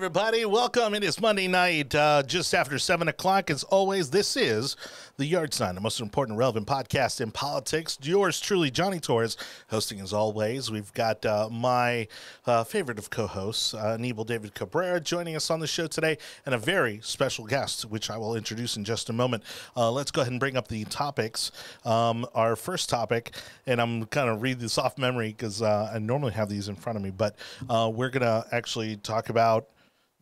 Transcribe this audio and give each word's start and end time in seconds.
everybody. 0.00 0.46
Welcome. 0.46 0.94
It 0.94 1.04
is 1.04 1.20
Monday 1.20 1.46
night, 1.46 1.94
uh, 1.94 2.22
just 2.22 2.54
after 2.54 2.78
7 2.78 3.08
o'clock. 3.08 3.50
As 3.50 3.64
always, 3.64 4.08
this 4.08 4.34
is 4.34 4.74
The 5.18 5.26
Yard 5.26 5.52
Sign, 5.52 5.74
the 5.74 5.82
most 5.82 6.00
important, 6.00 6.38
relevant 6.38 6.66
podcast 6.66 7.20
in 7.20 7.30
politics. 7.30 7.98
Yours 8.00 8.40
truly, 8.40 8.70
Jonny 8.70 8.98
Torres, 8.98 9.36
hosting 9.68 10.00
as 10.00 10.14
always. 10.14 10.70
We've 10.70 10.90
got 10.94 11.26
uh, 11.26 11.50
my 11.52 12.08
uh, 12.46 12.64
favorite 12.64 12.98
of 12.98 13.10
co 13.10 13.26
hosts, 13.26 13.74
uh, 13.74 13.98
Aníbal 13.98 14.24
David 14.24 14.54
Cabrera, 14.54 15.00
joining 15.02 15.36
us 15.36 15.50
on 15.50 15.60
the 15.60 15.66
show 15.66 15.86
today, 15.86 16.16
and 16.46 16.54
a 16.54 16.58
very 16.58 17.00
special 17.02 17.44
guest, 17.44 17.84
which 17.84 18.08
I 18.08 18.16
will 18.16 18.34
introduce 18.34 18.78
in 18.78 18.84
just 18.84 19.10
a 19.10 19.12
moment. 19.12 19.42
Uh, 19.76 19.92
let's 19.92 20.10
go 20.10 20.22
ahead 20.22 20.32
and 20.32 20.40
bring 20.40 20.56
up 20.56 20.68
the 20.68 20.86
topics. 20.86 21.52
Um, 21.84 22.24
our 22.34 22.56
first 22.56 22.88
topic, 22.88 23.34
and 23.66 23.82
I'm 23.82 24.06
kind 24.06 24.30
of 24.30 24.40
read 24.40 24.60
this 24.60 24.78
off 24.78 24.96
memory 24.96 25.28
because 25.28 25.60
uh, 25.60 25.90
I 25.92 25.98
normally 25.98 26.32
have 26.32 26.48
these 26.48 26.70
in 26.70 26.76
front 26.76 26.96
of 26.96 27.02
me, 27.02 27.10
but 27.10 27.36
uh, 27.68 27.92
we're 27.94 28.08
going 28.08 28.22
to 28.22 28.46
actually 28.50 28.96
talk 28.96 29.28
about 29.28 29.68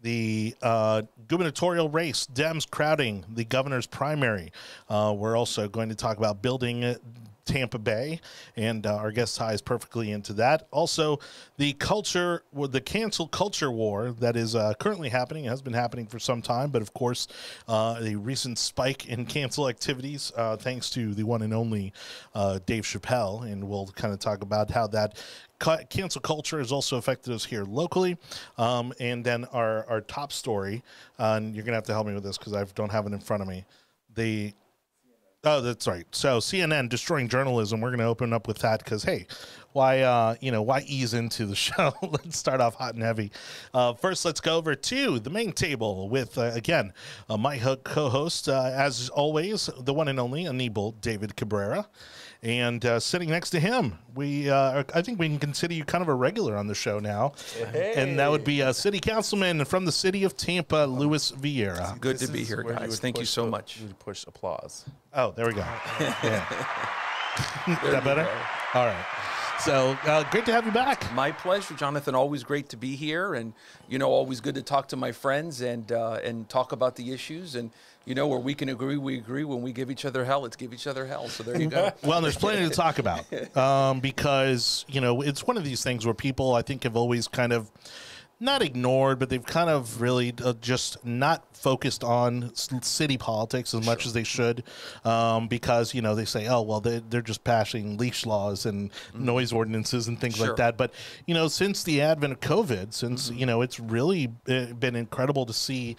the 0.03 0.55
uh, 0.63 1.03
gubernatorial 1.27 1.89
race, 1.89 2.27
Dems 2.33 2.69
crowding 2.69 3.25
the 3.29 3.45
governor's 3.45 3.87
primary. 3.87 4.53
Uh, 4.89 5.15
we're 5.17 5.37
also 5.37 5.69
going 5.69 5.89
to 5.89 5.95
talk 5.95 6.19
about 6.19 6.43
building 6.43 6.97
Tampa 7.49 7.79
Bay, 7.79 8.21
and 8.57 8.87
uh, 8.87 8.95
our 8.97 9.11
guest 9.11 9.37
ties 9.37 9.61
perfectly 9.61 10.13
into 10.13 10.33
that. 10.35 10.69
Also, 10.71 11.19
the 11.57 11.73
culture, 11.73 12.43
the 12.53 12.81
cancel 12.81 13.27
culture 13.27 13.73
war 13.73 14.13
that 14.21 14.37
is 14.37 14.55
uh, 14.55 14.75
currently 14.79 15.09
happening, 15.09 15.45
has 15.45 15.63
been 15.63 15.73
happening 15.73 16.07
for 16.07 16.19
some 16.19 16.43
time, 16.43 16.71
but 16.71 16.83
of 16.83 16.93
course, 16.95 17.27
uh, 17.67 17.99
the 18.01 18.15
recent 18.15 18.59
spike 18.59 19.09
in 19.09 19.27
cancel 19.27 19.69
activities, 19.69 20.31
uh, 20.37 20.57
thanks 20.57 20.91
to 20.91 21.15
the 21.15 21.25
one 21.25 21.43
and 21.43 21.55
only 21.55 21.93
uh, 22.35 22.59
Dave 22.67 22.85
Chappelle, 22.85 23.51
and 23.51 23.65
we'll 23.65 23.87
kind 23.89 24.13
of 24.13 24.21
talk 24.21 24.43
about 24.43 24.71
how 24.71 24.87
that 24.87 25.19
cancel 25.89 26.21
culture 26.21 26.59
has 26.59 26.71
also 26.71 26.99
affected 26.99 27.33
us 27.33 27.45
here 27.45 27.65
locally. 27.65 28.17
Um, 28.59 28.93
and 29.01 29.25
then 29.25 29.45
our, 29.47 29.85
our 29.89 30.01
top 30.03 30.33
story, 30.33 30.83
uh, 31.19 31.35
and 31.39 31.55
you're 31.55 31.65
going 31.65 31.73
to 31.73 31.77
have 31.79 31.87
to 31.87 31.93
help 31.93 32.07
me 32.07 32.15
with 32.15 32.23
this 32.23 32.39
because 32.39 32.53
I 32.53 32.65
don't 32.75 32.93
have 32.93 33.07
it 33.07 33.13
in 33.13 33.21
front 33.21 33.43
of 33.43 33.49
me. 33.49 33.65
The 34.15 34.53
Oh, 35.45 35.61
that's 35.61 35.87
right. 35.87 36.05
So 36.11 36.39
CNN 36.39 36.89
destroying 36.89 37.29
journalism. 37.29 37.81
We're 37.81 37.91
going 37.91 38.01
to 38.01 38.07
open 38.07 38.33
up 38.33 38.49
with 38.49 38.59
that 38.59 38.83
because 38.83 39.05
hey, 39.05 39.27
why 39.73 40.01
uh, 40.01 40.35
you 40.41 40.51
know 40.51 40.63
why 40.63 40.81
ease 40.87 41.15
into 41.15 41.47
the 41.47 41.55
show? 41.67 41.93
let's 42.03 42.37
start 42.37 42.61
off 42.61 42.75
hot 42.75 42.95
and 42.95 43.03
heavy. 43.05 43.31
Uh, 43.73 43.95
first, 43.95 44.25
let's 44.25 44.41
go 44.41 44.57
over 44.57 44.75
to 44.75 45.21
the 45.21 45.31
main 45.31 45.53
table 45.53 46.09
with 46.09 46.37
uh, 46.39 46.51
again 46.55 46.93
uh, 47.31 47.37
my 47.37 47.57
co-host, 47.85 48.49
uh, 48.49 48.73
as 48.75 49.11
always, 49.11 49.71
the 49.79 49.95
one 49.95 50.09
and 50.09 50.19
only 50.19 50.45
Aníbal 50.45 51.01
David 51.01 51.37
Cabrera. 51.37 51.87
And 52.43 52.85
uh, 52.85 53.01
sitting 53.01 53.31
next 53.31 53.51
to 53.51 53.61
him, 53.61 53.99
we 54.15 54.49
uh, 54.49 54.85
I 54.95 55.03
think 55.03 55.19
we 55.19 55.29
can 55.29 55.41
consider 55.41 55.75
you 55.75 55.85
kind 55.85 56.03
of 56.03 56.09
a 56.09 56.15
regular 56.15 56.57
on 56.57 56.69
the 56.69 56.75
show 56.75 57.01
now, 57.01 57.33
hey. 57.73 57.95
and 57.97 58.17
that 58.21 58.31
would 58.31 58.45
be 58.45 58.61
a 58.61 58.73
city 58.73 59.01
councilman 59.01 59.65
from 59.65 59.85
the 59.85 59.91
city 59.91 60.23
of 60.23 60.37
Tampa, 60.37 60.87
Luis 60.89 61.33
Viera. 61.33 61.91
It's 61.91 61.99
good 61.99 62.19
this 62.19 62.29
to 62.29 62.33
be 62.33 62.45
here, 62.45 62.63
guys. 62.63 63.01
Thank 63.01 63.19
you 63.19 63.25
so 63.25 63.45
the, 63.45 63.51
much. 63.51 63.81
You 63.81 63.89
push 63.99 64.25
applause. 64.29 64.85
Oh, 65.15 65.33
there 65.33 65.47
we 65.47 65.53
go. 65.53 65.61
yeah. 66.01 66.47
Is 67.67 67.91
that 67.91 68.05
better? 68.05 68.29
All 68.75 68.87
right. 68.87 69.05
So 69.61 69.99
uh, 70.05 70.23
great 70.31 70.47
to 70.47 70.53
have 70.53 70.65
you 70.65 70.71
back. 70.71 71.13
My 71.15 71.33
pleasure, 71.33 71.75
Jonathan. 71.75 72.15
Always 72.15 72.45
great 72.45 72.69
to 72.69 72.77
be 72.77 72.95
here, 72.95 73.35
and 73.35 73.53
you 73.89 73.99
know, 73.99 74.09
always 74.09 74.41
good 74.41 74.55
to 74.55 74.63
talk 74.63 74.87
to 74.89 74.97
my 74.97 75.11
friends 75.11 75.61
and 75.61 75.91
uh, 75.91 76.21
and 76.23 76.49
talk 76.49 76.71
about 76.71 76.95
the 76.95 77.13
issues. 77.13 77.57
And 77.57 77.73
you 78.09 78.15
know, 78.15 78.27
where 78.27 78.39
we 78.39 78.55
can 78.55 78.71
agree, 78.71 78.97
we 78.97 79.19
agree. 79.19 79.45
When 79.45 79.61
we 79.61 79.71
give 79.71 79.91
each 79.91 80.07
other 80.07 80.25
hell, 80.25 80.41
let's 80.41 80.57
give 80.57 80.73
each 80.73 80.87
other 80.87 81.07
hell. 81.07 81.29
So 81.29 81.43
there 81.43 81.61
you 81.61 81.69
go. 81.69 81.93
well, 82.03 82.23
there's 82.23 82.39
plenty 82.39 82.67
to 82.67 82.75
talk 82.75 82.99
about 82.99 83.27
um, 83.57 84.01
because 84.01 84.87
you 84.89 85.03
know 85.03 85.21
it's 85.21 85.47
one 85.47 85.59
of 85.59 85.65
these 85.65 85.85
things 85.85 86.07
where 86.07 86.15
people 86.15 86.55
I 86.55 86.63
think 86.63 86.85
have 86.85 86.97
always 86.97 87.29
kind 87.29 87.53
of 87.53 87.71
not 88.41 88.63
ignored, 88.63 89.19
but 89.19 89.29
they've 89.29 89.45
kind 89.45 89.69
of 89.69 90.01
really 90.01 90.33
uh, 90.43 90.55
just 90.55 91.05
not 91.05 91.45
focused 91.55 92.03
on 92.03 92.55
city 92.55 93.19
politics 93.19 93.75
as 93.75 93.85
sure. 93.85 93.93
much 93.93 94.07
as 94.07 94.15
they 94.15 94.23
should, 94.23 94.65
um, 95.05 95.47
because 95.47 95.93
you 95.93 96.01
know 96.01 96.15
they 96.15 96.25
say, 96.25 96.47
oh 96.47 96.63
well, 96.63 96.81
they, 96.81 97.03
they're 97.11 97.21
just 97.21 97.45
passing 97.45 97.99
leash 97.99 98.25
laws 98.25 98.65
and 98.65 98.91
mm-hmm. 98.91 99.25
noise 99.27 99.53
ordinances 99.53 100.09
and 100.09 100.19
things 100.19 100.37
sure. 100.37 100.47
like 100.47 100.57
that. 100.57 100.79
But 100.79 100.95
you 101.27 101.35
know, 101.35 101.49
since 101.49 101.83
the 101.83 102.01
advent 102.01 102.33
of 102.33 102.41
COVID, 102.41 102.95
since 102.95 103.29
mm-hmm. 103.29 103.39
you 103.39 103.45
know, 103.45 103.61
it's 103.61 103.79
really 103.79 104.33
uh, 104.49 104.67
been 104.73 104.97
incredible 104.97 105.45
to 105.45 105.53
see 105.53 105.97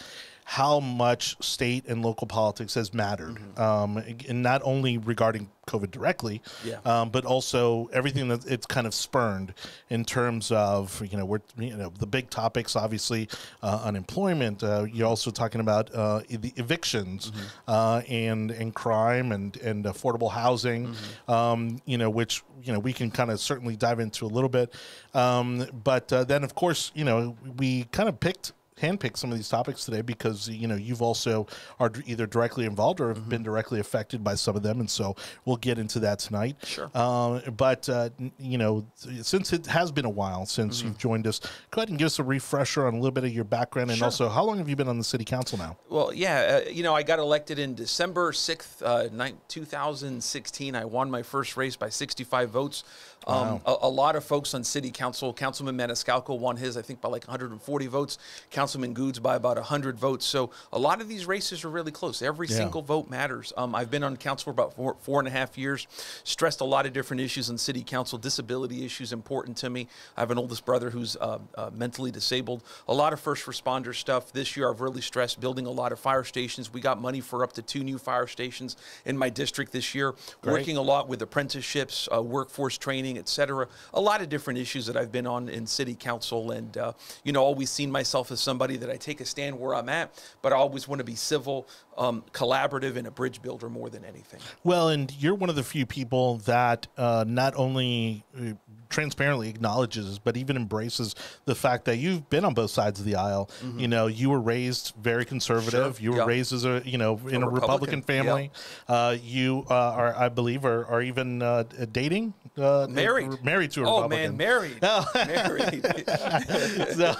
how 0.49 0.79
much 0.79 1.37
state 1.45 1.85
and 1.87 2.01
local 2.01 2.25
politics 2.25 2.73
has 2.73 2.91
mattered, 2.91 3.35
mm-hmm. 3.35 3.61
um, 3.61 3.97
and 4.27 4.41
not 4.41 4.59
only 4.65 4.97
regarding 4.97 5.47
COVID 5.67 5.91
directly, 5.91 6.41
yeah. 6.65 6.79
um, 6.85 7.11
but 7.11 7.23
also 7.23 7.87
everything 7.93 8.29
that 8.29 8.43
it's 8.47 8.65
kind 8.65 8.87
of 8.87 8.95
spurned 8.95 9.53
in 9.91 10.03
terms 10.03 10.51
of 10.51 11.05
you 11.11 11.19
know 11.19 11.23
we're 11.23 11.41
you 11.59 11.77
know 11.77 11.93
the 11.99 12.07
big 12.07 12.31
topics 12.31 12.75
obviously 12.75 13.29
uh, 13.61 13.81
unemployment. 13.83 14.63
Uh, 14.63 14.87
you're 14.91 15.07
also 15.07 15.29
talking 15.29 15.61
about 15.61 15.93
uh, 15.93 16.21
the 16.27 16.51
evictions 16.55 17.29
mm-hmm. 17.29 17.45
Uh, 17.67 18.01
and 18.09 18.49
and 18.49 18.73
crime 18.73 19.31
and 19.31 19.55
and 19.57 19.85
affordable 19.85 20.31
housing. 20.31 20.87
Mm-hmm. 20.87 21.31
Um, 21.31 21.79
you 21.85 21.99
know 21.99 22.09
which 22.09 22.41
you 22.63 22.73
know 22.73 22.79
we 22.79 22.91
can 22.91 23.11
kind 23.11 23.29
of 23.29 23.39
certainly 23.39 23.75
dive 23.75 23.99
into 23.99 24.25
a 24.25 24.31
little 24.33 24.49
bit, 24.49 24.73
um, 25.13 25.67
but 25.83 26.11
uh, 26.11 26.23
then 26.23 26.43
of 26.43 26.55
course 26.55 26.91
you 26.95 27.05
know 27.05 27.37
we 27.57 27.83
kind 27.91 28.09
of 28.09 28.19
picked 28.19 28.53
handpick 28.81 29.17
some 29.17 29.31
of 29.31 29.38
these 29.38 29.50
topics 29.50 29.85
today 29.85 30.01
because 30.01 30.50
you 30.50 30.67
know 30.67 30.75
you've 30.75 31.01
also 31.01 31.47
are 31.79 31.91
either 32.06 32.25
directly 32.25 32.66
involved 32.66 33.00
or 33.00 33.09
have 33.09 33.17
mm-hmm. 33.17 33.29
been 33.29 33.44
directly 33.44 33.79
affected 33.79 34.23
by 34.23 34.35
some 34.35 34.56
of 34.56 34.63
them, 34.63 34.79
and 34.79 34.90
so 34.90 35.16
we'll 35.45 35.57
get 35.57 35.78
into 35.78 36.00
that 36.00 36.19
tonight. 36.19 36.56
Sure. 36.63 36.90
Uh, 36.94 37.40
but 37.51 37.88
uh, 37.90 38.09
you 38.40 38.57
know, 38.57 38.85
since 39.22 39.53
it 39.53 39.66
has 39.67 39.91
been 39.91 40.06
a 40.06 40.09
while 40.09 40.45
since 40.45 40.79
mm-hmm. 40.79 40.88
you've 40.88 40.97
joined 40.97 41.28
us, 41.28 41.40
go 41.72 41.81
ahead 41.81 41.90
and 41.90 41.97
give 41.97 42.07
us 42.07 42.19
a 42.19 42.23
refresher 42.23 42.88
on 42.88 42.94
a 42.94 42.97
little 42.97 43.12
bit 43.12 43.23
of 43.23 43.34
your 43.34 43.44
background, 43.44 43.90
and 43.90 43.97
sure. 44.00 44.06
also 44.06 44.29
how 44.29 44.44
long 44.44 44.57
have 44.57 44.69
you 44.69 44.75
been 44.75 44.88
on 44.88 44.97
the 44.97 45.03
city 45.03 45.25
council 45.25 45.57
now? 45.57 45.78
Well, 45.90 46.13
yeah, 46.13 46.61
uh, 46.66 46.69
you 46.69 46.84
know, 46.84 46.96
I 46.96 47.03
got 47.03 47.19
elected 47.19 47.59
in 47.59 47.75
December 47.75 48.34
sixth, 48.34 48.81
uh, 48.84 49.09
2016. 49.47 50.75
I 50.75 50.85
won 50.85 51.11
my 51.11 51.23
first 51.23 51.57
race 51.57 51.75
by 51.75 51.90
65 51.90 52.50
votes. 52.50 52.84
Um, 53.28 53.35
wow. 53.35 53.62
a, 53.66 53.88
a, 53.88 53.90
lot 53.90 54.16
of 54.16 54.24
folks 54.24 54.53
on 54.53 54.63
city 54.63 54.91
council, 54.91 55.34
Councilman 55.34 55.78
Maniscalco 55.78 56.40
won 56.40 56.57
his, 56.57 56.78
I 56.78 56.81
think, 56.81 57.02
by 57.02 57.09
like 57.09 57.28
140 57.28 57.88
votes. 57.88 58.18
Councilman 58.50 58.96
Gudes 58.96 59.22
by 59.22 59.35
about 59.35 59.57
100 59.57 59.97
votes. 59.97 60.25
So 60.25 60.52
a 60.72 60.80
lot 60.80 61.02
of 61.02 61.07
these 61.07 61.25
races 61.25 61.63
are 61.66 61.69
really 61.69 61.91
close. 61.91 62.22
Every 62.22 62.47
yeah. 62.47 62.58
single 62.58 62.81
vote 62.81 63.09
matters. 63.09 63.52
Um, 63.58 63.75
I've 63.75 63.91
been 63.91 64.03
on 64.03 64.16
council 64.18 64.46
for 64.46 64.52
about 64.52 64.74
four, 64.74 64.96
four 65.02 65.19
and 65.19 65.28
a 65.28 65.31
half 65.31 65.58
years, 65.58 65.88
stressed 66.24 66.62
a 66.62 66.66
lot 66.66 66.85
of 66.85 66.94
different 66.94 67.22
issues 67.22 67.50
in 67.50 67.58
city 67.58 67.84
council. 67.84 68.18
Disability 68.18 68.85
issues 68.85 69.12
important 69.12 69.58
to 69.58 69.69
me. 69.69 69.88
I 70.16 70.22
have 70.22 70.31
an 70.31 70.38
oldest 70.38 70.66
brother 70.66 70.90
who's 70.90 71.16
uh, 71.18 71.40
uh, 71.56 71.69
mentally 71.74 72.12
disabled. 72.12 72.63
A 72.88 72.94
lot 72.94 73.13
of 73.13 73.19
first 73.19 73.46
responder 73.46 73.94
stuff. 73.94 74.31
This 74.31 74.56
year 74.56 74.69
I've 74.69 74.81
really 74.81 75.02
stressed 75.02 75.40
building 75.40 75.66
a 75.66 75.72
lot 75.72 75.91
of 75.91 76.00
fire 76.00 76.24
stations. 76.24 76.72
We 76.72 76.81
got 76.81 77.02
money 77.02 77.22
for 77.22 77.44
up 77.44 77.53
to 77.53 77.62
two 77.62 77.84
new 77.84 77.97
fire 77.97 78.28
stations 78.28 78.78
in 79.06 79.18
my 79.18 79.29
district 79.29 79.72
this 79.72 79.94
year. 79.94 80.13
Great. 80.41 80.53
Working 80.53 80.78
a 80.78 80.81
lot 80.81 81.08
with 81.08 81.22
apprenticeships, 81.22 82.08
uh, 82.13 82.22
workforce 82.22 82.78
training, 82.78 83.09
et 83.18 83.28
cetera. 83.28 83.68
A 83.94 84.02
lot 84.02 84.22
of 84.22 84.30
different 84.30 84.59
issues 84.59 84.86
that 84.86 84.96
I've 84.96 85.12
been 85.12 85.28
on 85.28 85.50
in 85.50 85.66
city 85.68 85.96
council 85.96 86.52
and, 86.52 86.78
uh, 86.78 86.94
you 87.24 87.31
know, 87.31 87.44
always 87.44 87.70
seen 87.70 87.92
myself 87.92 88.31
as 88.31 88.40
somebody 88.40 88.78
that 88.78 88.90
I 88.90 88.97
take 88.97 89.22
a 89.22 89.25
stand 89.25 89.59
where 89.59 89.75
I'm 89.75 89.90
at, 89.90 90.14
but 90.42 90.53
I 90.53 90.56
always 90.56 90.88
want 90.88 91.00
to 91.00 91.06
be 91.06 91.16
civil, 91.16 91.68
um, 91.99 92.23
collaborative, 92.31 92.96
and 92.96 93.05
a 93.05 93.11
bridge 93.11 93.41
builder 93.41 93.69
more 93.69 93.90
than 93.90 94.05
anything. 94.05 94.40
Well, 94.63 94.90
and 94.90 95.13
you're 95.19 95.35
one 95.35 95.49
of 95.49 95.55
the 95.55 95.63
few 95.63 95.85
people 95.85 96.37
that 96.40 96.87
uh, 96.97 97.25
not 97.28 97.53
only 97.55 98.23
uh, 98.35 98.53
transparently 98.90 99.49
acknowledges, 99.49 100.19
but 100.19 100.35
even 100.35 100.57
embraces 100.57 101.16
the 101.46 101.55
fact 101.55 101.85
that 101.85 101.97
you've 101.97 102.29
been 102.29 102.43
on 102.43 102.53
both 102.53 102.72
sides 102.72 102.99
of 102.99 103.05
the 103.05 103.16
aisle. 103.16 103.49
Mm-hmm. 103.61 103.79
You 103.79 103.87
know, 103.87 104.07
you 104.07 104.29
were 104.29 104.40
raised 104.40 104.93
very 104.99 105.25
conservative. 105.25 105.97
Sure. 105.97 106.03
You 106.03 106.11
were 106.11 106.17
yep. 106.17 106.28
raised 106.28 106.53
as 106.53 106.66
a 106.66 106.81
you 106.85 106.97
know 106.97 107.19
in 107.28 107.43
a, 107.43 107.47
a 107.47 107.49
Republican, 107.49 107.99
Republican, 107.99 108.02
family. 108.02 108.43
Yep. 108.43 108.52
Uh, 108.87 109.17
you 109.22 109.66
uh, 109.69 109.73
are, 109.73 110.16
I 110.16 110.29
believe, 110.29 110.66
are, 110.66 110.85
are 110.85 111.02
even 111.02 111.41
uh, 111.41 111.63
dating. 111.91 112.34
Uh, 112.57 112.87
married, 112.90 113.43
married 113.43 113.72
to 113.72 113.84
a 113.84 113.90
oh, 113.90 114.02
Republican. 114.02 114.31
man, 114.31 114.37
married, 114.37 114.79
oh. 114.81 115.05
married. 115.16 115.84
so, 115.85 117.13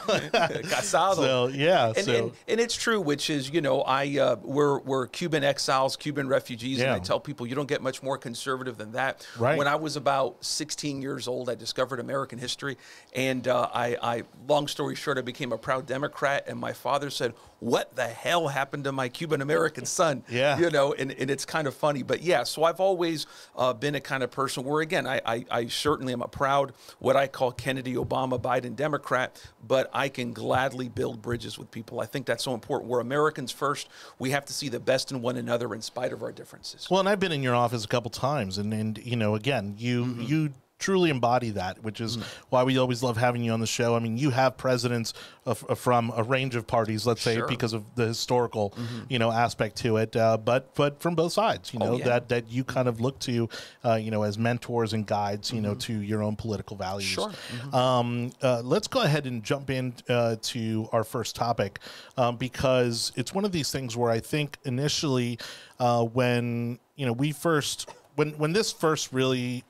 Casado. 0.63 1.15
So 1.15 1.47
yeah, 1.47 1.93
and, 1.95 2.05
so. 2.05 2.13
and, 2.13 2.31
and, 2.47 2.59
it's 2.59 2.75
true, 2.75 2.99
which 2.99 3.29
is 3.29 3.49
you 3.49 3.61
know 3.61 3.81
I 3.81 4.17
uh, 4.19 4.35
we're 4.69 4.80
we're 4.80 5.07
Cuban 5.07 5.44
exiles, 5.44 5.95
Cuban 5.95 6.27
refugees, 6.27 6.77
yeah. 6.77 6.86
and 6.86 6.94
I 6.94 7.00
tell 7.00 7.19
people 7.19 7.48
you 7.48 7.56
don't 7.56 7.68
get 7.68 7.81
much 7.81 8.04
more 8.04 8.18
conservative 8.18 8.77
than 8.77 8.92
that. 8.94 9.25
Right. 9.38 9.57
When 9.57 9.68
I 9.68 9.75
was 9.75 9.95
about 9.95 10.44
16 10.44 11.01
years 11.01 11.27
old, 11.27 11.50
I 11.50 11.56
discovered 11.56 12.00
American 12.00 12.39
history, 12.39 12.77
and 13.16 13.48
uh, 13.48 13.69
I, 13.74 13.98
I, 14.01 14.24
long 14.48 14.68
story 14.68 14.95
short, 14.95 15.18
I 15.18 15.21
became 15.21 15.51
a 15.51 15.57
proud 15.57 15.86
Democrat. 15.86 16.45
And 16.48 16.60
my 16.60 16.74
father 16.74 17.10
said, 17.10 17.33
"What 17.59 17.95
the 17.95 18.07
hell 18.07 18.47
happened 18.47 18.85
to 18.85 18.91
my 18.91 19.09
Cuban 19.09 19.41
American 19.41 19.85
son?" 20.00 20.23
yeah, 20.29 20.57
you 20.57 20.69
know, 20.69 20.94
and, 20.94 21.11
and 21.11 21.29
it's 21.29 21.45
kind 21.45 21.67
of 21.67 21.75
funny, 21.75 22.03
but 22.03 22.21
yeah. 22.21 22.44
So 22.44 22.63
I've 22.63 22.79
always 22.79 23.25
uh, 23.56 23.73
been 23.73 23.95
a 23.95 24.01
kind 24.01 24.23
of 24.23 24.31
person 24.31 24.63
where, 24.63 24.81
again, 24.81 25.07
I, 25.07 25.21
I, 25.25 25.45
I 25.51 25.67
certainly 25.67 26.13
am 26.13 26.21
a 26.21 26.27
proud 26.27 26.73
what 27.00 27.15
I 27.15 27.27
call 27.27 27.51
Kennedy, 27.51 27.95
Obama, 27.95 28.39
Biden 28.39 28.75
Democrat, 28.75 29.41
but 29.65 29.89
I 29.94 30.09
can 30.09 30.33
gladly 30.33 30.89
build 30.89 31.21
bridges 31.21 31.57
with 31.57 31.71
people. 31.71 32.00
I 32.00 32.06
think 32.06 32.25
that's 32.25 32.44
so 32.44 32.53
important. 32.53 32.89
We're 32.89 33.00
Americans 33.00 33.51
first. 33.51 33.89
We 34.17 34.31
have 34.31 34.45
to 34.45 34.53
see 34.53 34.69
the 34.69 34.79
best 34.79 35.11
in 35.11 35.21
one 35.21 35.38
another 35.38 35.73
in 35.73 35.81
spite 35.81 36.13
of 36.13 36.23
our 36.23 36.31
differences. 36.31 36.88
Well, 36.89 37.00
and 37.00 37.09
I've 37.09 37.19
been 37.19 37.31
in 37.31 37.44
your 37.44 37.56
office 37.56 37.85
a 37.85 37.88
couple 37.88 38.11
times, 38.11 38.57
and 38.57 38.73
and 38.73 38.97
you 38.97 39.15
know, 39.15 39.35
again, 39.35 39.75
you 39.77 40.06
mm-hmm. 40.06 40.21
you 40.21 40.53
truly 40.79 41.09
embody 41.09 41.51
that, 41.51 41.83
which 41.83 42.01
is 42.01 42.15
why 42.49 42.63
we 42.63 42.77
always 42.77 43.03
love 43.03 43.17
having 43.17 43.43
you 43.43 43.51
on 43.51 43.59
the 43.59 43.67
show. 43.67 43.95
I 43.95 43.99
mean, 43.99 44.17
you 44.17 44.29
have 44.31 44.57
presidents 44.57 45.13
of, 45.45 45.63
of- 45.65 45.77
from 45.77 46.11
a 46.15 46.23
range 46.23 46.55
of 46.55 46.65
parties, 46.65 47.05
let's 47.05 47.21
say, 47.21 47.35
Sure. 47.35 47.47
because 47.47 47.73
of 47.73 47.83
the 47.95 48.07
historical, 48.07 48.73
you 49.09 49.19
know, 49.19 49.31
aspect 49.31 49.75
to 49.77 49.97
it. 49.97 50.15
Uh, 50.15 50.37
but 50.37 50.73
but 50.75 51.01
from 51.01 51.15
both 51.15 51.33
sides, 51.33 51.73
you 51.73 51.79
know, 51.79 51.97
yeah. 51.97 52.05
that 52.05 52.29
that 52.29 52.49
you 52.49 52.63
kind 52.63 52.87
of 52.87 52.99
look 53.01 53.19
to, 53.19 53.49
uh, 53.85 53.95
you 53.95 54.09
know, 54.09 54.23
as 54.23 54.37
mentors 54.37 54.93
and 54.93 55.05
guides, 55.05 55.51
you 55.51 55.61
know, 55.61 55.75
to 55.75 55.93
your 55.93 56.23
own 56.23 56.35
political 56.35 56.77
values. 56.77 57.09
Sure. 57.09 57.31
Um, 57.73 58.31
uh, 58.41 58.61
let's 58.63 58.87
go 58.87 59.01
ahead 59.01 59.25
and 59.27 59.43
jump 59.43 59.69
in 59.69 59.93
uh, 60.07 60.37
to 60.41 60.87
our 60.91 61.03
first 61.03 61.35
topic 61.35 61.79
um, 62.17 62.37
because 62.37 63.11
it's 63.15 63.33
one 63.33 63.43
of 63.45 63.51
these 63.51 63.71
things 63.71 63.97
where 63.97 64.11
I 64.11 64.19
think 64.21 64.57
initially, 64.63 65.37
uh, 65.79 66.03
when 66.05 66.79
you 66.95 67.05
know 67.05 67.13
we 67.13 67.31
first 67.33 67.89
when 68.15 68.31
when 68.37 68.53
this 68.53 68.71
first 68.71 69.11
really 69.13 69.63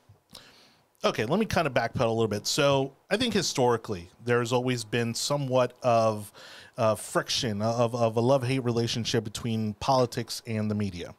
okay, 1.04 1.24
let 1.24 1.40
me 1.40 1.46
kind 1.46 1.66
of 1.66 1.74
backpedal 1.74 2.06
a 2.06 2.08
little 2.08 2.28
bit. 2.28 2.46
So 2.46 2.92
I 3.10 3.16
think 3.16 3.34
historically 3.34 4.10
there's 4.24 4.52
always 4.52 4.84
been 4.84 5.14
somewhat 5.14 5.76
of 5.82 6.32
uh, 6.76 6.94
friction 6.94 7.60
of, 7.62 7.94
of 7.94 8.16
a 8.16 8.20
love 8.20 8.46
hate 8.46 8.64
relationship 8.64 9.24
between 9.24 9.74
politics 9.74 10.42
and 10.46 10.70
the 10.70 10.74
media. 10.74 11.14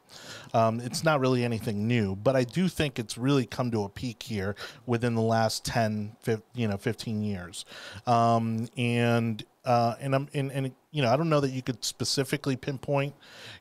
Um, 0.53 0.79
it's 0.79 1.03
not 1.03 1.19
really 1.19 1.43
anything 1.43 1.87
new, 1.87 2.15
but 2.15 2.35
I 2.35 2.43
do 2.43 2.67
think 2.67 2.99
it's 2.99 3.17
really 3.17 3.45
come 3.45 3.71
to 3.71 3.83
a 3.83 3.89
peak 3.89 4.23
here 4.23 4.55
within 4.85 5.15
the 5.15 5.21
last 5.21 5.63
10, 5.65 6.15
fif- 6.21 6.41
you 6.55 6.67
know, 6.67 6.77
15 6.77 7.21
years. 7.23 7.65
Um, 8.07 8.67
and 8.77 9.43
uh, 9.63 9.93
and 9.99 10.15
I'm 10.15 10.27
and, 10.33 10.51
and 10.51 10.71
you 10.91 11.01
know 11.01 11.09
I 11.09 11.15
don't 11.15 11.29
know 11.29 11.39
that 11.39 11.51
you 11.51 11.61
could 11.61 11.83
specifically 11.83 12.55
pinpoint, 12.55 13.13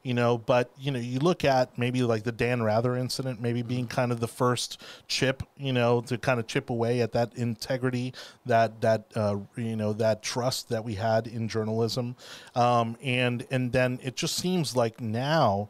you 0.02 0.14
know, 0.14 0.38
but 0.38 0.70
you 0.78 0.90
know 0.90 0.98
you 0.98 1.20
look 1.20 1.44
at 1.44 1.78
maybe 1.78 2.02
like 2.02 2.24
the 2.24 2.32
Dan 2.32 2.62
Rather 2.62 2.96
incident, 2.96 3.40
maybe 3.40 3.62
being 3.62 3.86
kind 3.86 4.10
of 4.12 4.20
the 4.20 4.28
first 4.28 4.80
chip, 5.06 5.42
you 5.56 5.72
know, 5.72 6.00
to 6.02 6.18
kind 6.18 6.40
of 6.40 6.46
chip 6.46 6.70
away 6.70 7.00
at 7.00 7.12
that 7.12 7.34
integrity, 7.36 8.12
that 8.46 8.80
that 8.80 9.04
uh, 9.14 9.36
you 9.56 9.76
know 9.76 9.92
that 9.92 10.22
trust 10.22 10.68
that 10.70 10.84
we 10.84 10.94
had 10.94 11.26
in 11.26 11.48
journalism, 11.48 12.16
um, 12.54 12.96
and 13.02 13.46
and 13.50 13.72
then 13.72 14.00
it 14.02 14.16
just 14.16 14.36
seems 14.36 14.74
like 14.76 15.00
now 15.00 15.68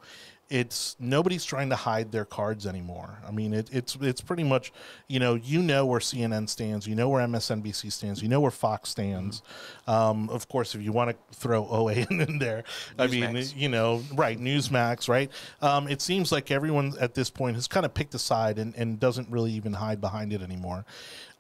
it's 0.50 0.97
nobody's 0.99 1.44
trying 1.44 1.70
to 1.70 1.76
hide 1.76 2.11
their 2.11 2.25
cards 2.25 2.67
anymore. 2.67 3.19
I 3.26 3.31
mean, 3.31 3.55
it, 3.55 3.70
it's 3.73 3.97
it's 4.00 4.20
pretty 4.20 4.43
much, 4.43 4.73
you 5.06 5.20
know, 5.20 5.35
you 5.37 5.62
know 5.62 5.87
where 5.87 6.00
CNN 6.00 6.49
stands, 6.49 6.88
you 6.88 6.97
know 6.97 7.08
where 7.08 7.25
MSNBC 7.25 7.93
stands, 7.93 8.20
you 8.20 8.29
know 8.29 8.41
where 8.41 8.50
Fox 8.50 8.91
stands. 8.91 9.43
Um, 9.87 10.29
of 10.29 10.49
course, 10.49 10.75
if 10.75 10.82
you 10.82 10.91
want 10.91 11.11
to 11.11 11.37
throw 11.38 11.64
OAN 11.67 12.11
in 12.29 12.38
there, 12.41 12.64
I 12.99 13.06
mean, 13.06 13.41
you 13.55 13.69
know, 13.69 14.02
right, 14.14 14.38
Newsmax, 14.38 15.08
right? 15.08 15.31
Um, 15.62 15.87
it 15.87 16.02
seems 16.02 16.32
like 16.32 16.50
everyone 16.50 16.94
at 17.00 17.14
this 17.14 17.31
point 17.31 17.55
has 17.55 17.69
kind 17.69 17.87
of 17.87 17.94
picked 17.94 18.14
a 18.14 18.19
side 18.19 18.58
and, 18.58 18.75
and 18.75 18.99
doesn't 18.99 19.31
really 19.31 19.52
even 19.52 19.73
hide 19.73 20.00
behind 20.00 20.32
it 20.32 20.43
anymore. 20.43 20.85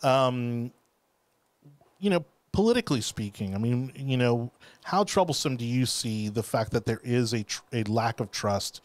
Um, 0.04 0.72
you 1.98 2.10
know, 2.10 2.24
politically 2.52 3.00
speaking, 3.00 3.54
I 3.54 3.58
mean, 3.58 3.92
you 3.94 4.16
know, 4.16 4.50
how 4.82 5.04
troublesome 5.04 5.56
do 5.56 5.64
you 5.64 5.86
see 5.86 6.28
the 6.28 6.42
fact 6.42 6.72
that 6.72 6.86
there 6.86 7.00
is 7.04 7.32
a, 7.32 7.44
tr- 7.44 7.62
a 7.72 7.84
lack 7.84 8.20
of 8.20 8.30
trust 8.30 8.80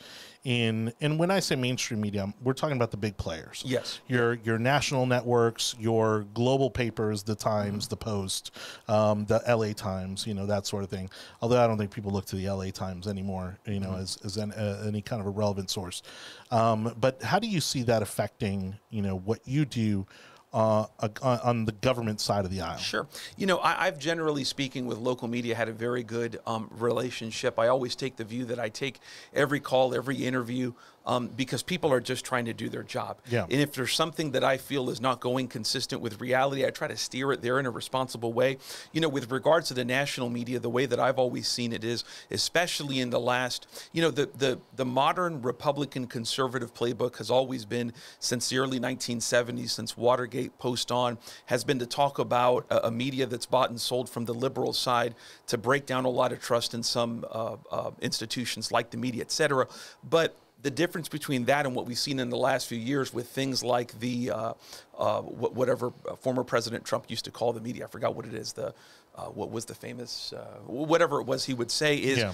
in, 0.46 0.94
and 1.02 1.18
when 1.18 1.32
I 1.32 1.40
say 1.40 1.56
mainstream 1.56 2.00
media, 2.00 2.32
we're 2.44 2.54
talking 2.54 2.76
about 2.78 2.92
the 2.92 2.98
big 2.98 3.18
players. 3.18 3.64
Yes. 3.66 4.00
Your 4.08 4.36
your 4.36 4.60
national 4.60 5.08
networks, 5.08 5.76
your 5.80 6.28
global 6.36 6.70
papers, 6.70 7.24
the 7.24 7.34
Times, 7.34 7.88
the 7.88 7.98
Post, 7.98 8.52
um, 8.88 9.26
the 9.26 9.42
L.A. 9.48 9.74
Times, 9.74 10.28
you 10.28 10.36
know 10.36 10.46
that 10.46 10.68
sort 10.68 10.84
of 10.84 10.92
thing. 10.92 11.10
Although 11.42 11.62
I 11.62 11.66
don't 11.66 11.80
think 11.80 11.90
people 11.90 12.12
look 12.12 12.26
to 12.26 12.36
the 12.36 12.46
L.A. 12.46 12.72
Times 12.72 13.08
anymore, 13.08 13.58
you 13.66 13.80
know, 13.80 13.96
as 13.96 14.20
as 14.24 14.38
an, 14.38 14.52
uh, 14.52 14.84
any 14.88 15.02
kind 15.02 15.20
of 15.20 15.26
a 15.26 15.32
relevant 15.32 15.72
source. 15.72 16.04
Um, 16.52 16.94
but 17.00 17.24
how 17.24 17.40
do 17.40 17.48
you 17.48 17.60
see 17.60 17.82
that 17.84 18.04
affecting, 18.04 18.76
you 18.92 19.02
know, 19.02 19.18
what 19.18 19.40
you 19.46 19.66
do? 19.66 20.06
Uh, 20.56 20.88
on 21.22 21.40
on 21.40 21.66
the 21.66 21.74
government 21.74 22.22
side 22.22 22.46
of 22.46 22.50
the 22.50 22.62
aisle. 22.62 22.78
Sure. 22.78 23.08
You 23.36 23.46
know, 23.46 23.58
I, 23.58 23.88
I've 23.88 24.00
generally 24.00 24.46
speaking 24.46 24.86
with 24.86 24.98
local 24.98 25.28
media 25.28 25.54
had 25.54 25.68
a 25.68 25.74
very 25.74 26.02
good 26.02 26.40
um, 26.48 26.72
relationship. 26.78 27.60
I 27.60 27.68
always 27.68 27.94
take 27.94 28.16
the 28.16 28.24
view 28.24 28.46
that 28.46 28.58
I 28.58 28.70
take 28.70 29.02
every 29.34 29.60
call, 29.60 29.94
every 29.94 30.16
interview, 30.16 30.72
um, 31.06 31.28
because 31.28 31.64
people 31.64 31.92
are 31.92 32.00
just 32.00 32.26
trying 32.26 32.46
to 32.46 32.54
do 32.54 32.70
their 32.70 32.84
job. 32.84 33.20
Yeah. 33.30 33.44
And 33.44 33.62
if 33.62 33.74
there's 33.74 33.94
something 33.94 34.32
that 34.32 34.44
I 34.44 34.58
feel 34.58 34.90
is 34.90 35.02
not 35.02 35.20
going 35.20 35.48
consistent 35.48 36.02
with 36.02 36.20
reality, 36.20 36.66
I 36.66 36.70
try 36.70 36.88
to 36.88 36.98
steer 36.98 37.32
it 37.32 37.42
there 37.42 37.60
in 37.60 37.66
a 37.66 37.72
responsible 37.72 38.34
way. 38.34 38.58
You 38.92 39.02
know, 39.02 39.10
with 39.10 39.32
regards 39.32 39.68
to 39.70 39.74
the 39.74 39.86
national 39.86 40.30
media, 40.30 40.60
the 40.60 40.70
way 40.70 40.86
that 40.86 41.00
I've 41.00 41.20
always 41.20 41.48
seen 41.48 41.74
it 41.74 41.84
is, 41.84 42.04
especially 42.32 43.00
in 43.00 43.10
the 43.10 43.20
last, 43.20 43.68
you 43.94 44.02
know, 44.02 44.12
the 44.12 44.30
the 44.38 44.60
the 44.76 44.86
modern 44.86 45.42
Republican 45.42 46.08
conservative 46.08 46.74
playbook 46.74 47.18
has 47.18 47.30
always 47.30 47.66
been 47.66 47.94
since 48.20 48.50
the 48.50 48.58
early 48.58 48.80
1970s, 48.80 49.70
since 49.70 49.98
Watergate, 49.98 50.58
post 50.58 50.92
on, 50.92 51.18
has 51.46 51.64
been 51.64 51.80
to 51.80 51.86
talk 51.86 52.20
about 52.20 52.66
a, 52.70 52.88
a 52.88 52.92
media 52.92 53.26
that's 53.26 53.46
bought 53.46 53.70
and 53.70 53.80
sold 53.80 54.10
from 54.10 54.26
the 54.26 54.34
liberal 54.34 54.74
side 54.74 55.16
to 55.48 55.58
break 55.58 55.86
down 55.86 56.06
a 56.06 56.10
lot 56.10 56.32
of 56.32 56.42
trust 56.42 56.74
in 56.74 56.84
some 56.84 57.26
uh, 57.32 57.56
uh, 57.72 57.92
institutions 58.02 58.72
like 58.72 58.90
the 58.92 58.98
media, 58.98 59.22
et 59.22 59.32
cetera. 59.32 59.68
But 60.04 60.36
the 60.66 60.72
difference 60.72 61.08
between 61.08 61.46
that 61.46 61.68
and 61.68 61.76
what 61.76 61.86
we've 61.86 61.96
seen 61.96 62.18
in 62.18 62.32
the 62.32 62.38
last 62.38 62.66
few 62.66 62.80
years 62.80 63.14
with 63.14 63.28
things 63.28 63.64
like 63.64 64.00
the 64.00 64.32
uh, 64.32 64.54
uh, 64.98 65.22
whatever 65.22 65.94
uh, 66.10 66.16
former 66.16 66.44
President 66.44 66.84
Trump 66.84 67.06
used 67.08 67.24
to 67.26 67.30
call 67.30 67.54
the 67.54 67.62
media, 67.62 67.84
I 67.86 67.88
forgot 67.88 68.16
what 68.16 68.26
it 68.26 68.34
is. 68.34 68.52
The 68.54 68.74
uh, 69.16 69.26
what 69.26 69.52
was 69.52 69.66
the 69.66 69.76
famous 69.76 70.34
uh, 70.34 70.40
whatever 70.66 71.22
it 71.22 71.28
was 71.28 71.46
he 71.46 71.54
would 71.54 71.70
say 71.70 71.98
is. 71.98 72.18
Yeah. 72.18 72.34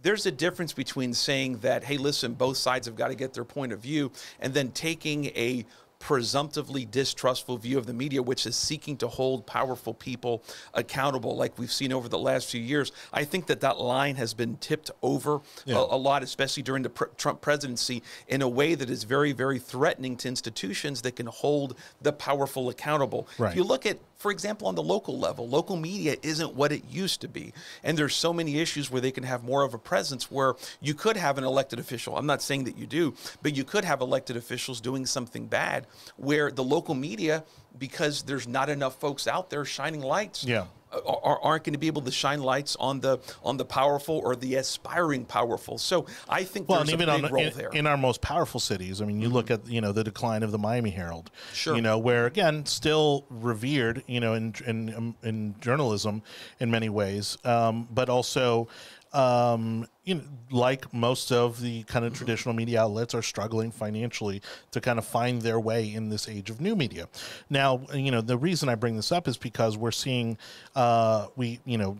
There's 0.00 0.26
a 0.26 0.32
difference 0.32 0.72
between 0.72 1.14
saying 1.14 1.58
that, 1.58 1.84
hey, 1.84 1.96
listen, 1.96 2.34
both 2.34 2.56
sides 2.56 2.86
have 2.86 2.96
got 2.96 3.08
to 3.08 3.14
get 3.14 3.34
their 3.34 3.44
point 3.44 3.72
of 3.72 3.78
view, 3.78 4.10
and 4.40 4.52
then 4.52 4.72
taking 4.72 5.26
a 5.26 5.64
presumptively 6.02 6.84
distrustful 6.84 7.56
view 7.56 7.78
of 7.78 7.86
the 7.86 7.92
media, 7.92 8.20
which 8.20 8.44
is 8.44 8.56
seeking 8.56 8.96
to 8.96 9.06
hold 9.06 9.46
powerful 9.46 9.94
people 9.94 10.42
accountable, 10.74 11.36
like 11.36 11.56
we've 11.60 11.70
seen 11.70 11.92
over 11.92 12.08
the 12.08 12.18
last 12.18 12.50
few 12.50 12.60
years. 12.60 12.90
I 13.12 13.22
think 13.24 13.46
that 13.46 13.60
that 13.60 13.78
line 13.78 14.16
has 14.16 14.34
been 14.34 14.56
tipped 14.56 14.90
over 15.00 15.40
Yeah. 15.64 15.76
a, 15.76 15.94
a 15.94 15.96
lot, 15.96 16.24
especially 16.24 16.64
during 16.64 16.82
the 16.82 16.90
pr- 16.90 17.04
Trump 17.16 17.40
presidency, 17.40 18.02
in 18.26 18.42
a 18.42 18.48
way 18.48 18.74
that 18.74 18.90
is 18.90 19.04
very, 19.04 19.30
very 19.30 19.60
threatening 19.60 20.16
to 20.16 20.28
institutions 20.28 21.02
that 21.02 21.14
can 21.14 21.26
hold 21.26 21.76
the 22.00 22.12
powerful 22.12 22.68
accountable. 22.68 23.28
Right. 23.38 23.50
If 23.50 23.56
you 23.56 23.62
look 23.62 23.86
at 23.86 23.98
for 24.22 24.30
example, 24.30 24.68
on 24.68 24.76
the 24.76 24.82
local 24.82 25.18
level, 25.18 25.48
local 25.48 25.76
media 25.76 26.14
isn't 26.22 26.54
what 26.54 26.70
it 26.70 26.84
used 26.88 27.20
to 27.22 27.28
be. 27.28 27.52
And 27.82 27.98
there's 27.98 28.14
so 28.14 28.32
many 28.32 28.60
issues 28.60 28.88
where 28.88 29.00
they 29.00 29.10
can 29.10 29.24
have 29.24 29.42
more 29.42 29.64
of 29.64 29.74
a 29.74 29.78
presence 29.78 30.30
where 30.30 30.54
you 30.80 30.94
could 30.94 31.16
have 31.16 31.38
an 31.38 31.44
elected 31.44 31.80
official. 31.80 32.16
I'm 32.16 32.24
not 32.24 32.40
saying 32.40 32.62
that 32.64 32.78
you 32.78 32.86
do, 32.86 33.14
but 33.42 33.56
you 33.56 33.64
could 33.64 33.84
have 33.84 34.00
elected 34.00 34.36
officials 34.36 34.80
doing 34.80 35.06
something 35.06 35.46
bad 35.46 35.88
where 36.16 36.52
the 36.52 36.62
local 36.62 36.94
media, 36.94 37.42
because 37.76 38.22
there's 38.22 38.46
not 38.46 38.68
enough 38.68 38.94
folks 39.00 39.26
out 39.26 39.50
there 39.50 39.64
shining 39.64 40.02
lights, 40.02 40.44
Yeah. 40.44 40.66
Are, 41.06 41.40
aren't 41.42 41.64
going 41.64 41.72
to 41.72 41.78
be 41.78 41.86
able 41.86 42.02
to 42.02 42.10
shine 42.10 42.42
lights 42.42 42.76
on 42.78 43.00
the 43.00 43.18
on 43.42 43.56
the 43.56 43.64
powerful 43.64 44.20
or 44.24 44.36
the 44.36 44.56
aspiring 44.56 45.24
powerful. 45.24 45.78
So 45.78 46.06
I 46.28 46.44
think 46.44 46.68
Well, 46.68 46.78
there's 46.78 46.92
even 46.92 47.08
a 47.08 47.16
big 47.16 47.24
on, 47.26 47.32
role 47.32 47.42
in, 47.44 47.52
there. 47.54 47.70
in 47.70 47.86
our 47.86 47.96
most 47.96 48.20
powerful 48.20 48.60
cities, 48.60 49.00
I 49.00 49.04
mean, 49.06 49.20
you 49.20 49.28
look 49.28 49.50
at 49.50 49.66
you 49.66 49.80
know 49.80 49.92
the 49.92 50.04
decline 50.04 50.42
of 50.42 50.52
the 50.52 50.58
Miami 50.58 50.90
Herald, 50.90 51.30
Sure. 51.52 51.74
you 51.76 51.82
know, 51.82 51.98
where 51.98 52.26
again 52.26 52.66
still 52.66 53.24
revered, 53.30 54.02
you 54.06 54.20
know, 54.20 54.34
in 54.34 54.54
in 54.66 54.94
um, 54.94 55.16
in 55.22 55.54
journalism 55.60 56.22
in 56.60 56.70
many 56.70 56.88
ways, 56.88 57.38
um, 57.44 57.88
but 57.90 58.08
also. 58.08 58.68
Um, 59.12 59.86
you 60.04 60.14
know, 60.16 60.22
like 60.50 60.92
most 60.94 61.30
of 61.32 61.60
the 61.60 61.82
kind 61.84 62.04
of 62.04 62.14
traditional 62.14 62.54
media 62.54 62.82
outlets 62.82 63.14
are 63.14 63.22
struggling 63.22 63.70
financially 63.70 64.40
to 64.70 64.80
kind 64.80 64.98
of 64.98 65.04
find 65.04 65.42
their 65.42 65.60
way 65.60 65.92
in 65.92 66.08
this 66.08 66.28
age 66.28 66.50
of 66.50 66.60
new 66.60 66.74
media. 66.74 67.08
Now, 67.50 67.82
you 67.94 68.10
know, 68.10 68.20
the 68.22 68.38
reason 68.38 68.68
I 68.68 68.74
bring 68.74 68.96
this 68.96 69.12
up 69.12 69.28
is 69.28 69.36
because 69.36 69.76
we're 69.76 69.90
seeing, 69.90 70.38
uh, 70.74 71.26
we, 71.36 71.60
you 71.64 71.78
know, 71.78 71.98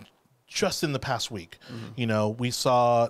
just 0.49 0.83
in 0.83 0.93
the 0.93 0.99
past 0.99 1.31
week, 1.31 1.59
you 1.97 2.07
know, 2.07 2.31
we 2.31 2.51
saw 2.51 3.09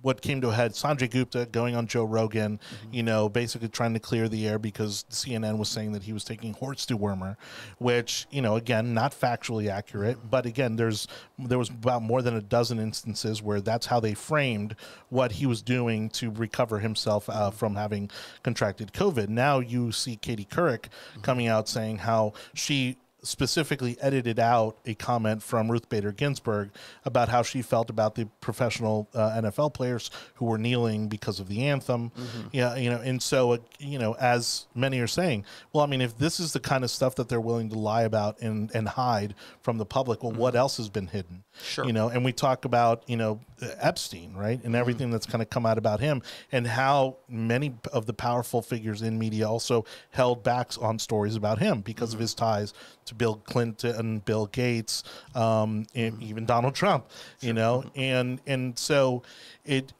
what 0.00 0.22
came 0.22 0.40
to 0.40 0.48
a 0.48 0.52
head 0.52 0.72
Sanjay 0.72 1.10
Gupta 1.10 1.46
going 1.46 1.76
on 1.76 1.86
Joe 1.86 2.04
Rogan, 2.04 2.58
you 2.90 3.02
know, 3.02 3.28
basically 3.28 3.68
trying 3.68 3.92
to 3.94 4.00
clear 4.00 4.28
the 4.28 4.46
air 4.46 4.58
because 4.58 5.04
CNN 5.10 5.58
was 5.58 5.68
saying 5.68 5.92
that 5.92 6.04
he 6.04 6.12
was 6.12 6.24
taking 6.24 6.54
horse 6.54 6.86
dewormer, 6.86 7.36
which, 7.78 8.26
you 8.30 8.40
know, 8.40 8.56
again, 8.56 8.94
not 8.94 9.12
factually 9.12 9.68
accurate, 9.68 10.18
but 10.30 10.46
again, 10.46 10.76
there's 10.76 11.06
there 11.38 11.58
was 11.58 11.68
about 11.68 12.02
more 12.02 12.22
than 12.22 12.36
a 12.36 12.40
dozen 12.40 12.78
instances 12.78 13.42
where 13.42 13.60
that's 13.60 13.86
how 13.86 14.00
they 14.00 14.14
framed 14.14 14.74
what 15.10 15.32
he 15.32 15.44
was 15.44 15.60
doing 15.60 16.08
to 16.10 16.30
recover 16.30 16.78
himself 16.78 17.28
uh, 17.28 17.50
from 17.50 17.74
having 17.74 18.10
contracted 18.42 18.92
COVID. 18.92 19.28
Now 19.28 19.58
you 19.58 19.92
see 19.92 20.16
Katie 20.16 20.46
Couric 20.46 20.86
coming 21.22 21.46
out 21.46 21.68
saying 21.68 21.98
how 21.98 22.32
she 22.54 22.96
specifically 23.26 23.96
edited 24.00 24.38
out 24.38 24.78
a 24.86 24.94
comment 24.94 25.42
from 25.42 25.70
Ruth 25.70 25.88
Bader 25.88 26.12
Ginsburg 26.12 26.70
about 27.04 27.28
how 27.28 27.42
she 27.42 27.62
felt 27.62 27.90
about 27.90 28.14
the 28.14 28.26
professional 28.40 29.08
uh, 29.14 29.40
NFL 29.40 29.74
players 29.74 30.10
who 30.34 30.46
were 30.46 30.58
kneeling 30.58 31.08
because 31.08 31.40
of 31.40 31.48
the 31.48 31.64
anthem. 31.64 32.10
Mm-hmm. 32.10 32.48
Yeah, 32.52 32.76
you 32.76 32.90
know, 32.90 33.00
and 33.00 33.22
so 33.22 33.52
uh, 33.52 33.58
you 33.78 33.98
know, 33.98 34.14
as 34.14 34.66
many 34.74 35.00
are 35.00 35.06
saying, 35.06 35.44
well, 35.72 35.84
I 35.84 35.86
mean, 35.86 36.00
if 36.00 36.16
this 36.18 36.40
is 36.40 36.52
the 36.52 36.60
kind 36.60 36.84
of 36.84 36.90
stuff 36.90 37.16
that 37.16 37.28
they're 37.28 37.40
willing 37.40 37.68
to 37.70 37.78
lie 37.78 38.02
about 38.02 38.40
and 38.40 38.70
and 38.74 38.88
hide 38.88 39.34
from 39.60 39.78
the 39.78 39.86
public, 39.86 40.22
well, 40.22 40.32
what 40.32 40.54
else 40.54 40.76
has 40.76 40.88
been 40.88 41.08
hidden? 41.08 41.36
Mm-hmm. 41.36 41.64
Sure. 41.64 41.84
You 41.86 41.92
know, 41.92 42.08
and 42.08 42.24
we 42.24 42.32
talk 42.32 42.64
about 42.64 43.02
you 43.08 43.16
know 43.16 43.40
Epstein, 43.60 44.34
right, 44.34 44.62
and 44.62 44.74
everything 44.76 45.10
that's 45.10 45.26
kind 45.26 45.42
of 45.42 45.50
come 45.50 45.66
out 45.66 45.78
about 45.78 46.00
him, 46.00 46.22
and 46.52 46.66
how 46.66 47.16
many 47.28 47.74
of 47.92 48.06
the 48.06 48.12
powerful 48.12 48.62
figures 48.62 49.02
in 49.02 49.18
media 49.18 49.48
also 49.48 49.84
held 50.10 50.42
back 50.42 50.72
on 50.80 50.98
stories 50.98 51.36
about 51.36 51.58
him 51.58 51.80
because 51.80 52.12
of 52.12 52.20
his 52.20 52.34
ties 52.34 52.74
to 53.06 53.14
Bill 53.16 53.36
Clinton, 53.44 54.20
Bill 54.20 54.46
Gates, 54.46 55.02
um, 55.34 55.86
and 55.94 56.14
mm-hmm. 56.14 56.22
even 56.22 56.46
Donald 56.46 56.74
Trump. 56.74 57.06
You 57.40 57.52
know, 57.52 57.84
and 57.94 58.40
and 58.46 58.78
so 58.78 59.22
it 59.64 59.92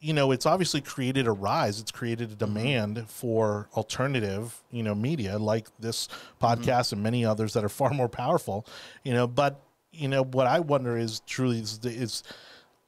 you 0.00 0.14
know, 0.14 0.30
it's 0.32 0.46
obviously 0.46 0.80
created 0.80 1.26
a 1.26 1.32
rise. 1.32 1.78
It's 1.78 1.90
created 1.90 2.30
a 2.30 2.34
mm-hmm. 2.34 2.54
demand 2.54 3.10
for 3.10 3.68
alternative, 3.76 4.62
you 4.70 4.82
know, 4.82 4.94
media 4.94 5.38
like 5.38 5.68
this 5.78 6.08
mm-hmm. 6.08 6.46
podcast 6.46 6.92
and 6.92 7.02
many 7.02 7.24
others 7.24 7.52
that 7.52 7.64
are 7.64 7.68
far 7.68 7.90
more 7.90 8.08
powerful, 8.08 8.66
you 9.04 9.12
know. 9.12 9.26
But 9.26 9.60
you 9.92 10.08
know, 10.08 10.24
what 10.24 10.46
I 10.46 10.60
wonder 10.60 10.96
is 10.96 11.20
truly 11.26 11.60
is, 11.60 11.80
is 11.84 12.22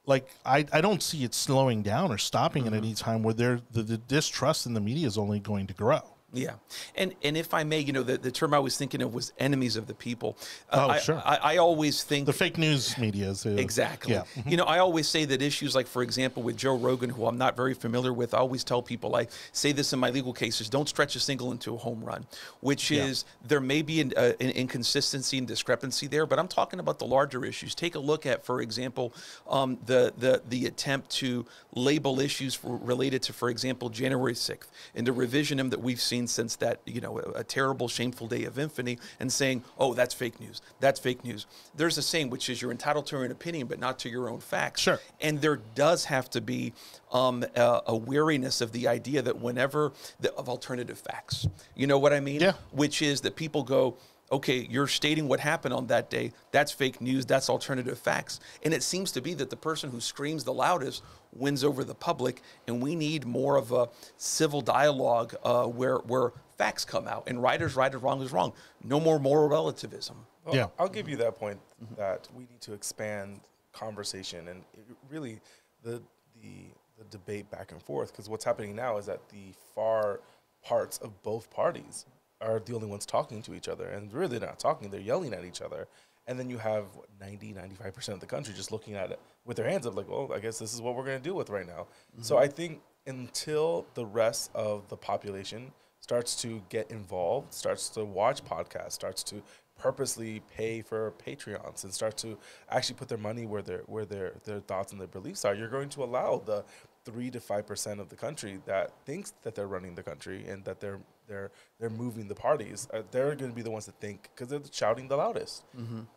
like 0.05 0.27
I, 0.45 0.65
I 0.73 0.81
don't 0.81 1.03
see 1.03 1.23
it 1.23 1.33
slowing 1.33 1.83
down 1.83 2.11
or 2.11 2.17
stopping 2.17 2.67
at 2.67 2.73
any 2.73 2.93
time 2.93 3.23
where 3.23 3.33
there 3.33 3.61
the, 3.71 3.83
the 3.83 3.97
distrust 3.97 4.65
in 4.65 4.73
the 4.73 4.81
media 4.81 5.07
is 5.07 5.17
only 5.17 5.39
going 5.39 5.67
to 5.67 5.73
grow. 5.73 6.01
Yeah, 6.33 6.55
and 6.95 7.13
and 7.23 7.37
if 7.37 7.53
I 7.53 7.63
may, 7.63 7.79
you 7.79 7.93
know, 7.93 8.03
the, 8.03 8.17
the 8.17 8.31
term 8.31 8.53
I 8.53 8.59
was 8.59 8.77
thinking 8.77 9.01
of 9.01 9.13
was 9.13 9.31
enemies 9.37 9.75
of 9.75 9.87
the 9.87 9.93
people. 9.93 10.37
Uh, 10.69 10.81
Oh, 10.83 10.89
I, 10.89 10.99
sure. 10.99 11.21
I, 11.23 11.35
I 11.53 11.57
always 11.57 12.03
think 12.03 12.25
The 12.25 12.33
fake 12.33 12.57
news 12.57 12.97
media 12.97 13.29
is 13.29 13.45
Exactly. 13.45 14.13
Yeah. 14.13 14.23
You 14.45 14.57
know, 14.57 14.65
I 14.65 14.79
always 14.79 15.07
say 15.07 15.23
that 15.25 15.41
issues 15.41 15.75
like, 15.75 15.87
for 15.87 16.01
example, 16.03 16.43
with 16.43 16.57
Joe 16.57 16.75
Rogan, 16.75 17.09
who 17.09 17.25
I'm 17.25 17.37
not 17.37 17.55
very 17.55 17.73
familiar 17.73 18.11
with, 18.11 18.33
I 18.33 18.39
always 18.39 18.63
tell 18.63 18.81
people, 18.81 19.15
I 19.15 19.27
say 19.51 19.71
this 19.71 19.93
in 19.93 19.99
my 19.99 20.09
legal 20.09 20.33
cases, 20.33 20.69
don't 20.69 20.89
stretch 20.89 21.15
a 21.15 21.19
single 21.19 21.51
into 21.51 21.73
a 21.73 21.77
home 21.77 22.03
run, 22.03 22.25
which 22.59 22.91
is 22.91 23.23
there 23.45 23.61
may 23.61 23.81
be 23.81 24.01
an, 24.01 24.11
uh, 24.17 24.33
an 24.41 24.49
inconsistency 24.49 25.37
and 25.37 25.47
discrepancy 25.47 26.07
there, 26.07 26.25
but 26.25 26.39
I'm 26.39 26.47
talking 26.47 26.79
about 26.79 26.99
the 26.99 27.05
larger 27.05 27.45
issues. 27.45 27.75
Take 27.75 27.95
a 27.95 27.99
look 27.99 28.25
at, 28.25 28.43
for 28.43 28.61
example, 28.61 29.13
um, 29.47 29.77
the, 29.85 30.13
the, 30.17 30.41
the 30.49 30.65
attempt 30.65 31.09
to 31.11 31.45
label 31.75 32.19
issues 32.19 32.55
for, 32.55 32.77
related 32.77 33.21
to, 33.23 33.33
for 33.33 33.49
example, 33.49 33.89
January 33.89 34.33
6th 34.33 34.67
and 34.95 35.07
the 35.07 35.11
revisionism 35.11 35.69
that 35.69 35.81
we've 35.81 36.01
seen 36.01 36.22
since 36.27 36.55
that, 36.57 36.81
you 36.85 37.01
know, 37.01 37.19
a, 37.19 37.39
a 37.39 37.43
terrible, 37.43 37.87
shameful 37.87 38.27
day 38.27 38.43
of 38.45 38.59
infamy 38.59 38.99
and 39.19 39.31
saying, 39.31 39.63
oh, 39.77 39.93
that's 39.93 40.13
fake 40.13 40.39
news. 40.39 40.61
That's 40.79 40.99
fake 40.99 41.23
news. 41.23 41.45
There's 41.75 41.97
a 41.97 42.01
saying, 42.01 42.29
which 42.29 42.49
is 42.49 42.61
you're 42.61 42.71
entitled 42.71 43.05
to 43.07 43.15
your 43.15 43.25
own 43.25 43.31
opinion, 43.31 43.67
but 43.67 43.79
not 43.79 43.99
to 43.99 44.09
your 44.09 44.29
own 44.29 44.39
facts. 44.39 44.81
Sure. 44.81 44.99
And 45.21 45.41
there 45.41 45.59
does 45.75 46.05
have 46.05 46.29
to 46.31 46.41
be 46.41 46.73
um, 47.11 47.43
a, 47.55 47.81
a 47.87 47.95
wariness 47.95 48.61
of 48.61 48.71
the 48.71 48.87
idea 48.87 49.21
that 49.21 49.39
whenever 49.39 49.93
the, 50.19 50.33
of 50.33 50.49
alternative 50.49 50.99
facts, 50.99 51.47
you 51.75 51.87
know 51.87 51.99
what 51.99 52.13
I 52.13 52.19
mean? 52.19 52.41
Yeah. 52.41 52.53
Which 52.71 53.01
is 53.01 53.21
that 53.21 53.35
people 53.35 53.63
go, 53.63 53.97
okay, 54.33 54.67
you're 54.69 54.87
stating 54.87 55.27
what 55.27 55.39
happened 55.39 55.73
on 55.73 55.87
that 55.87 56.09
day. 56.09 56.31
That's 56.51 56.71
fake 56.71 56.99
news. 56.99 57.25
That's 57.25 57.49
alternative 57.49 57.99
facts. 57.99 58.39
And 58.63 58.73
it 58.73 58.81
seems 58.81 59.11
to 59.13 59.21
be 59.21 59.35
that 59.35 59.49
the 59.49 59.55
person 59.55 59.91
who 59.91 60.01
screams 60.01 60.43
the 60.43 60.53
loudest 60.53 61.03
wins 61.31 61.63
over 61.63 61.83
the 61.83 61.93
public. 61.93 62.41
And 62.67 62.81
we 62.81 62.95
need 62.95 63.25
more 63.25 63.57
of 63.57 63.71
a 63.71 63.89
civil 64.17 64.61
dialogue 64.61 65.35
uh, 65.43 65.65
where 65.65 65.97
where 65.99 66.33
facts 66.57 66.83
come 66.83 67.07
out 67.07 67.23
and 67.27 67.41
right 67.41 67.61
is 67.61 67.75
right 67.75 67.93
and 67.93 68.01
wrong 68.01 68.21
is 68.21 68.31
wrong. 68.31 68.53
No 68.83 68.99
more 68.99 69.19
moral 69.19 69.47
relativism. 69.47 70.25
Well, 70.45 70.55
Yeah. 70.55 70.67
I'll 70.79 70.89
give 70.89 71.07
you 71.07 71.17
that 71.17 71.35
point 71.35 71.59
that 71.97 72.27
we 72.35 72.43
need 72.43 72.61
to 72.61 72.73
expand 72.73 73.41
conversation 73.71 74.47
and 74.49 74.63
it 74.73 74.85
really 75.09 75.39
the 75.83 76.01
the 76.41 76.65
the 76.97 77.03
debate 77.09 77.49
back 77.49 77.71
and 77.71 77.81
forth 77.81 78.11
because 78.11 78.29
what's 78.29 78.45
happening 78.45 78.75
now 78.75 78.97
is 78.97 79.07
that 79.07 79.29
the 79.29 79.53
far 79.73 80.19
parts 80.63 80.99
of 80.99 81.23
both 81.23 81.49
parties 81.49 82.05
are 82.43 82.59
the 82.59 82.75
only 82.75 82.87
ones 82.87 83.05
talking 83.05 83.41
to 83.43 83.53
each 83.53 83.67
other 83.67 83.87
and 83.87 84.13
really 84.13 84.39
not 84.39 84.59
talking 84.59 84.89
they're 84.89 84.99
yelling 84.99 85.33
at 85.33 85.45
each 85.45 85.61
other. 85.61 85.87
And 86.25 86.39
then 86.39 86.49
you 86.49 86.57
have 86.57 86.85
what, 86.95 87.07
90 87.19 87.53
95% 87.53 88.09
of 88.09 88.19
the 88.19 88.25
country 88.25 88.53
just 88.53 88.71
looking 88.71 88.95
at 88.95 89.11
it 89.11 89.19
with 89.45 89.57
their 89.57 89.69
hands 89.69 89.85
up 89.85 89.95
like 89.95 90.09
well 90.09 90.31
i 90.33 90.39
guess 90.39 90.57
this 90.57 90.73
is 90.73 90.81
what 90.81 90.95
we're 90.95 91.03
going 91.03 91.17
to 91.17 91.23
deal 91.23 91.35
with 91.35 91.49
right 91.49 91.67
now. 91.67 91.87
So 92.21 92.35
mm-hmm. 92.35 92.43
i 92.43 92.47
think 92.47 92.81
until 93.05 93.85
the 93.93 94.05
rest 94.05 94.51
of 94.55 94.87
the 94.87 94.95
population 94.95 95.71
starts 95.99 96.41
to 96.41 96.61
get 96.69 96.89
involved 96.91 97.53
starts 97.53 97.89
to 97.89 98.05
watch 98.05 98.43
podcasts 98.43 98.93
starts 98.93 99.23
to 99.23 99.41
purposely 99.77 100.41
pay 100.55 100.81
for 100.81 101.13
patreons 101.25 101.83
and 101.83 101.93
start 101.93 102.15
to 102.15 102.37
actually 102.69 102.95
put 102.95 103.07
their 103.09 103.17
money 103.17 103.45
where 103.45 103.61
their 103.61 103.79
where 103.87 104.05
their 104.05 104.33
their 104.45 104.59
thoughts 104.61 104.91
and 104.91 105.01
their 105.01 105.07
beliefs 105.07 105.43
are 105.43 105.55
you're 105.55 105.67
going 105.67 105.89
to 105.89 106.03
allow 106.03 106.41
the 106.45 106.63
3 107.05 107.29
to 107.31 107.39
5% 107.39 107.99
of 107.99 108.09
the 108.09 108.15
country 108.15 108.59
that 108.65 108.91
thinks 109.05 109.33
that 109.41 109.55
they're 109.55 109.67
running 109.67 109.95
the 109.95 110.03
country 110.03 110.47
and 110.47 110.63
that 110.63 110.79
they're 110.79 110.99
they're 111.27 111.51
they're 111.79 111.89
moving 111.89 112.27
the 112.27 112.35
parties 112.35 112.87
uh, 112.93 113.01
they're 113.11 113.35
going 113.35 113.51
to 113.51 113.55
be 113.55 113.61
the 113.61 113.71
ones 113.71 113.85
that 113.85 113.95
think 113.99 114.29
because 114.33 114.49
they're 114.49 114.61
shouting 114.71 115.07
the 115.07 115.15
loudest 115.15 115.63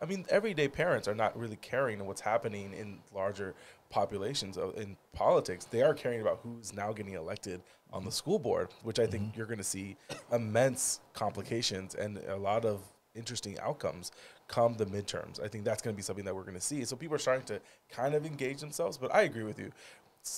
i 0.01 0.05
mean 0.07 0.25
everyday 0.31 0.69
parents 0.69 1.07
are 1.09 1.15
not 1.15 1.37
really 1.39 1.57
caring 1.57 2.05
what's 2.07 2.21
happening 2.21 2.73
in 2.73 2.99
larger 3.15 3.55
populations 3.91 4.57
of, 4.59 4.77
in 4.77 4.97
politics 5.13 5.65
they 5.67 5.83
are 5.83 5.95
caring 5.95 6.21
about 6.21 6.41
who's 6.43 6.73
now 6.75 6.93
getting 6.93 7.15
elected 7.15 7.63
on 7.93 8.05
the 8.05 8.13
school 8.13 8.39
board 8.39 8.69
which 8.83 8.99
i 8.99 9.07
think 9.07 9.37
you're 9.37 9.47
going 9.47 9.59
to 9.59 9.65
see 9.65 9.97
immense 10.33 11.01
complications 11.15 11.95
and 11.95 12.19
a 12.29 12.37
lot 12.37 12.65
of 12.65 12.81
interesting 13.15 13.59
outcomes 13.61 14.13
come 14.49 14.75
the 14.75 14.87
midterms. 14.87 15.43
I 15.43 15.49
think 15.49 15.65
that's 15.65 15.83
going 15.83 15.95
to 15.95 15.97
be 15.97 16.03
something 16.03 16.25
that 16.25 16.35
we're 16.35 16.43
going 16.43 16.55
to 16.55 16.61
see. 16.61 16.85
So 16.85 16.97
people 16.97 17.17
are 17.17 17.19
starting 17.19 17.47
to 17.47 17.61
kind 17.91 18.15
of 18.15 18.25
engage 18.25 18.61
themselves. 18.61 18.97
But 18.97 19.15
I 19.15 19.23
agree 19.23 19.43
with 19.43 19.59
you. 19.59 19.73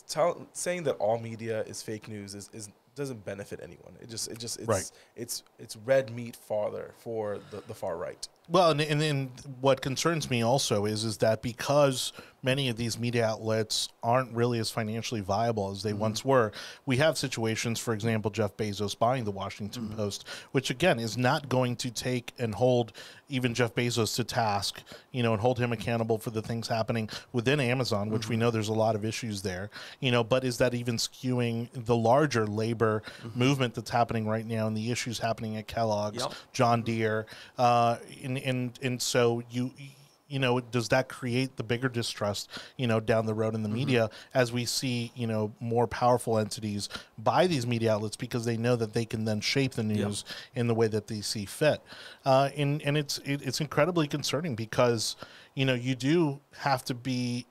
Tell, 0.08 0.46
saying 0.52 0.84
that 0.84 0.96
all 0.96 1.18
media 1.18 1.62
is 1.62 1.82
fake 1.82 2.08
news 2.08 2.34
is, 2.34 2.50
is 2.52 2.68
doesn't 2.98 3.24
benefit 3.24 3.60
anyone. 3.62 3.94
It 4.00 4.10
just 4.10 4.28
it 4.28 4.38
just 4.38 4.58
it's 4.58 4.68
Right. 4.68 4.90
it's 5.16 5.42
it's 5.58 5.76
red 5.76 6.14
meat 6.14 6.36
farther 6.36 6.92
for 6.98 7.38
the, 7.50 7.62
the 7.66 7.74
far 7.74 7.96
right. 7.96 8.28
Well, 8.48 8.70
and, 8.70 8.80
and 8.80 9.00
then 9.00 9.30
what 9.60 9.82
concerns 9.82 10.30
me 10.30 10.42
also 10.42 10.86
is 10.86 11.04
is 11.04 11.18
that 11.18 11.42
because 11.42 12.12
many 12.42 12.68
of 12.68 12.76
these 12.76 12.98
media 12.98 13.26
outlets 13.26 13.88
aren't 14.02 14.32
really 14.32 14.58
as 14.58 14.70
financially 14.70 15.20
viable 15.20 15.70
as 15.70 15.82
they 15.82 15.90
mm-hmm. 15.90 16.00
once 16.00 16.24
were, 16.24 16.52
we 16.86 16.96
have 16.96 17.18
situations, 17.18 17.78
for 17.78 17.92
example, 17.92 18.30
Jeff 18.30 18.56
Bezos 18.56 18.98
buying 18.98 19.24
the 19.24 19.30
Washington 19.30 19.84
mm-hmm. 19.84 19.96
Post, 19.96 20.26
which 20.52 20.70
again 20.70 20.98
is 20.98 21.16
not 21.16 21.48
going 21.48 21.76
to 21.76 21.90
take 21.90 22.32
and 22.38 22.54
hold 22.54 22.92
even 23.28 23.52
Jeff 23.52 23.74
Bezos 23.74 24.16
to 24.16 24.24
task, 24.24 24.82
you 25.12 25.22
know, 25.22 25.32
and 25.32 25.42
hold 25.42 25.58
him 25.58 25.72
accountable 25.72 26.16
for 26.16 26.30
the 26.30 26.40
things 26.40 26.66
happening 26.66 27.10
within 27.32 27.60
Amazon, 27.60 28.08
which 28.08 28.28
we 28.28 28.34
mm-hmm. 28.34 28.40
know 28.40 28.50
there's 28.50 28.68
a 28.68 28.72
lot 28.72 28.94
of 28.94 29.04
issues 29.04 29.42
there, 29.42 29.68
you 30.00 30.10
know, 30.10 30.24
but 30.24 30.44
is 30.44 30.58
that 30.58 30.72
even 30.74 30.96
skewing 30.96 31.68
the 31.72 31.96
larger 31.96 32.46
labor 32.46 33.02
movement 33.34 33.74
that's 33.74 33.90
happening 33.90 34.26
right 34.26 34.46
now 34.46 34.66
and 34.66 34.76
the 34.76 34.90
issues 34.90 35.18
happening 35.18 35.56
at 35.56 35.66
Kellogg's, 35.66 36.22
Yep. 36.22 36.32
John 36.52 36.82
Deere, 36.82 37.26
uh, 37.58 37.96
and 38.44 38.58
and 38.58 38.78
and 38.82 39.02
so 39.02 39.42
you 39.50 39.72
you 40.28 40.38
know 40.38 40.60
does 40.60 40.88
that 40.90 41.08
create 41.08 41.56
the 41.56 41.62
bigger 41.62 41.88
distrust 41.88 42.50
you 42.76 42.86
know 42.86 43.00
down 43.00 43.24
the 43.26 43.32
road 43.34 43.54
in 43.54 43.62
the 43.62 43.68
media 43.68 44.10
as 44.34 44.52
we 44.52 44.64
see 44.66 45.10
you 45.14 45.26
know 45.26 45.52
more 45.58 45.86
powerful 45.86 46.38
entities 46.38 46.88
buy 47.16 47.46
these 47.46 47.66
media 47.66 47.94
outlets 47.94 48.16
because 48.16 48.44
they 48.44 48.56
know 48.56 48.76
that 48.76 48.92
they 48.92 49.06
can 49.06 49.24
then 49.24 49.40
shape 49.40 49.72
the 49.72 49.82
news 49.82 50.24
in 50.54 50.66
the 50.66 50.74
way 50.74 50.86
that 50.86 51.06
they 51.06 51.20
see 51.22 51.46
fit? 51.46 51.80
Uh, 52.24 52.50
and 52.56 52.82
and 52.82 52.96
it's 52.98 53.18
it, 53.24 53.40
it's 53.42 53.60
incredibly 53.60 54.06
concerning 54.06 54.54
because 54.54 55.16
you 55.54 55.64
know 55.64 55.74
you 55.74 55.94
do 55.94 56.40
have 56.58 56.84
to 56.84 56.94
be 56.94 57.46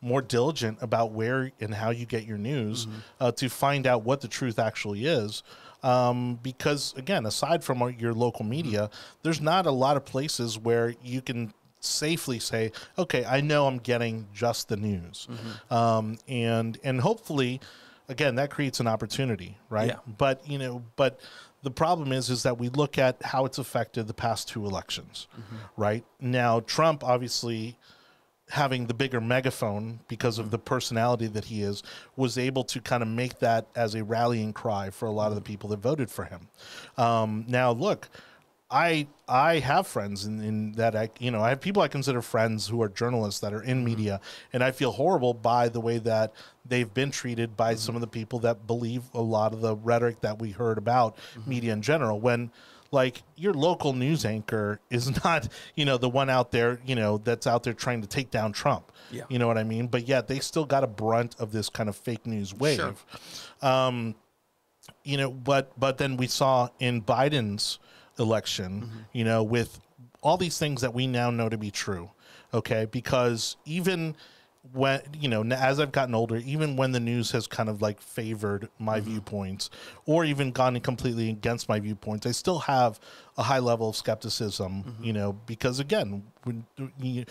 more 0.00 0.22
diligent 0.22 0.78
about 0.80 1.12
where 1.12 1.52
and 1.60 1.74
how 1.74 1.90
you 1.90 2.04
get 2.06 2.24
your 2.24 2.38
news 2.38 2.86
uh, 3.20 3.30
to 3.30 3.48
find 3.48 3.86
out 3.86 4.02
what 4.04 4.20
the 4.20 4.28
truth 4.28 4.58
actually 4.58 5.04
is. 5.06 5.42
Um, 5.82 6.38
because 6.42 6.94
again, 6.96 7.26
aside 7.26 7.64
from 7.64 7.82
uh, 7.82 7.86
your 7.88 8.14
local 8.14 8.44
media, 8.44 8.88
there's 9.22 9.40
not 9.40 9.66
a 9.66 9.70
lot 9.72 9.96
of 9.96 10.04
places 10.04 10.58
where 10.58 10.94
you 11.02 11.20
can 11.20 11.52
safely 11.80 12.38
say, 12.38 12.70
okay, 12.96 13.24
I 13.24 13.40
know 13.40 13.66
I'm 13.66 13.78
getting 13.78 14.28
just 14.32 14.68
the 14.68 14.76
news, 14.76 15.26
um, 15.70 16.18
and 16.28 16.78
and 16.84 17.00
hopefully, 17.00 17.60
again, 18.08 18.36
that 18.36 18.50
creates 18.50 18.78
an 18.78 18.86
opportunity, 18.86 19.58
right? 19.68 19.88
Yeah. 19.88 20.14
But 20.18 20.48
you 20.48 20.58
know, 20.58 20.82
but 20.94 21.18
the 21.62 21.70
problem 21.70 22.12
is 22.12 22.30
is 22.30 22.42
that 22.44 22.58
we 22.58 22.68
look 22.68 22.98
at 22.98 23.22
how 23.22 23.44
it's 23.44 23.58
affected 23.58 24.06
the 24.06 24.14
past 24.14 24.48
two 24.48 24.64
elections, 24.66 25.26
right? 25.76 26.04
Now, 26.20 26.60
Trump 26.60 27.02
obviously 27.04 27.76
having 28.52 28.86
the 28.86 28.92
bigger 28.92 29.18
megaphone 29.18 29.98
because 30.08 30.38
of 30.38 30.50
the 30.50 30.58
mm-hmm. 30.58 30.64
personality 30.64 31.26
that 31.26 31.46
he 31.46 31.62
is 31.62 31.82
was 32.16 32.36
able 32.36 32.62
to 32.62 32.82
kind 32.82 33.02
of 33.02 33.08
make 33.08 33.38
that 33.38 33.66
as 33.74 33.94
a 33.94 34.04
rallying 34.04 34.52
cry 34.52 34.90
for 34.90 35.06
a 35.06 35.10
lot 35.10 35.28
of 35.28 35.34
the 35.34 35.40
mm-hmm. 35.40 35.46
people 35.46 35.70
that 35.70 35.78
voted 35.78 36.10
for 36.10 36.24
him. 36.24 36.48
Um, 36.98 37.46
now 37.48 37.72
look 37.72 38.10
I 38.70 39.06
I 39.26 39.58
have 39.60 39.86
friends 39.86 40.26
in, 40.26 40.42
in 40.42 40.72
that 40.72 40.94
I 40.94 41.08
you 41.18 41.30
know 41.30 41.40
I 41.40 41.48
have 41.48 41.62
people 41.62 41.82
I 41.82 41.88
consider 41.88 42.20
friends 42.20 42.68
who 42.68 42.82
are 42.82 42.90
journalists 42.90 43.40
that 43.40 43.54
are 43.54 43.62
in 43.62 43.78
mm-hmm. 43.78 43.84
media, 43.86 44.20
and 44.52 44.62
I 44.62 44.70
feel 44.70 44.92
horrible 44.92 45.32
by 45.32 45.70
the 45.70 45.80
way 45.80 45.96
that 45.98 46.34
they've 46.66 46.92
been 46.92 47.10
treated 47.10 47.56
by 47.56 47.74
some 47.74 47.94
of 47.94 48.02
the 48.02 48.06
people 48.06 48.38
that 48.40 48.66
believe 48.66 49.02
a 49.14 49.20
lot 49.20 49.54
of 49.54 49.62
the 49.62 49.76
rhetoric 49.76 50.20
that 50.20 50.38
we 50.38 50.50
heard 50.50 50.78
about 50.78 51.16
media 51.46 51.72
in 51.72 51.82
general. 51.82 52.20
When 52.20 52.50
like 52.92 53.22
your 53.36 53.54
local 53.54 53.94
news 53.94 54.24
anchor 54.24 54.78
is 54.90 55.24
not, 55.24 55.48
you 55.74 55.84
know, 55.84 55.96
the 55.96 56.08
one 56.08 56.30
out 56.30 56.52
there, 56.52 56.78
you 56.86 56.94
know, 56.94 57.18
that's 57.18 57.46
out 57.46 57.64
there 57.64 57.72
trying 57.72 58.02
to 58.02 58.06
take 58.06 58.30
down 58.30 58.52
Trump. 58.52 58.92
Yeah. 59.10 59.24
You 59.28 59.38
know 59.38 59.48
what 59.48 59.58
I 59.58 59.64
mean? 59.64 59.88
But 59.88 60.06
yeah, 60.06 60.20
they 60.20 60.38
still 60.38 60.64
got 60.64 60.84
a 60.84 60.86
brunt 60.86 61.34
of 61.40 61.50
this 61.50 61.68
kind 61.68 61.88
of 61.88 61.96
fake 61.96 62.26
news 62.26 62.54
wave. 62.54 62.78
Sure. 62.78 62.94
Um, 63.68 64.14
you 65.04 65.16
know, 65.16 65.30
but 65.30 65.72
but 65.78 65.98
then 65.98 66.16
we 66.16 66.26
saw 66.26 66.68
in 66.78 67.02
Biden's 67.02 67.78
election, 68.18 69.06
you 69.12 69.24
know, 69.24 69.42
with 69.42 69.80
all 70.22 70.36
these 70.36 70.58
things 70.58 70.80
that 70.82 70.94
we 70.94 71.06
now 71.06 71.30
know 71.30 71.48
to 71.48 71.58
be 71.58 71.70
true. 71.70 72.10
Okay, 72.54 72.86
because 72.90 73.56
even 73.64 74.14
when 74.70 75.00
you 75.18 75.28
know 75.28 75.42
as 75.42 75.80
i've 75.80 75.90
gotten 75.90 76.14
older 76.14 76.36
even 76.36 76.76
when 76.76 76.92
the 76.92 77.00
news 77.00 77.32
has 77.32 77.48
kind 77.48 77.68
of 77.68 77.82
like 77.82 78.00
favored 78.00 78.68
my 78.78 79.00
mm-hmm. 79.00 79.10
viewpoints 79.10 79.70
or 80.06 80.24
even 80.24 80.52
gone 80.52 80.78
completely 80.80 81.28
against 81.28 81.68
my 81.68 81.80
viewpoints 81.80 82.26
i 82.26 82.30
still 82.30 82.60
have 82.60 83.00
a 83.36 83.42
high 83.42 83.58
level 83.58 83.88
of 83.88 83.96
skepticism 83.96 84.84
mm-hmm. 84.84 85.04
you 85.04 85.12
know 85.12 85.32
because 85.46 85.80
again 85.80 86.22
when 86.44 86.64
uh, 86.80 86.86
you, 87.00 87.24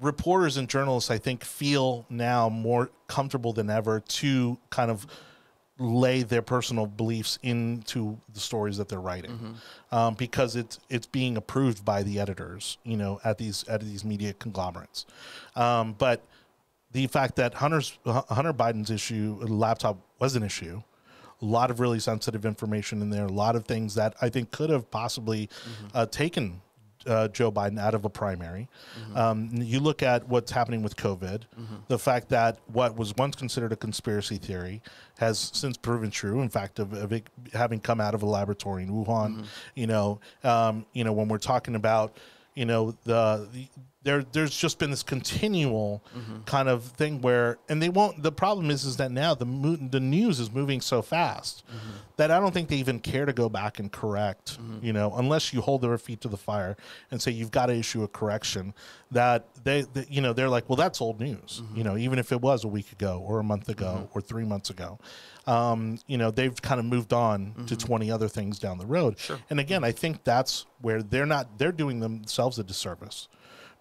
reporters 0.00 0.56
and 0.56 0.68
journalists 0.68 1.10
i 1.10 1.18
think 1.18 1.44
feel 1.44 2.04
now 2.10 2.48
more 2.48 2.90
comfortable 3.06 3.52
than 3.52 3.70
ever 3.70 4.00
to 4.00 4.58
kind 4.70 4.90
of 4.90 5.06
lay 5.82 6.22
their 6.22 6.42
personal 6.42 6.86
beliefs 6.86 7.38
into 7.42 8.18
the 8.32 8.40
stories 8.40 8.76
that 8.76 8.88
they're 8.88 9.00
writing. 9.00 9.56
Um, 9.90 10.14
because 10.14 10.56
it's 10.56 10.78
it's 10.88 11.06
being 11.06 11.36
approved 11.36 11.84
by 11.84 12.02
the 12.02 12.18
editors 12.20 12.78
you 12.84 12.96
know 12.96 13.20
at 13.24 13.38
these 13.38 13.64
at 13.68 13.80
these 13.82 14.04
media 14.04 14.32
conglomerates. 14.32 15.06
Um, 15.56 15.94
but 15.98 16.22
the 16.92 17.06
fact 17.08 17.36
that 17.36 17.54
hunter's 17.54 17.98
hunter 18.06 18.52
biden's 18.52 18.90
issue 18.90 19.38
laptop 19.42 19.98
was 20.18 20.36
an 20.36 20.42
issue 20.42 20.82
a 21.40 21.44
lot 21.44 21.70
of 21.70 21.80
really 21.80 21.98
sensitive 21.98 22.46
information 22.46 23.02
in 23.02 23.10
there 23.10 23.24
a 23.24 23.32
lot 23.32 23.56
of 23.56 23.64
things 23.64 23.94
that 23.94 24.14
i 24.22 24.28
think 24.28 24.50
could 24.50 24.70
have 24.70 24.90
possibly 24.90 25.48
uh, 25.94 26.06
taken 26.06 26.60
uh, 27.06 27.28
Joe 27.28 27.50
Biden 27.52 27.78
out 27.78 27.94
of 27.94 28.04
a 28.04 28.08
primary. 28.08 28.68
Um, 29.14 29.50
you 29.52 29.80
look 29.80 30.02
at 30.02 30.28
what's 30.28 30.50
happening 30.52 30.82
with 30.82 30.96
COVID, 30.96 31.42
the 31.88 31.98
fact 31.98 32.28
that 32.30 32.58
what 32.72 32.96
was 32.96 33.14
once 33.16 33.36
considered 33.36 33.72
a 33.72 33.76
conspiracy 33.76 34.36
theory 34.36 34.82
has 35.18 35.38
since 35.52 35.76
proven 35.76 36.10
true. 36.10 36.40
In 36.42 36.48
fact, 36.48 36.78
of, 36.78 36.92
of 36.92 37.12
it 37.12 37.28
having 37.52 37.80
come 37.80 38.00
out 38.00 38.14
of 38.14 38.22
a 38.22 38.26
laboratory 38.26 38.82
in 38.82 38.90
Wuhan, 38.90 39.44
you 39.74 39.86
know, 39.86 40.20
um, 40.44 40.84
you 40.92 41.04
know, 41.04 41.12
when 41.12 41.28
we're 41.28 41.38
talking 41.38 41.74
about, 41.74 42.16
you 42.54 42.64
know, 42.64 42.94
the, 43.04 43.48
the 43.52 43.68
there, 44.04 44.24
there's 44.32 44.56
just 44.56 44.78
been 44.78 44.90
this 44.90 45.02
continual 45.04 46.02
kind 46.46 46.68
of 46.68 46.84
thing 46.84 47.20
where, 47.20 47.58
and 47.68 47.80
they 47.80 47.88
won't. 47.88 48.22
The 48.22 48.32
problem 48.32 48.70
is, 48.70 48.84
is 48.84 48.96
that 48.96 49.12
now 49.12 49.34
the 49.34 49.46
mo- 49.46 49.76
the 49.76 50.00
news 50.00 50.40
is 50.40 50.50
moving 50.50 50.80
so 50.80 51.02
fast 51.02 51.62
that 52.16 52.30
I 52.30 52.40
don't 52.40 52.52
think 52.52 52.68
they 52.68 52.76
even 52.76 52.98
care 53.00 53.26
to 53.26 53.32
go 53.32 53.48
back 53.48 53.78
and 53.78 53.90
correct. 53.92 54.58
You 54.82 54.92
know, 54.92 55.14
unless 55.16 55.52
you 55.52 55.60
hold 55.60 55.82
their 55.82 55.96
feet 55.98 56.20
to 56.22 56.28
the 56.28 56.36
fire 56.36 56.76
and 57.10 57.22
say 57.22 57.30
you've 57.30 57.50
got 57.52 57.66
to 57.66 57.74
issue 57.74 58.02
a 58.02 58.08
correction. 58.08 58.74
That 59.12 59.46
they, 59.62 59.82
that, 59.92 60.10
you 60.10 60.22
know, 60.22 60.32
they're 60.32 60.48
like, 60.48 60.68
well, 60.70 60.76
that's 60.76 61.00
old 61.00 61.20
news. 61.20 61.62
You 61.74 61.84
know, 61.84 61.96
even 61.98 62.18
if 62.18 62.32
it 62.32 62.40
was 62.40 62.64
a 62.64 62.68
week 62.68 62.90
ago 62.92 63.22
or 63.26 63.38
a 63.40 63.44
month 63.44 63.68
ago 63.68 64.08
or 64.14 64.20
three 64.22 64.44
months 64.44 64.70
ago. 64.70 64.98
Um, 65.46 65.98
you 66.06 66.16
know, 66.18 66.30
they've 66.30 66.60
kind 66.62 66.78
of 66.80 66.86
moved 66.86 67.12
on 67.12 67.66
to 67.66 67.76
20 67.76 68.10
other 68.10 68.28
things 68.28 68.58
down 68.58 68.78
the 68.78 68.86
road. 68.86 69.16
And 69.50 69.60
again, 69.60 69.84
I 69.84 69.92
think 69.92 70.24
that's 70.24 70.66
where 70.80 71.02
they're 71.02 71.26
not, 71.26 71.58
they're 71.58 71.72
doing 71.72 72.00
themselves 72.00 72.58
a 72.58 72.64
disservice 72.64 73.28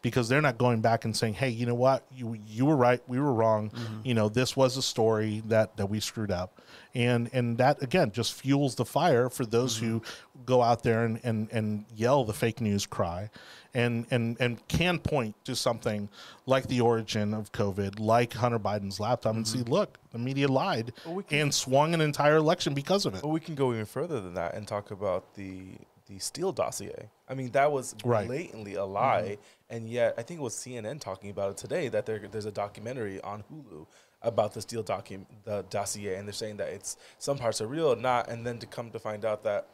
because 0.01 0.29
they're 0.29 0.41
not 0.41 0.57
going 0.57 0.81
back 0.81 1.05
and 1.05 1.15
saying, 1.15 1.35
"Hey, 1.35 1.49
you 1.49 1.65
know 1.65 1.75
what? 1.75 2.05
You 2.11 2.37
you 2.47 2.65
were 2.65 2.75
right, 2.75 3.01
we 3.07 3.19
were 3.19 3.33
wrong. 3.33 3.69
Mm-hmm. 3.69 3.99
You 4.03 4.13
know, 4.13 4.29
this 4.29 4.55
was 4.55 4.77
a 4.77 4.81
story 4.81 5.43
that 5.47 5.77
that 5.77 5.87
we 5.87 5.99
screwed 5.99 6.31
up." 6.31 6.61
And 6.93 7.29
and 7.31 7.57
that 7.57 7.81
again 7.81 8.11
just 8.11 8.33
fuels 8.33 8.75
the 8.75 8.85
fire 8.85 9.29
for 9.29 9.45
those 9.45 9.77
who 9.77 9.99
mm-hmm. 9.99 10.43
go 10.45 10.61
out 10.61 10.83
there 10.83 11.05
and, 11.05 11.19
and 11.23 11.49
and 11.51 11.85
yell 11.95 12.23
the 12.23 12.33
fake 12.33 12.61
news 12.61 12.85
cry 12.85 13.29
and 13.73 14.05
and 14.11 14.37
and 14.39 14.67
can 14.67 14.99
point 14.99 15.35
to 15.45 15.55
something 15.55 16.09
like 16.45 16.67
the 16.67 16.81
origin 16.81 17.33
of 17.33 17.51
COVID, 17.51 17.99
like 17.99 18.33
Hunter 18.33 18.59
Biden's 18.59 18.99
laptop 18.99 19.35
and 19.35 19.47
see, 19.47 19.59
mm-hmm. 19.59 19.71
look, 19.71 19.97
the 20.11 20.17
media 20.17 20.47
lied 20.47 20.93
we 21.05 21.23
can- 21.23 21.39
and 21.39 21.53
swung 21.53 21.93
an 21.93 22.01
entire 22.01 22.35
election 22.35 22.73
because 22.73 23.05
of 23.05 23.15
it. 23.15 23.21
But 23.21 23.29
we 23.29 23.39
can 23.39 23.55
go 23.55 23.71
even 23.71 23.85
further 23.85 24.19
than 24.19 24.33
that 24.33 24.55
and 24.55 24.67
talk 24.67 24.91
about 24.91 25.35
the 25.35 25.75
the 26.11 26.19
Steele 26.19 26.51
dossier. 26.51 27.09
I 27.29 27.33
mean, 27.33 27.51
that 27.51 27.71
was 27.71 27.95
Right. 28.03 28.27
blatantly 28.27 28.75
a 28.75 28.83
lie, 28.85 29.37
and 29.69 29.87
yet 29.89 30.13
I 30.17 30.23
think 30.23 30.39
it 30.39 30.43
was 30.43 30.55
CNN 30.55 30.99
talking 30.99 31.29
about 31.29 31.51
it 31.51 31.57
today 31.57 31.87
that 31.87 32.05
there, 32.05 32.19
there's 32.29 32.45
a 32.45 32.51
documentary 32.51 33.21
on 33.21 33.43
Hulu 33.43 33.87
about 34.21 34.53
the 34.53 34.61
Steele 34.61 34.83
docu- 34.83 35.25
the 35.45 35.63
dossier, 35.69 36.15
and 36.15 36.27
they're 36.27 36.33
saying 36.33 36.57
that 36.57 36.69
it's 36.69 36.97
some 37.17 37.37
parts 37.37 37.61
are 37.61 37.67
real, 37.67 37.95
not, 37.95 38.29
and 38.29 38.45
then 38.45 38.59
to 38.59 38.65
come 38.65 38.91
to 38.91 38.99
find 38.99 39.23
out 39.23 39.43
that 39.43 39.67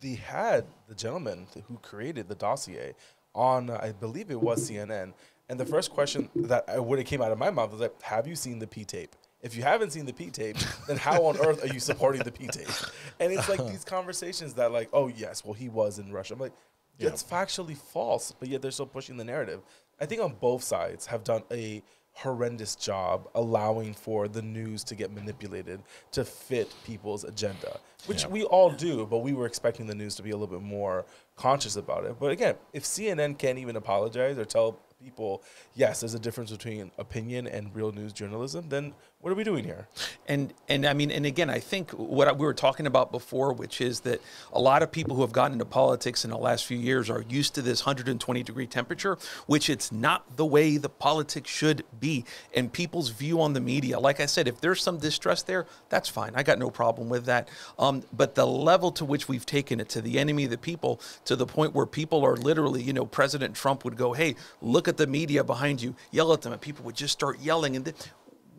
they 0.00 0.14
had 0.14 0.64
the 0.88 0.94
gentleman 0.94 1.46
who 1.68 1.76
created 1.78 2.28
the 2.28 2.34
dossier 2.34 2.94
on, 3.34 3.70
uh, 3.70 3.78
I 3.80 3.92
believe 3.92 4.30
it 4.30 4.40
was 4.40 4.68
CNN. 4.68 5.14
And 5.48 5.58
the 5.60 5.66
first 5.66 5.92
question 5.92 6.28
that 6.34 6.64
I, 6.68 6.78
would 6.78 6.98
have 6.98 7.06
came 7.06 7.22
out 7.22 7.32
of 7.32 7.38
my 7.38 7.50
mouth 7.50 7.70
was 7.70 7.80
like, 7.80 8.00
"Have 8.02 8.26
you 8.26 8.34
seen 8.36 8.58
the 8.58 8.66
P 8.66 8.84
tape?" 8.84 9.14
If 9.42 9.56
you 9.56 9.62
haven't 9.62 9.90
seen 9.92 10.04
the 10.06 10.12
P 10.12 10.30
tape, 10.30 10.56
then 10.86 10.96
how 10.98 11.24
on 11.24 11.38
earth 11.38 11.64
are 11.64 11.72
you 11.72 11.80
supporting 11.80 12.22
the 12.22 12.32
P 12.32 12.46
tape? 12.46 12.68
And 13.18 13.32
it's 13.32 13.48
like 13.48 13.66
these 13.66 13.84
conversations 13.84 14.54
that, 14.54 14.70
like, 14.72 14.88
oh 14.92 15.08
yes, 15.08 15.44
well 15.44 15.54
he 15.54 15.68
was 15.68 15.98
in 15.98 16.12
Russia. 16.12 16.34
I'm 16.34 16.40
like, 16.40 16.52
it's 16.98 17.22
factually 17.22 17.76
false, 17.76 18.32
but 18.38 18.48
yet 18.48 18.60
they're 18.60 18.70
still 18.70 18.84
pushing 18.86 19.16
the 19.16 19.24
narrative. 19.24 19.60
I 19.98 20.04
think 20.06 20.20
on 20.20 20.34
both 20.34 20.62
sides 20.62 21.06
have 21.06 21.24
done 21.24 21.42
a 21.50 21.82
horrendous 22.12 22.74
job 22.74 23.28
allowing 23.34 23.94
for 23.94 24.28
the 24.28 24.42
news 24.42 24.84
to 24.84 24.94
get 24.94 25.10
manipulated 25.10 25.80
to 26.12 26.24
fit 26.24 26.70
people's 26.84 27.24
agenda, 27.24 27.78
which 28.06 28.22
Yeah. 28.24 28.28
we 28.28 28.44
all 28.44 28.70
do, 28.70 29.06
but 29.06 29.18
we 29.18 29.32
were 29.32 29.46
expecting 29.46 29.86
the 29.86 29.94
news 29.94 30.16
to 30.16 30.22
be 30.22 30.30
a 30.30 30.36
little 30.36 30.54
bit 30.58 30.60
more 30.62 31.06
conscious 31.36 31.76
about 31.76 32.04
it. 32.04 32.16
But 32.18 32.32
again, 32.32 32.56
if 32.74 32.84
CNN 32.84 33.38
can't 33.38 33.58
even 33.58 33.76
apologize 33.76 34.36
or 34.36 34.44
tell 34.44 34.72
people, 35.02 35.42
yes, 35.74 36.00
there's 36.00 36.12
a 36.14 36.18
difference 36.18 36.50
between 36.50 36.90
opinion 36.98 37.46
and 37.46 37.74
real 37.74 37.92
news 37.92 38.12
journalism, 38.12 38.68
then 38.68 38.92
what 39.20 39.30
are 39.30 39.34
we 39.34 39.44
doing 39.44 39.64
here? 39.64 39.86
And 40.28 40.54
and 40.66 40.86
I 40.86 40.94
mean, 40.94 41.10
and 41.10 41.26
again, 41.26 41.50
I 41.50 41.58
think 41.58 41.90
what 41.90 42.38
we 42.38 42.46
were 42.46 42.54
talking 42.54 42.86
about 42.86 43.12
before, 43.12 43.52
which 43.52 43.82
is 43.82 44.00
that 44.00 44.22
a 44.50 44.60
lot 44.60 44.82
of 44.82 44.90
people 44.90 45.14
who 45.14 45.20
have 45.20 45.32
gotten 45.32 45.54
into 45.54 45.66
politics 45.66 46.24
in 46.24 46.30
the 46.30 46.38
last 46.38 46.64
few 46.64 46.78
years 46.78 47.10
are 47.10 47.22
used 47.28 47.54
to 47.56 47.62
this 47.62 47.84
120 47.84 48.42
degree 48.42 48.66
temperature, 48.66 49.18
which 49.46 49.68
it's 49.68 49.92
not 49.92 50.36
the 50.38 50.46
way 50.46 50.78
the 50.78 50.88
politics 50.88 51.50
should 51.50 51.84
be. 51.98 52.24
And 52.54 52.72
people's 52.72 53.10
view 53.10 53.42
on 53.42 53.52
the 53.52 53.60
media, 53.60 54.00
like 54.00 54.20
I 54.20 54.26
said, 54.26 54.48
if 54.48 54.58
there's 54.60 54.82
some 54.82 54.96
distrust 54.96 55.46
there, 55.46 55.66
that's 55.90 56.08
fine. 56.08 56.32
I 56.34 56.42
got 56.42 56.58
no 56.58 56.70
problem 56.70 57.10
with 57.10 57.26
that. 57.26 57.48
Um, 57.78 58.04
but 58.14 58.36
the 58.36 58.46
level 58.46 58.90
to 58.92 59.04
which 59.04 59.28
we've 59.28 59.44
taken 59.44 59.80
it 59.80 59.90
to 59.90 60.00
the 60.00 60.18
enemy 60.18 60.44
of 60.44 60.50
the 60.50 60.58
people, 60.58 60.98
to 61.26 61.36
the 61.36 61.46
point 61.46 61.74
where 61.74 61.86
people 61.86 62.24
are 62.24 62.36
literally, 62.36 62.82
you 62.82 62.94
know, 62.94 63.04
President 63.04 63.54
Trump 63.54 63.84
would 63.84 63.98
go, 63.98 64.14
"Hey, 64.14 64.36
look 64.62 64.88
at 64.88 64.96
the 64.96 65.06
media 65.06 65.44
behind 65.44 65.82
you," 65.82 65.94
yell 66.10 66.32
at 66.32 66.40
them, 66.40 66.52
and 66.52 66.60
people 66.60 66.86
would 66.86 66.96
just 66.96 67.12
start 67.12 67.38
yelling, 67.40 67.76
and 67.76 67.84
th- 67.84 67.96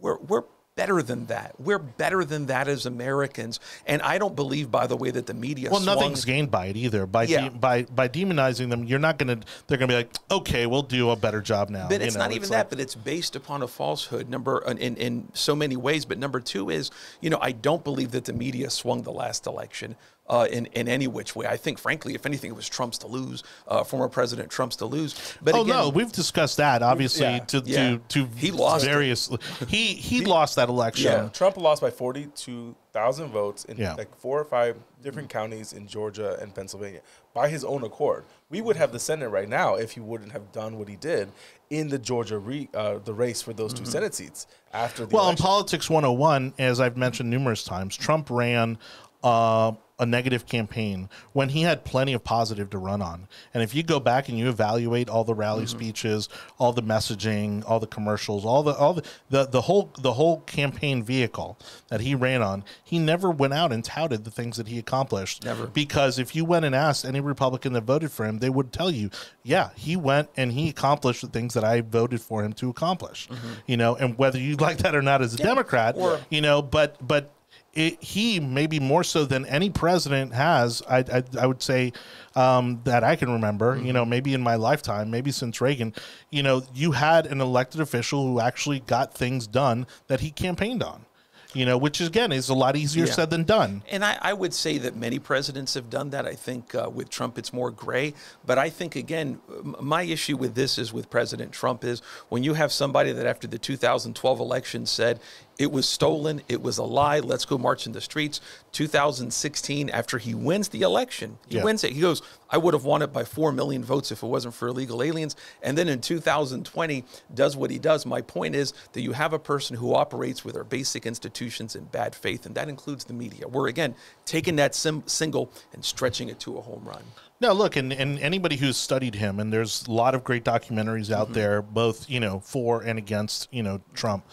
we're 0.01 0.17
we're 0.17 0.43
better 0.77 1.01
than 1.03 1.25
that. 1.25 1.53
We're 1.59 1.77
better 1.79 2.23
than 2.23 2.45
that 2.45 2.69
as 2.69 2.85
Americans. 2.85 3.59
And 3.85 4.01
I 4.01 4.17
don't 4.17 4.37
believe, 4.37 4.71
by 4.71 4.87
the 4.87 4.95
way, 4.95 5.11
that 5.11 5.25
the 5.25 5.33
media. 5.33 5.69
Well, 5.69 5.81
swung- 5.81 5.97
nothing's 5.97 6.23
gained 6.23 6.49
by 6.49 6.67
it 6.67 6.77
either. 6.77 7.05
By 7.05 7.23
Yeah. 7.23 7.49
de- 7.49 7.51
by 7.51 7.83
by 7.83 8.07
demonizing 8.07 8.69
them, 8.69 8.85
you're 8.85 8.97
not 8.97 9.17
gonna. 9.17 9.39
They're 9.67 9.77
gonna 9.77 9.89
be 9.89 9.95
like, 9.95 10.15
okay, 10.31 10.65
we'll 10.65 10.81
do 10.81 11.09
a 11.11 11.15
better 11.15 11.41
job 11.41 11.69
now. 11.69 11.87
But 11.89 11.99
You 11.99 12.07
it's 12.07 12.15
know, 12.15 12.21
not 12.21 12.31
even 12.31 12.49
that. 12.49 12.69
But 12.69 12.79
it's 12.79 12.95
based 12.95 13.35
upon 13.35 13.61
a 13.61 13.67
falsehood. 13.67 14.29
Number 14.29 14.63
in, 14.65 14.77
in 14.77 14.95
in 14.95 15.27
so 15.33 15.55
many 15.55 15.75
ways. 15.75 16.05
But 16.05 16.17
number 16.17 16.39
two 16.39 16.69
is, 16.69 16.89
you 17.19 17.29
know, 17.29 17.39
I 17.41 17.51
don't 17.51 17.83
believe 17.83 18.11
that 18.11 18.25
the 18.25 18.33
media 18.33 18.69
swung 18.69 19.03
the 19.03 19.11
last 19.11 19.45
election. 19.45 19.97
Uh, 20.27 20.47
in, 20.49 20.65
in 20.67 20.87
any 20.87 21.07
which 21.07 21.35
way, 21.35 21.45
I 21.45 21.57
think, 21.57 21.77
frankly, 21.77 22.13
if 22.15 22.25
anything, 22.25 22.51
it 22.51 22.55
was 22.55 22.69
Trump's 22.69 22.97
to 22.99 23.07
lose, 23.07 23.43
uh, 23.67 23.83
former 23.83 24.07
President 24.07 24.49
Trump's 24.49 24.77
to 24.77 24.85
lose. 24.85 25.13
But 25.41 25.55
oh 25.55 25.63
again, 25.63 25.75
no, 25.75 25.89
we've 25.89 26.11
discussed 26.11 26.55
that 26.55 26.81
obviously 26.81 27.25
yeah. 27.25 27.39
to, 27.39 27.63
Yeah. 27.65 27.89
to 28.07 28.25
to 28.25 28.25
He 28.37 28.51
lost 28.51 28.85
it. 28.85 28.89
various. 28.89 29.29
He 29.67 29.87
he 29.87 30.23
lost 30.23 30.55
that 30.55 30.69
election. 30.69 31.11
Yeah, 31.11 31.27
Trump 31.33 31.57
lost 31.57 31.81
by 31.81 31.89
42,000 31.89 33.29
votes 33.31 33.65
in 33.65 33.77
Yeah. 33.77 33.95
like 33.95 34.15
four 34.15 34.39
or 34.39 34.45
five 34.45 34.77
different 35.03 35.27
counties 35.29 35.73
in 35.73 35.87
Georgia 35.87 36.37
and 36.41 36.53
Pennsylvania 36.55 37.01
by 37.33 37.49
his 37.49 37.65
own 37.65 37.83
accord. 37.83 38.23
We 38.49 38.61
would 38.61 38.75
have 38.77 38.93
the 38.93 38.99
Senate 38.99 39.29
right 39.29 39.49
now 39.49 39.75
if 39.75 39.91
he 39.91 39.99
wouldn't 39.99 40.31
have 40.31 40.51
done 40.53 40.77
what 40.77 40.87
he 40.87 40.95
did 40.95 41.29
in 41.69 41.89
the 41.89 41.97
Georgia 41.99 42.37
re, 42.37 42.69
uh, 42.73 42.99
the 43.03 43.13
race 43.13 43.41
for 43.41 43.51
those 43.53 43.73
two 43.73 43.85
Senate 43.85 44.13
seats 44.13 44.47
after 44.71 45.05
the 45.05 45.13
Well, 45.13 45.23
in 45.25 45.29
election. 45.29 45.45
politics 45.45 45.89
101, 45.89 46.53
as 46.57 46.79
I've 46.79 46.95
mentioned 46.95 47.29
numerous 47.29 47.63
times, 47.65 47.97
Trump 47.97 48.29
ran 48.29 48.77
uh, 49.23 49.73
a 50.01 50.05
negative 50.05 50.47
campaign 50.47 51.07
when 51.31 51.49
he 51.49 51.61
had 51.61 51.85
plenty 51.85 52.11
of 52.11 52.23
positive 52.23 52.71
to 52.71 52.77
run 52.79 53.03
on. 53.03 53.27
And 53.53 53.61
if 53.61 53.75
you 53.75 53.83
go 53.83 53.99
back 53.99 54.27
and 54.27 54.37
you 54.37 54.49
evaluate 54.49 55.07
all 55.07 55.23
the 55.23 55.35
rally 55.35 55.65
mm-hmm. 55.65 55.77
speeches, 55.77 56.27
all 56.57 56.73
the 56.73 56.81
messaging, 56.81 57.63
all 57.69 57.79
the 57.79 57.87
commercials, 57.87 58.43
all 58.43 58.63
the 58.63 58.73
all 58.73 58.95
the, 58.95 59.03
the 59.29 59.45
the 59.45 59.61
whole 59.61 59.91
the 59.99 60.13
whole 60.13 60.41
campaign 60.41 61.03
vehicle 61.03 61.57
that 61.89 62.01
he 62.01 62.15
ran 62.15 62.41
on, 62.41 62.63
he 62.83 62.97
never 62.97 63.29
went 63.29 63.53
out 63.53 63.71
and 63.71 63.85
touted 63.85 64.25
the 64.25 64.31
things 64.31 64.57
that 64.57 64.67
he 64.67 64.79
accomplished. 64.79 65.45
Never. 65.45 65.67
Because 65.67 66.17
if 66.17 66.35
you 66.35 66.45
went 66.45 66.65
and 66.65 66.73
asked 66.73 67.05
any 67.05 67.19
Republican 67.19 67.73
that 67.73 67.83
voted 67.83 68.11
for 68.11 68.25
him, 68.25 68.39
they 68.39 68.49
would 68.49 68.73
tell 68.73 68.89
you, 68.89 69.11
yeah, 69.43 69.69
he 69.75 69.95
went 69.95 70.29
and 70.35 70.51
he 70.51 70.69
accomplished 70.69 71.21
the 71.21 71.27
things 71.27 71.53
that 71.53 71.63
I 71.63 71.81
voted 71.81 72.21
for 72.21 72.43
him 72.43 72.53
to 72.53 72.71
accomplish. 72.71 73.27
Mm-hmm. 73.27 73.47
You 73.67 73.77
know, 73.77 73.95
and 73.95 74.17
whether 74.17 74.39
you 74.39 74.55
like 74.55 74.79
that 74.79 74.95
or 74.95 75.03
not 75.03 75.21
as 75.21 75.35
a 75.35 75.37
Democrat, 75.37 75.95
or- 75.95 76.19
you 76.31 76.41
know, 76.41 76.63
but 76.63 76.95
but 77.05 77.29
it, 77.73 78.01
he 78.03 78.39
maybe 78.39 78.79
more 78.79 79.03
so 79.03 79.25
than 79.25 79.45
any 79.45 79.69
president 79.69 80.33
has, 80.33 80.81
I, 80.89 80.99
I, 80.99 81.23
I 81.39 81.45
would 81.45 81.61
say 81.61 81.93
um, 82.35 82.81
that 82.83 83.03
I 83.03 83.15
can 83.15 83.31
remember, 83.31 83.75
mm-hmm. 83.75 83.85
you 83.85 83.93
know, 83.93 84.05
maybe 84.05 84.33
in 84.33 84.41
my 84.41 84.55
lifetime, 84.55 85.09
maybe 85.09 85.31
since 85.31 85.61
Reagan, 85.61 85.93
you 86.29 86.43
know, 86.43 86.63
you 86.73 86.91
had 86.91 87.25
an 87.25 87.39
elected 87.39 87.79
official 87.79 88.27
who 88.27 88.39
actually 88.39 88.81
got 88.81 89.13
things 89.13 89.47
done 89.47 89.87
that 90.07 90.19
he 90.19 90.31
campaigned 90.31 90.83
on 90.83 91.05
you 91.53 91.65
know, 91.65 91.77
which 91.77 91.99
again 91.99 92.31
is 92.31 92.49
a 92.49 92.53
lot 92.53 92.75
easier 92.75 93.05
yeah. 93.05 93.11
said 93.11 93.29
than 93.29 93.43
done. 93.43 93.83
And 93.89 94.05
I, 94.05 94.17
I, 94.21 94.33
would 94.33 94.53
say 94.53 94.77
that 94.79 94.95
many 94.95 95.19
presidents 95.19 95.73
have 95.73 95.89
done 95.89 96.11
that. 96.11 96.25
I 96.25 96.33
think 96.33 96.73
uh, 96.73 96.89
with 96.93 97.09
Trump 97.09 97.37
it's 97.37 97.51
more 97.51 97.71
gray, 97.71 98.13
but 98.45 98.57
I 98.57 98.69
think 98.69 98.95
again, 98.95 99.39
my 99.79 100.03
issue 100.03 100.37
with 100.37 100.55
this 100.55 100.77
is 100.77 100.93
with 100.93 101.09
President 101.09 101.51
Trump 101.51 101.83
is 101.83 102.01
when 102.29 102.43
you 102.43 102.53
have 102.53 102.71
somebody 102.71 103.11
that 103.11 103.25
after 103.25 103.47
the 103.47 103.57
2012 103.57 104.39
election 104.39 104.85
said 104.85 105.19
it 105.61 105.71
was 105.71 105.87
stolen. 105.87 106.41
It 106.49 106.63
was 106.63 106.79
a 106.79 106.83
lie. 106.83 107.19
Let's 107.19 107.45
go 107.45 107.55
march 107.55 107.85
in 107.85 107.91
the 107.91 108.01
streets. 108.01 108.41
2016, 108.71 109.91
after 109.91 110.17
he 110.17 110.33
wins 110.33 110.69
the 110.69 110.81
election, 110.81 111.37
he 111.47 111.57
yeah. 111.57 111.63
wins 111.63 111.83
it. 111.83 111.91
He 111.91 112.01
goes, 112.01 112.23
I 112.49 112.57
would 112.57 112.73
have 112.73 112.83
won 112.83 113.03
it 113.03 113.13
by 113.13 113.25
4 113.25 113.51
million 113.51 113.83
votes 113.83 114.11
if 114.11 114.23
it 114.23 114.25
wasn't 114.25 114.55
for 114.55 114.69
illegal 114.69 115.03
aliens. 115.03 115.35
And 115.61 115.77
then 115.77 115.87
in 115.87 116.01
2020, 116.01 117.03
does 117.35 117.55
what 117.55 117.69
he 117.69 117.77
does. 117.77 118.07
My 118.07 118.21
point 118.21 118.55
is 118.55 118.73
that 118.93 119.01
you 119.01 119.11
have 119.11 119.33
a 119.33 119.39
person 119.39 119.77
who 119.77 119.93
operates 119.93 120.43
with 120.43 120.57
our 120.57 120.63
basic 120.63 121.05
institutions 121.05 121.75
in 121.75 121.83
bad 121.85 122.15
faith, 122.15 122.47
and 122.47 122.55
that 122.55 122.67
includes 122.67 123.05
the 123.05 123.13
media. 123.13 123.47
We're, 123.47 123.67
again, 123.67 123.93
taking 124.25 124.55
that 124.55 124.73
sim- 124.73 125.03
single 125.05 125.51
and 125.73 125.85
stretching 125.85 126.27
it 126.27 126.39
to 126.39 126.57
a 126.57 126.61
home 126.61 126.85
run. 126.85 127.03
No, 127.39 127.53
look, 127.53 127.75
and, 127.75 127.93
and 127.93 128.17
anybody 128.17 128.55
who's 128.55 128.77
studied 128.77 129.13
him, 129.13 129.39
and 129.39 129.53
there's 129.53 129.85
a 129.85 129.91
lot 129.91 130.15
of 130.15 130.23
great 130.23 130.43
documentaries 130.43 131.11
out 131.11 131.25
mm-hmm. 131.25 131.33
there, 131.33 131.61
both, 131.61 132.09
you 132.09 132.19
know, 132.19 132.39
for 132.39 132.81
and 132.81 132.97
against, 132.97 133.47
you 133.51 133.61
know, 133.61 133.81
Trump 133.93 134.25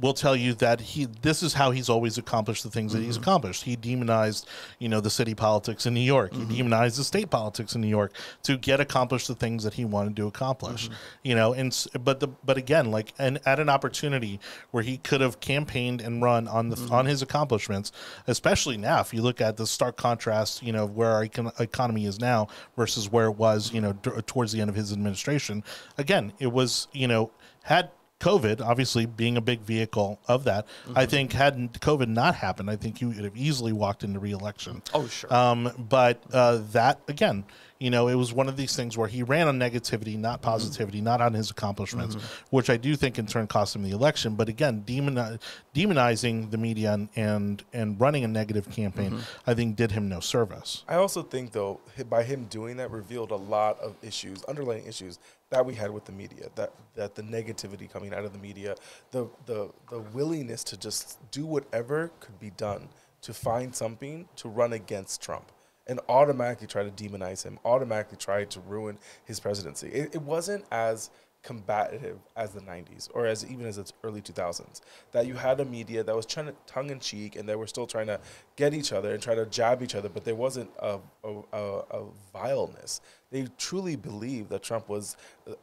will 0.00 0.14
tell 0.14 0.36
you 0.36 0.54
that 0.54 0.80
he 0.80 1.06
this 1.22 1.42
is 1.42 1.54
how 1.54 1.70
he's 1.70 1.88
always 1.88 2.18
accomplished 2.18 2.62
the 2.62 2.70
things 2.70 2.92
mm-hmm. 2.92 3.00
that 3.00 3.06
he's 3.06 3.16
mm-hmm. 3.16 3.22
accomplished. 3.22 3.64
He 3.64 3.76
demonized, 3.76 4.48
you 4.78 4.88
know, 4.88 5.00
the 5.00 5.10
city 5.10 5.34
politics 5.34 5.86
in 5.86 5.94
New 5.94 6.00
York. 6.00 6.32
Mm-hmm. 6.32 6.50
He 6.50 6.56
demonized 6.58 6.98
the 6.98 7.04
state 7.04 7.30
politics 7.30 7.74
in 7.74 7.80
New 7.80 7.88
York 7.88 8.12
to 8.44 8.56
get 8.56 8.80
accomplished 8.80 9.28
the 9.28 9.34
things 9.34 9.64
that 9.64 9.74
he 9.74 9.84
wanted 9.84 10.16
to 10.16 10.26
accomplish. 10.26 10.86
Mm-hmm. 10.86 10.94
You 11.24 11.34
know, 11.34 11.52
and 11.52 11.86
but 12.00 12.20
the 12.20 12.28
but 12.28 12.56
again, 12.56 12.90
like 12.90 13.12
and 13.18 13.40
at 13.46 13.60
an 13.60 13.68
opportunity 13.68 14.40
where 14.70 14.82
he 14.82 14.98
could 14.98 15.20
have 15.20 15.40
campaigned 15.40 16.00
and 16.00 16.22
run 16.22 16.48
on 16.48 16.68
the 16.70 16.76
mm-hmm. 16.76 16.94
on 16.94 17.06
his 17.06 17.22
accomplishments, 17.22 17.92
especially 18.26 18.76
now 18.76 19.00
if 19.00 19.12
you 19.12 19.22
look 19.22 19.40
at 19.40 19.56
the 19.56 19.66
stark 19.66 19.96
contrast, 19.96 20.62
you 20.62 20.72
know, 20.72 20.86
where 20.86 21.10
our 21.10 21.26
econ- 21.26 21.60
economy 21.60 22.06
is 22.06 22.20
now 22.20 22.48
versus 22.76 23.10
where 23.10 23.26
it 23.26 23.36
was, 23.36 23.72
you 23.72 23.80
know, 23.80 23.92
d- 23.94 24.10
towards 24.26 24.52
the 24.52 24.60
end 24.60 24.70
of 24.70 24.76
his 24.76 24.92
administration. 24.92 25.64
Again, 25.96 26.32
it 26.38 26.52
was, 26.52 26.88
you 26.92 27.08
know, 27.08 27.30
had 27.62 27.90
COVID, 28.20 28.60
obviously 28.60 29.06
being 29.06 29.36
a 29.36 29.40
big 29.40 29.60
vehicle 29.60 30.20
of 30.26 30.44
that, 30.44 30.66
mm-hmm. 30.66 30.98
I 30.98 31.06
think 31.06 31.32
had 31.32 31.72
COVID 31.74 32.08
not 32.08 32.34
happened, 32.34 32.70
I 32.70 32.76
think 32.76 32.98
he 32.98 33.04
would 33.04 33.16
have 33.16 33.36
easily 33.36 33.72
walked 33.72 34.02
into 34.02 34.18
reelection. 34.18 34.82
Oh, 34.92 35.06
sure. 35.06 35.32
Um, 35.32 35.70
but 35.78 36.22
uh, 36.32 36.60
that 36.72 37.00
again, 37.08 37.44
you 37.78 37.90
know, 37.90 38.08
it 38.08 38.16
was 38.16 38.32
one 38.32 38.48
of 38.48 38.56
these 38.56 38.74
things 38.74 38.98
where 38.98 39.06
he 39.06 39.22
ran 39.22 39.46
on 39.46 39.58
negativity, 39.58 40.18
not 40.18 40.40
mm-hmm. 40.40 40.50
positivity, 40.50 40.98
mm-hmm. 40.98 41.04
not 41.04 41.20
on 41.20 41.32
his 41.32 41.50
accomplishments, 41.50 42.16
mm-hmm. 42.16 42.56
which 42.56 42.70
I 42.70 42.76
do 42.76 42.96
think 42.96 43.18
in 43.18 43.26
turn 43.26 43.46
cost 43.46 43.76
him 43.76 43.82
the 43.82 43.90
election. 43.90 44.34
But 44.34 44.48
again, 44.48 44.82
demoni- 44.84 45.40
demonizing 45.74 46.50
the 46.50 46.58
media 46.58 46.94
and, 46.94 47.08
and, 47.14 47.62
and 47.72 48.00
running 48.00 48.24
a 48.24 48.28
negative 48.28 48.68
campaign, 48.70 49.12
mm-hmm. 49.12 49.50
I 49.50 49.54
think 49.54 49.76
did 49.76 49.92
him 49.92 50.08
no 50.08 50.18
service. 50.18 50.84
I 50.88 50.96
also 50.96 51.22
think 51.22 51.52
though, 51.52 51.80
by 52.08 52.24
him 52.24 52.46
doing 52.46 52.78
that, 52.78 52.90
revealed 52.90 53.30
a 53.30 53.36
lot 53.36 53.78
of 53.78 53.94
issues, 54.02 54.42
underlying 54.44 54.84
issues 54.86 55.20
that 55.50 55.64
we 55.64 55.74
had 55.74 55.90
with 55.90 56.04
the 56.04 56.12
media, 56.12 56.48
that 56.54 56.72
that 56.94 57.14
the 57.14 57.22
negativity 57.22 57.90
coming 57.90 58.12
out 58.12 58.24
of 58.24 58.32
the 58.32 58.38
media, 58.38 58.74
the 59.10 59.28
the 59.46 59.70
the 59.90 60.00
willingness 60.00 60.64
to 60.64 60.76
just 60.76 61.18
do 61.30 61.46
whatever 61.46 62.10
could 62.20 62.38
be 62.38 62.50
done 62.50 62.88
to 63.22 63.34
find 63.34 63.74
something 63.74 64.28
to 64.36 64.48
run 64.48 64.72
against 64.72 65.22
Trump 65.22 65.50
and 65.86 66.00
automatically 66.08 66.66
try 66.66 66.84
to 66.84 66.90
demonize 66.90 67.42
him, 67.42 67.58
automatically 67.64 68.18
try 68.18 68.44
to 68.44 68.60
ruin 68.60 68.98
his 69.24 69.40
presidency. 69.40 69.88
It, 69.88 70.14
it 70.14 70.22
wasn't 70.22 70.64
as 70.70 71.10
combative 71.42 72.18
as 72.36 72.50
the 72.50 72.60
90s 72.60 73.08
or 73.14 73.24
as 73.24 73.46
even 73.46 73.64
as 73.64 73.76
the 73.76 73.90
early 74.02 74.20
2000s 74.20 74.80
that 75.12 75.24
you 75.24 75.34
had 75.34 75.60
a 75.60 75.64
media 75.64 76.02
that 76.02 76.14
was 76.14 76.26
trying 76.26 76.46
to 76.46 76.54
tongue 76.66 76.90
in 76.90 76.98
cheek 76.98 77.36
and 77.36 77.48
they 77.48 77.54
were 77.54 77.66
still 77.66 77.86
trying 77.86 78.08
to 78.08 78.20
get 78.56 78.74
each 78.74 78.92
other 78.92 79.14
and 79.14 79.22
try 79.22 79.36
to 79.36 79.46
jab 79.46 79.80
each 79.80 79.94
other 79.94 80.08
but 80.08 80.24
there 80.24 80.34
wasn't 80.34 80.68
a, 80.80 80.98
a, 81.22 81.34
a, 81.52 81.62
a 81.90 82.04
vileness 82.32 83.00
they 83.30 83.46
truly 83.56 83.96
believed 83.96 84.50
that 84.50 84.62
trump 84.62 84.88
was 84.88 85.16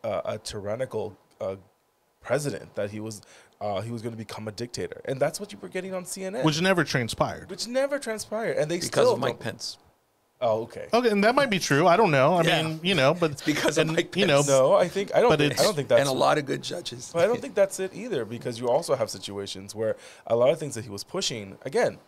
a, 0.04 0.22
a 0.26 0.38
tyrannical 0.38 1.18
uh, 1.42 1.56
president 2.22 2.74
that 2.76 2.92
he 2.92 3.00
was 3.00 3.22
uh, 3.62 3.80
he 3.80 3.90
was 3.90 4.02
going 4.02 4.12
to 4.12 4.18
become 4.18 4.48
a 4.48 4.52
dictator 4.52 5.02
and 5.06 5.20
that's 5.20 5.40
what 5.40 5.52
you 5.54 5.60
were 5.62 5.70
getting 5.70 5.94
on 5.94 6.04
cnn 6.04 6.44
which 6.44 6.62
never 6.62 6.84
transpired 6.84 7.50
which 7.50 7.68
never 7.68 8.00
transpired 8.00 8.58
and 8.58 8.70
they 8.70 8.78
because 8.78 8.88
still 8.88 9.14
of 9.14 9.20
mike 9.20 9.40
pence 9.40 9.78
Oh, 10.42 10.64
okay. 10.64 10.88
Okay, 10.94 11.10
and 11.10 11.24
that 11.24 11.34
might 11.34 11.50
be 11.50 11.60
true. 11.60 11.88
I 11.88 11.96
don't 11.96 12.12
know. 12.12 12.34
I 12.34 12.44
yeah. 12.44 12.64
mean, 12.64 12.80
you 12.84 12.94
know, 12.94 13.14
but 13.14 13.32
it's 13.32 13.42
because 13.42 13.78
and, 13.78 13.90
of 13.90 13.96
Mike 13.96 14.12
Pence. 14.12 14.22
You 14.22 14.28
know, 14.28 14.42
no, 14.42 14.74
I 14.74 14.90
think 14.90 15.16
I 15.16 15.22
don't. 15.22 15.36
Think, 15.38 15.60
I 15.60 15.64
don't 15.64 15.76
think 15.76 15.88
that's 15.88 16.02
and 16.02 16.10
a 16.10 16.14
lot 16.14 16.38
of 16.38 16.46
good 16.46 16.62
judges. 16.62 17.12
But 17.14 17.24
I 17.24 17.28
don't 17.28 17.42
think 17.42 17.56
that's 17.56 17.80
it 17.80 17.92
either 17.94 18.26
because 18.26 18.60
you 18.60 18.70
also 18.70 18.96
have 18.96 19.10
situations 19.10 19.74
where 19.74 19.96
a 20.28 20.36
lot 20.36 20.50
of 20.50 20.60
things 20.60 20.76
that 20.76 20.84
he 20.84 20.90
was 20.90 21.06
pushing 21.06 21.58
again, 21.64 22.00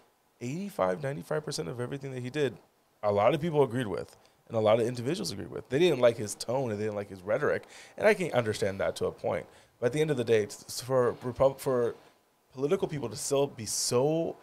85, 0.41 1.03
95 1.03 1.45
percent 1.45 1.69
of 1.69 1.79
everything 1.79 2.11
that 2.11 2.21
he 2.21 2.29
did, 2.29 2.57
a 3.01 3.11
lot 3.11 3.33
of 3.33 3.39
people 3.39 3.63
agreed 3.63 3.87
with, 3.87 4.17
and 4.47 4.57
a 4.57 4.59
lot 4.59 4.79
of 4.79 4.87
individuals 4.87 5.31
agree 5.31 5.45
with. 5.45 5.67
They 5.69 5.79
didn't 5.79 5.99
like 5.99 6.17
his 6.17 6.35
tone 6.35 6.71
and 6.71 6.79
they 6.79 6.85
didn't 6.85 6.95
like 6.95 7.09
his 7.09 7.21
rhetoric, 7.21 7.63
and 7.97 8.07
I 8.07 8.13
can 8.13 8.31
understand 8.31 8.79
that 8.79 8.95
to 8.97 9.05
a 9.05 9.11
point. 9.11 9.45
But 9.79 9.87
at 9.87 9.93
the 9.93 10.01
end 10.01 10.11
of 10.11 10.17
the 10.17 10.23
day, 10.23 10.47
for 10.83 11.13
for 11.13 11.95
political 12.53 12.87
people 12.87 13.09
to 13.09 13.15
still 13.15 13.47
be 13.47 13.65
so 13.65 14.37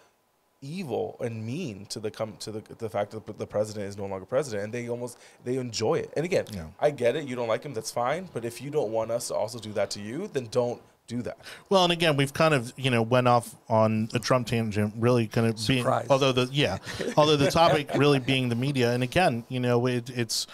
evil 0.65 1.17
and 1.21 1.45
mean 1.45 1.85
to 1.87 2.01
the 2.01 2.11
come 2.11 2.37
to 2.39 2.51
the 2.51 2.63
the 2.79 2.89
fact 2.89 3.11
that 3.11 3.39
the 3.39 3.47
president 3.47 3.87
is 3.87 3.97
no 3.97 4.07
longer 4.07 4.27
president, 4.27 4.65
and 4.65 4.73
they 4.73 4.89
almost 4.89 5.19
they 5.45 5.57
enjoy 5.57 5.97
it. 5.97 6.13
And 6.17 6.25
again, 6.25 6.47
yeah. 6.53 6.67
I 6.81 6.91
get 6.91 7.17
it. 7.17 7.25
You 7.25 7.37
don't 7.37 7.49
like 7.49 7.63
him, 7.65 7.75
that's 7.75 7.91
fine. 7.91 8.29
But 8.33 8.45
if 8.45 8.63
you 8.63 8.71
don't 8.71 8.91
want 8.91 9.11
us 9.11 9.29
to 9.29 9.35
also 9.35 9.59
do 9.59 9.73
that 9.73 9.91
to 9.91 10.01
you, 10.01 10.29
then 10.33 10.49
don't 10.51 10.81
do 11.07 11.23
that. 11.23 11.39
Well, 11.69 11.85
and 11.85 11.93
again, 11.93 12.17
we've 12.17 12.33
kind 12.33 12.55
of 12.55 12.73
you 12.77 12.91
know 12.91 13.03
went 13.03 13.29
off 13.29 13.55
on 13.69 14.09
a 14.15 14.19
Trump 14.19 14.47
tangent, 14.47 14.95
really 14.97 15.27
kind 15.27 15.47
of 15.47 15.67
being 15.67 15.85
although 16.11 16.33
the 16.33 16.49
yeah, 16.53 16.79
although 17.17 17.37
the 17.37 17.51
topic 17.51 17.91
really 17.95 18.19
being 18.19 18.49
the 18.49 18.55
media, 18.55 18.93
and 18.93 19.03
again, 19.03 19.45
you 19.49 19.61
know, 19.61 19.87
it, 19.87 20.11
it's 20.11 20.47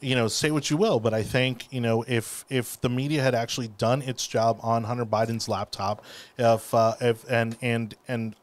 you 0.00 0.14
know, 0.14 0.28
say 0.28 0.50
what 0.50 0.70
you 0.70 0.76
will, 0.76 1.00
but 1.00 1.12
I 1.12 1.22
think 1.22 1.72
you 1.72 1.80
know 1.80 2.04
if 2.06 2.44
if 2.48 2.80
the 2.80 2.88
media 2.88 3.22
had 3.22 3.34
actually 3.34 3.68
done 3.68 4.02
its 4.02 4.26
job 4.26 4.58
on 4.62 4.84
Hunter 4.84 5.06
Biden's 5.06 5.48
laptop, 5.48 6.04
if 6.38 6.72
uh, 6.74 6.94
if 7.00 7.28
and 7.30 7.56
and 7.60 7.94
and 8.06 8.34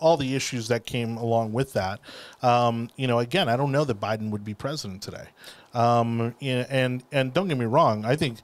all 0.00 0.16
the 0.16 0.34
issues 0.34 0.68
that 0.68 0.84
came 0.84 1.16
along 1.16 1.52
with 1.52 1.72
that. 1.72 1.98
Um, 2.42 2.90
you 2.96 3.06
know, 3.06 3.20
again, 3.20 3.48
I 3.48 3.56
don't 3.56 3.72
know 3.72 3.84
that 3.84 4.00
Biden 4.00 4.30
would 4.30 4.44
be 4.44 4.52
president 4.52 5.02
today. 5.02 5.28
Um, 5.72 6.34
and 6.42 7.02
and 7.10 7.32
don't 7.32 7.48
get 7.48 7.56
me 7.56 7.64
wrong, 7.64 8.04
I 8.04 8.14
think, 8.16 8.38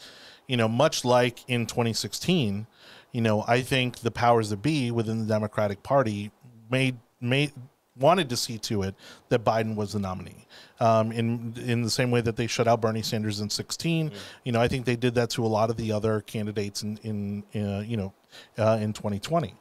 you 0.50 0.56
know, 0.56 0.66
much 0.66 1.04
like 1.04 1.38
in 1.46 1.64
2016, 1.64 2.66
you 3.12 3.20
know, 3.20 3.44
I 3.46 3.60
think 3.60 4.00
the 4.00 4.10
powers 4.10 4.50
that 4.50 4.60
be 4.60 4.90
within 4.90 5.20
the 5.20 5.26
Democratic 5.26 5.84
Party 5.84 6.32
made 6.68 6.98
made 7.20 7.52
wanted 7.96 8.28
to 8.30 8.36
see 8.36 8.58
to 8.58 8.82
it 8.82 8.96
that 9.28 9.44
Biden 9.44 9.76
was 9.76 9.92
the 9.92 10.00
nominee. 10.00 10.48
Um, 10.80 11.12
in 11.12 11.54
in 11.64 11.82
the 11.82 11.90
same 11.90 12.10
way 12.10 12.20
that 12.22 12.34
they 12.34 12.48
shut 12.48 12.66
out 12.66 12.80
Bernie 12.80 13.02
Sanders 13.02 13.38
in 13.38 13.48
16, 13.48 14.10
mm. 14.10 14.14
you 14.42 14.50
know, 14.50 14.60
I 14.60 14.66
think 14.66 14.86
they 14.86 14.96
did 14.96 15.14
that 15.14 15.30
to 15.30 15.44
a 15.44 15.46
lot 15.46 15.70
of 15.70 15.76
the 15.76 15.92
other 15.92 16.20
candidates 16.22 16.82
in 16.82 16.98
in 17.04 17.44
uh, 17.54 17.84
you 17.86 17.96
know 17.96 18.12
uh, 18.58 18.78
in 18.80 18.92
2020 18.92 19.54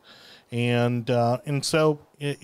and 0.51 1.09
uh, 1.11 1.37
and 1.45 1.63
so 1.63 1.99
it, 2.19 2.39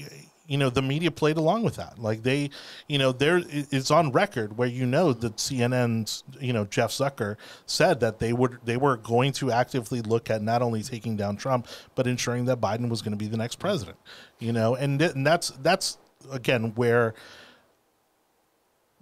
you 0.47 0.57
know 0.57 0.69
the 0.69 0.81
media 0.81 1.11
played 1.11 1.37
along 1.37 1.63
with 1.63 1.75
that. 1.75 1.99
Like 1.99 2.23
they 2.23 2.49
you 2.87 2.97
know 2.97 3.11
there 3.11 3.41
it's 3.47 3.91
on 3.91 4.11
record 4.11 4.57
where 4.57 4.67
you 4.67 4.85
know 4.85 5.13
that 5.13 5.37
cnn's 5.37 6.23
you 6.39 6.53
know 6.53 6.65
jeff 6.65 6.91
zucker 6.91 7.35
said 7.65 7.99
that 7.99 8.19
they 8.19 8.33
would 8.33 8.57
they 8.63 8.77
were 8.77 8.97
going 8.97 9.31
to 9.33 9.51
actively 9.51 10.01
look 10.01 10.29
at 10.29 10.41
not 10.41 10.61
only 10.61 10.83
taking 10.83 11.15
down 11.15 11.35
trump 11.35 11.67
but 11.95 12.07
ensuring 12.07 12.45
that 12.45 12.59
biden 12.61 12.89
was 12.89 13.01
going 13.01 13.11
to 13.11 13.17
be 13.17 13.27
the 13.27 13.37
next 13.37 13.57
president 13.57 13.97
you 14.39 14.51
know? 14.51 14.75
And, 14.75 15.01
and 15.01 15.25
that's 15.25 15.49
that's 15.61 15.97
again 16.31 16.73
where 16.75 17.13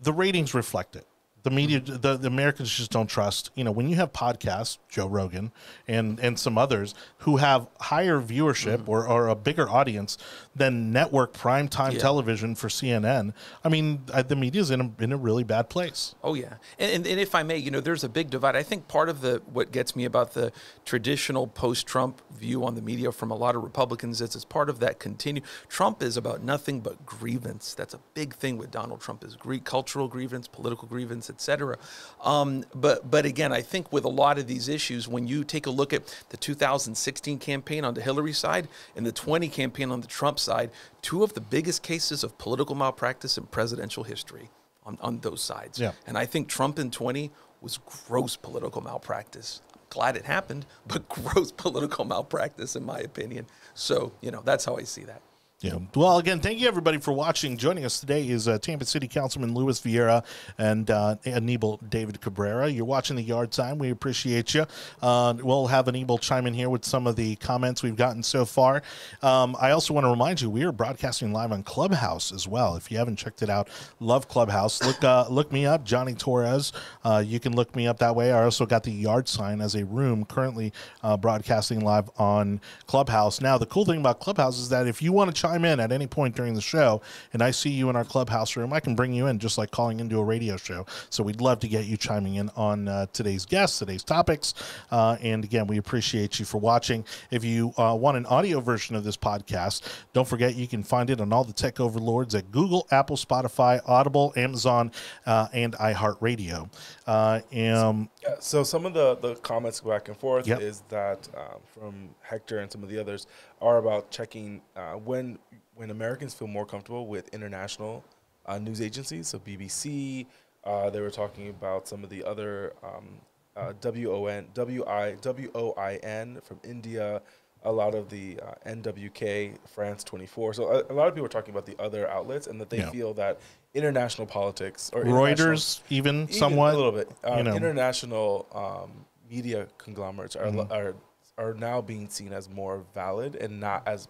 the 0.02 0.14
ratings 0.14 0.54
reflect 0.54 0.96
it 0.96 1.08
the 1.44 1.52
media 1.52 1.80
the, 1.80 2.18
the 2.18 2.28
americans 2.28 2.76
just 2.76 2.90
don't 2.90 3.08
trust 3.08 3.52
you 3.54 3.64
know 3.64 3.72
when 3.72 3.90
you 3.90 3.96
have 3.96 4.12
podcasts 4.12 4.78
joe 4.90 5.08
rogan 5.08 5.52
and 5.88 6.20
and 6.20 6.40
some 6.40 6.58
others 6.58 6.96
who 7.20 7.38
have 7.38 7.68
higher 7.80 8.20
viewership 8.20 8.78
mm-hmm. 8.78 8.90
or, 8.90 9.08
or 9.08 9.28
a 9.28 9.36
bigger 9.36 9.70
audience 9.70 10.18
than 10.56 10.92
network 10.92 11.34
primetime 11.34 11.94
yeah. 11.94 12.00
television 12.00 12.56
for 12.56 12.70
cnn 12.70 13.34
i 13.64 13.70
mean 13.70 14.02
the 14.28 14.36
media's 14.36 14.72
in 14.72 14.82
a, 14.82 15.04
in 15.04 15.12
a 15.12 15.18
really 15.18 15.44
bad 15.44 15.70
place 15.70 16.16
oh 16.24 16.34
yeah 16.34 16.56
and, 16.80 16.92
and, 16.92 17.08
and 17.08 17.20
if 17.20 17.36
i 17.36 17.44
may 17.44 17.58
you 17.58 17.70
know 17.70 17.82
there's 17.82 18.04
a 18.04 18.10
big 18.10 18.30
divide 18.30 18.56
i 18.56 18.64
think 18.64 18.88
part 18.88 19.10
of 19.10 19.22
the 19.22 19.42
what 19.52 19.72
gets 19.72 19.96
me 19.96 20.06
about 20.06 20.34
the 20.34 20.52
traditional 20.86 21.46
post-trump 21.46 22.22
view 22.32 22.64
on 22.64 22.76
the 22.76 22.82
media 22.82 23.12
from 23.12 23.32
a 23.32 23.36
lot 23.36 23.56
of 23.56 23.64
republicans 23.64 24.22
is 24.22 24.34
it's 24.36 24.46
part 24.46 24.70
of 24.70 24.80
that 24.80 24.98
continue 24.98 25.42
trump 25.68 26.02
is 26.02 26.16
about 26.16 26.42
nothing 26.42 26.80
but 26.80 27.06
grievance 27.06 27.74
that's 27.74 27.94
a 27.94 28.00
big 28.14 28.34
thing 28.34 28.58
with 28.58 28.72
donald 28.72 29.02
trump 29.02 29.24
is 29.24 29.36
Greek 29.36 29.66
cultural 29.66 30.08
grievance 30.08 30.48
political 30.48 30.88
grievance 30.88 31.30
etc. 31.34 31.78
Um, 32.24 32.64
but 32.74 33.10
but 33.10 33.26
again, 33.26 33.52
I 33.52 33.62
think 33.62 33.92
with 33.92 34.06
a 34.06 34.10
lot 34.10 34.38
of 34.38 34.48
these 34.48 34.70
issues, 34.70 35.08
when 35.08 35.28
you 35.28 35.44
take 35.44 35.66
a 35.66 35.72
look 35.72 35.92
at 35.92 36.04
the 36.30 36.38
2016 36.38 37.40
campaign 37.40 37.84
on 37.84 37.94
the 37.94 38.02
Hillary 38.02 38.34
side 38.34 38.68
and 38.96 39.06
the 39.06 39.12
20 39.12 39.50
campaign 39.50 39.92
on 39.92 40.02
the 40.02 40.08
Trump 40.08 40.40
side, 40.40 40.72
two 41.02 41.24
of 41.24 41.34
the 41.34 41.42
biggest 41.42 41.84
cases 41.84 42.24
of 42.24 42.38
political 42.38 42.76
malpractice 42.76 43.38
in 43.38 43.46
presidential 43.48 44.04
history 44.04 44.50
on, 44.86 44.98
on 45.02 45.20
those 45.20 45.42
sides. 45.42 45.80
Yeah. 45.80 45.92
And 46.08 46.18
I 46.18 46.26
think 46.26 46.48
Trump 46.48 46.80
in 46.80 46.92
20 46.92 47.32
was 47.62 47.80
gross 48.08 48.36
political 48.36 48.82
malpractice. 48.82 49.62
Glad 49.90 50.16
it 50.16 50.26
happened, 50.26 50.66
but 50.88 51.08
gross 51.24 51.52
political 51.52 52.06
malpractice, 52.06 52.76
in 52.76 52.86
my 52.86 53.00
opinion. 53.00 53.48
So, 53.74 54.14
you 54.22 54.32
know, 54.32 54.42
that's 54.44 54.66
how 54.66 54.78
I 54.78 54.84
see 54.84 55.04
that. 55.04 55.22
Yeah. 55.64 55.78
Well, 55.96 56.18
again, 56.18 56.42
thank 56.42 56.60
you 56.60 56.68
everybody 56.68 56.98
for 56.98 57.14
watching. 57.14 57.56
Joining 57.56 57.86
us 57.86 58.02
today 58.02 58.28
is 58.28 58.50
uh, 58.50 58.58
Tampa 58.60 58.84
City 58.84 59.08
Councilman 59.08 59.54
Luis 59.54 59.80
Viera 59.80 60.26
and 60.58 60.92
uh, 60.92 61.16
Anibal 61.24 61.80
David 61.88 62.20
Cabrera. 62.20 62.68
You're 62.68 62.84
watching 62.84 63.16
the 63.16 63.22
Yard 63.22 63.54
Sign. 63.54 63.78
We 63.78 63.90
appreciate 63.90 64.54
you. 64.54 64.66
Uh, 65.02 65.36
we'll 65.42 65.68
have 65.68 65.88
Anibal 65.88 66.18
chime 66.18 66.48
in 66.48 66.54
here 66.54 66.70
with 66.70 66.84
some 66.84 67.08
of 67.08 67.16
the 67.16 67.38
comments 67.38 67.82
we've 67.82 67.96
gotten 67.96 68.24
so 68.24 68.44
far. 68.44 68.82
Um, 69.22 69.56
I 69.58 69.72
also 69.72 69.94
want 69.94 70.04
to 70.04 70.10
remind 70.10 70.42
you 70.42 70.50
we 70.50 70.64
are 70.66 70.74
broadcasting 70.74 71.32
live 71.32 71.54
on 71.54 71.64
Clubhouse 71.64 72.34
as 72.34 72.46
well. 72.46 72.76
If 72.76 72.92
you 72.92 72.98
haven't 72.98 73.16
checked 73.16 73.42
it 73.42 73.50
out, 73.50 73.70
love 74.02 74.28
Clubhouse. 74.28 74.84
Look 74.84 75.02
uh, 75.02 75.28
look 75.30 75.54
me 75.54 75.66
up, 75.66 75.86
Jonny 75.86 76.14
Torres. 76.14 76.74
Uh, 77.06 77.24
you 77.26 77.40
can 77.40 77.56
look 77.56 77.74
me 77.74 77.88
up 77.88 78.00
that 78.00 78.18
way. 78.18 78.34
I 78.34 78.44
also 78.44 78.66
got 78.66 78.84
the 78.84 78.92
Yard 78.92 79.30
Sign 79.30 79.62
as 79.62 79.76
a 79.76 79.86
room 79.86 80.26
currently 80.26 80.74
uh, 81.04 81.16
broadcasting 81.16 81.86
live 81.86 82.10
on 82.18 82.60
Clubhouse. 82.86 83.40
Now, 83.40 83.58
the 83.58 83.66
cool 83.66 83.86
thing 83.86 84.02
about 84.02 84.20
Clubhouse 84.20 84.60
is 84.60 84.68
that 84.68 84.88
if 84.88 85.02
you 85.02 85.14
want 85.14 85.34
to 85.34 85.42
chime 85.42 85.53
in 85.56 85.80
at 85.80 85.92
any 85.92 86.08
point 86.08 86.36
during 86.36 86.54
the 86.54 86.62
show 86.62 87.02
and 87.32 87.42
I 87.42 87.52
see 87.52 87.70
you 87.70 87.90
in 87.90 87.96
our 87.96 88.04
clubhouse 88.04 88.56
room, 88.56 88.74
I 88.74 88.80
can 88.80 88.96
bring 88.96 89.14
you 89.14 89.28
in 89.28 89.40
just 89.40 89.58
like 89.58 89.72
calling 89.72 90.00
into 90.00 90.20
a 90.20 90.24
radio 90.24 90.58
show. 90.58 90.86
So 91.10 91.24
we'd 91.24 91.42
love 91.42 91.60
to 91.60 91.68
get 91.68 91.86
you 91.86 91.98
chiming 91.98 92.36
in 92.36 92.50
on 92.56 92.88
uh, 92.88 93.06
today's 93.14 93.46
guests, 93.46 93.80
today's 93.80 94.04
topics. 94.04 94.54
Uh, 94.92 95.18
and 95.22 95.44
again, 95.44 95.68
we 95.68 95.78
appreciate 95.78 96.40
you 96.40 96.46
for 96.46 96.58
watching. 96.60 97.06
If 97.32 97.44
you 97.44 97.74
uh, 97.78 97.96
want 98.00 98.18
an 98.18 98.26
audio 98.26 98.60
version 98.60 98.96
of 98.96 99.04
this 99.04 99.18
podcast, 99.18 99.82
don't 100.14 100.28
forget 100.28 100.56
you 100.56 100.68
can 100.68 100.84
find 100.84 101.10
it 101.10 101.22
on 101.22 101.32
all 101.32 101.44
the 101.44 101.54
tech 101.54 101.80
overlords 101.80 102.36
at 102.36 102.52
Google, 102.52 102.88
Apple, 102.92 103.18
Spotify, 103.18 103.82
Audible, 103.88 104.34
Amazon, 104.36 104.92
uh, 105.26 105.48
and 105.54 105.74
iHeartRadio. 105.74 106.70
Uh, 107.06 107.42
um, 107.54 108.10
Yeah, 108.22 108.36
so 108.40 108.64
some 108.64 108.86
of 108.86 108.94
the, 108.94 109.16
the 109.16 109.36
comments 109.36 109.82
back 109.82 110.08
and 110.08 110.18
forth 110.18 110.48
Yep. 110.48 110.62
is 110.62 110.84
that 110.90 111.28
um, 111.36 111.60
from 111.66 112.10
Hector 112.22 112.60
and 112.60 112.72
some 112.72 112.84
of 112.84 112.90
the 112.90 113.00
others 113.00 113.28
are 113.64 113.78
about 113.78 114.12
checking 114.12 114.62
uh, 114.76 114.94
when 114.94 115.40
when 115.76 115.90
Americans 115.90 116.34
feel 116.36 116.48
more 116.48 116.66
comfortable 116.66 117.08
with 117.08 117.34
international 117.34 118.04
uh, 118.46 118.60
news 118.60 118.82
agencies, 118.82 119.28
so 119.30 119.40
BBC. 119.40 120.28
Uh, 120.66 120.90
they 120.90 121.02
were 121.02 121.10
talking 121.10 121.50
about 121.50 121.88
some 121.88 122.04
of 122.04 122.10
the 122.10 122.24
other 122.24 122.74
um, 122.84 123.10
uh, 123.58 123.74
WON, 123.84 124.46
WI, 124.54 125.16
WOIN 125.22 126.42
from 126.44 126.60
India, 126.64 127.22
a 127.64 127.72
lot 127.72 127.96
of 127.96 128.10
the 128.10 128.40
uh, 128.40 128.54
NWK, 128.70 129.58
France 129.68 130.04
24. 130.06 130.54
So 130.54 130.68
a, 130.68 130.92
a 130.92 130.96
lot 130.96 131.08
of 131.08 131.16
people 131.16 131.26
are 131.26 131.30
talking 131.30 131.54
about 131.54 131.66
the 131.66 131.76
other 131.82 132.10
outlets 132.10 132.48
and 132.48 132.62
that 132.62 132.70
they 132.70 132.78
Yeah. 132.80 132.92
feel 132.92 133.14
that 133.16 133.40
international 133.74 134.26
politics 134.28 134.90
or 134.94 135.04
Reuters, 135.04 135.82
even, 135.90 136.24
even 136.24 136.34
somewhat. 136.34 136.74
a 136.76 136.78
little 136.78 136.92
bit. 136.94 137.10
Uh, 137.28 137.38
you 137.38 137.44
know. 137.44 137.56
International 137.56 138.48
um, 138.54 139.06
media 139.30 139.68
conglomerates 139.78 140.36
are, 140.36 140.46
Mm-hmm. 140.46 140.72
are 140.72 140.96
are 141.38 141.54
now 141.54 141.82
being 141.82 142.10
seen 142.10 142.32
as 142.34 142.50
more 142.50 142.84
valid 142.94 143.36
and 143.36 143.60
not 143.60 143.84
as 143.88 144.08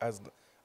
as 0.00 0.20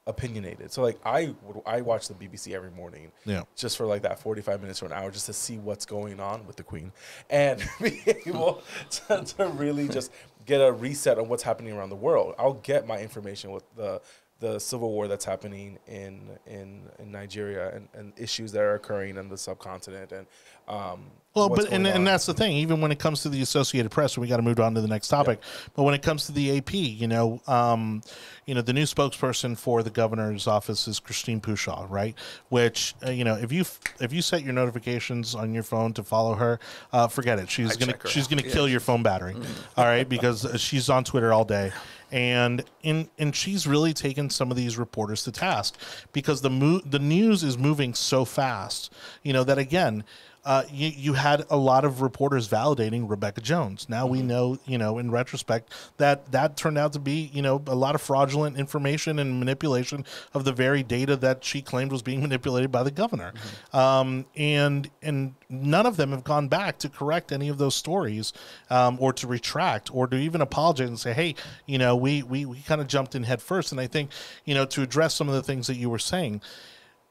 opinionated. 0.06 0.70
So 0.70 0.82
like 0.82 0.98
I 1.04 1.34
would 1.42 1.62
I 1.64 1.80
watch 1.80 2.08
the 2.08 2.14
BBC 2.14 2.54
every 2.54 2.70
morning 2.70 3.10
Yeah. 3.24 3.44
just 3.56 3.76
for 3.78 3.86
like 3.86 4.02
that 4.02 4.18
45 4.18 4.60
minutes 4.60 4.82
or 4.82 4.86
an 4.86 4.92
hour 4.92 5.10
just 5.10 5.26
to 5.26 5.32
see 5.32 5.56
what's 5.56 5.86
going 5.86 6.20
on 6.20 6.46
with 6.46 6.56
the 6.56 6.62
queen 6.62 6.92
and 7.30 7.62
be 7.80 8.02
able 8.26 8.62
to, 8.90 9.24
to 9.24 9.46
really 9.48 9.88
just 9.88 10.12
get 10.44 10.60
a 10.60 10.70
reset 10.70 11.18
on 11.18 11.28
what's 11.28 11.42
happening 11.42 11.72
around 11.72 11.88
the 11.88 11.96
world. 11.96 12.34
I'll 12.38 12.52
get 12.52 12.86
my 12.86 12.98
information 12.98 13.50
with 13.50 13.64
the 13.76 14.02
the 14.44 14.58
civil 14.58 14.92
war 14.92 15.08
that's 15.08 15.24
happening 15.24 15.78
in 15.86 16.20
in, 16.46 16.82
in 16.98 17.10
Nigeria 17.10 17.74
and, 17.74 17.88
and 17.94 18.12
issues 18.18 18.52
that 18.52 18.60
are 18.60 18.74
occurring 18.74 19.16
in 19.16 19.28
the 19.28 19.38
subcontinent 19.38 20.12
and 20.12 20.26
um 20.68 21.06
Well, 21.34 21.48
but 21.48 21.72
and, 21.72 21.84
going 21.84 21.96
and 21.96 22.06
that's 22.06 22.26
the 22.26 22.34
thing. 22.34 22.56
Even 22.58 22.80
when 22.82 22.92
it 22.92 22.98
comes 22.98 23.22
to 23.22 23.28
the 23.28 23.40
Associated 23.42 23.90
Press, 23.90 24.14
and 24.14 24.22
we 24.22 24.28
got 24.28 24.36
to 24.36 24.42
move 24.42 24.60
on 24.60 24.74
to 24.74 24.80
the 24.80 24.88
next 24.88 25.08
topic. 25.08 25.40
But 25.74 25.82
when 25.82 25.94
it 25.94 26.02
comes 26.02 26.26
to 26.26 26.32
the 26.32 26.58
AP, 26.58 26.74
you 26.74 27.08
know, 27.08 27.40
um, 27.46 28.02
you 28.46 28.54
know, 28.54 28.62
the 28.62 28.72
new 28.72 28.84
spokesperson 28.84 29.56
for 29.58 29.82
the 29.82 29.90
governor's 29.90 30.46
office 30.46 30.86
is 30.86 31.00
Christine 31.00 31.40
Pushaw, 31.40 31.90
right? 31.90 32.14
Which 32.50 32.94
uh, 33.04 33.10
you 33.10 33.24
know, 33.24 33.36
if 33.36 33.50
you 33.50 33.64
if 34.00 34.12
you 34.12 34.22
set 34.22 34.42
your 34.42 34.52
notifications 34.52 35.34
on 35.34 35.54
your 35.54 35.64
phone 35.64 35.92
to 35.94 36.02
follow 36.02 36.34
her, 36.34 36.60
uh, 36.92 37.08
forget 37.08 37.38
it. 37.38 37.50
She's 37.50 37.76
I 37.76 37.80
gonna 37.80 37.98
she's 38.06 38.24
out, 38.24 38.30
gonna 38.30 38.42
yeah. 38.42 38.52
kill 38.52 38.68
your 38.68 38.80
phone 38.80 39.02
battery. 39.02 39.34
all 39.76 39.84
right, 39.84 40.08
because 40.08 40.44
uh, 40.44 40.56
she's 40.56 40.88
on 40.88 41.04
Twitter 41.04 41.32
all 41.32 41.44
day. 41.44 41.72
And 42.14 42.62
in 42.84 43.08
and 43.18 43.34
she's 43.34 43.66
really 43.66 43.92
taken 43.92 44.30
some 44.30 44.52
of 44.52 44.56
these 44.56 44.78
reporters 44.78 45.24
to 45.24 45.32
task 45.32 45.76
because 46.12 46.42
the 46.42 46.50
mo- 46.50 46.80
the 46.86 47.00
news 47.00 47.42
is 47.42 47.58
moving 47.58 47.92
so 47.92 48.24
fast, 48.24 48.92
you 49.24 49.32
know 49.32 49.42
that 49.42 49.58
again, 49.58 50.04
uh, 50.44 50.64
you, 50.70 50.88
you 50.88 51.12
had 51.14 51.44
a 51.48 51.56
lot 51.56 51.84
of 51.84 52.02
reporters 52.02 52.48
validating 52.48 53.08
Rebecca 53.08 53.40
Jones. 53.40 53.88
Now 53.88 54.06
we 54.06 54.22
know, 54.22 54.58
you 54.66 54.76
know, 54.76 54.98
in 54.98 55.10
retrospect, 55.10 55.72
that 55.96 56.30
that 56.32 56.56
turned 56.56 56.76
out 56.76 56.92
to 56.92 56.98
be, 56.98 57.30
you 57.32 57.40
know, 57.40 57.62
a 57.66 57.74
lot 57.74 57.94
of 57.94 58.02
fraudulent 58.02 58.58
information 58.58 59.18
and 59.18 59.38
manipulation 59.38 60.04
of 60.34 60.44
the 60.44 60.52
very 60.52 60.82
data 60.82 61.16
that 61.16 61.44
she 61.44 61.62
claimed 61.62 61.92
was 61.92 62.02
being 62.02 62.20
manipulated 62.20 62.70
by 62.70 62.82
the 62.82 62.90
governor. 62.90 63.32
Um, 63.72 64.26
and 64.36 64.90
and 65.02 65.34
none 65.48 65.86
of 65.86 65.96
them 65.96 66.10
have 66.10 66.24
gone 66.24 66.48
back 66.48 66.78
to 66.78 66.88
correct 66.88 67.32
any 67.32 67.48
of 67.48 67.58
those 67.58 67.74
stories 67.74 68.32
um, 68.70 68.98
or 69.00 69.12
to 69.14 69.26
retract 69.26 69.94
or 69.94 70.06
to 70.06 70.16
even 70.16 70.40
apologize 70.40 70.88
and 70.88 70.98
say, 70.98 71.12
hey, 71.12 71.34
you 71.66 71.78
know, 71.78 71.96
we 71.96 72.22
we, 72.22 72.44
we 72.44 72.60
kind 72.60 72.80
of 72.80 72.86
jumped 72.86 73.14
in 73.14 73.22
head 73.22 73.40
first. 73.40 73.72
And 73.72 73.80
I 73.80 73.86
think, 73.86 74.10
you 74.44 74.54
know, 74.54 74.66
to 74.66 74.82
address 74.82 75.14
some 75.14 75.28
of 75.28 75.34
the 75.34 75.42
things 75.42 75.66
that 75.68 75.76
you 75.76 75.88
were 75.88 75.98
saying 75.98 76.42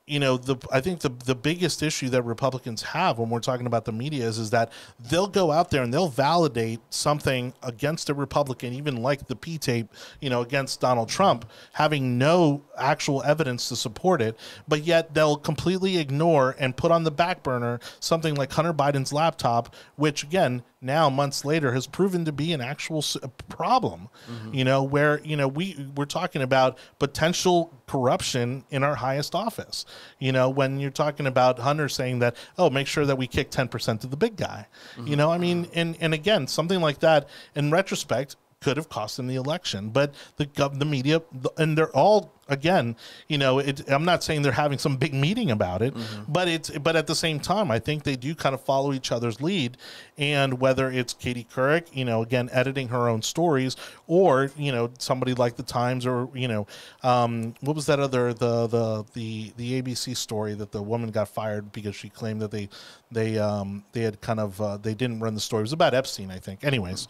you 0.05 0.19
know 0.19 0.35
the 0.35 0.57
I 0.71 0.81
think 0.81 0.99
the 0.99 1.09
the 1.09 1.35
biggest 1.35 1.81
issue 1.81 2.09
that 2.09 2.23
Republicans 2.23 2.81
have 2.81 3.19
when 3.19 3.29
we're 3.29 3.39
talking 3.39 3.65
about 3.65 3.85
the 3.85 3.93
media 3.93 4.25
is 4.25 4.37
is 4.37 4.49
that 4.49 4.71
they'll 5.09 5.27
go 5.27 5.51
out 5.51 5.71
there 5.71 5.81
and 5.81 5.93
they'll 5.93 6.09
validate 6.09 6.81
something 6.89 7.53
against 7.63 8.09
a 8.09 8.13
Republican, 8.13 8.73
even 8.73 8.97
like 8.97 9.27
the 9.27 9.35
P 9.35 9.57
tape, 9.57 9.87
you 10.19 10.29
know, 10.29 10.41
against 10.41 10.81
Donald 10.81 11.07
Trump, 11.07 11.49
having 11.71 12.17
no 12.17 12.63
actual 12.77 13.23
evidence 13.23 13.69
to 13.69 13.75
support 13.75 14.21
it, 14.21 14.37
but 14.67 14.83
yet 14.83 15.13
they'll 15.13 15.37
completely 15.37 15.97
ignore 15.97 16.55
and 16.59 16.75
put 16.75 16.91
on 16.91 17.03
the 17.03 17.11
back 17.11 17.43
burner 17.43 17.79
something 17.99 18.35
like 18.35 18.51
Hunter 18.51 18.73
Biden's 18.73 19.13
laptop, 19.13 19.75
which 19.95 20.23
again 20.23 20.63
now 20.81 21.09
months 21.09 21.45
later 21.45 21.71
has 21.73 21.87
proven 21.87 22.25
to 22.25 22.31
be 22.31 22.51
an 22.51 22.61
actual 22.61 23.03
problem. 23.49 24.09
Mm-hmm. 24.29 24.53
You 24.53 24.63
know 24.65 24.83
where 24.83 25.21
you 25.23 25.35
know 25.35 25.47
we 25.47 25.87
we're 25.95 26.05
talking 26.05 26.41
about 26.41 26.77
potential 26.99 27.71
corruption 27.87 28.63
in 28.69 28.83
our 28.83 28.95
highest 28.95 29.35
office. 29.35 29.85
You 30.19 30.31
know 30.31 30.49
when 30.49 30.79
you're 30.79 30.91
talking 30.91 31.27
about 31.27 31.59
hunter 31.59 31.89
saying 31.89 32.19
that 32.19 32.35
oh 32.57 32.69
make 32.69 32.87
sure 32.87 33.05
that 33.05 33.17
we 33.17 33.27
kick 33.27 33.51
10% 33.51 34.03
of 34.03 34.11
the 34.11 34.17
big 34.17 34.35
guy. 34.35 34.67
Mm-hmm. 34.95 35.07
You 35.07 35.15
know 35.15 35.31
i 35.31 35.37
mean 35.37 35.65
mm-hmm. 35.65 35.79
and 35.79 35.97
and 35.99 36.13
again 36.13 36.47
something 36.47 36.81
like 36.81 36.99
that 36.99 37.27
in 37.55 37.71
retrospect 37.71 38.35
could 38.61 38.77
have 38.77 38.89
cost 38.89 39.19
him 39.19 39.27
the 39.27 39.35
election 39.35 39.89
but 39.89 40.13
the 40.37 40.45
gov- 40.45 40.79
the 40.79 40.85
media 40.85 41.21
and 41.57 41.77
they're 41.77 41.91
all 41.91 42.33
again 42.47 42.95
you 43.27 43.37
know 43.37 43.59
it, 43.59 43.89
i'm 43.89 44.03
not 44.05 44.23
saying 44.23 44.41
they're 44.41 44.51
having 44.51 44.77
some 44.77 44.97
big 44.97 45.13
meeting 45.13 45.49
about 45.51 45.81
it 45.81 45.93
but 46.27 46.47
it's 46.47 46.69
but 46.69 46.95
at 46.95 47.07
the 47.07 47.15
same 47.15 47.39
time 47.39 47.71
i 47.71 47.79
think 47.79 48.03
they 48.03 48.15
do 48.15 48.35
kind 48.35 48.53
of 48.53 48.61
follow 48.61 48.93
each 48.93 49.11
other's 49.11 49.41
lead. 49.41 49.77
And 50.17 50.59
whether 50.59 50.91
it's 50.91 51.13
katie 51.13 51.47
couric 51.51 51.87
you 51.93 52.05
know 52.05 52.21
again 52.21 52.49
editing 52.51 52.89
her 52.89 53.07
own 53.07 53.21
stories 53.21 53.75
or 54.07 54.51
you 54.57 54.71
know 54.71 54.91
somebody 54.99 55.33
like 55.33 55.55
the 55.55 55.63
times 55.63 56.05
or 56.05 56.29
you 56.33 56.47
know 56.47 56.67
um, 57.01 57.55
what 57.61 57.75
was 57.75 57.85
that 57.87 57.99
other 57.99 58.33
the 58.33 58.67
the 58.67 59.05
the 59.13 59.53
the 59.57 59.81
abc 59.81 60.15
story 60.15 60.53
that 60.53 60.71
the 60.71 60.81
woman 60.81 61.09
got 61.11 61.29
fired 61.29 61.71
because 61.71 61.95
she 61.95 62.09
claimed 62.09 62.41
that 62.41 62.51
they 62.51 62.69
they 63.11 63.37
um 63.37 63.83
they 63.93 64.01
had 64.01 64.21
kind 64.21 64.39
of 64.39 64.59
uh, 64.61 64.77
they 64.77 64.93
didn't 64.93 65.19
run 65.19 65.33
the 65.33 65.41
story. 65.41 65.61
It 65.61 65.63
was 65.63 65.73
about 65.73 65.93
epstein 65.93 66.29
i 66.29 66.39
think. 66.39 66.63
Anyways 66.63 67.07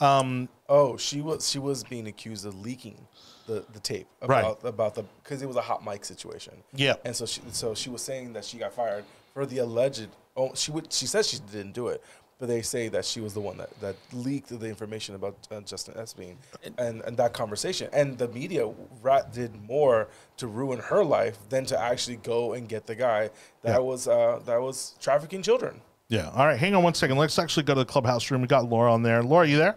um 0.00 0.48
Oh, 0.68 0.96
she 0.96 1.20
was 1.20 1.50
she 1.50 1.58
was 1.58 1.84
being 1.84 2.06
accused 2.06 2.46
of 2.46 2.58
leaking 2.58 3.06
the, 3.46 3.64
the 3.72 3.80
tape 3.80 4.06
Right. 4.24 4.40
about 4.40 4.64
about 4.64 4.94
the 4.94 5.04
because 5.22 5.42
it 5.42 5.46
was 5.46 5.56
a 5.56 5.62
hot 5.62 5.84
mic 5.84 6.04
situation. 6.04 6.54
Yeah. 6.74 6.94
and 7.04 7.14
so 7.14 7.26
she 7.26 7.40
so 7.50 7.74
she 7.74 7.90
was 7.90 8.02
saying 8.02 8.32
that 8.34 8.44
she 8.44 8.58
got 8.58 8.72
fired 8.72 9.04
for 9.34 9.46
the 9.46 9.58
alleged. 9.58 10.08
Oh, 10.36 10.52
she 10.54 10.70
would 10.70 10.92
she 10.92 11.06
says 11.06 11.28
she 11.28 11.38
didn't 11.52 11.72
do 11.72 11.88
it, 11.88 12.02
but 12.38 12.46
they 12.48 12.62
say 12.62 12.88
that 12.88 13.04
she 13.04 13.20
was 13.20 13.34
the 13.34 13.40
one 13.40 13.56
that, 13.58 13.68
that 13.80 13.96
leaked 14.12 14.48
the 14.48 14.66
information 14.66 15.14
about 15.14 15.36
uh, 15.50 15.60
Justin 15.60 15.94
Epstein 15.98 16.36
and 16.78 17.00
and 17.02 17.16
that 17.16 17.32
conversation. 17.32 17.88
And 17.92 18.16
the 18.18 18.28
media 18.28 18.70
ra- 19.02 19.22
did 19.22 19.52
more 19.68 20.08
to 20.38 20.46
ruin 20.46 20.78
her 20.78 21.04
life 21.04 21.36
than 21.50 21.66
to 21.66 21.78
actually 21.78 22.16
go 22.16 22.54
and 22.54 22.68
get 22.68 22.86
the 22.86 22.94
guy 22.94 23.30
that 23.62 23.72
Yeah. 23.72 23.78
was 23.78 24.08
uh, 24.08 24.40
that 24.46 24.60
was 24.60 24.94
trafficking 25.00 25.42
children. 25.42 25.80
Yeah. 26.08 26.30
All 26.34 26.46
right. 26.46 26.58
Hang 26.58 26.74
on 26.74 26.82
one 26.82 26.94
second. 26.94 27.16
Let's 27.16 27.38
actually 27.38 27.62
go 27.62 27.74
to 27.74 27.80
the 27.80 27.86
clubhouse 27.86 28.30
room. 28.30 28.42
We 28.42 28.46
got 28.46 28.68
Laura 28.68 28.92
on 28.92 29.02
there. 29.02 29.22
Laura, 29.22 29.46
you 29.46 29.56
there? 29.56 29.76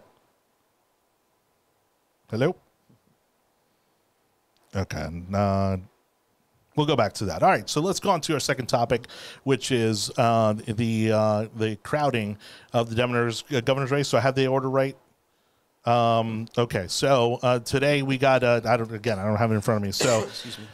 Hello. 2.29 2.55
Okay. 4.75 5.09
Uh, 5.33 5.77
We'll 6.75 6.85
go 6.85 6.95
back 6.95 7.13
to 7.13 7.25
that. 7.25 7.41
All 7.41 7.49
right, 7.49 7.69
so 7.69 7.79
let's 7.79 8.01
go 8.01 8.09
on 8.09 8.19
to 8.21 8.33
our 8.33 8.39
second 8.39 8.67
topic, 8.67 9.07
which 9.43 9.71
is 9.71 10.11
uh, 10.17 10.53
the 10.67 11.11
uh, 11.11 11.47
the 11.55 11.77
crowding 11.77 12.37
of 12.73 12.89
the 12.89 12.95
governor's 12.95 13.45
uh, 13.53 13.61
governor's 13.61 13.91
race. 13.91 14.09
So 14.09 14.17
I 14.17 14.21
have 14.21 14.35
the 14.35 14.47
order 14.47 14.69
right. 14.69 14.97
Um, 15.85 16.47
okay, 16.57 16.87
so 16.87 17.39
uh, 17.43 17.59
today 17.59 18.01
we 18.01 18.17
got 18.17 18.43
uh, 18.43 18.59
I 18.65 18.75
don't 18.75 18.91
again 18.91 19.19
I 19.19 19.23
don't 19.23 19.37
have 19.37 19.51
it 19.51 19.55
in 19.55 19.61
front 19.61 19.77
of 19.77 19.83
me. 19.83 19.93
So 19.93 20.23
Excuse 20.27 20.59
me. 20.59 20.65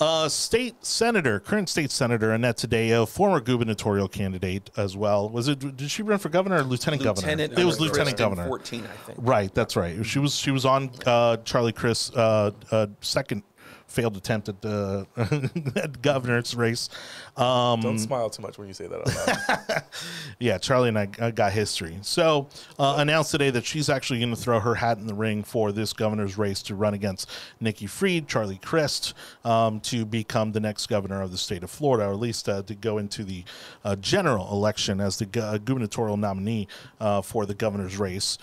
Uh, 0.00 0.28
state 0.28 0.84
senator, 0.84 1.40
current 1.40 1.68
state 1.68 1.90
senator 1.90 2.30
Annette 2.32 2.58
Taddeo, 2.58 3.08
former 3.08 3.40
gubernatorial 3.40 4.06
candidate 4.06 4.70
as 4.76 4.96
well. 4.96 5.28
Was 5.28 5.48
it? 5.48 5.58
Did 5.76 5.90
she 5.90 6.02
run 6.02 6.18
for 6.20 6.28
governor 6.28 6.58
or 6.58 6.62
lieutenant, 6.62 7.02
Lieutenant. 7.02 7.38
governor? 7.50 7.60
It 7.60 7.64
was 7.64 7.80
lieutenant 7.80 8.16
Kristen 8.16 8.30
governor. 8.30 8.46
14, 8.46 8.84
I 8.84 8.96
think. 9.06 9.18
Right, 9.20 9.52
that's 9.52 9.74
right. 9.74 10.06
She 10.06 10.20
was 10.20 10.36
she 10.36 10.52
was 10.52 10.64
on 10.64 10.90
uh, 11.04 11.38
Charlie 11.38 11.72
Crist's 11.72 12.14
uh, 12.14 12.52
uh, 12.70 12.86
second 13.00 13.42
failed 13.88 14.16
attempt 14.16 14.48
at 14.48 14.60
the 14.60 15.06
at 15.76 16.00
governor's 16.02 16.54
race. 16.54 16.88
Um, 17.36 17.80
Don't 17.80 17.98
smile 17.98 18.30
too 18.30 18.42
much 18.42 18.58
when 18.58 18.68
you 18.68 18.74
say 18.74 18.86
that 18.86 19.00
out 19.00 19.68
loud. 19.68 19.82
yeah, 20.38 20.58
Charlie 20.58 20.90
and 20.90 20.98
I 20.98 21.08
uh, 21.18 21.30
got 21.30 21.52
history. 21.52 21.98
So 22.02 22.48
uh, 22.78 22.96
announced 22.98 23.30
today 23.30 23.50
that 23.50 23.64
she's 23.64 23.88
actually 23.88 24.20
going 24.20 24.34
to 24.34 24.40
throw 24.40 24.60
her 24.60 24.74
hat 24.74 24.98
in 24.98 25.06
the 25.06 25.14
ring 25.14 25.42
for 25.42 25.72
this 25.72 25.92
governor's 25.92 26.36
race 26.36 26.62
to 26.64 26.74
run 26.74 26.94
against 26.94 27.30
Nikki 27.60 27.86
Fried, 27.86 28.28
Charlie 28.28 28.60
Crist, 28.62 29.14
um, 29.44 29.80
to 29.80 30.04
become 30.04 30.52
the 30.52 30.60
next 30.60 30.86
governor 30.86 31.22
of 31.22 31.32
the 31.32 31.38
state 31.38 31.62
of 31.62 31.70
Florida, 31.70 32.08
or 32.08 32.12
at 32.12 32.20
least 32.20 32.48
uh, 32.48 32.62
to 32.62 32.74
go 32.74 32.98
into 32.98 33.24
the 33.24 33.44
uh, 33.84 33.96
general 33.96 34.50
election 34.52 35.00
as 35.00 35.18
the 35.18 35.26
gu- 35.26 35.58
gubernatorial 35.58 36.16
nominee 36.16 36.68
uh, 37.00 37.22
for 37.22 37.46
the 37.46 37.54
governor's 37.54 37.98
race. 37.98 38.38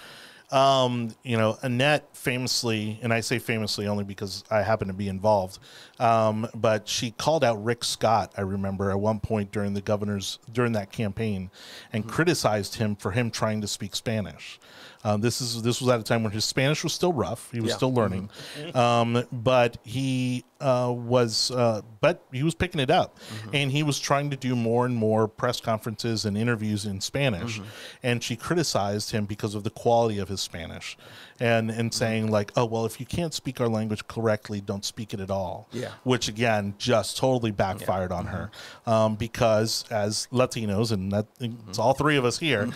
Um, 0.52 1.14
you 1.24 1.38
know, 1.38 1.58
Annette 1.64 2.08
famously, 2.16 3.00
and 3.02 3.12
I 3.12 3.22
say 3.22 3.40
famously 3.40 3.88
only 3.88 4.04
because 4.04 4.44
I 4.52 4.62
happen 4.62 4.88
to 4.90 4.94
be 4.94 5.08
involved, 5.08 5.58
um, 6.00 6.48
but 6.54 6.88
she 6.88 7.12
called 7.12 7.44
out 7.44 7.64
Rick 7.64 7.84
Scott, 7.84 8.32
I 8.38 8.42
remember, 8.42 8.92
at 8.92 9.00
one 9.00 9.20
point 9.20 9.52
during 9.52 9.74
the 9.74 9.82
governor's, 9.82 10.38
during 10.52 10.74
that 10.74 10.92
campaign, 10.92 11.50
and 11.94 12.08
criticized 12.08 12.76
him 12.76 12.96
for 12.96 13.12
him 13.12 13.32
trying 13.32 13.62
to 13.62 13.68
speak 13.68 13.96
Spanish. 13.96 14.60
Um, 15.04 15.22
this 15.22 15.40
is 15.42 15.62
this 15.62 15.82
was 15.82 15.90
at 15.90 16.00
a 16.00 16.04
time 16.04 16.24
when 16.24 16.32
his 16.32 16.46
Spanish 16.46 16.84
was 16.84 16.94
still 16.94 17.14
rough. 17.14 17.52
He 17.52 17.60
was 17.60 17.72
Yeah. 17.72 17.78
still 17.78 17.94
learning, 17.94 18.30
um, 18.74 19.24
but 19.32 19.78
he 19.84 20.46
uh, 20.62 20.94
was 20.96 21.52
uh, 21.52 21.82
but 22.00 22.24
he 22.32 22.44
was 22.44 22.56
picking 22.56 22.80
it 22.80 22.90
up, 22.90 23.18
and 23.52 23.72
he 23.72 23.84
was 23.84 24.00
trying 24.00 24.30
to 24.30 24.38
do 24.38 24.56
more 24.56 24.86
and 24.86 24.96
more 24.96 25.28
press 25.28 25.60
conferences 25.60 26.24
and 26.24 26.38
interviews 26.38 26.86
in 26.86 27.02
Spanish. 27.02 27.60
And 28.04 28.24
she 28.24 28.36
criticized 28.36 29.12
him 29.12 29.26
because 29.26 29.56
of 29.56 29.64
the 29.64 29.70
quality 29.70 30.18
of 30.20 30.30
his 30.30 30.40
Spanish, 30.40 30.98
and 31.40 31.70
and 31.70 31.94
saying 31.94 32.32
like, 32.32 32.52
oh 32.56 32.66
well, 32.66 32.86
if 32.86 33.00
you 33.00 33.06
can't 33.06 33.34
speak 33.34 33.60
our 33.60 33.68
language 33.68 34.08
correctly, 34.08 34.62
don't 34.62 34.86
speak 34.86 35.14
it 35.14 35.20
at 35.20 35.30
all. 35.30 35.68
Yeah. 35.72 35.92
Which 36.04 36.30
again 36.30 36.76
just 36.78 37.18
totally 37.18 37.52
backfired 37.52 38.12
on 38.12 38.28
her, 38.28 38.52
um, 38.86 39.16
because 39.16 39.84
as 39.92 40.28
Latinos 40.32 40.92
and 40.92 41.12
that 41.12 41.26
it's 41.68 41.80
all 41.80 41.94
three 41.94 42.16
of 42.16 42.24
us 42.24 42.40
here, 42.40 42.70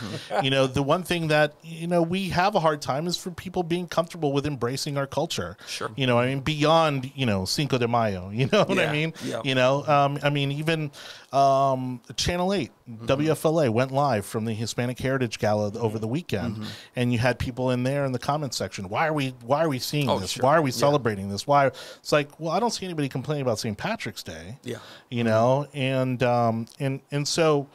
you 0.43 0.49
know, 0.49 0.67
the 0.67 0.83
one 0.83 1.03
thing 1.03 1.27
that 1.29 1.53
you 1.63 1.87
know 1.87 2.01
we 2.01 2.29
have 2.29 2.55
a 2.55 2.59
hard 2.59 2.81
time 2.81 3.07
is 3.07 3.15
for 3.15 3.31
people 3.31 3.63
being 3.63 3.87
comfortable 3.87 4.33
with 4.33 4.45
embracing 4.45 4.97
our 4.97 5.07
culture. 5.07 5.55
Sure. 5.67 5.91
You 5.95 6.07
know, 6.07 6.19
I 6.19 6.27
mean, 6.27 6.41
beyond 6.41 7.11
you 7.15 7.25
know 7.25 7.45
Cinco 7.69 7.77
de 7.77 7.87
Mayo. 7.87 8.29
You 8.39 8.47
know 8.51 8.63
what 8.63 8.79
I 8.79 8.91
mean? 8.91 9.13
yeah. 9.23 9.41
You 9.43 9.53
know, 9.53 9.85
um, 9.85 10.17
I 10.23 10.29
mean, 10.29 10.51
even 10.53 10.91
um, 11.33 12.01
Channel 12.15 12.53
8, 12.53 12.71
Mm-hmm. 12.89 13.05
WFLA 13.05 13.69
went 13.69 13.91
live 13.91 14.25
from 14.25 14.45
the 14.45 14.53
Hispanic 14.53 14.97
Heritage 14.97 15.37
Gala 15.37 15.67
over 15.77 15.77
Mm-hmm. 15.77 15.97
the 16.01 16.07
weekend, 16.07 16.65
and 16.95 17.13
you 17.13 17.19
had 17.19 17.37
people 17.37 17.69
in 17.69 17.83
there 17.83 18.03
in 18.03 18.13
the 18.13 18.17
comment 18.17 18.55
section. 18.55 18.89
Why 18.89 19.07
are 19.07 19.13
we? 19.13 19.35
Why 19.45 19.63
are 19.63 19.69
we 19.69 19.77
seeing 19.77 20.09
Oh, 20.09 20.17
this? 20.17 20.31
sure. 20.31 20.43
Why 20.43 20.55
are 20.57 20.61
we 20.63 20.71
Yeah. 20.71 20.77
celebrating 20.77 21.29
this? 21.29 21.45
Why? 21.45 21.67
It's 21.67 22.11
like, 22.11 22.39
well, 22.39 22.51
I 22.51 22.59
don't 22.59 22.71
see 22.71 22.85
anybody 22.85 23.07
complaining 23.07 23.43
about 23.43 23.59
St. 23.59 23.77
Patrick's 23.77 24.23
Day. 24.23 24.57
Yeah. 24.63 24.77
You 25.11 25.23
know, 25.23 25.67
and 25.75 26.23
um, 26.23 26.65
and 26.79 26.99
and 27.11 27.27
so 27.27 27.67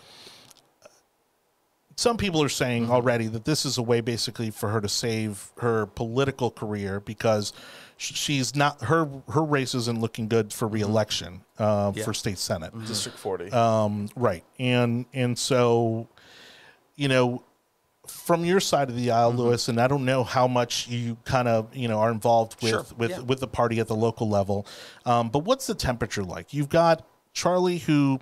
some 1.96 2.16
people 2.16 2.42
are 2.42 2.48
saying 2.48 2.90
already 2.90 3.28
that 3.28 3.44
this 3.44 3.64
is 3.64 3.78
a 3.78 3.82
way 3.82 4.00
basically 4.00 4.50
for 4.50 4.70
her 4.70 4.80
to 4.80 4.88
save 4.88 5.52
her 5.58 5.86
political 5.86 6.50
career 6.50 6.98
because 6.98 7.52
she's 7.96 8.54
not 8.56 8.80
her 8.82 9.08
her 9.30 9.42
race 9.42 9.74
isn't 9.74 10.00
looking 10.00 10.28
good 10.28 10.52
for 10.52 10.66
reelection 10.68 11.42
uh, 11.58 11.92
Yeah. 11.94 12.04
for 12.04 12.12
state 12.14 12.38
senate. 12.38 12.72
District 12.86 13.18
40. 13.18 13.50
Um, 13.52 14.08
right, 14.16 14.44
and 14.58 15.06
and 15.12 15.38
so 15.38 16.08
you 16.96 17.08
know 17.08 17.42
from 18.06 18.44
your 18.44 18.60
side 18.60 18.90
of 18.90 18.96
the 18.96 19.10
aisle, 19.10 19.32
Luis, 19.32 19.68
and 19.68 19.80
I 19.80 19.88
don't 19.88 20.04
know 20.04 20.24
how 20.24 20.46
much 20.46 20.86
you 20.88 21.16
kind 21.24 21.48
of 21.48 21.74
you 21.74 21.88
know 21.88 22.00
are 22.00 22.10
involved 22.10 22.60
with 22.62 22.70
Sure, 22.70 22.84
with 22.98 23.10
yeah. 23.12 23.20
with 23.20 23.40
the 23.40 23.48
party 23.48 23.80
at 23.80 23.88
the 23.88 23.96
local 23.96 24.28
level, 24.28 24.66
um, 25.06 25.28
but 25.30 25.40
what's 25.40 25.66
the 25.66 25.74
temperature 25.74 26.22
like? 26.24 26.52
You've 26.52 26.68
got 26.68 27.06
Charlie 27.32 27.78
who. 27.78 28.20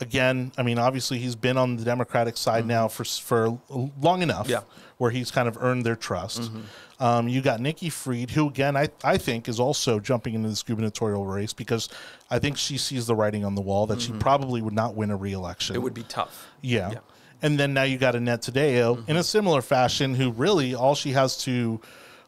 Again, 0.00 0.50
I 0.58 0.64
mean, 0.64 0.76
obviously 0.80 1.18
he's 1.20 1.36
been 1.36 1.56
on 1.56 1.76
the 1.76 1.84
Democratic 1.84 2.36
side 2.36 2.66
now 2.66 2.88
for 2.88 3.04
for 3.04 3.60
long 4.00 4.22
enough, 4.22 4.48
Mm-hmm. 4.48 4.50
Yeah. 4.50 4.60
Where 5.04 5.10
he's 5.10 5.30
kind 5.30 5.46
of 5.48 5.58
earned 5.60 5.84
their 5.84 5.96
trust. 5.96 6.40
Mm-hmm. 6.40 6.60
Um, 6.98 7.28
you 7.28 7.42
got 7.42 7.60
Nikki 7.60 7.90
Fried, 7.90 8.30
who 8.30 8.48
again 8.48 8.74
I, 8.74 8.88
I 9.04 9.18
think 9.18 9.48
is 9.50 9.60
also 9.60 10.00
jumping 10.00 10.32
into 10.32 10.48
this 10.48 10.62
gubernatorial 10.62 11.26
race 11.26 11.52
because 11.52 11.90
I 12.30 12.38
think 12.38 12.56
she 12.56 12.78
sees 12.78 13.06
the 13.06 13.14
writing 13.14 13.44
on 13.44 13.54
the 13.54 13.60
wall 13.60 13.86
that 13.88 14.00
she 14.00 14.12
probably 14.12 14.62
would 14.62 14.72
not 14.72 14.94
win 14.94 15.10
a 15.10 15.16
reelection. 15.16 15.74
Mm-hmm. 15.74 15.82
It 15.82 15.84
would 15.84 15.92
be 15.92 16.04
tough. 16.04 16.48
Yeah. 16.62 16.88
Yeah. 16.88 16.94
Mm-hmm. 16.94 17.46
And 17.46 17.58
then 17.60 17.74
now 17.74 17.82
you 17.82 17.98
got 17.98 18.14
Annette 18.14 18.40
Taddeo 18.40 19.06
in 19.06 19.16
a 19.18 19.22
similar 19.22 19.60
fashion, 19.60 20.14
who 20.14 20.30
really 20.30 20.74
all 20.74 20.94
she 20.94 21.10
has 21.12 21.36
to 21.44 21.82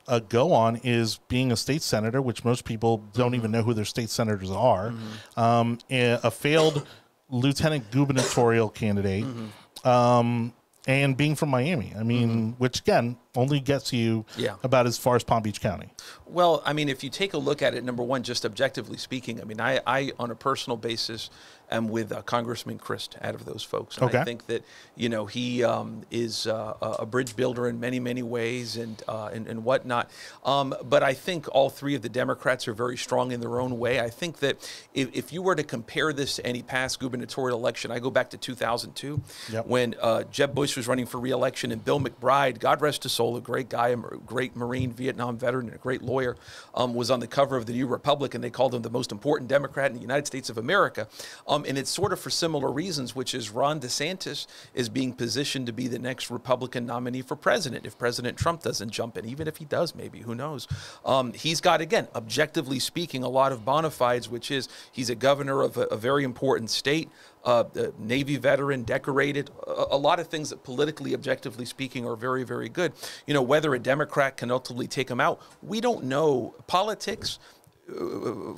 uh, 0.07 0.19
go 0.19 0.53
on 0.53 0.77
is 0.85 1.19
being 1.29 1.51
a 1.51 1.57
state 1.57 1.81
senator, 1.81 2.21
which 2.21 2.45
most 2.45 2.67
people 2.67 2.99
don't 3.15 3.29
Mm-hmm. 3.29 3.35
even 3.37 3.51
know 3.53 3.63
who 3.63 3.73
their 3.73 3.87
state 3.87 4.11
senators 4.11 4.51
are. 4.51 4.93
Um, 5.39 5.79
a, 5.89 6.31
failed 6.31 6.87
lieutenant 7.31 7.91
gubernatorial 7.91 8.69
candidate. 8.69 9.25
Mm-hmm. 9.25 9.89
Um, 9.89 10.53
and 10.87 11.17
being 11.17 11.35
from 11.35 11.49
Miami, 11.49 11.93
I 11.99 12.03
mean, 12.03 12.29
mm-hmm. 12.29 12.51
which 12.53 12.81
again 12.81 13.17
only 13.35 13.61
gets 13.61 13.93
you 13.93 14.25
Yeah. 14.37 14.57
about 14.63 14.87
as 14.87 14.97
far 14.97 15.17
as 15.17 15.25
Palm 15.25 15.43
Beach 15.43 15.61
County. 15.61 15.91
Well, 16.25 16.63
I 16.65 16.73
mean, 16.73 16.89
if 16.89 17.03
you 17.05 17.11
take 17.11 17.35
a 17.35 17.39
look 17.39 17.61
at 17.61 17.75
it, 17.75 17.85
number 17.85 18.03
one, 18.03 18.23
just 18.23 18.45
objectively 18.45 18.97
speaking, 18.97 19.41
I 19.41 19.45
mean, 19.45 19.61
I, 19.61 19.81
I 19.87 20.13
on 20.19 20.31
a 20.31 20.35
personal 20.37 20.77
basis, 20.77 21.29
am 21.71 21.89
with 21.89 22.13
uh, 22.13 22.23
Congressman 22.23 22.79
Crist 22.79 23.17
out 23.23 23.35
of 23.35 23.45
those 23.45 23.63
folks. 23.63 23.97
And 23.97 24.07
Okay. 24.07 24.19
I 24.19 24.25
think 24.25 24.47
that 24.47 24.65
you 24.95 25.09
know 25.09 25.27
he 25.27 25.65
um, 25.65 26.03
is 26.11 26.47
uh, 26.47 26.75
a 26.81 27.07
bridge 27.07 27.37
builder 27.37 27.67
in 27.69 27.81
many 27.81 27.99
many 28.01 28.23
ways 28.23 28.77
and 28.77 29.03
uh, 29.09 29.31
and, 29.33 29.47
and 29.47 29.65
whatnot. 29.65 30.11
Um, 30.45 30.75
but 30.85 31.03
I 31.03 31.15
think 31.15 31.47
all 31.53 31.71
three 31.71 31.95
of 31.95 32.03
the 32.03 32.09
Democrats 32.09 32.69
are 32.69 32.73
very 32.75 32.97
strong 32.97 33.33
in 33.33 33.41
their 33.41 33.61
own 33.61 33.79
way. 33.79 34.01
I 34.01 34.09
think 34.11 34.39
that 34.39 34.57
if, 34.95 35.09
if 35.15 35.33
you 35.33 35.43
were 35.43 35.55
to 35.57 35.65
compare 35.65 36.13
this 36.13 36.37
to 36.37 36.47
any 36.47 36.63
past 36.63 37.01
gubernatorial 37.01 37.59
election, 37.59 37.91
I 37.91 37.99
go 37.99 38.11
back 38.11 38.31
to 38.31 38.37
2002 38.37 39.21
Yep. 39.53 39.67
when 39.67 39.95
uh, 40.01 40.25
Jeb 40.25 40.55
Bush 40.55 40.77
was 40.77 40.87
running 40.89 41.07
for 41.07 41.19
reelection 41.21 41.73
and 41.73 41.85
Bill 41.85 42.01
McBride, 42.01 42.59
God 42.59 42.81
rest 42.81 43.03
his 43.03 43.13
soul, 43.13 43.37
a 43.37 43.41
great 43.41 43.69
guy, 43.69 43.89
a 43.89 43.97
great 43.97 44.55
Marine, 44.57 44.93
Vietnam 44.93 45.37
veteran, 45.39 45.67
and 45.67 45.75
a 45.75 45.79
great 45.79 46.03
lawyer, 46.03 46.37
um, 46.75 46.95
was 46.95 47.11
on 47.11 47.21
the 47.21 47.27
cover 47.27 47.57
of 47.57 47.67
the 47.67 47.73
New 47.73 47.87
Republic, 47.87 48.35
and 48.35 48.43
they 48.43 48.51
called 48.51 48.75
him 48.75 48.83
the 48.83 48.91
most 48.91 49.13
important 49.13 49.49
Democrat 49.49 49.91
in 49.91 49.95
the 49.97 50.01
United 50.03 50.27
States 50.27 50.49
of 50.51 50.59
America. 50.59 51.09
Um, 51.57 51.65
and 51.67 51.79
it's 51.79 51.91
sort 51.91 52.13
of 52.13 52.21
for 52.21 52.29
similar 52.29 52.71
reasons, 52.71 53.17
which 53.17 53.35
is 53.35 53.51
Ron 53.51 53.81
DeSantis 53.81 54.47
is 54.75 54.91
being 54.91 55.15
positioned 55.15 55.67
to 55.67 55.73
be 55.73 55.89
the 55.89 55.99
next 55.99 56.31
Republican 56.31 56.85
nominee 56.85 57.23
for 57.23 57.35
president 57.35 57.87
if 57.87 57.97
President 57.99 58.37
Trump 58.37 58.63
doesn't 58.63 58.91
jump 58.91 59.17
in. 59.17 59.25
Even 59.25 59.49
if 59.49 59.57
he 59.57 59.65
does, 59.65 59.95
maybe, 59.95 60.21
who 60.21 60.35
knows? 60.35 60.69
Um, 61.05 61.33
he's 61.33 61.63
got, 61.63 61.81
again, 61.81 62.09
objectively 62.15 62.79
speaking, 62.79 63.23
a 63.23 63.29
lot 63.29 63.53
of 63.53 63.65
bona 63.65 63.91
fides, 63.91 64.29
which 64.29 64.51
is 64.51 64.69
he's 64.93 65.09
a 65.09 65.15
governor 65.15 65.63
of 65.63 65.79
a, 65.79 65.85
a 65.85 65.97
very 65.97 66.25
important 66.25 66.69
state 66.69 67.09
uh, 67.47 67.65
a 67.77 67.93
Navy 67.99 68.37
veteran, 68.37 68.83
decorated, 68.83 69.51
a, 69.67 69.87
a 69.93 69.97
lot 69.97 70.19
of 70.19 70.27
things 70.27 70.51
that 70.51 70.65
politically, 70.65 71.15
objectively 71.15 71.65
speaking, 71.65 72.07
are 72.07 72.17
very, 72.17 72.43
very 72.43 72.69
good. 72.69 72.93
You 73.27 73.35
know, 73.35 73.43
whether 73.43 73.73
a 73.75 73.79
Democrat 73.79 74.37
can 74.37 74.51
ultimately 74.51 74.89
take 74.89 75.09
him 75.09 75.21
out, 75.21 75.41
we 75.63 75.81
don't 75.81 76.05
know. 76.05 76.55
Politics. 76.67 77.39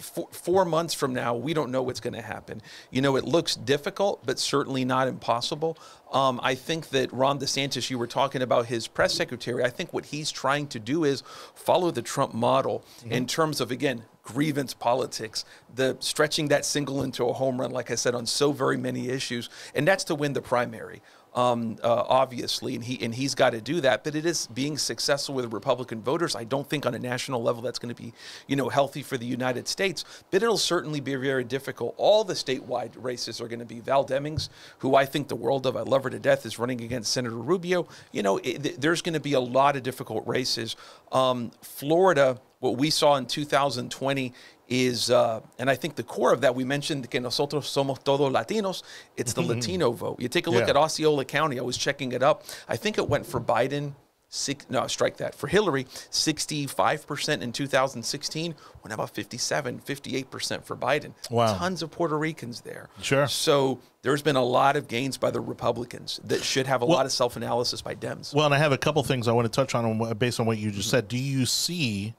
Four, 0.00 0.28
four 0.32 0.64
months 0.64 0.94
from 0.94 1.12
now, 1.12 1.34
we 1.34 1.52
don't 1.52 1.70
know 1.70 1.82
what's 1.82 2.00
going 2.00 2.14
to 2.14 2.22
happen. 2.22 2.62
You 2.90 3.02
know, 3.02 3.16
it 3.16 3.24
looks 3.24 3.56
difficult, 3.56 4.24
but 4.24 4.38
certainly 4.38 4.86
not 4.86 5.06
impossible. 5.06 5.76
Um, 6.10 6.40
I 6.42 6.54
think 6.54 6.88
that 6.90 7.12
Ron 7.12 7.38
DeSantis, 7.38 7.90
you 7.90 7.98
were 7.98 8.06
talking 8.06 8.40
about 8.40 8.66
his 8.66 8.88
press 8.88 9.12
secretary. 9.12 9.62
I 9.62 9.68
think 9.68 9.92
what 9.92 10.06
he's 10.06 10.30
trying 10.30 10.66
to 10.68 10.78
do 10.78 11.04
is 11.04 11.22
follow 11.54 11.90
the 11.90 12.00
Trump 12.00 12.32
model 12.32 12.82
in 13.04 13.26
terms 13.26 13.60
of, 13.60 13.70
again, 13.70 14.04
grievance 14.22 14.74
politics, 14.74 15.44
the 15.74 15.96
stretching 16.00 16.48
that 16.48 16.64
single 16.64 17.02
into 17.02 17.24
a 17.24 17.32
home 17.32 17.60
run, 17.60 17.70
like 17.70 17.90
I 17.90 17.94
said, 17.96 18.14
on 18.14 18.26
so 18.26 18.52
very 18.52 18.76
many 18.76 19.08
issues, 19.08 19.50
and 19.74 19.86
that's 19.88 20.04
to 20.04 20.14
win 20.14 20.34
the 20.34 20.42
primary. 20.42 21.02
Um, 21.34 21.76
uh, 21.84 22.04
obviously, 22.08 22.74
and 22.74 22.83
he 22.83 23.02
and 23.04 23.14
he's 23.14 23.35
got 23.35 23.50
to 23.50 23.60
do 23.60 23.81
that. 23.83 24.02
But 24.02 24.14
it 24.14 24.24
is 24.24 24.46
being 24.48 24.79
successful 24.79 25.35
with 25.35 25.52
Republican 25.52 26.02
voters. 26.02 26.35
I 26.35 26.44
don't 26.44 26.68
think 26.68 26.87
on 26.87 26.94
a 26.94 26.98
national 26.98 27.42
level 27.42 27.62
that's 27.62 27.79
going 27.79 27.94
to 27.94 28.02
be, 28.02 28.12
you 28.46 28.56
know, 28.56 28.68
healthy 28.68 29.02
for 29.02 29.16
the 29.16 29.26
United 29.26 29.68
States. 29.68 30.04
But 30.31 30.42
it'll 30.42 30.58
certainly 30.58 31.00
be 31.00 31.14
very 31.14 31.44
difficult. 31.44 31.94
All 31.96 32.24
the 32.24 32.35
statewide 32.35 32.92
races 32.96 33.40
are 33.40 33.48
going 33.48 33.60
to 33.60 33.66
be 33.66 33.81
Val 33.81 34.04
Demings, 34.04 34.48
who 34.79 34.94
I 34.94 35.04
think 35.04 35.29
the 35.29 35.37
world 35.37 35.66
of. 35.66 35.76
I 35.76 35.83
love 35.83 36.04
her 36.04 36.10
to 36.10 36.18
death. 36.18 36.46
Is 36.46 36.58
running 36.58 36.81
against 36.81 37.12
Senator 37.12 37.37
Rubio. 37.37 37.87
You 38.12 38.22
know, 38.22 38.38
it, 38.38 38.81
there's 38.81 39.02
going 39.02 39.14
to 39.14 39.20
be 39.20 39.35
a 39.35 39.40
lot 39.40 39.76
of 39.76 39.83
difficult 39.83 40.26
races. 40.26 40.76
Um, 41.12 41.52
Florida 41.62 42.40
what 42.60 42.76
we 42.76 42.90
saw 42.90 43.16
in 43.16 43.26
2020 43.26 44.33
is, 44.69 45.10
uh, 45.10 45.40
and 45.58 45.71
I 45.71 45.75
think 45.77 45.96
the 45.96 46.02
core 46.02 46.33
of 46.33 46.42
that, 46.42 46.54
we 46.54 46.64
mentioned 46.64 47.10
que 47.10 47.21
nosotros 47.21 47.66
somos 47.66 48.02
todos 48.02 48.33
Latinos, 48.33 48.83
it's 49.16 49.33
the 49.33 49.42
Latino 49.54 49.92
vote. 49.92 50.21
You 50.21 50.29
take 50.29 50.46
a 50.46 50.50
look 50.50 50.64
Yeah. 50.64 50.71
at 50.71 50.77
Osceola 50.77 51.25
County, 51.25 51.58
I 51.58 51.62
was 51.62 51.77
checking 51.77 52.12
it 52.12 52.23
up. 52.23 52.44
I 52.69 52.77
think 52.77 52.98
it 52.98 53.08
went 53.08 53.27
for 53.27 53.40
Biden. 53.40 53.94
Six, 54.31 54.66
no, 54.69 54.87
strike 54.88 55.16
that. 55.16 55.35
For 55.35 55.46
Hillary, 55.46 55.85
65% 55.85 57.40
in 57.40 57.50
2016, 57.50 58.54
went 58.85 58.92
about 58.92 59.10
57, 59.10 59.81
58% 59.81 60.64
for 60.64 60.77
Biden. 60.77 61.12
Wow. 61.31 61.56
Tons 61.56 61.83
of 61.83 61.90
Puerto 61.90 62.19
Ricans 62.19 62.60
there. 62.60 62.90
Sure. 63.00 63.27
So 63.27 63.79
there's 64.02 64.21
been 64.21 64.37
a 64.37 64.44
lot 64.44 64.77
of 64.77 64.87
gains 64.87 65.16
by 65.16 65.31
the 65.31 65.40
Republicans 65.40 66.21
that 66.25 66.42
should 66.42 66.66
have 66.66 66.83
a 66.83 66.85
lot 66.85 67.06
of 67.06 67.12
self 67.12 67.37
analysis 67.37 67.81
by 67.81 67.94
Dems. 67.94 68.35
Well, 68.35 68.44
and 68.44 68.54
I 68.54 68.58
have 68.58 68.73
a 68.73 68.77
couple 68.79 69.02
things 69.02 69.29
I 69.29 69.33
want 69.33 69.46
to 69.46 69.56
touch 69.56 69.75
on 69.75 69.85
on 69.87 70.16
based 70.19 70.40
on 70.40 70.46
what 70.46 70.58
you 70.58 70.71
just 70.71 70.90
said. 70.90 71.08
Do 71.08 71.16
you 71.16 71.46
see 71.46 72.14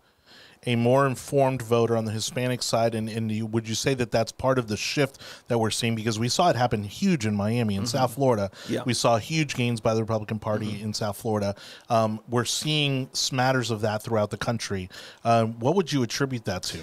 a 0.66 0.76
more 0.76 1.08
informed 1.08 1.62
voter 1.62 1.96
on 1.96 2.06
the 2.06 2.12
Hispanic 2.12 2.62
side, 2.62 2.94
and, 2.96 3.10
and 3.10 3.32
you, 3.32 3.46
would 3.46 3.68
you 3.68 3.76
say 3.76 3.94
that 3.94 4.12
that's 4.12 4.32
part 4.32 4.60
of 4.60 4.68
the 4.68 4.78
shift 4.78 5.20
that 5.48 5.58
we're 5.58 5.70
seeing? 5.70 5.96
Because 5.96 6.20
we 6.20 6.30
saw 6.30 6.50
it 6.50 6.56
happen 6.56 6.84
huge 6.84 7.26
in 7.26 7.36
Miami 7.36 7.78
and 7.78 7.88
South 7.88 8.16
Florida. 8.16 8.52
Yeah. 8.68 8.84
We 8.86 8.94
saw 8.94 9.18
huge 9.18 9.56
gains 9.56 9.80
by 9.80 9.94
the 9.94 10.02
Republican 10.02 10.40
Party 10.40 10.82
in 10.82 10.94
South 10.94 11.18
Florida. 11.18 11.56
Um, 11.90 12.20
we're 12.28 12.46
seeing 12.46 13.08
smatters 13.08 13.72
of 13.72 13.82
that 13.82 14.04
throughout 14.04 14.30
the 14.32 14.38
country. 14.38 14.90
Um, 15.24 15.60
what 15.60 15.76
would 15.76 15.92
you 15.92 16.04
attribute 16.04 16.46
that 16.46 16.64
to? 16.64 16.80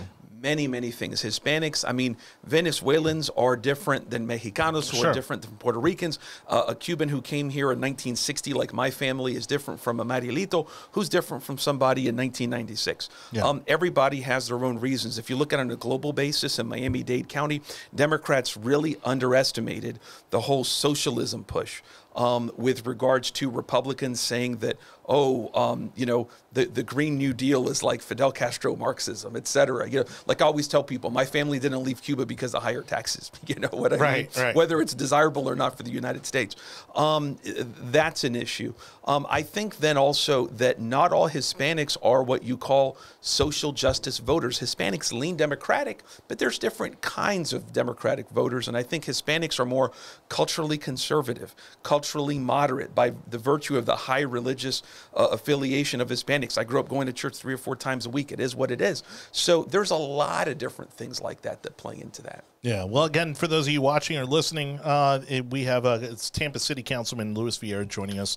Many, 0.46 0.68
many 0.68 0.92
things. 0.92 1.22
Hispanics, 1.22 1.84
I 1.84 1.90
mean, 1.90 2.16
Venezuelans 2.44 3.30
are 3.30 3.56
different 3.56 4.10
than 4.10 4.28
Mexicanos, 4.28 4.88
who 4.88 4.98
Sure. 4.98 5.10
are 5.10 5.12
different 5.12 5.42
than 5.42 5.56
Puerto 5.56 5.80
Ricans. 5.80 6.20
Uh, 6.46 6.66
a 6.68 6.74
Cuban 6.76 7.08
who 7.08 7.20
came 7.20 7.50
here 7.50 7.72
in 7.72 7.80
1960, 7.80 8.52
like 8.52 8.72
my 8.72 8.92
family, 8.92 9.34
is 9.34 9.44
different 9.44 9.80
from 9.80 9.98
a 9.98 10.04
Marielito, 10.04 10.68
who's 10.92 11.08
different 11.08 11.42
from 11.42 11.58
somebody 11.58 12.02
in 12.06 12.14
1996. 12.16 13.08
Yeah. 13.32 13.42
Um, 13.42 13.62
everybody 13.66 14.20
has 14.20 14.46
their 14.46 14.64
own 14.64 14.78
reasons. 14.78 15.18
If 15.18 15.28
you 15.28 15.34
look 15.34 15.52
at 15.52 15.58
it 15.58 15.62
on 15.62 15.70
a 15.72 15.76
global 15.76 16.12
basis 16.12 16.60
in 16.60 16.68
Miami 16.68 17.02
Dade 17.02 17.28
County, 17.28 17.60
Democrats 17.92 18.56
really 18.56 18.98
underestimated 19.04 19.98
the 20.30 20.42
whole 20.42 20.62
socialism 20.62 21.42
push. 21.42 21.82
Um, 22.16 22.50
with 22.56 22.86
regards 22.86 23.30
to 23.32 23.50
Republicans 23.50 24.20
saying 24.20 24.56
that, 24.58 24.78
oh, 25.06 25.50
um, 25.54 25.92
you 25.94 26.06
know, 26.06 26.28
the, 26.54 26.64
the 26.64 26.82
Green 26.82 27.18
New 27.18 27.34
Deal 27.34 27.68
is 27.68 27.82
like 27.82 28.00
Fidel 28.00 28.32
Castro 28.32 28.74
Marxism, 28.74 29.36
et 29.36 29.46
cetera. 29.46 29.86
You 29.86 30.00
know, 30.00 30.06
like 30.26 30.40
I 30.40 30.46
always 30.46 30.66
tell 30.66 30.82
people, 30.82 31.10
my 31.10 31.26
family 31.26 31.58
didn't 31.58 31.82
leave 31.84 32.00
Cuba 32.00 32.24
because 32.24 32.54
of 32.54 32.62
higher 32.62 32.80
taxes. 32.80 33.30
You 33.46 33.56
know 33.56 33.68
what 33.70 33.92
I 33.92 33.96
Right, 33.96 34.34
mean? 34.36 34.44
right. 34.46 34.56
Whether 34.56 34.80
it's 34.80 34.94
desirable 34.94 35.46
or 35.46 35.54
not 35.54 35.76
for 35.76 35.82
the 35.82 35.90
United 35.90 36.24
States. 36.24 36.56
Um, 36.94 37.36
that's 37.44 38.24
an 38.24 38.34
issue. 38.34 38.72
Um, 39.06 39.26
I 39.30 39.42
think 39.42 39.76
then 39.78 39.96
also 39.96 40.46
that 40.48 40.80
not 40.80 41.12
all 41.12 41.28
Hispanics 41.28 41.96
are 42.02 42.22
what 42.22 42.42
you 42.42 42.56
call 42.56 42.96
social 43.20 43.72
justice 43.72 44.18
voters. 44.18 44.58
Hispanics 44.58 45.12
lean 45.12 45.36
Democratic, 45.36 46.02
but 46.28 46.38
there's 46.38 46.58
different 46.58 47.00
kinds 47.00 47.52
of 47.52 47.72
Democratic 47.72 48.28
voters. 48.30 48.66
And 48.66 48.76
I 48.76 48.82
think 48.82 49.04
Hispanics 49.04 49.60
are 49.60 49.64
more 49.64 49.92
culturally 50.28 50.78
conservative, 50.78 51.54
culturally 51.82 52.38
moderate 52.38 52.94
by 52.94 53.12
the 53.28 53.38
virtue 53.38 53.76
of 53.76 53.86
the 53.86 53.96
high 53.96 54.20
religious 54.20 54.82
uh, 55.14 55.28
affiliation 55.30 56.00
of 56.00 56.08
Hispanics. 56.08 56.58
I 56.58 56.64
grew 56.64 56.80
up 56.80 56.88
going 56.88 57.06
to 57.06 57.12
church 57.12 57.36
three 57.36 57.54
or 57.54 57.58
four 57.58 57.76
times 57.76 58.06
a 58.06 58.10
week. 58.10 58.32
It 58.32 58.40
is 58.40 58.56
what 58.56 58.70
it 58.70 58.80
is. 58.80 59.02
So 59.30 59.62
there's 59.62 59.90
a 59.90 59.96
lot 59.96 60.48
of 60.48 60.58
different 60.58 60.92
things 60.92 61.20
like 61.20 61.42
that 61.42 61.62
that 61.62 61.76
play 61.76 62.00
into 62.00 62.22
that. 62.22 62.44
Yeah. 62.62 62.82
Well, 62.82 63.04
again, 63.04 63.34
for 63.34 63.46
those 63.46 63.68
of 63.68 63.72
you 63.72 63.80
watching 63.80 64.18
or 64.18 64.26
listening, 64.26 64.80
uh, 64.80 65.22
it, 65.28 65.50
we 65.50 65.62
have 65.64 65.86
uh, 65.86 66.00
it's 66.02 66.30
Tampa 66.30 66.58
City 66.58 66.82
Councilman 66.82 67.32
Luis 67.32 67.58
Viera 67.58 67.86
joining 67.86 68.18
us. 68.18 68.36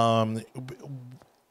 Um, 0.00 0.42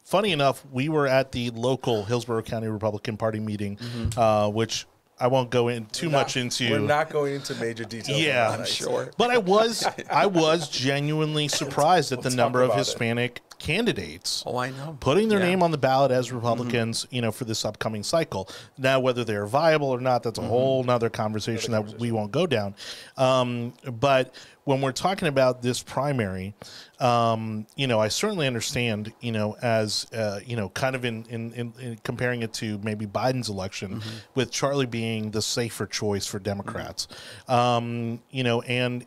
funny 0.04 0.32
enough, 0.32 0.64
we 0.72 0.88
were 0.88 1.06
at 1.06 1.32
the 1.32 1.50
local 1.50 2.04
Hillsborough 2.04 2.42
County 2.42 2.68
Republican 2.68 3.16
Party 3.16 3.40
meeting, 3.40 3.78
uh, 4.16 4.50
which 4.50 4.86
I 5.18 5.26
won't 5.26 5.50
go 5.50 5.68
in 5.68 5.86
too 5.86 6.08
much 6.10 6.36
into. 6.36 6.70
We're 6.70 6.78
not 6.80 7.10
going 7.10 7.34
into 7.34 7.54
major 7.56 7.84
details. 7.84 8.18
Yeah, 8.20 8.50
I'm 8.50 8.64
sure. 8.64 9.10
But 9.18 9.30
I 9.30 9.38
was 9.38 9.86
I 10.10 10.26
was 10.26 10.68
genuinely 10.68 11.48
surprised 11.48 12.12
at 12.12 12.22
the 12.22 12.28
We'll 12.30 12.36
number 12.36 12.60
of 12.62 12.70
about 12.70 12.76
it. 12.76 12.86
Hispanic 12.86 13.42
candidates 13.58 14.42
Oh, 14.46 14.56
I 14.56 14.70
know. 14.70 14.96
putting 15.00 15.28
their 15.28 15.38
Yeah. 15.38 15.48
name 15.48 15.62
on 15.62 15.70
the 15.70 15.76
ballot 15.76 16.10
as 16.10 16.32
Republicans, 16.32 17.06
you 17.10 17.20
know, 17.20 17.30
for 17.30 17.44
this 17.44 17.62
upcoming 17.66 18.02
cycle. 18.02 18.48
Now, 18.78 19.00
whether 19.00 19.22
they're 19.22 19.44
viable 19.44 19.88
or 19.90 20.00
not, 20.00 20.22
that's 20.22 20.38
a 20.38 20.42
whole 20.42 20.82
nother 20.82 21.10
conversation 21.10 21.72
that 21.72 21.98
we 22.00 22.10
won't 22.10 22.32
go 22.32 22.46
down. 22.46 22.74
Um, 23.18 23.74
but 23.84 24.34
when 24.70 24.80
we're 24.80 24.92
talking 24.92 25.26
about 25.26 25.62
this 25.62 25.82
primary, 25.82 26.54
um, 27.00 27.66
you 27.74 27.88
know, 27.88 27.98
I 27.98 28.06
certainly 28.06 28.46
understand, 28.46 29.12
you 29.20 29.32
know, 29.32 29.56
as 29.60 30.06
uh, 30.12 30.38
you 30.46 30.54
know, 30.54 30.68
kind 30.68 30.94
of 30.94 31.04
in, 31.04 31.24
in, 31.28 31.52
in, 31.54 31.72
in 31.80 31.98
comparing 32.04 32.42
it 32.42 32.52
to 32.54 32.78
maybe 32.78 33.04
Biden's 33.04 33.48
election, 33.48 34.00
with 34.36 34.52
Charlie 34.52 34.86
being 34.86 35.32
the 35.32 35.42
safer 35.42 35.86
choice 35.86 36.24
for 36.24 36.38
Democrats, 36.38 37.08
um, 37.48 38.22
you 38.30 38.44
know, 38.44 38.60
and 38.62 39.04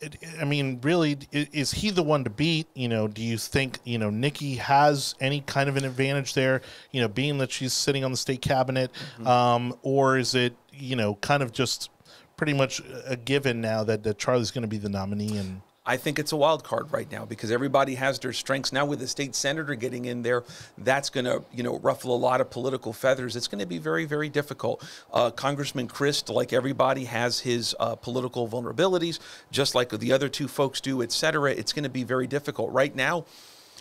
it, 0.00 0.16
I 0.40 0.44
mean, 0.44 0.80
really, 0.82 1.16
is 1.30 1.70
he 1.70 1.90
the 1.90 2.02
one 2.02 2.24
to 2.24 2.30
beat? 2.30 2.66
You 2.74 2.88
know, 2.88 3.06
do 3.06 3.22
you 3.22 3.38
think 3.38 3.78
you 3.84 3.98
know 3.98 4.10
Nikki 4.10 4.56
has 4.56 5.14
any 5.20 5.40
kind 5.40 5.68
of 5.68 5.76
an 5.76 5.84
advantage 5.84 6.34
there? 6.34 6.62
You 6.90 7.00
know, 7.00 7.08
being 7.08 7.38
that 7.38 7.52
she's 7.52 7.72
sitting 7.72 8.04
on 8.04 8.10
the 8.10 8.16
state 8.16 8.42
cabinet, 8.42 8.90
um, 9.24 9.76
or 9.82 10.18
is 10.18 10.34
it 10.34 10.56
you 10.72 10.96
know 10.96 11.14
kind 11.16 11.44
of 11.44 11.52
just 11.52 11.90
pretty 12.38 12.54
much 12.54 12.80
a 13.06 13.16
given 13.16 13.60
now 13.60 13.84
that, 13.84 14.02
that 14.04 14.16
Charlie's 14.16 14.50
going 14.50 14.62
to 14.62 14.68
be 14.68 14.78
the 14.78 14.88
nominee? 14.88 15.36
And 15.36 15.60
I 15.84 15.96
think 15.96 16.18
it's 16.18 16.32
a 16.32 16.36
wild 16.36 16.64
card 16.64 16.92
right 16.92 17.10
now 17.10 17.24
because 17.26 17.50
everybody 17.50 17.94
has 17.96 18.18
their 18.18 18.32
strengths. 18.32 18.72
Now 18.72 18.86
with 18.86 19.00
the 19.00 19.08
state 19.08 19.34
senator 19.34 19.74
getting 19.74 20.04
in 20.04 20.22
there, 20.22 20.44
that's 20.78 21.10
going 21.10 21.24
to 21.26 21.42
you 21.52 21.62
know 21.62 21.78
ruffle 21.80 22.14
a 22.14 22.16
lot 22.16 22.40
of 22.40 22.48
political 22.48 22.92
feathers. 22.94 23.36
It's 23.36 23.48
going 23.48 23.60
to 23.60 23.66
be 23.66 23.78
very 23.78 24.06
very 24.06 24.28
difficult. 24.28 24.86
Uh, 25.12 25.30
Congressman 25.30 25.88
Crist, 25.88 26.30
like 26.30 26.52
everybody, 26.52 27.04
has 27.04 27.40
his 27.40 27.74
uh, 27.80 27.96
political 27.96 28.48
vulnerabilities, 28.48 29.18
just 29.50 29.74
like 29.74 29.90
the 29.90 30.12
other 30.12 30.28
two 30.28 30.48
folks 30.48 30.80
do, 30.80 31.02
et 31.02 31.12
cetera. 31.12 31.52
It's 31.52 31.72
going 31.72 31.84
to 31.84 31.90
be 31.90 32.04
very 32.04 32.26
difficult 32.26 32.72
right 32.72 32.94
now. 32.94 33.24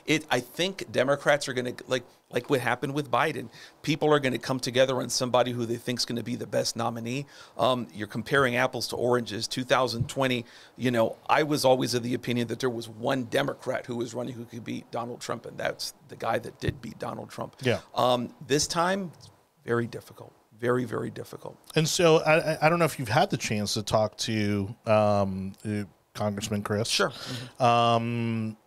It, 0.05 0.25
I 0.31 0.39
think 0.39 0.89
Democrats 0.91 1.49
are 1.49 1.53
going 1.53 1.75
to 1.75 1.83
like 1.87 2.03
like 2.29 2.49
what 2.49 2.59
happened 2.59 2.93
with 2.93 3.09
Biden. 3.09 3.49
People 3.81 4.11
are 4.13 4.19
going 4.19 4.33
to 4.33 4.39
come 4.39 4.59
together 4.59 4.99
on 5.01 5.09
somebody 5.09 5.51
who 5.51 5.65
they 5.65 5.77
think 5.77 5.99
is 5.99 6.05
going 6.05 6.17
to 6.17 6.23
be 6.23 6.35
the 6.35 6.47
best 6.47 6.75
nominee. 6.75 7.25
Um, 7.57 7.87
you're 7.93 8.07
comparing 8.07 8.55
apples 8.57 8.87
to 8.89 8.95
oranges. 8.97 9.47
2020, 9.47 10.43
you 10.75 10.91
know, 10.91 11.15
I 11.29 11.43
was 11.43 11.63
always 11.63 11.93
of 11.93 12.03
the 12.03 12.13
opinion 12.13 12.47
that 12.49 12.59
there 12.59 12.69
was 12.69 12.89
one 12.89 13.25
Democrat 13.25 13.85
who 13.85 13.95
was 13.95 14.13
running 14.13 14.33
who 14.33 14.45
could 14.45 14.63
beat 14.65 14.89
Donald 14.91 15.21
Trump, 15.21 15.45
and 15.45 15.57
that's 15.57 15.93
the 16.09 16.15
guy 16.17 16.37
that 16.39 16.59
did 16.59 16.81
beat 16.81 16.99
Donald 16.99 17.29
Trump. 17.29 17.55
Yeah. 17.61 17.79
Um, 17.95 18.33
this 18.45 18.67
time, 18.67 19.11
very 19.65 19.87
difficult. 19.87 20.33
Very 20.59 20.85
very 20.85 21.11
difficult. 21.11 21.55
and 21.75 21.87
so 21.87 22.17
I, 22.17 22.65
I- 22.65 22.69
don't 22.69 22.79
know 22.79 22.85
if 22.85 22.97
you've 22.97 23.09
had 23.09 23.29
the 23.29 23.37
chance 23.37 23.75
to 23.75 23.83
talk 23.83 24.17
to 24.17 24.73
um, 24.87 25.53
uh, 25.63 25.83
Congressman 26.15 26.63
Crist. 26.63 26.91
Sure. 26.91 27.13
um, 27.59 28.57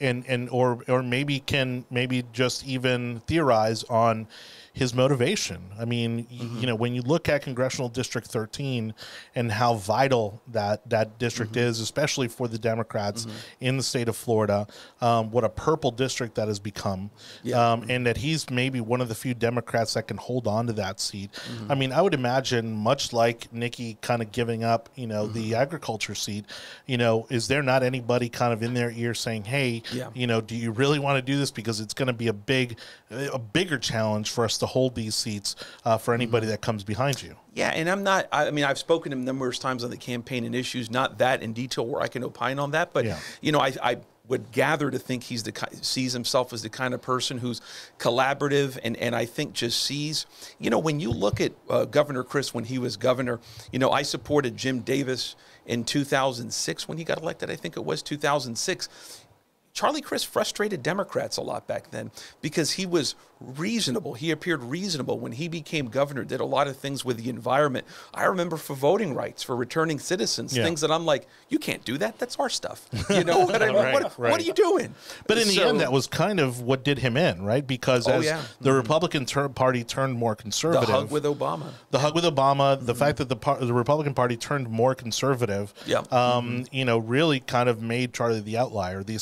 and 0.00 0.24
and 0.26 0.48
or 0.50 0.82
or 0.88 1.02
maybe 1.02 1.40
can 1.40 1.84
maybe 1.90 2.24
just 2.32 2.66
even 2.66 3.20
theorize 3.26 3.84
on 3.84 4.26
his 4.74 4.92
motivation. 4.92 5.62
I 5.78 5.84
mean, 5.84 6.16
y- 6.16 6.36
mm-hmm. 6.36 6.58
you 6.58 6.66
know, 6.66 6.74
when 6.74 6.94
you 6.94 7.02
look 7.02 7.28
at 7.28 7.42
congressional 7.42 7.88
district 7.88 8.26
13 8.26 8.92
and 9.36 9.50
how 9.52 9.74
vital 9.74 10.42
that 10.48 10.88
that 10.90 11.18
district 11.20 11.52
mm-hmm. 11.52 11.68
is, 11.68 11.78
especially 11.80 12.26
for 12.26 12.48
the 12.48 12.58
Democrats 12.58 13.24
mm-hmm. 13.24 13.36
in 13.60 13.76
the 13.76 13.84
state 13.84 14.08
of 14.08 14.16
Florida, 14.16 14.66
um, 15.00 15.30
what 15.30 15.44
a 15.44 15.48
purple 15.48 15.92
district 15.92 16.34
that 16.34 16.48
has 16.48 16.58
become, 16.58 17.10
Yeah. 17.44 17.72
um, 17.72 17.86
and 17.88 18.04
that 18.06 18.16
he's 18.16 18.50
maybe 18.50 18.80
one 18.80 19.00
of 19.00 19.08
the 19.08 19.14
few 19.14 19.32
Democrats 19.32 19.94
that 19.94 20.08
can 20.08 20.16
hold 20.16 20.48
on 20.48 20.66
to 20.66 20.72
that 20.74 20.98
seat. 20.98 21.30
I 21.68 21.76
mean, 21.76 21.92
I 21.92 22.02
would 22.02 22.14
imagine, 22.14 22.72
much 22.72 23.12
like 23.12 23.52
Nikki 23.52 23.96
kind 24.02 24.22
of 24.22 24.32
giving 24.32 24.64
up, 24.64 24.88
you 24.96 25.06
know, 25.06 25.28
the 25.28 25.54
agriculture 25.54 26.16
seat, 26.16 26.46
you 26.86 26.98
know, 26.98 27.26
is 27.30 27.46
there 27.46 27.62
not 27.62 27.84
anybody 27.84 28.28
kind 28.28 28.52
of 28.52 28.62
in 28.62 28.74
their 28.74 28.90
ear 28.90 29.14
saying, 29.14 29.44
"Hey, 29.44 29.82
Yeah. 29.92 30.10
you 30.14 30.26
know, 30.26 30.40
do 30.40 30.56
you 30.56 30.72
really 30.72 30.98
want 30.98 31.16
to 31.16 31.22
do 31.22 31.38
this 31.38 31.52
because 31.52 31.78
it's 31.78 31.94
going 31.94 32.08
to 32.08 32.12
be 32.12 32.26
a 32.26 32.32
big, 32.32 32.76
a 33.10 33.38
bigger 33.38 33.78
challenge 33.78 34.30
for 34.30 34.44
us 34.44 34.58
to 34.58 34.63
hold 34.66 34.94
these 34.94 35.14
seats 35.14 35.56
uh, 35.84 35.98
for 35.98 36.14
anybody 36.14 36.46
that 36.46 36.60
comes 36.60 36.84
behind 36.84 37.22
you." 37.22 37.36
Yeah, 37.52 37.70
and 37.70 37.88
I'm 37.88 38.02
not. 38.02 38.26
I 38.32 38.46
I 38.48 38.50
mean, 38.50 38.64
I've 38.64 38.78
spoken 38.78 39.10
to 39.10 39.16
him 39.16 39.24
numerous 39.24 39.58
times 39.58 39.84
on 39.84 39.90
the 39.90 39.96
campaign 39.96 40.44
and 40.44 40.54
issues, 40.54 40.90
not 40.90 41.18
that 41.18 41.42
in 41.42 41.52
detail 41.52 41.86
where 41.86 42.02
I 42.02 42.08
can 42.08 42.24
opine 42.24 42.58
on 42.58 42.70
that, 42.72 42.92
but 42.92 43.04
Yeah. 43.04 43.18
you 43.40 43.52
know, 43.52 43.60
I, 43.60 43.72
I 43.82 43.98
would 44.26 44.50
gather 44.52 44.90
to 44.90 44.98
think 44.98 45.22
he's 45.24 45.42
the 45.42 45.52
sees 45.82 46.14
himself 46.14 46.52
as 46.54 46.62
the 46.62 46.70
kind 46.70 46.94
of 46.94 47.02
person 47.02 47.38
who's 47.38 47.60
collaborative, 47.98 48.78
and 48.82 48.96
and 48.96 49.14
I 49.14 49.24
think 49.24 49.52
just 49.52 49.82
sees. 49.82 50.26
You 50.58 50.70
know, 50.70 50.78
when 50.78 51.00
you 51.00 51.10
look 51.10 51.40
at 51.40 51.52
uh, 51.68 51.84
Governor 51.84 52.24
Crist 52.24 52.54
when 52.54 52.64
he 52.64 52.78
was 52.78 52.96
governor, 52.96 53.40
you 53.72 53.78
know, 53.78 53.90
I 53.90 54.02
supported 54.02 54.56
Jim 54.56 54.80
Davis 54.80 55.36
in 55.66 55.84
2006 55.84 56.88
when 56.88 56.98
he 56.98 57.04
got 57.04 57.18
elected. 57.22 57.50
I 57.50 57.56
think 57.56 57.76
it 57.76 57.84
was 57.84 58.02
2006 58.02 58.88
Charlie 59.74 60.00
Crist 60.00 60.28
frustrated 60.28 60.84
Democrats 60.84 61.36
a 61.36 61.42
lot 61.42 61.66
back 61.66 61.90
then 61.90 62.12
because 62.40 62.70
he 62.72 62.86
was 62.86 63.16
reasonable. 63.40 64.14
He 64.14 64.30
appeared 64.30 64.62
reasonable 64.62 65.18
when 65.18 65.32
he 65.32 65.48
became 65.48 65.88
governor, 65.88 66.22
did 66.24 66.40
a 66.40 66.44
lot 66.44 66.68
of 66.68 66.76
things 66.76 67.04
with 67.04 67.16
the 67.16 67.28
environment. 67.28 67.84
I 68.14 68.24
remember 68.26 68.56
for 68.56 68.74
voting 68.74 69.14
rights, 69.14 69.42
for 69.42 69.56
returning 69.56 69.98
citizens, 69.98 70.56
Yeah. 70.56 70.62
things 70.62 70.80
that 70.82 70.92
I'm 70.92 71.04
like, 71.04 71.26
you 71.48 71.58
can't 71.58 71.84
do 71.84 71.98
that. 71.98 72.18
That's 72.20 72.36
our 72.36 72.48
stuff. 72.48 72.86
You 73.10 73.24
know 73.24 73.40
what 73.46 73.60
I 73.62 73.66
mean? 73.66 73.74
Right, 73.76 73.94
what, 73.94 74.16
what 74.18 74.40
are 74.40 74.44
you 74.44 74.52
doing? 74.54 74.94
But 75.26 75.38
in 75.38 75.48
the 75.48 75.60
end, 75.62 75.80
that 75.80 75.90
was 75.90 76.06
kind 76.06 76.38
of 76.38 76.60
what 76.62 76.84
did 76.84 77.00
him 77.00 77.16
in, 77.16 77.42
right? 77.44 77.66
Because 77.66 78.06
Oh, 78.06 78.12
as 78.12 78.24
yeah. 78.24 78.42
the 78.60 78.70
mm-hmm. 78.70 78.78
Republican 78.78 79.26
ter- 79.26 79.48
Party 79.48 79.82
turned 79.82 80.14
more 80.14 80.36
conservative. 80.36 80.86
the 80.86 80.92
hug 80.92 81.10
with 81.10 81.24
Obama. 81.24 81.72
the 81.90 81.98
hug 81.98 82.14
with 82.14 82.24
Obama, 82.24 82.78
the 82.78 82.92
mm-hmm. 82.92 82.98
fact 83.00 83.18
that 83.18 83.28
the 83.28 83.36
par- 83.36 83.58
the 83.58 83.74
Republican 83.74 84.14
Party 84.14 84.36
turned 84.36 84.70
more 84.70 84.94
conservative, 84.94 85.74
Yeah. 85.84 85.98
um, 85.98 86.04
mm-hmm. 86.62 86.62
you 86.70 86.84
know, 86.84 86.98
really 86.98 87.40
kind 87.40 87.68
of 87.68 87.82
made 87.82 88.14
Charlie 88.14 88.40
the 88.40 88.56
outlier, 88.56 89.02
the 89.02 89.16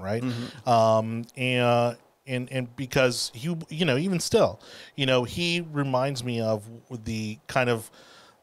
right? 0.00 0.22
Mm-hmm. 0.22 0.68
Um, 0.68 1.24
and 1.36 1.96
and 2.26 2.52
and 2.52 2.76
because 2.76 3.32
he, 3.34 3.56
you 3.68 3.84
know, 3.84 3.96
even 3.96 4.20
still, 4.20 4.60
you 4.96 5.06
know, 5.06 5.24
he 5.24 5.66
reminds 5.72 6.22
me 6.22 6.40
of 6.40 6.64
the 7.04 7.38
kind 7.46 7.70
of 7.70 7.90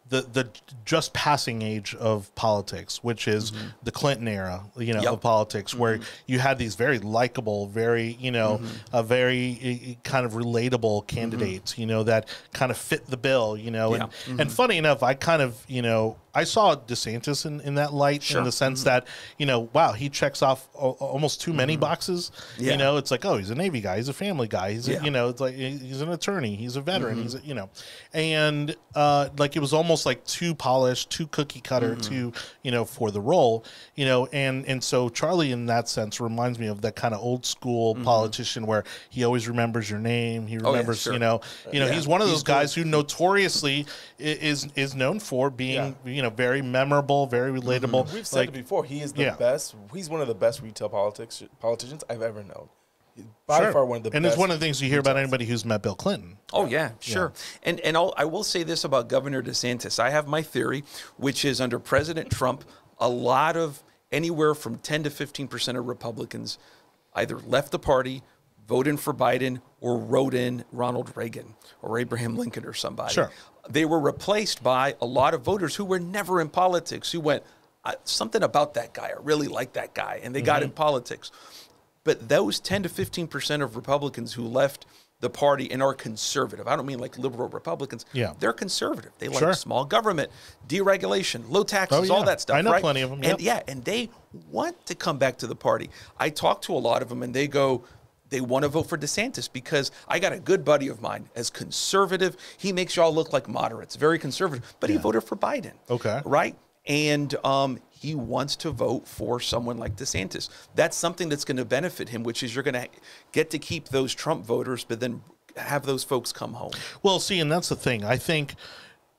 the 0.10 0.22
the 0.22 0.50
just 0.84 1.14
passing 1.14 1.62
age 1.62 1.96
of 1.96 2.34
politics, 2.36 3.04
which 3.04 3.28
is 3.28 3.52
mm-hmm. 3.52 3.68
the 3.84 3.92
Clinton 3.92 4.28
era, 4.28 4.64
you 4.78 4.94
know, 4.94 5.02
Yep. 5.02 5.14
of 5.14 5.22
politics, 5.22 5.74
where 5.74 5.96
mm-hmm. 5.98 6.04
you 6.28 6.40
had 6.40 6.58
these 6.58 6.76
very 6.76 7.00
likable, 7.00 7.68
very 7.68 8.18
you 8.20 8.32
know, 8.32 8.60
mm-hmm. 8.62 8.96
a 8.96 9.02
very 9.04 9.98
kind 10.04 10.26
of 10.26 10.34
relatable 10.34 11.08
candidates, 11.08 11.78
you 11.78 11.86
know, 11.86 12.04
that 12.04 12.30
kind 12.54 12.72
of 12.72 12.78
fit 12.78 13.06
the 13.08 13.18
bill, 13.18 13.58
you 13.58 13.72
know, 13.72 13.94
and 13.94 14.04
Yeah. 14.28 14.36
and 14.40 14.52
funny 14.52 14.78
enough, 14.78 15.04
I 15.04 15.14
kind 15.14 15.42
of 15.42 15.64
you 15.68 15.82
know. 15.82 16.18
I 16.36 16.44
saw 16.44 16.76
DeSantis 16.76 17.46
in, 17.46 17.62
in 17.62 17.76
that 17.76 17.94
light 17.94 18.22
Sure. 18.22 18.40
in 18.40 18.46
the 18.46 18.52
sense 18.52 18.82
mm-hmm. 18.82 18.90
that, 18.90 19.08
you 19.38 19.46
know, 19.46 19.70
wow, 19.74 19.94
he 19.94 20.10
checks 20.10 20.42
off 20.42 20.68
a, 20.76 20.80
almost 20.80 21.40
too 21.42 21.54
many 21.54 21.74
mm-hmm. 21.74 21.82
boxes. 21.82 22.32
Yeah. 22.58 22.74
You 22.74 22.78
know, 22.78 22.98
it's 22.98 23.10
like, 23.12 23.24
oh, 23.24 23.38
he's 23.38 23.50
a 23.50 23.56
Navy 23.56 23.80
guy, 23.80 23.98
he's 23.98 24.10
a 24.10 24.14
family 24.14 24.48
guy, 24.48 24.74
he's, 24.74 24.88
Yeah. 24.88 25.00
a, 25.00 25.04
you 25.06 25.12
know, 25.12 25.30
it's 25.30 25.40
like 25.40 25.56
he's 25.56 26.02
an 26.02 26.10
attorney, 26.10 26.56
he's 26.56 26.76
a 26.76 26.82
veteran, 26.82 27.22
he's, 27.22 27.36
mm-hmm. 27.36 27.46
a, 27.46 27.48
you 27.48 27.54
know, 27.56 27.70
and 28.14 28.76
uh, 28.96 29.30
like 29.38 29.56
it 29.56 29.60
was 29.60 29.74
almost 29.74 30.06
like 30.06 30.26
too 30.26 30.54
polished, 30.54 31.10
too 31.10 31.28
cookie 31.28 31.62
cutter, 31.62 31.96
too, 31.96 32.34
you 32.64 32.72
know, 32.72 32.84
for 32.84 33.12
the 33.12 33.22
role, 33.22 33.64
you 33.96 34.06
know, 34.06 34.28
and 34.34 34.66
and 34.66 34.84
so 34.84 35.08
Charlie 35.10 35.52
in 35.52 35.68
that 35.68 35.88
sense 35.88 36.20
reminds 36.20 36.60
me 36.60 36.68
of 36.68 36.82
that 36.82 36.96
kind 36.96 37.14
of 37.14 37.22
old 37.22 37.46
school 37.46 37.96
politician 37.96 38.66
where 38.66 38.84
he 39.10 39.24
always 39.24 39.48
remembers 39.48 39.90
your 39.90 40.00
name, 40.00 40.48
he 40.48 40.56
Oh, 40.56 40.60
yeah, 40.62 40.68
remembers, 40.70 41.02
sure. 41.02 41.14
you 41.14 41.20
know, 41.20 41.42
you 41.72 41.80
know, 41.80 41.88
he's 41.88 42.08
one 42.08 42.22
of 42.22 42.28
He's 42.28 42.38
those 42.38 42.44
guys 42.44 42.74
who 42.74 42.84
notoriously 42.84 43.86
is 44.18 44.68
is 44.76 44.96
known 44.96 45.20
for 45.20 45.50
being, 45.50 45.96
you 46.06 46.22
know, 46.22 46.25
very 46.30 46.62
memorable, 46.62 47.28
very 47.28 47.52
mm-hmm. 47.52 47.68
relatable. 47.68 48.14
We've 48.14 48.28
said 48.28 48.40
like, 48.40 48.50
it 48.50 48.54
before. 48.54 48.84
He 48.84 49.02
is 49.02 49.14
the 49.14 49.24
Yeah. 49.24 49.36
best. 49.36 49.76
He's 49.94 50.10
one 50.10 50.22
of 50.22 50.28
the 50.28 50.36
best 50.36 50.62
retail 50.62 50.90
politics 50.90 51.44
politicians 51.60 52.04
I've 52.10 52.22
ever 52.22 52.44
known. 52.44 52.70
By 53.48 53.60
Sure. 53.60 53.72
far, 53.72 53.86
one 53.86 53.98
of 53.98 54.04
the 54.04 54.12
and 54.14 54.24
best. 54.24 54.34
it's 54.34 54.40
one 54.40 54.52
of 54.52 54.60
the 54.60 54.66
things 54.66 54.82
you 54.82 54.90
hear 54.90 55.00
about 55.00 55.16
anybody 55.16 55.46
who's 55.46 55.64
met 55.64 55.82
Bill 55.82 55.96
Clinton. 55.96 56.38
Oh 56.52 56.66
yeah, 56.66 56.92
sure. 57.00 57.32
And 57.64 57.80
and 57.80 57.96
I'll, 57.96 58.14
I 58.18 58.26
will 58.26 58.44
say 58.44 58.64
this 58.64 58.84
about 58.84 59.08
Governor 59.08 59.42
DeSantis. 59.42 60.00
I 60.00 60.10
have 60.10 60.28
my 60.28 60.42
theory, 60.42 60.84
which 61.16 61.46
is 61.46 61.62
under 61.62 61.80
President 61.80 62.30
Trump, 62.30 62.66
a 63.00 63.08
lot 63.08 63.56
of 63.56 63.84
anywhere 64.12 64.54
from 64.54 64.80
10 64.80 65.04
to 65.04 65.10
15 65.10 65.48
percent 65.48 65.78
of 65.78 65.88
Republicans 65.88 66.58
either 67.14 67.40
left 67.40 67.72
the 67.72 67.80
party, 67.80 68.22
voted 68.68 69.00
for 69.00 69.14
Biden, 69.14 69.62
or 69.80 69.98
wrote 69.98 70.34
in 70.34 70.66
Ronald 70.72 71.16
Reagan 71.16 71.56
or 71.82 71.98
Abraham 71.98 72.36
Lincoln 72.36 72.66
or 72.66 72.74
somebody. 72.74 73.14
Sure. 73.14 73.32
They 73.70 73.86
were 73.86 74.00
replaced 74.00 74.62
by 74.64 74.96
a 75.02 75.06
lot 75.06 75.34
of 75.34 75.42
voters 75.42 75.76
who 75.76 75.86
were 75.86 76.00
never 76.00 76.40
in 76.42 76.50
politics, 76.50 77.12
who 77.12 77.20
went 77.20 77.44
something 78.04 78.42
about 78.44 78.74
that 78.76 78.94
guy. 78.94 79.08
I 79.08 79.14
really 79.22 79.48
like 79.48 79.74
that 79.74 79.94
guy, 79.94 80.20
and 80.24 80.34
they 80.36 80.42
got 80.42 80.58
Mm-hmm. 80.58 80.66
in 80.66 80.72
politics. 80.72 81.32
But 82.04 82.30
those 82.30 82.60
10 82.60 82.84
to 82.84 82.90
15 82.90 83.28
percent 83.28 83.64
of 83.64 83.76
Republicans 83.76 84.34
who 84.34 84.44
left 84.48 84.86
the 85.22 85.30
party 85.30 85.72
and 85.72 85.82
are 85.82 85.94
conservative, 85.94 86.68
I 86.68 86.76
don't 86.76 86.86
mean 86.86 87.00
like 87.00 87.18
liberal 87.18 87.48
Republicans. 87.50 88.06
Yeah. 88.14 88.34
They're 88.40 88.54
conservative. 88.54 89.12
They 89.18 89.28
like 89.30 89.40
Sure. 89.40 89.54
small 89.54 89.86
government, 89.86 90.30
deregulation, 90.68 91.50
low 91.50 91.64
taxes, 91.64 92.10
Oh, 92.12 92.14
all 92.16 92.24
that 92.24 92.42
stuff. 92.42 92.58
I 92.58 92.62
know 92.62 92.72
right? 92.72 92.82
plenty 92.82 93.02
of 93.02 93.12
'em, 93.12 93.20
And 93.24 93.40
yep. 93.40 93.42
yeah, 93.42 93.62
and 93.72 93.84
they 93.86 94.10
want 94.52 94.86
to 94.88 94.94
come 94.96 95.18
back 95.18 95.38
to 95.38 95.48
the 95.48 95.56
party. 95.56 95.90
I 96.20 96.30
talk 96.30 96.62
to 96.64 96.74
a 96.74 96.78
lot 96.80 97.02
of 97.02 97.10
them 97.10 97.24
and 97.24 97.34
they 97.34 97.48
go, 97.48 97.84
they 98.36 98.42
want 98.42 98.64
to 98.64 98.68
vote 98.68 98.90
for 98.90 98.98
DeSantis 98.98 99.50
because 99.52 99.92
I 100.10 100.20
got 100.20 100.34
a 100.34 100.40
good 100.40 100.66
buddy 100.66 100.90
of 100.90 101.02
mine 101.02 101.30
as 101.38 101.50
conservative. 101.50 102.36
He 102.58 102.74
makes 102.74 102.98
y'all 102.98 103.14
look 103.14 103.32
like 103.32 103.48
moderates, 103.48 103.96
very 103.96 104.20
conservative, 104.20 104.76
but 104.82 104.90
he 104.90 104.98
voted 104.98 105.24
for 105.24 105.38
Biden. 105.38 105.72
Okay. 105.90 106.22
Right? 106.26 106.58
And 106.86 107.34
um, 107.46 107.80
he 107.90 108.14
wants 108.14 108.58
to 108.58 108.72
vote 108.72 109.08
for 109.08 109.40
someone 109.40 109.78
like 109.78 109.96
DeSantis. 109.96 110.50
That's 110.76 110.98
something 110.98 111.30
that's 111.30 111.46
going 111.46 111.56
to 111.56 111.64
benefit 111.64 112.10
him, 112.10 112.24
which 112.24 112.44
is 112.44 112.54
you're 112.54 112.64
going 112.66 112.74
to 112.74 112.90
get 113.32 113.52
to 113.52 113.58
keep 113.58 113.88
those 113.88 114.14
Trump 114.14 114.46
voters, 114.46 114.84
but 114.84 115.00
then 115.00 115.22
have 115.56 115.86
those 115.86 116.04
folks 116.04 116.34
come 116.34 116.56
home. 116.56 116.72
Well, 117.04 117.22
see, 117.22 117.40
and 117.40 117.50
that's 117.50 117.70
the 117.70 117.78
thing. 117.78 118.04
I 118.04 118.18
think 118.18 118.56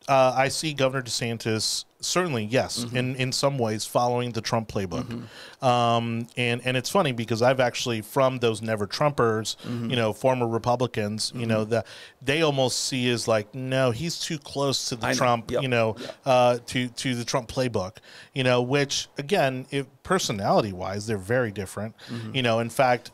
uh, 0.08 0.32
I 0.36 0.48
see 0.48 0.72
Governor 0.74 1.02
DeSantis 1.02 1.84
certainly, 2.00 2.44
yes, 2.44 2.84
Mm-hmm. 2.84 2.96
in 2.96 3.16
in 3.16 3.32
some 3.32 3.58
ways 3.58 3.84
following 3.86 4.32
the 4.32 4.40
Trump 4.40 4.68
playbook. 4.68 5.26
Um, 5.62 6.28
and 6.36 6.60
and 6.64 6.76
it's 6.76 6.90
funny 6.90 7.12
because 7.12 7.42
I've 7.42 7.58
actually 7.60 8.02
from 8.02 8.38
those 8.38 8.62
never 8.62 8.86
Trumpers, 8.86 9.56
Mm-hmm. 9.56 9.90
you 9.90 9.96
know, 9.96 10.12
former 10.12 10.46
Republicans, 10.46 11.32
you 11.34 11.46
know, 11.46 11.64
that 11.64 11.86
they 12.22 12.42
almost 12.42 12.84
see 12.84 13.08
as 13.10 13.26
like, 13.26 13.54
no, 13.54 13.90
he's 13.90 14.18
too 14.18 14.38
close 14.38 14.88
to 14.90 14.96
the 14.96 15.06
I 15.06 15.12
know. 15.12 15.16
Trump, 15.16 15.50
Yep. 15.50 15.62
you 15.62 15.68
know, 15.68 15.96
uh, 16.24 16.58
to 16.66 16.88
to 16.88 17.14
the 17.14 17.24
Trump 17.24 17.48
playbook, 17.50 17.96
you 18.34 18.44
know, 18.44 18.62
which 18.62 19.08
again, 19.18 19.66
if 19.70 19.86
personality 20.02 20.72
wise, 20.72 21.06
they're 21.06 21.18
very 21.18 21.50
different. 21.50 21.94
Mm-hmm. 22.08 22.34
You 22.36 22.42
know, 22.42 22.58
in 22.60 22.70
fact, 22.70 23.10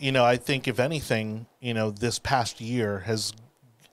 you 0.00 0.10
know, 0.10 0.24
I 0.24 0.36
think 0.36 0.66
if 0.66 0.80
anything, 0.80 1.46
you 1.60 1.74
know, 1.74 1.90
this 1.92 2.18
past 2.18 2.60
year 2.60 3.00
has 3.00 3.32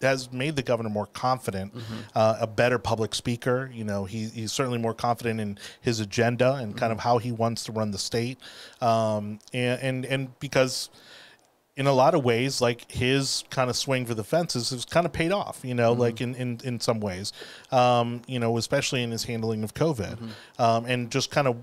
has 0.03 0.31
made 0.31 0.55
the 0.55 0.63
governor 0.63 0.89
more 0.89 1.07
confident, 1.07 1.73
uh, 2.15 2.37
a 2.39 2.47
better 2.47 2.79
public 2.79 3.13
speaker. 3.15 3.69
You 3.73 3.83
know, 3.83 4.05
he, 4.05 4.25
he's 4.25 4.51
certainly 4.51 4.79
more 4.79 4.93
confident 4.93 5.39
in 5.39 5.57
his 5.81 5.99
agenda 5.99 6.55
and 6.55 6.75
kind 6.75 6.91
of 6.91 6.99
how 6.99 7.17
he 7.17 7.31
wants 7.31 7.63
to 7.65 7.71
run 7.71 7.91
the 7.91 7.97
state, 7.97 8.37
um, 8.81 9.39
and, 9.53 9.81
and 9.81 10.05
and 10.05 10.39
because 10.39 10.89
in 11.77 11.87
a 11.87 11.93
lot 11.93 12.13
of 12.13 12.23
ways, 12.23 12.61
like 12.61 12.91
his 12.91 13.43
kind 13.49 13.69
of 13.69 13.75
swing 13.77 14.05
for 14.05 14.13
the 14.13 14.23
fences 14.23 14.71
has 14.71 14.83
kind 14.85 15.05
of 15.05 15.13
paid 15.13 15.31
off, 15.31 15.61
you 15.63 15.73
know, 15.73 15.93
like 15.93 16.19
in, 16.19 16.35
in, 16.35 16.59
in 16.65 16.79
some 16.81 16.99
ways, 16.99 17.31
um, 17.71 18.21
you 18.27 18.37
know, 18.39 18.57
especially 18.57 19.01
in 19.01 19.09
his 19.09 19.23
handling 19.23 19.63
of 19.63 19.73
COVID, 19.73 20.19
um, 20.59 20.85
and 20.85 21.09
just 21.09 21.31
kind 21.31 21.47
of 21.47 21.55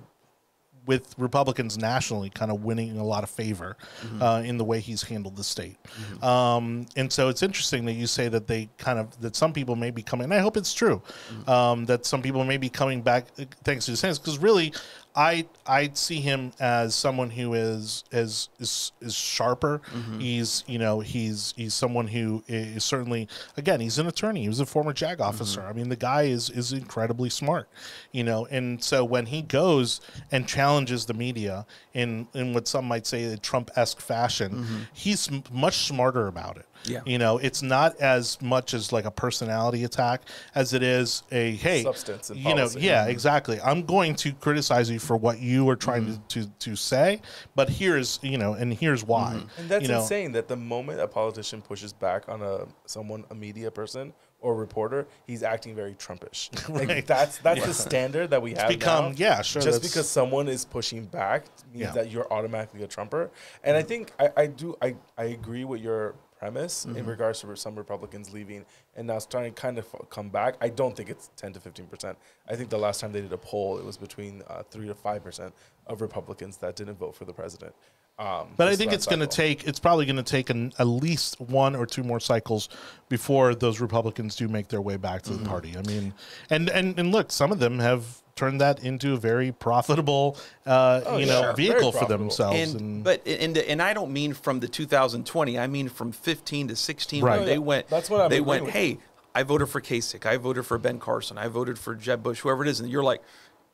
with 0.88 1.14
Republicans 1.18 1.76
nationally 1.76 2.30
kind 2.30 2.50
of 2.50 2.64
winning 2.64 2.98
a 2.98 3.04
lot 3.04 3.22
of 3.22 3.30
favor 3.30 3.76
uh, 4.20 4.42
in 4.44 4.56
the 4.56 4.64
way 4.64 4.80
he's 4.80 5.02
handled 5.02 5.36
the 5.36 5.44
state. 5.44 5.76
Um, 6.22 6.86
and 6.96 7.12
so 7.12 7.28
it's 7.28 7.42
interesting 7.42 7.84
that 7.84 7.92
you 7.92 8.06
say 8.06 8.28
that 8.28 8.46
they 8.46 8.68
kind 8.78 8.98
of, 8.98 9.06
that 9.20 9.36
some 9.36 9.52
people 9.52 9.76
may 9.76 9.90
be 9.90 10.02
coming, 10.02 10.24
and 10.24 10.34
I 10.34 10.40
hope 10.40 10.56
it's 10.56 10.72
true, 10.72 11.02
um, 11.46 11.86
that 11.86 12.06
some 12.06 12.22
people 12.22 12.42
may 12.42 12.56
be 12.56 12.70
coming 12.70 13.02
back 13.02 13.26
uh, 13.38 13.44
thanks 13.64 13.84
to 13.86 13.92
DeSantis, 13.92 14.18
because 14.18 14.38
really, 14.38 14.72
I 15.18 15.46
I 15.66 15.90
see 15.94 16.20
him 16.20 16.52
as 16.60 16.94
someone 16.94 17.30
who 17.30 17.52
is 17.52 18.04
is 18.12 18.50
is, 18.60 18.92
is 19.00 19.16
sharper. 19.16 19.82
Mm-hmm. 19.92 20.20
He's 20.20 20.62
you 20.68 20.78
know 20.78 21.00
he's 21.00 21.54
he's 21.56 21.74
someone 21.74 22.06
who 22.06 22.44
is 22.46 22.84
certainly 22.84 23.26
again 23.56 23.80
he's 23.80 23.98
an 23.98 24.06
attorney. 24.06 24.42
He 24.42 24.48
was 24.48 24.60
a 24.60 24.66
former 24.66 24.92
JAG 24.92 25.18
mm-hmm. 25.18 25.28
officer. 25.28 25.62
I 25.62 25.72
mean 25.72 25.88
the 25.88 25.96
guy 25.96 26.22
is 26.22 26.50
is 26.50 26.72
incredibly 26.72 27.30
smart, 27.30 27.68
you 28.12 28.22
know. 28.22 28.46
And 28.46 28.82
so 28.82 29.04
when 29.04 29.26
he 29.26 29.42
goes 29.42 30.00
and 30.30 30.46
challenges 30.46 31.06
the 31.06 31.14
media 31.14 31.66
in 31.94 32.28
in 32.32 32.54
what 32.54 32.68
some 32.68 32.84
might 32.84 33.04
say 33.04 33.24
a 33.24 33.36
Trump 33.36 33.72
esque 33.74 34.00
fashion, 34.00 34.52
mm-hmm. 34.52 34.78
he's 34.92 35.28
m- 35.28 35.42
much 35.50 35.78
smarter 35.78 36.28
about 36.28 36.58
it. 36.58 36.66
Yeah. 36.84 37.00
You 37.04 37.18
know, 37.18 37.38
it's 37.38 37.62
not 37.62 37.96
as 38.00 38.40
much 38.40 38.72
as 38.74 38.92
like 38.92 39.04
a 39.04 39.10
personality 39.10 39.84
attack 39.84 40.22
as 40.54 40.72
it 40.74 40.82
is 40.82 41.22
a 41.32 41.52
hey, 41.52 41.82
Substance 41.82 42.30
and 42.30 42.38
you 42.38 42.50
know, 42.50 42.68
policy. 42.68 42.80
yeah, 42.80 43.06
exactly. 43.06 43.60
I'm 43.60 43.82
going 43.84 44.14
to 44.16 44.32
criticize 44.32 44.90
you 44.90 44.98
for 44.98 45.16
what 45.16 45.40
you 45.40 45.68
are 45.68 45.76
trying 45.76 45.98
Mm-hmm. 46.06 46.26
to, 46.28 46.44
to 46.44 46.50
to 46.60 46.76
say, 46.76 47.20
but 47.54 47.68
here's 47.68 48.20
you 48.22 48.38
know, 48.38 48.54
and 48.54 48.72
here's 48.72 49.04
why. 49.04 49.34
Mm-hmm. 49.36 49.60
And 49.60 49.68
that's 49.68 49.82
you 49.82 49.88
know, 49.88 50.00
insane 50.00 50.32
that 50.32 50.48
the 50.48 50.56
moment 50.56 51.00
a 51.00 51.08
politician 51.08 51.60
pushes 51.62 51.92
back 51.92 52.28
on 52.28 52.42
a 52.42 52.66
someone, 52.86 53.24
a 53.30 53.34
media 53.34 53.70
person 53.70 54.12
or 54.40 54.54
reporter, 54.54 55.08
he's 55.26 55.42
acting 55.42 55.74
very 55.74 55.94
Trumpish. 55.94 56.50
Right. 56.68 56.86
Like 56.88 57.06
that's 57.06 57.38
that's 57.38 57.66
the 57.66 57.74
standard 57.74 58.30
that 58.30 58.40
we 58.40 58.52
have 58.54 58.68
become- 58.68 59.10
now. 59.12 59.14
yeah, 59.16 59.42
sure, 59.42 59.60
Just 59.60 59.78
that's- 59.78 59.90
because 59.92 60.08
someone 60.08 60.46
is 60.48 60.64
pushing 60.64 61.06
back 61.06 61.46
means 61.72 61.82
Yeah. 61.86 61.90
that 61.92 62.10
you're 62.12 62.32
automatically 62.32 62.84
a 62.84 62.86
Trumper. 62.86 63.30
And 63.64 63.76
I 63.76 63.82
think 63.82 64.12
I, 64.20 64.30
I 64.36 64.46
do 64.46 64.76
I, 64.80 64.94
I 65.16 65.24
agree 65.24 65.64
with 65.64 65.80
your 65.80 66.14
premise 66.38 66.84
in 66.84 66.94
Mm-hmm. 66.94 67.08
regards 67.08 67.40
to 67.40 67.56
some 67.56 67.74
Republicans 67.74 68.32
leaving 68.32 68.64
and 68.96 69.06
now 69.06 69.18
starting 69.18 69.52
to 69.52 69.60
kind 69.60 69.78
of 69.78 69.86
come 70.10 70.28
back. 70.28 70.54
I 70.60 70.68
don't 70.68 70.96
think 70.96 71.10
it's 71.10 71.30
10 71.36 71.52
to 71.54 71.60
15 71.60 71.86
percent. 71.86 72.18
I 72.48 72.54
think 72.56 72.70
the 72.70 72.78
last 72.78 73.00
time 73.00 73.12
they 73.12 73.20
did 73.20 73.32
a 73.32 73.38
poll, 73.38 73.78
it 73.78 73.84
was 73.84 73.96
between 73.96 74.42
uh, 74.48 74.62
three 74.70 74.86
to 74.86 74.94
five 74.94 75.22
percent 75.24 75.52
of 75.86 76.00
Republicans 76.00 76.56
that 76.58 76.76
didn't 76.76 76.96
vote 76.98 77.14
for 77.14 77.24
the 77.24 77.32
president. 77.32 77.74
Um, 78.18 78.48
But 78.56 78.66
I 78.68 78.74
think 78.74 78.92
it's 78.92 79.06
going 79.06 79.20
to 79.20 79.28
take. 79.28 79.66
It's 79.68 79.78
probably 79.78 80.04
going 80.04 80.16
to 80.16 80.22
take 80.24 80.50
an, 80.50 80.72
at 80.80 80.86
least 80.88 81.40
one 81.40 81.76
or 81.76 81.86
two 81.86 82.02
more 82.02 82.18
cycles 82.18 82.68
before 83.08 83.54
those 83.54 83.80
Republicans 83.80 84.34
do 84.34 84.48
make 84.48 84.66
their 84.68 84.80
way 84.80 84.96
back 84.96 85.22
to 85.22 85.30
Mm-hmm. 85.30 85.42
the 85.44 85.48
party. 85.48 85.76
I 85.76 85.82
mean, 85.82 86.12
and 86.50 86.68
and 86.70 86.98
and 86.98 87.12
look, 87.12 87.30
some 87.30 87.52
of 87.52 87.58
them 87.60 87.78
have 87.78 88.02
turned 88.38 88.60
that 88.60 88.82
into 88.84 89.12
a 89.12 89.16
very 89.16 89.52
profitable, 89.52 90.36
uh, 90.64 91.00
Oh, 91.04 91.16
you 91.18 91.26
know, 91.26 91.42
sure. 91.42 91.52
Vehicle 91.54 91.92
for 91.92 92.06
themselves. 92.06 92.74
and, 92.74 93.02
but 93.04 93.26
and 93.26 93.58
and 93.58 93.82
I 93.82 93.92
don't 93.92 94.12
mean 94.12 94.32
from 94.32 94.60
the 94.60 94.68
2020. 94.68 95.58
I 95.58 95.66
mean 95.66 95.88
from 95.88 96.12
15 96.12 96.68
to 96.68 96.76
16 96.76 97.24
Right. 97.24 97.38
when 97.40 97.46
they 97.46 97.58
went. 97.58 97.88
that's 97.88 98.08
what 98.08 98.20
I'm 98.22 98.30
they 98.30 98.38
agreeing 98.38 98.62
went. 98.64 98.72
Hey, 98.74 98.98
I 99.34 99.42
voted 99.42 99.68
for 99.68 99.80
Kasich. 99.80 100.24
I 100.24 100.36
voted 100.36 100.64
for 100.66 100.78
Ben 100.78 100.98
Carson. 100.98 101.36
I 101.38 101.48
voted 101.48 101.78
for 101.78 101.94
Jeb 101.94 102.22
Bush. 102.22 102.40
Whoever 102.40 102.64
it 102.64 102.68
is, 102.68 102.80
and 102.80 102.88
you're 102.90 103.04
like, 103.04 103.22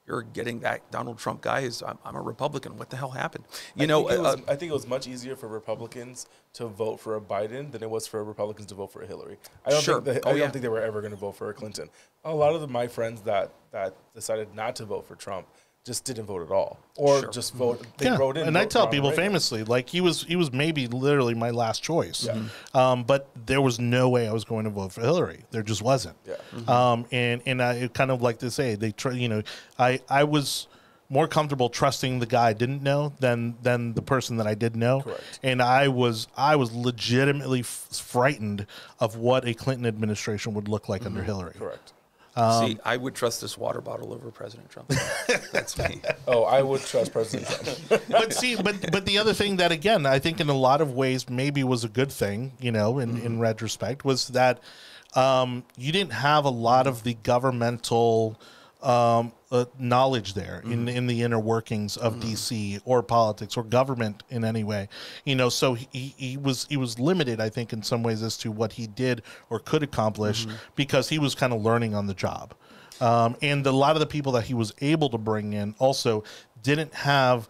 you're 0.06 0.22
getting 0.22 0.60
that 0.60 0.90
Donald 0.90 1.18
Trump 1.18 1.40
guy 1.40 1.60
is. 1.60 1.82
I'm, 1.82 1.98
I'm 2.04 2.14
a 2.14 2.20
Republican. 2.20 2.76
What 2.76 2.90
the 2.90 2.96
hell 2.96 3.10
happened? 3.10 3.44
You 3.74 3.84
I 3.84 3.86
know. 3.86 4.06
think 4.08 4.20
was, 4.22 4.34
uh, 4.36 4.40
I 4.48 4.56
think 4.56 4.70
it 4.70 4.74
was 4.74 4.86
much 4.86 5.06
easier 5.06 5.34
for 5.34 5.48
Republicans 5.48 6.26
to 6.54 6.66
vote 6.66 7.00
for 7.00 7.16
a 7.16 7.20
Biden 7.20 7.72
than 7.72 7.82
it 7.82 7.88
was 7.88 8.06
for 8.06 8.22
Republicans 8.22 8.66
to 8.68 8.74
vote 8.74 8.92
for 8.92 9.02
a 9.02 9.06
Hillary. 9.06 9.38
I 9.64 9.70
don't 9.70 9.82
Sure. 9.82 10.00
think 10.02 10.04
that, 10.22 10.26
Oh, 10.26 10.30
I 10.30 10.32
don't 10.32 10.40
yeah. 10.40 10.50
think 10.50 10.62
they 10.62 10.68
were 10.68 10.82
ever 10.82 11.00
going 11.00 11.12
to 11.12 11.16
vote 11.16 11.36
for 11.36 11.48
a 11.48 11.54
Clinton. 11.54 11.88
A 12.24 12.34
lot 12.34 12.54
of 12.54 12.60
the, 12.60 12.68
my 12.68 12.86
friends 12.86 13.22
that 13.22 13.52
that 13.72 13.96
decided 14.14 14.54
not 14.54 14.76
to 14.76 14.84
vote 14.84 15.06
for 15.06 15.16
Trump 15.16 15.46
just 15.84 16.04
didn't 16.04 16.24
vote 16.24 16.42
at 16.42 16.50
all, 16.50 16.78
or 16.96 17.20
Sure. 17.20 17.30
just 17.30 17.52
vote. 17.54 17.86
They 17.98 18.06
yeah, 18.06 18.16
wrote 18.16 18.38
in. 18.38 18.46
and 18.48 18.56
I 18.56 18.64
tell 18.64 18.88
people 18.88 19.10
Reagan. 19.10 19.24
famously, 19.24 19.64
like 19.64 19.88
he 19.88 20.00
was, 20.00 20.22
he 20.24 20.34
was 20.34 20.50
maybe 20.52 20.86
literally 20.86 21.34
my 21.34 21.50
last 21.50 21.82
choice. 21.82 22.24
Yeah. 22.26 22.40
Um, 22.72 23.04
but 23.04 23.28
there 23.46 23.60
was 23.60 23.78
no 23.78 24.08
way 24.08 24.26
I 24.26 24.32
was 24.32 24.44
going 24.44 24.64
to 24.64 24.70
vote 24.70 24.92
for 24.92 25.02
Hillary. 25.02 25.44
There 25.50 25.62
just 25.62 25.82
wasn't. 25.82 26.16
Yeah. 26.26 26.36
Um, 26.66 27.04
and 27.12 27.42
and 27.44 27.62
I 27.62 27.88
kind 27.92 28.10
of 28.10 28.22
like 28.22 28.38
to 28.38 28.50
say 28.50 28.74
they, 28.76 28.92
try, 28.92 29.12
you 29.12 29.28
know, 29.28 29.42
I 29.78 30.00
I 30.08 30.24
was 30.24 30.68
more 31.10 31.28
comfortable 31.28 31.68
trusting 31.68 32.18
the 32.18 32.24
guy 32.26 32.48
I 32.48 32.52
didn't 32.54 32.82
know 32.82 33.12
than 33.20 33.56
than 33.62 33.92
the 33.92 34.00
person 34.00 34.38
that 34.38 34.46
I 34.46 34.54
did 34.54 34.74
know. 34.74 35.02
Correct. 35.02 35.38
And 35.42 35.60
I 35.60 35.88
was 35.88 36.28
I 36.34 36.56
was 36.56 36.72
legitimately 36.74 37.60
f- 37.60 37.88
frightened 37.92 38.66
of 39.00 39.16
what 39.16 39.46
a 39.46 39.52
Clinton 39.52 39.84
administration 39.84 40.54
would 40.54 40.66
look 40.66 40.88
like 40.88 41.04
under 41.04 41.22
Hillary. 41.22 41.52
Correct. 41.58 41.92
Um, 42.36 42.66
see, 42.66 42.78
I 42.84 42.96
would 42.96 43.14
trust 43.14 43.40
this 43.40 43.56
water 43.56 43.80
bottle 43.80 44.12
over 44.12 44.30
President 44.30 44.68
Trump. 44.68 44.88
That's 45.52 45.78
me. 45.78 46.00
Oh, 46.26 46.42
I 46.42 46.62
would 46.62 46.80
trust 46.80 47.12
President 47.12 47.48
Trump. 47.48 48.02
but 48.08 48.32
see, 48.32 48.56
but 48.56 48.90
but 48.90 49.06
the 49.06 49.18
other 49.18 49.32
thing 49.32 49.56
that 49.58 49.70
again, 49.70 50.04
I 50.04 50.18
think 50.18 50.40
in 50.40 50.48
a 50.48 50.54
lot 50.54 50.80
of 50.80 50.92
ways 50.94 51.28
maybe 51.30 51.62
was 51.62 51.84
a 51.84 51.88
good 51.88 52.10
thing, 52.10 52.52
you 52.60 52.72
know, 52.72 52.98
in 52.98 53.18
in 53.20 53.38
retrospect, 53.38 54.04
was 54.04 54.28
that 54.28 54.60
um, 55.14 55.64
you 55.76 55.92
didn't 55.92 56.12
have 56.12 56.44
a 56.44 56.50
lot 56.50 56.86
of 56.88 57.04
the 57.04 57.14
governmental 57.14 58.40
um, 58.82 59.32
uh, 59.54 59.64
knowledge 59.78 60.34
there 60.34 60.62
in 60.64 60.88
in 60.88 61.06
the 61.06 61.22
inner 61.22 61.38
workings 61.38 61.96
of 61.96 62.16
DC 62.16 62.80
or 62.84 63.04
politics 63.04 63.56
or 63.56 63.62
government 63.62 64.24
in 64.28 64.44
any 64.44 64.64
way, 64.64 64.88
you 65.24 65.36
know. 65.36 65.48
So 65.48 65.74
he, 65.74 66.14
he 66.16 66.36
was 66.36 66.66
he 66.68 66.76
was 66.76 66.98
limited, 66.98 67.40
I 67.40 67.50
think, 67.50 67.72
in 67.72 67.82
some 67.84 68.02
ways 68.02 68.22
as 68.22 68.36
to 68.38 68.50
what 68.50 68.72
he 68.72 68.88
did 68.88 69.22
or 69.50 69.60
could 69.60 69.84
accomplish 69.84 70.46
because 70.74 71.08
he 71.08 71.20
was 71.20 71.36
kind 71.36 71.52
of 71.52 71.62
learning 71.62 71.94
on 71.94 72.08
the 72.08 72.14
job. 72.14 72.54
Um, 73.00 73.36
and 73.42 73.64
a 73.66 73.72
lot 73.72 73.94
of 73.94 74.00
the 74.00 74.06
people 74.06 74.32
that 74.32 74.44
he 74.44 74.54
was 74.54 74.72
able 74.80 75.08
to 75.10 75.18
bring 75.18 75.52
in 75.52 75.74
also 75.78 76.24
didn't 76.62 76.92
have 76.94 77.48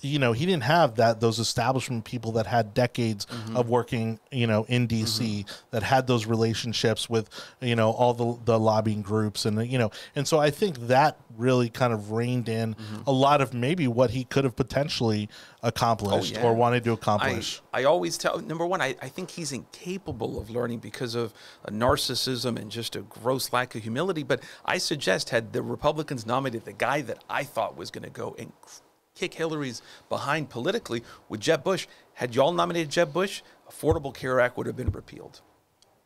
you 0.00 0.18
know 0.18 0.32
he 0.32 0.46
didn't 0.46 0.62
have 0.62 0.96
that 0.96 1.20
those 1.20 1.38
establishment 1.38 2.04
people 2.04 2.32
that 2.32 2.46
had 2.46 2.74
decades 2.74 3.26
mm-hmm. 3.26 3.56
of 3.56 3.68
working 3.68 4.18
you 4.30 4.46
know 4.46 4.64
in 4.68 4.86
DC 4.88 5.20
mm-hmm. 5.20 5.50
that 5.70 5.82
had 5.82 6.06
those 6.06 6.26
relationships 6.26 7.08
with 7.08 7.28
you 7.60 7.76
know 7.76 7.90
all 7.90 8.14
the 8.14 8.38
the 8.44 8.58
lobbying 8.58 9.02
groups 9.02 9.44
and 9.44 9.70
you 9.70 9.78
know 9.78 9.90
and 10.14 10.26
so 10.26 10.38
I 10.38 10.50
think 10.50 10.78
that 10.88 11.18
really 11.36 11.70
kind 11.70 11.92
of 11.92 12.12
reined 12.12 12.48
in 12.48 12.74
mm-hmm. 12.74 13.02
a 13.06 13.12
lot 13.12 13.40
of 13.40 13.54
maybe 13.54 13.88
what 13.88 14.10
he 14.10 14.24
could 14.24 14.44
have 14.44 14.56
potentially 14.56 15.28
accomplished 15.62 16.34
oh, 16.36 16.40
yeah. 16.40 16.46
or 16.46 16.54
wanted 16.54 16.84
to 16.84 16.92
accomplish 16.92 17.60
I 17.72 17.84
always 17.84 18.18
tell 18.18 18.40
number 18.40 18.66
one, 18.66 18.80
I, 18.80 18.96
I 19.00 19.08
think 19.08 19.30
he's 19.30 19.52
incapable 19.52 20.40
of 20.40 20.50
learning 20.50 20.78
because 20.80 21.14
of 21.14 21.32
a 21.64 21.70
narcissism 21.70 22.58
and 22.58 22.70
just 22.70 22.96
a 22.96 23.00
gross 23.02 23.52
lack 23.52 23.74
of 23.74 23.82
humility. 23.82 24.22
But 24.22 24.42
I 24.64 24.78
suggest 24.78 25.30
had 25.30 25.52
the 25.52 25.62
Republicans 25.62 26.26
nominated 26.26 26.64
the 26.64 26.72
guy 26.72 27.02
that 27.02 27.22
I 27.28 27.44
thought 27.44 27.76
was 27.76 27.90
going 27.90 28.04
to 28.04 28.10
go 28.10 28.34
and 28.38 28.52
kick 29.20 29.34
Hillary's 29.34 29.82
behind 30.08 30.48
politically 30.48 31.04
with 31.28 31.40
Jeb 31.40 31.62
Bush, 31.62 31.86
had 32.14 32.34
y'all 32.34 32.52
nominated 32.52 32.90
Jeb 32.90 33.12
Bush, 33.12 33.42
Affordable 33.70 34.14
Care 34.14 34.40
Act 34.40 34.56
would 34.56 34.66
have 34.66 34.76
been 34.76 34.90
repealed, 34.90 35.42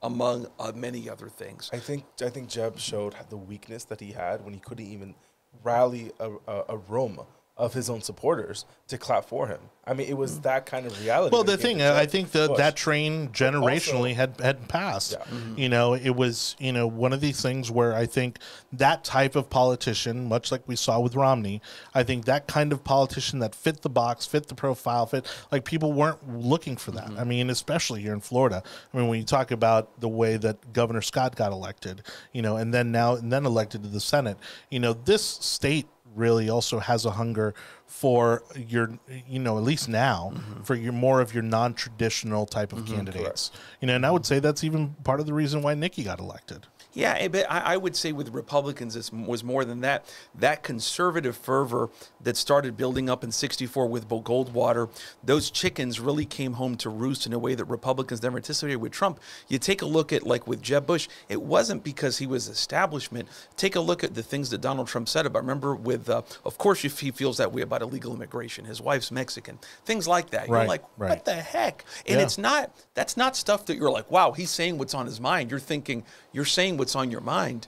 among 0.02 0.48
uh, 0.58 0.72
many 0.74 1.08
other 1.08 1.28
things. 1.28 1.70
I 1.72 1.78
think 1.78 2.04
I 2.20 2.28
think 2.28 2.48
Jeb 2.48 2.78
showed 2.78 3.14
the 3.30 3.36
weakness 3.36 3.84
that 3.84 4.00
he 4.00 4.12
had 4.12 4.44
when 4.44 4.52
he 4.52 4.60
couldn't 4.60 4.86
even 4.86 5.14
rally 5.62 6.10
a, 6.18 6.30
a, 6.48 6.64
a 6.70 6.76
room 6.76 7.20
of 7.56 7.72
his 7.74 7.88
own 7.88 8.02
supporters 8.02 8.64
to 8.88 8.98
clap 8.98 9.24
for 9.24 9.46
him. 9.46 9.60
I 9.86 9.92
mean, 9.92 10.08
it 10.08 10.16
was 10.16 10.40
that 10.40 10.64
kind 10.64 10.86
of 10.86 10.98
reality. 11.02 11.32
Well, 11.34 11.44
the 11.44 11.58
thing 11.58 11.82
I 11.82 12.06
think 12.06 12.30
that 12.30 12.56
that 12.56 12.74
train 12.74 13.28
generationally 13.28 14.14
had 14.14 14.40
had 14.40 14.66
passed. 14.66 15.12
Yeah. 15.12 15.18
Mm-hmm. 15.18 15.58
You 15.58 15.68
know, 15.68 15.92
it 15.92 16.16
was 16.16 16.56
you 16.58 16.72
know 16.72 16.86
one 16.86 17.12
of 17.12 17.20
these 17.20 17.42
things 17.42 17.70
where 17.70 17.94
I 17.94 18.06
think 18.06 18.38
that 18.72 19.04
type 19.04 19.36
of 19.36 19.50
politician, 19.50 20.26
much 20.26 20.50
like 20.50 20.66
we 20.66 20.74
saw 20.74 21.00
with 21.00 21.14
Romney, 21.14 21.60
I 21.94 22.02
think 22.02 22.24
that 22.24 22.46
kind 22.48 22.72
of 22.72 22.82
politician 22.82 23.40
that 23.40 23.54
fit 23.54 23.82
the 23.82 23.90
box, 23.90 24.24
fit 24.26 24.46
the 24.48 24.54
profile, 24.54 25.04
fit 25.06 25.26
like 25.52 25.64
people 25.64 25.92
weren't 25.92 26.26
looking 26.38 26.76
for 26.76 26.92
Mm-hmm. 26.92 27.14
that. 27.14 27.20
I 27.20 27.24
mean, 27.24 27.50
especially 27.50 28.02
here 28.02 28.12
in 28.12 28.20
Florida. 28.20 28.62
I 28.92 28.96
mean, 28.96 29.08
when 29.08 29.18
you 29.18 29.24
talk 29.24 29.50
about 29.50 30.00
the 30.00 30.08
way 30.08 30.36
that 30.38 30.72
Governor 30.72 31.02
Scott 31.02 31.34
got 31.36 31.52
elected, 31.52 32.02
you 32.32 32.42
know, 32.42 32.56
and 32.56 32.72
then 32.74 32.90
now 32.92 33.14
and 33.16 33.32
then 33.32 33.44
elected 33.46 33.82
to 33.82 33.88
the 33.88 34.00
Senate, 34.00 34.38
you 34.70 34.80
know, 34.80 34.92
this 34.92 35.22
state 35.24 35.86
really 36.14 36.48
also 36.48 36.78
has 36.78 37.04
a 37.04 37.12
hunger 37.12 37.54
for 37.86 38.42
your 38.56 38.98
you 39.28 39.38
know 39.38 39.56
at 39.56 39.62
least 39.62 39.88
now 39.88 40.32
mm-hmm. 40.34 40.62
for 40.62 40.74
your 40.74 40.92
more 40.92 41.20
of 41.20 41.34
your 41.34 41.42
non-traditional 41.42 42.46
type 42.46 42.72
of 42.72 42.80
mm-hmm, 42.80 42.94
candidates. 42.94 43.50
you 43.80 43.86
know 43.86 43.94
and 43.94 44.06
i 44.06 44.10
would 44.10 44.26
say 44.26 44.38
that's 44.38 44.64
even 44.64 44.94
part 45.04 45.20
of 45.20 45.26
the 45.26 45.32
reason 45.32 45.62
why 45.62 45.74
nikki 45.74 46.02
got 46.02 46.18
elected 46.18 46.66
Yeah, 46.94 47.26
but 47.28 47.50
I, 47.50 47.76
would 47.76 47.96
say 47.96 48.12
with 48.12 48.28
Republicans, 48.32 48.94
it 48.96 49.10
was 49.12 49.42
more 49.42 49.64
than 49.64 49.80
that. 49.80 50.04
That 50.34 50.62
conservative 50.62 51.36
fervor 51.36 51.90
that 52.22 52.36
started 52.36 52.76
building 52.76 53.10
up 53.10 53.24
in 53.24 53.32
'64 53.32 53.86
with 53.88 54.08
Goldwater, 54.08 54.88
those 55.22 55.50
chickens 55.50 55.98
really 55.98 56.24
came 56.24 56.54
home 56.54 56.76
to 56.78 56.88
roost 56.88 57.26
in 57.26 57.32
a 57.32 57.38
way 57.38 57.54
that 57.54 57.64
Republicans 57.64 58.22
never 58.22 58.36
anticipated 58.36 58.76
with 58.76 58.92
Trump. 58.92 59.18
You 59.48 59.58
take 59.58 59.82
a 59.82 59.86
look 59.86 60.12
at 60.12 60.24
like 60.24 60.46
with 60.46 60.62
Jeb 60.62 60.86
Bush, 60.86 61.08
it 61.28 61.42
wasn't 61.42 61.82
because 61.82 62.18
he 62.18 62.26
was 62.26 62.48
establishment. 62.48 63.28
Take 63.56 63.74
a 63.76 63.80
look 63.80 64.04
at 64.04 64.14
the 64.14 64.22
things 64.22 64.50
that 64.50 64.60
Donald 64.60 64.86
Trump 64.88 65.08
said 65.08 65.26
about. 65.26 65.42
Remember, 65.42 65.74
with 65.74 66.08
uh, 66.08 66.22
of 66.44 66.58
course, 66.58 66.84
if 66.84 67.00
he 67.00 67.10
feels 67.10 67.38
that 67.38 67.52
way 67.52 67.62
about 67.62 67.82
illegal 67.82 68.14
immigration, 68.14 68.64
his 68.64 68.80
wife's 68.80 69.10
Mexican, 69.10 69.58
things 69.84 70.06
like 70.06 70.30
that. 70.30 70.48
Right, 70.48 70.60
You're 70.60 70.68
like, 70.68 70.84
right. 70.96 71.10
what 71.10 71.24
the 71.24 71.34
heck? 71.34 71.84
And 72.06 72.18
Yeah. 72.18 72.24
it's 72.24 72.38
not 72.38 72.70
that's 72.94 73.16
not 73.16 73.36
stuff 73.36 73.66
that 73.66 73.76
you're 73.76 73.90
like, 73.90 74.10
wow, 74.10 74.32
he's 74.32 74.50
saying 74.50 74.78
what's 74.78 74.94
on 74.94 75.06
his 75.06 75.20
mind. 75.20 75.50
You're 75.50 75.58
thinking, 75.60 76.04
you're 76.32 76.44
saying 76.44 76.76
what's 76.84 76.94
on 76.94 77.10
your 77.10 77.22
mind. 77.22 77.66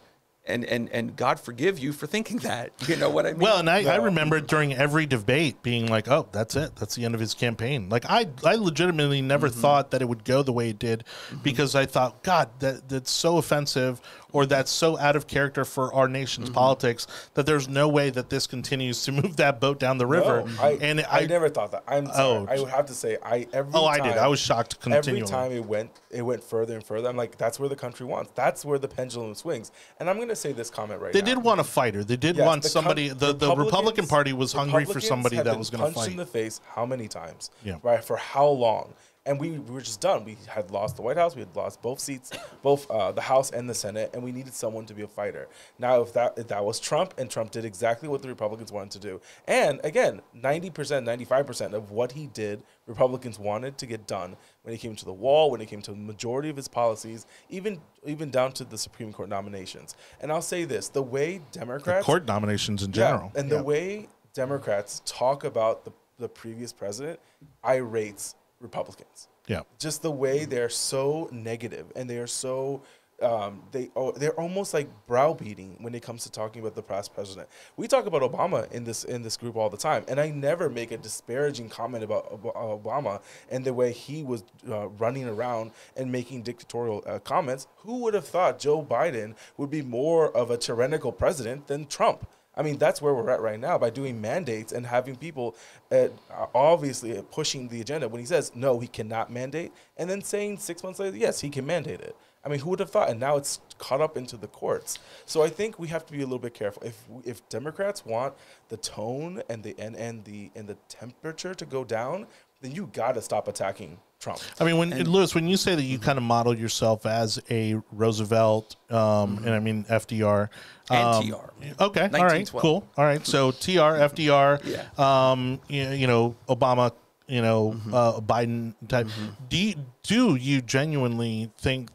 And, 0.48 0.64
and 0.64 0.88
and 0.90 1.16
God 1.16 1.40
forgive 1.40 1.76
you 1.76 1.92
for 1.92 2.06
thinking 2.06 2.36
that. 2.38 2.70
You 2.86 2.94
know 2.96 3.10
what 3.10 3.26
I 3.26 3.30
mean? 3.30 3.40
well 3.40 3.58
and 3.58 3.68
I, 3.68 3.82
I 3.94 3.96
remember 3.96 4.40
during 4.40 4.74
every 4.74 5.06
debate 5.06 5.60
being 5.62 5.86
like 5.88 6.06
oh 6.08 6.28
that's 6.30 6.54
it 6.54 6.76
that's 6.76 6.94
the 6.94 7.04
end 7.04 7.14
of 7.14 7.20
his 7.20 7.34
campaign 7.34 7.88
like 7.88 8.04
i 8.08 8.28
i 8.44 8.54
legitimately 8.54 9.22
never 9.22 9.48
mm-hmm. 9.48 9.60
thought 9.60 9.90
that 9.90 10.02
it 10.02 10.08
would 10.08 10.24
go 10.24 10.44
the 10.44 10.52
way 10.52 10.70
it 10.70 10.78
did 10.78 11.00
mm-hmm. 11.00 11.42
because 11.42 11.74
i 11.74 11.84
thought 11.84 12.22
god 12.22 12.48
that 12.60 12.88
that's 12.88 13.10
so 13.10 13.38
offensive 13.38 14.00
or 14.32 14.46
that's 14.46 14.70
so 14.70 14.98
out 14.98 15.16
of 15.16 15.26
character 15.26 15.64
for 15.64 15.92
our 15.94 16.08
nation's 16.08 16.46
mm-hmm. 16.46 16.54
politics 16.54 17.06
that 17.34 17.46
there's 17.46 17.68
no 17.68 17.88
way 17.88 18.10
that 18.10 18.30
this 18.30 18.46
continues 18.46 19.02
to 19.04 19.12
move 19.22 19.36
that 19.36 19.60
boat 19.60 19.78
down 19.78 19.98
the 19.98 20.06
river 20.06 20.44
No, 20.46 20.62
I, 20.62 20.70
and 20.80 21.00
I, 21.00 21.20
I, 21.20 21.26
never 21.26 21.48
thought 21.48 21.72
that. 21.72 21.84
I'm 21.88 22.06
sorry. 22.06 22.18
Oh, 22.18 22.46
I 22.48 22.58
would 22.58 22.70
have 22.70 22.86
to 22.86 22.94
say 22.94 23.16
I 23.22 23.46
every 23.52 23.72
Oh, 23.74 23.86
I 23.86 23.98
did. 23.98 24.16
I 24.18 24.28
was 24.28 24.40
shocked 24.40 24.76
Every 24.80 24.92
continually. 24.94 25.30
time 25.30 25.52
it 25.52 25.64
went 25.64 25.90
it 26.10 26.22
went 26.22 26.42
further 26.42 26.74
and 26.74 26.84
further. 26.84 27.08
I'm 27.08 27.16
like, 27.16 27.36
that's 27.36 27.58
where 27.58 27.68
the 27.68 27.76
country 27.76 28.06
wants. 28.06 28.32
That's 28.34 28.64
where 28.64 28.78
the 28.78 28.88
pendulum 28.88 29.34
swings. 29.34 29.70
And 30.00 30.08
I'm 30.08 30.18
gonna 30.18 30.36
say 30.36 30.52
this 30.52 30.70
comment 30.70 31.00
right 31.00 31.12
They 31.12 31.20
now. 31.20 31.26
did 31.26 31.38
want 31.42 31.60
a 31.60 31.64
fighter. 31.64 32.04
They 32.04 32.16
did 32.16 32.36
Yes, 32.36 32.46
want 32.46 32.62
the 32.62 32.68
com- 32.68 32.72
somebody. 32.72 33.08
The, 33.08 33.32
the 33.32 33.54
Republican 33.54 34.06
Party 34.06 34.32
was 34.32 34.52
hungry 34.52 34.84
for 34.84 35.00
somebody 35.00 35.36
that 35.36 35.58
was 35.58 35.70
going 35.70 35.84
to 35.84 35.98
fight. 35.98 36.10
in 36.10 36.16
the 36.16 36.26
face 36.26 36.60
how 36.74 36.86
many 36.86 37.08
times? 37.08 37.50
Yeah. 37.64 37.76
Right. 37.82 38.02
For 38.02 38.16
how 38.16 38.46
long? 38.46 38.94
And 39.26 39.40
we, 39.40 39.50
we 39.50 39.74
were 39.74 39.80
just 39.80 40.00
done. 40.00 40.24
We 40.24 40.38
had 40.46 40.70
lost 40.70 40.94
the 40.96 41.02
White 41.02 41.16
House. 41.16 41.34
We 41.34 41.40
had 41.40 41.54
lost 41.56 41.82
both 41.82 41.98
seats, 41.98 42.30
both 42.62 42.88
uh, 42.90 43.10
the 43.10 43.20
House 43.20 43.50
and 43.50 43.68
the 43.68 43.74
Senate, 43.74 44.10
and 44.14 44.22
we 44.22 44.30
needed 44.30 44.54
someone 44.54 44.86
to 44.86 44.94
be 44.94 45.02
a 45.02 45.08
fighter. 45.08 45.48
Now, 45.80 46.00
if 46.02 46.12
that 46.12 46.38
if 46.38 46.46
that 46.46 46.64
was 46.64 46.78
Trump, 46.78 47.12
and 47.18 47.28
Trump 47.28 47.50
did 47.50 47.64
exactly 47.64 48.08
what 48.08 48.22
the 48.22 48.28
Republicans 48.28 48.70
wanted 48.70 48.92
to 48.92 49.00
do, 49.00 49.20
and 49.48 49.80
again, 49.82 50.22
ninety 50.32 50.70
percent, 50.70 51.04
ninety 51.04 51.24
five 51.24 51.44
percent 51.44 51.74
of 51.74 51.90
what 51.90 52.12
he 52.12 52.28
did, 52.28 52.62
Republicans 52.86 53.36
wanted 53.38 53.76
to 53.78 53.86
get 53.86 54.06
done 54.06 54.36
when 54.62 54.72
it 54.72 54.78
came 54.78 54.94
to 54.94 55.04
the 55.04 55.12
wall, 55.12 55.50
when 55.50 55.60
it 55.60 55.66
came 55.66 55.82
to 55.82 55.90
the 55.90 55.96
majority 55.96 56.48
of 56.48 56.56
his 56.56 56.68
policies, 56.68 57.26
even 57.50 57.80
even 58.04 58.30
down 58.30 58.52
to 58.52 58.64
the 58.64 58.78
Supreme 58.78 59.12
Court 59.12 59.28
nominations. 59.28 59.96
And 60.20 60.30
I'll 60.30 60.40
say 60.40 60.64
this: 60.64 60.88
the 60.88 61.02
way 61.02 61.40
Democrats 61.50 62.06
Court 62.06 62.26
nominations 62.26 62.84
in 62.84 62.90
yeah, 62.90 62.94
general. 62.94 63.32
and 63.34 63.50
Yeah. 63.50 63.58
the 63.58 63.64
way 63.64 64.08
Democrats 64.34 65.02
talk 65.04 65.42
about 65.42 65.84
the, 65.84 65.92
the 66.18 66.28
previous 66.28 66.72
president 66.72 67.18
irates 67.64 68.36
Republicans. 68.66 69.28
yeah. 69.46 69.62
Just 69.78 70.02
the 70.02 70.10
way 70.10 70.44
they're 70.44 70.68
so 70.68 71.28
negative 71.32 71.86
and 71.96 72.08
they 72.10 72.18
are 72.18 72.26
so 72.26 72.82
um, 73.22 73.62
they 73.72 73.90
oh, 73.96 74.12
they're 74.12 74.38
almost 74.38 74.74
like 74.74 74.88
browbeating 75.06 75.76
when 75.80 75.94
it 75.94 76.02
comes 76.02 76.24
to 76.24 76.30
talking 76.30 76.60
about 76.60 76.74
the 76.74 76.82
past 76.82 77.14
president. 77.14 77.48
We 77.76 77.88
talk 77.88 78.06
about 78.06 78.22
Obama 78.22 78.70
in 78.72 78.84
this 78.84 79.04
in 79.04 79.22
this 79.22 79.36
group 79.36 79.56
all 79.56 79.70
the 79.70 79.76
time, 79.76 80.04
and 80.08 80.20
I 80.20 80.30
never 80.30 80.68
make 80.68 80.92
a 80.92 80.98
disparaging 80.98 81.70
comment 81.70 82.04
about 82.04 82.30
Obama 82.42 83.22
and 83.50 83.64
the 83.64 83.72
way 83.72 83.92
he 83.92 84.22
was 84.22 84.44
uh, 84.68 84.88
running 84.88 85.28
around 85.28 85.70
and 85.96 86.12
making 86.12 86.42
dictatorial 86.42 87.02
uh, 87.06 87.18
comments. 87.20 87.66
Who 87.78 87.98
would 88.02 88.14
have 88.14 88.26
thought 88.26 88.58
Joe 88.58 88.84
Biden 88.84 89.34
would 89.56 89.70
be 89.70 89.82
more 89.82 90.30
of 90.36 90.50
a 90.50 90.58
tyrannical 90.58 91.12
president 91.12 91.68
than 91.68 91.86
Trump? 91.86 92.28
I 92.56 92.62
mean, 92.62 92.78
that's 92.78 93.02
where 93.02 93.14
we're 93.14 93.30
at 93.30 93.40
right 93.40 93.60
now 93.60 93.76
by 93.76 93.90
doing 93.90 94.20
mandates 94.20 94.72
and 94.72 94.86
having 94.86 95.16
people 95.16 95.56
uh, 95.92 96.08
obviously 96.54 97.22
pushing 97.30 97.68
the 97.68 97.80
agenda 97.80 98.08
when 98.08 98.20
he 98.20 98.26
says, 98.26 98.52
no, 98.54 98.80
he 98.80 98.88
cannot 98.88 99.30
mandate, 99.30 99.72
and 99.96 100.08
then 100.08 100.22
saying 100.22 100.58
six 100.58 100.82
months 100.82 100.98
later, 100.98 101.16
yes, 101.16 101.40
he 101.40 101.50
can 101.50 101.66
mandate 101.66 102.00
it. 102.00 102.16
I 102.44 102.48
mean, 102.48 102.60
who 102.60 102.70
would 102.70 102.78
have 102.78 102.90
thought? 102.90 103.10
And 103.10 103.18
now 103.18 103.36
it's 103.36 103.58
caught 103.78 104.00
up 104.00 104.16
into 104.16 104.36
the 104.36 104.46
courts. 104.46 105.00
So 105.26 105.42
I 105.42 105.48
think 105.48 105.80
we 105.80 105.88
have 105.88 106.06
to 106.06 106.12
be 106.12 106.20
a 106.20 106.24
little 106.24 106.38
bit 106.38 106.54
careful. 106.54 106.80
If 106.84 107.02
if 107.24 107.48
Democrats 107.48 108.06
want 108.06 108.34
the 108.68 108.76
tone 108.76 109.42
and 109.48 109.64
the 109.64 109.74
and, 109.80 109.96
and 109.96 110.24
the 110.24 110.52
and 110.54 110.68
the 110.68 110.76
temperature 110.88 111.54
to 111.54 111.66
go 111.66 111.82
down, 111.82 112.28
then 112.62 112.70
you 112.70 112.88
got 112.92 113.16
to 113.16 113.22
stop 113.22 113.48
attacking 113.48 113.98
Trump. 114.26 114.40
I 114.58 114.64
mean, 114.64 114.76
when 114.78 114.90
Luis, 115.04 115.36
when 115.36 115.46
you 115.46 115.56
say 115.56 115.76
that 115.76 115.82
you 115.84 116.00
kind 116.00 116.18
of 116.18 116.24
model 116.24 116.52
yourself 116.58 117.06
as 117.06 117.40
a 117.48 117.76
Roosevelt, 117.92 118.74
um, 118.90 119.38
and 119.44 119.50
I 119.50 119.60
mean 119.60 119.84
FDR, 119.84 120.48
And 120.90 121.08
um, 121.08 121.28
TR. 121.28 121.82
Okay, 121.84 122.10
all 122.12 122.24
right, 122.24 122.50
cool, 122.52 122.84
all 122.96 123.04
right. 123.04 123.24
so 123.24 123.52
TR, 123.52 124.02
FDR, 124.10 124.60
Yeah. 124.64 124.82
um, 124.98 125.60
you, 125.68 125.88
you 125.90 126.06
know, 126.08 126.34
Obama, 126.48 126.90
you 127.28 127.40
know, 127.40 127.76
uh, 127.92 128.20
Biden 128.20 128.74
type. 128.88 129.06
Do 129.48 129.56
you, 129.56 129.74
do 130.02 130.34
you 130.34 130.60
genuinely 130.60 131.52
think? 131.58 131.90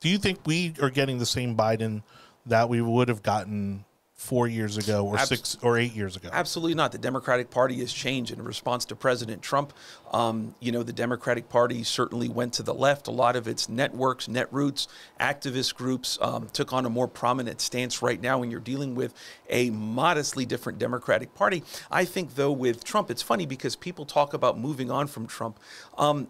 Do 0.00 0.08
you 0.08 0.16
think 0.16 0.38
we 0.46 0.72
are 0.80 0.90
getting 0.90 1.18
the 1.18 1.26
same 1.26 1.54
Biden 1.54 2.02
that 2.46 2.68
we 2.70 2.80
would 2.80 3.08
have 3.08 3.22
gotten 3.22 3.84
four 4.24 4.48
years 4.48 4.78
ago, 4.78 5.06
or 5.06 5.18
Abs- 5.18 5.28
six, 5.28 5.58
or 5.60 5.76
eight 5.76 5.94
years 5.94 6.16
ago? 6.16 6.30
Absolutely 6.32 6.74
not. 6.74 6.92
The 6.92 6.98
Democratic 6.98 7.50
Party 7.50 7.76
has 7.80 7.92
changed 7.92 8.32
in 8.32 8.42
response 8.42 8.86
to 8.86 8.96
President 8.96 9.42
Trump. 9.42 9.74
Um, 10.12 10.54
you 10.60 10.72
know, 10.72 10.82
the 10.82 10.94
Democratic 10.94 11.50
Party 11.50 11.82
certainly 11.82 12.30
went 12.30 12.54
to 12.54 12.62
the 12.62 12.72
left. 12.72 13.06
A 13.06 13.10
lot 13.10 13.36
of 13.36 13.46
its 13.46 13.68
networks, 13.68 14.26
netroots, 14.26 14.88
activist 15.20 15.74
groups 15.74 16.18
um, 16.22 16.48
took 16.54 16.72
on 16.72 16.86
a 16.86 16.90
more 16.90 17.06
prominent 17.06 17.60
stance 17.60 18.00
right 18.00 18.20
now 18.20 18.38
when 18.38 18.50
you're 18.50 18.60
dealing 18.60 18.94
with 18.94 19.12
a 19.50 19.68
modestly 19.70 20.46
different 20.46 20.78
Democratic 20.78 21.34
Party. 21.34 21.62
I 21.90 22.06
think, 22.06 22.34
though, 22.34 22.52
with 22.52 22.82
Trump, 22.82 23.10
it's 23.10 23.22
funny 23.22 23.44
because 23.44 23.76
people 23.76 24.06
talk 24.06 24.32
about 24.32 24.58
moving 24.58 24.90
on 24.90 25.06
from 25.06 25.26
Trump. 25.26 25.60
Um, 25.98 26.28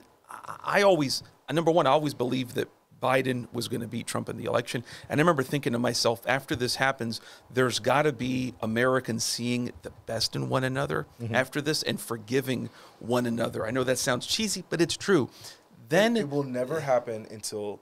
I 0.65 0.83
always, 0.83 1.23
number 1.49 1.71
one, 1.71 1.87
I 1.87 1.91
always 1.91 2.15
believe 2.15 2.55
that 2.55 2.69
Biden 3.09 3.47
was 3.53 3.69
going 3.69 3.83
to 3.83 3.87
beat 3.87 4.07
Trump 4.07 4.31
in 4.31 4.39
the 4.39 4.45
election. 4.45 4.83
And 5.11 5.21
I 5.21 5.23
remember 5.23 5.43
thinking 5.43 5.75
to 5.75 5.79
myself, 5.79 6.23
after 6.27 6.57
this 6.57 6.77
happens, 6.77 7.21
there's 7.53 7.79
got 7.79 8.03
to 8.03 8.13
be 8.13 8.55
Americans 8.63 9.25
seeing 9.25 9.73
the 9.83 9.91
best 10.07 10.35
in 10.35 10.49
one 10.49 10.65
another 10.65 11.07
after 11.33 11.61
this 11.61 11.83
and 11.83 12.01
forgiving 12.01 12.71
one 13.01 13.27
another. 13.27 13.67
I 13.67 13.71
know 13.73 13.85
that 13.85 13.99
sounds 13.99 14.27
cheesy, 14.27 14.65
but 14.71 14.81
it's 14.81 14.97
true. 14.97 15.29
Then, 15.91 16.17
It 16.17 16.31
will 16.31 16.45
never 16.45 16.81
happen 16.81 17.27
until 17.31 17.79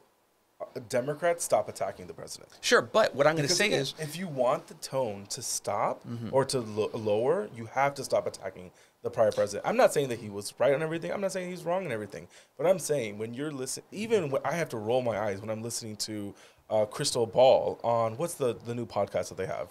uh, 0.61 0.81
Democrats 0.89 1.45
stop 1.45 1.69
attacking 1.69 2.09
the 2.09 2.15
president. 2.15 2.51
sure, 2.61 2.83
but 2.83 3.15
what 3.15 3.27
I'm 3.29 3.37
going 3.37 3.49
to 3.49 3.55
say 3.55 3.71
is, 3.71 3.95
if 4.01 4.17
you 4.17 4.27
want 4.27 4.67
the 4.67 4.75
tone 4.75 5.27
to 5.31 5.41
stop 5.43 6.03
Mm-hmm. 6.07 6.31
or 6.33 6.45
to 6.47 6.59
lo- 6.61 6.91
lower, 6.95 7.49
you 7.55 7.67
have 7.67 7.95
to 7.95 8.05
stop 8.05 8.27
attacking 8.27 8.73
the 9.03 9.11
prior 9.11 9.33
president. 9.33 9.67
I'm 9.67 9.77
not 9.77 9.93
saying 9.93 10.09
that 10.09 10.21
he 10.21 10.31
was 10.31 10.55
right 10.59 10.73
on 10.73 10.83
everything. 10.83 11.13
I'm 11.13 11.21
not 11.21 11.33
saying 11.33 11.51
he's 11.51 11.65
wrong 11.65 11.85
on 11.85 11.93
everything. 11.93 12.29
But 12.57 12.67
I'm 12.67 12.79
saying 12.79 13.19
when 13.19 13.35
you're 13.35 13.53
listening, 13.53 13.87
even 13.91 14.31
when 14.31 14.43
I 14.45 14.53
have 14.53 14.69
to 14.71 14.77
roll 14.77 15.03
my 15.03 15.19
eyes 15.19 15.41
when 15.41 15.51
I'm 15.51 15.63
listening 15.63 15.97
to 15.97 16.35
uh, 16.71 16.87
Krystal 16.87 17.31
Ball 17.31 17.79
on 17.83 18.17
what's 18.17 18.35
the 18.35 18.55
the 18.55 18.75
new 18.75 18.87
podcast 18.87 19.29
that 19.29 19.37
they 19.37 19.47
have. 19.47 19.69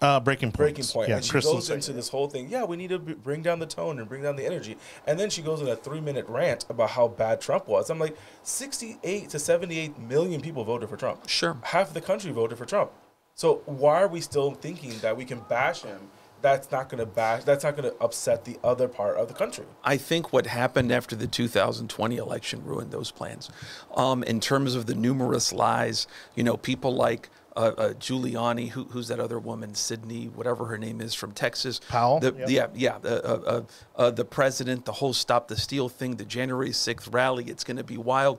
Uh, 0.00 0.20
breaking 0.20 0.50
point. 0.50 0.58
Breaking 0.58 0.84
point. 0.84 1.08
Yeah, 1.08 1.16
and 1.16 1.24
she 1.24 1.32
Krystal's 1.32 1.68
goes 1.68 1.70
into 1.70 1.92
this 1.92 2.08
whole 2.08 2.28
thing. 2.28 2.48
Yeah, 2.50 2.64
we 2.64 2.76
need 2.76 2.90
to 2.90 2.98
b- 2.98 3.14
bring 3.14 3.40
down 3.40 3.58
the 3.58 3.66
tone 3.66 3.98
and 3.98 4.08
bring 4.08 4.22
down 4.22 4.36
the 4.36 4.44
energy. 4.44 4.76
And 5.06 5.18
then 5.18 5.30
she 5.30 5.40
goes 5.40 5.62
in 5.62 5.68
a 5.68 5.76
three 5.76 6.00
minute 6.00 6.26
rant 6.28 6.66
about 6.68 6.90
how 6.90 7.08
bad 7.08 7.40
Trump 7.40 7.68
was. 7.68 7.88
I'm 7.88 7.98
like, 7.98 8.16
68 8.42 9.30
to 9.30 9.38
78 9.38 9.98
million 9.98 10.42
people 10.42 10.62
voted 10.64 10.90
for 10.90 10.96
Trump. 10.96 11.26
Sure. 11.28 11.56
Half 11.62 11.94
the 11.94 12.02
country 12.02 12.32
voted 12.32 12.58
for 12.58 12.66
Trump. 12.66 12.90
So 13.34 13.62
why 13.64 14.02
are 14.02 14.08
we 14.08 14.20
still 14.20 14.50
thinking 14.50 14.98
that 14.98 15.16
we 15.16 15.24
can 15.24 15.40
bash 15.48 15.82
him? 15.82 16.00
That's 16.44 16.70
not 16.70 16.90
going 16.90 16.98
to 16.98 17.06
bash. 17.06 17.44
That's 17.44 17.64
not 17.64 17.74
going 17.74 17.90
to 17.90 17.96
upset 18.02 18.44
the 18.44 18.58
other 18.62 18.86
part 18.86 19.16
of 19.16 19.28
the 19.28 19.34
country. 19.34 19.64
I 19.82 19.96
think 19.96 20.30
what 20.30 20.46
happened 20.46 20.92
after 20.92 21.16
the 21.16 21.26
2020 21.26 22.18
election 22.18 22.62
ruined 22.62 22.90
those 22.90 23.10
plans. 23.10 23.48
Um, 23.94 24.22
in 24.22 24.40
terms 24.40 24.74
of 24.74 24.84
the 24.84 24.94
numerous 24.94 25.54
lies, 25.54 26.06
you 26.34 26.44
know, 26.44 26.58
people 26.58 26.94
like 26.94 27.30
uh, 27.56 27.72
uh, 27.78 27.92
Giuliani, 27.94 28.68
who, 28.68 28.84
who's 28.84 29.08
that 29.08 29.20
other 29.20 29.38
woman, 29.38 29.74
Sidney, 29.74 30.26
whatever 30.26 30.66
her 30.66 30.76
name 30.76 31.00
is, 31.00 31.14
from 31.14 31.32
Texas. 31.32 31.80
Powell? 31.88 32.20
The, 32.20 32.34
Yep. 32.36 32.50
Yeah, 32.50 32.66
yeah. 32.74 32.98
The, 32.98 33.24
uh, 33.24 33.36
uh, 33.46 33.62
uh, 33.96 34.10
the 34.10 34.26
president, 34.26 34.84
the 34.84 34.92
whole 34.92 35.14
Stop 35.14 35.48
the 35.48 35.56
Steal 35.56 35.88
thing, 35.88 36.16
the 36.16 36.26
January 36.26 36.72
6th 36.72 37.10
rally, 37.14 37.44
it's 37.44 37.64
going 37.64 37.78
to 37.78 37.84
be 37.84 37.96
wild. 37.96 38.38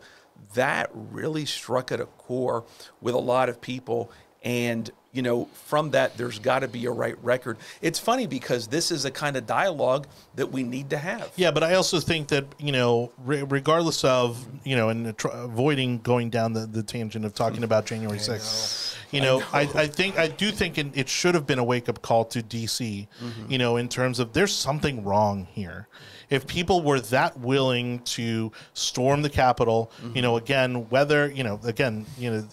That 0.54 0.92
really 0.94 1.48
struck 1.48 1.92
at 1.92 2.00
a 2.00 2.06
core 2.06 2.66
with 3.02 3.16
a 3.16 3.20
lot 3.20 3.50
of 3.50 3.62
people. 3.62 4.12
And, 4.44 4.92
you 5.16 5.22
know, 5.22 5.46
from 5.54 5.92
that, 5.92 6.18
there's 6.18 6.40
got 6.40 6.60
to 6.60 6.68
be 6.68 6.86
a 6.86 6.92
right 6.92 7.16
record. 7.24 7.58
It's 7.82 8.00
funny 8.00 8.28
because 8.28 8.68
this 8.68 8.92
is 8.92 9.06
a 9.06 9.12
kind 9.12 9.38
of 9.38 9.48
dialogue 9.48 10.08
that 10.36 10.52
we 10.52 10.64
need 10.64 10.90
to 10.90 10.98
have. 10.98 11.32
Yeah, 11.36 11.52
but 11.52 11.64
I 11.64 11.76
also 11.76 12.00
think 12.00 12.28
that 12.30 12.46
you 12.60 12.72
know, 12.72 13.12
re- 13.24 13.44
regardless 13.44 14.04
of 14.04 14.46
you 14.64 14.76
know, 14.76 14.90
and 14.90 15.18
tr- 15.18 15.30
avoiding 15.30 16.00
going 16.00 16.30
down 16.30 16.54
the, 16.54 16.66
the 16.66 16.84
tangent 16.84 17.26
of 17.26 17.34
talking 17.34 17.64
about 17.64 17.86
January 17.86 18.20
sixth, 18.20 18.98
you 19.12 19.22
know, 19.22 19.42
I, 19.54 19.62
I 19.62 19.88
think 19.88 20.18
I 20.18 20.28
do 20.28 20.52
think 20.52 20.78
it, 20.78 20.88
it 20.94 21.10
should 21.10 21.36
have 21.36 21.48
been 21.48 21.60
a 21.60 21.64
wake 21.64 21.88
up 21.88 22.02
call 22.02 22.26
to 22.26 22.42
DC. 22.42 23.08
Mm-hmm. 23.08 23.52
You 23.52 23.58
know, 23.58 23.78
in 23.78 23.88
terms 23.88 24.20
of 24.20 24.34
there's 24.34 24.54
something 24.54 25.04
wrong 25.04 25.48
here. 25.52 25.88
If 26.30 26.48
people 26.48 26.82
were 26.82 27.00
that 27.00 27.40
willing 27.40 28.00
to 28.00 28.52
storm 28.74 29.22
the 29.22 29.30
Capitol, 29.30 29.92
you 30.02 30.10
mm-hmm. 30.10 30.22
know, 30.22 30.38
again, 30.38 30.90
whether 30.90 31.32
you 31.32 31.44
know, 31.44 31.60
again, 31.64 32.06
you 32.18 32.32
know. 32.32 32.48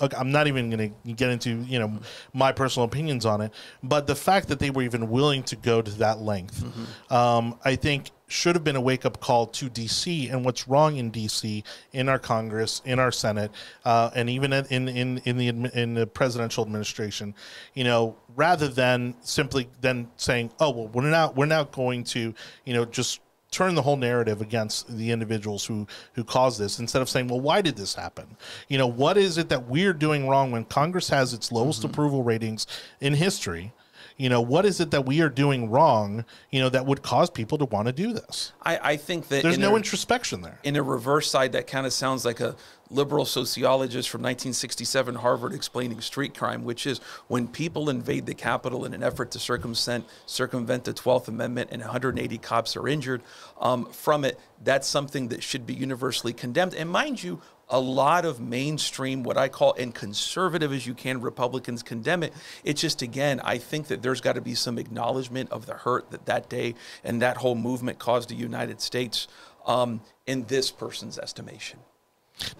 Okay, 0.00 0.16
I'm 0.16 0.32
not 0.32 0.48
even 0.48 0.70
going 0.70 0.92
to 1.06 1.12
get 1.12 1.30
into 1.30 1.62
you 1.62 1.78
know 1.78 2.00
my 2.32 2.50
personal 2.50 2.84
opinions 2.84 3.24
on 3.24 3.40
it, 3.40 3.52
but 3.82 4.06
the 4.06 4.16
fact 4.16 4.48
that 4.48 4.58
they 4.58 4.70
were 4.70 4.82
even 4.82 5.08
willing 5.08 5.44
to 5.44 5.56
go 5.56 5.80
to 5.82 5.90
that 5.98 6.20
length, 6.20 6.64
um, 7.12 7.58
I 7.64 7.76
think 7.76 8.10
should 8.26 8.56
have 8.56 8.64
been 8.64 8.74
a 8.74 8.80
wake 8.80 9.04
up 9.04 9.20
call 9.20 9.46
to 9.46 9.70
DC 9.70 10.32
and 10.32 10.44
what's 10.44 10.66
wrong 10.66 10.96
in 10.96 11.12
DC, 11.12 11.62
in 11.92 12.08
our 12.08 12.18
Congress, 12.18 12.82
in 12.84 12.98
our 12.98 13.12
Senate, 13.12 13.52
uh, 13.84 14.10
and 14.16 14.28
even 14.28 14.52
in 14.52 14.88
in 14.88 15.18
in 15.18 15.36
the 15.36 15.48
in 15.48 15.94
the 15.94 16.06
presidential 16.06 16.64
administration. 16.64 17.34
You 17.74 17.84
know, 17.84 18.16
rather 18.34 18.66
than 18.66 19.14
simply 19.20 19.68
then 19.80 20.08
saying, 20.16 20.50
oh 20.58 20.70
well, 20.70 20.88
we're 20.88 21.08
not 21.08 21.36
we're 21.36 21.46
now 21.46 21.64
going 21.64 22.02
to 22.04 22.34
you 22.64 22.74
know 22.74 22.84
just 22.84 23.20
turn 23.54 23.74
the 23.74 23.82
whole 23.82 23.96
narrative 23.96 24.40
against 24.40 24.96
the 24.96 25.10
individuals 25.12 25.64
who 25.64 25.86
who 26.14 26.24
caused 26.24 26.58
this 26.60 26.78
instead 26.78 27.00
of 27.00 27.08
saying 27.08 27.28
well 27.28 27.40
why 27.40 27.62
did 27.62 27.76
this 27.76 27.94
happen? 27.94 28.36
You 28.68 28.78
know 28.78 28.86
what 28.86 29.16
is 29.16 29.38
it 29.38 29.48
that 29.48 29.68
we're 29.68 29.92
doing 29.92 30.28
wrong 30.28 30.50
when 30.50 30.64
congress 30.64 31.08
has 31.08 31.32
its 31.32 31.52
lowest 31.52 31.80
mm-hmm. 31.80 31.90
approval 31.90 32.22
ratings 32.22 32.66
in 33.00 33.14
history? 33.14 33.72
You 34.16 34.28
know 34.28 34.40
what 34.40 34.64
is 34.64 34.80
it 34.80 34.90
that 34.92 35.06
we 35.06 35.20
are 35.22 35.28
doing 35.28 35.70
wrong 35.70 36.24
you 36.50 36.60
know 36.60 36.68
that 36.68 36.86
would 36.86 37.02
cause 37.02 37.30
people 37.30 37.58
to 37.58 37.64
want 37.64 37.86
to 37.86 37.92
do 37.92 38.12
this? 38.12 38.52
I, 38.62 38.78
I 38.92 38.96
think 38.96 39.28
that 39.28 39.42
there's 39.42 39.58
no 39.58 39.74
a- 39.74 39.76
introspection 39.76 40.40
there. 40.40 40.58
in 40.62 40.76
a 40.76 40.82
reverse 40.82 41.30
side, 41.30 41.52
that 41.52 41.66
kind 41.66 41.86
of 41.86 41.92
sounds 41.92 42.24
like 42.24 42.40
a 42.40 42.56
liberal 42.90 43.24
sociologist 43.24 44.08
from 44.08 44.20
1967 44.22 45.16
Harvard 45.16 45.52
explaining 45.52 46.00
street 46.00 46.36
crime, 46.36 46.64
which 46.64 46.86
is 46.86 46.98
when 47.28 47.48
people 47.48 47.90
invade 47.90 48.26
the 48.26 48.34
Capitol 48.34 48.84
in 48.84 48.94
an 48.94 49.02
effort 49.02 49.30
to 49.32 49.38
circumvent 49.38 50.06
circumvent 50.26 50.84
the 50.84 50.92
12th 50.92 51.28
Amendment 51.28 51.70
and 51.72 51.80
180 51.82 52.38
cops 52.38 52.76
are 52.76 52.88
injured 52.88 53.22
um, 53.60 53.86
from 53.86 54.24
it. 54.24 54.38
That's 54.62 54.86
something 54.86 55.28
that 55.28 55.42
should 55.42 55.66
be 55.66 55.74
universally 55.74 56.32
condemned. 56.32 56.74
And 56.74 56.90
mind 56.90 57.22
you. 57.22 57.40
A 57.70 57.80
lot 57.80 58.26
of 58.26 58.40
mainstream, 58.40 59.22
what 59.22 59.38
I 59.38 59.48
call, 59.48 59.72
and 59.78 59.94
conservative 59.94 60.70
as 60.70 60.86
you 60.86 60.92
can, 60.92 61.22
Republicans 61.22 61.82
condemn 61.82 62.22
it. 62.22 62.34
It's 62.62 62.78
just, 62.78 63.00
again, 63.00 63.40
I 63.42 63.56
think 63.56 63.86
that 63.86 64.02
there's 64.02 64.20
got 64.20 64.34
to 64.34 64.42
be 64.42 64.54
some 64.54 64.78
acknowledgement 64.78 65.50
of 65.50 65.64
the 65.64 65.72
hurt 65.72 66.10
that 66.10 66.26
that 66.26 66.50
day 66.50 66.74
and 67.02 67.22
that 67.22 67.38
whole 67.38 67.54
movement 67.54 67.98
caused 67.98 68.28
the 68.28 68.34
United 68.34 68.82
States 68.82 69.28
um, 69.64 70.02
in 70.26 70.44
this 70.44 70.70
person's 70.70 71.18
estimation. 71.18 71.78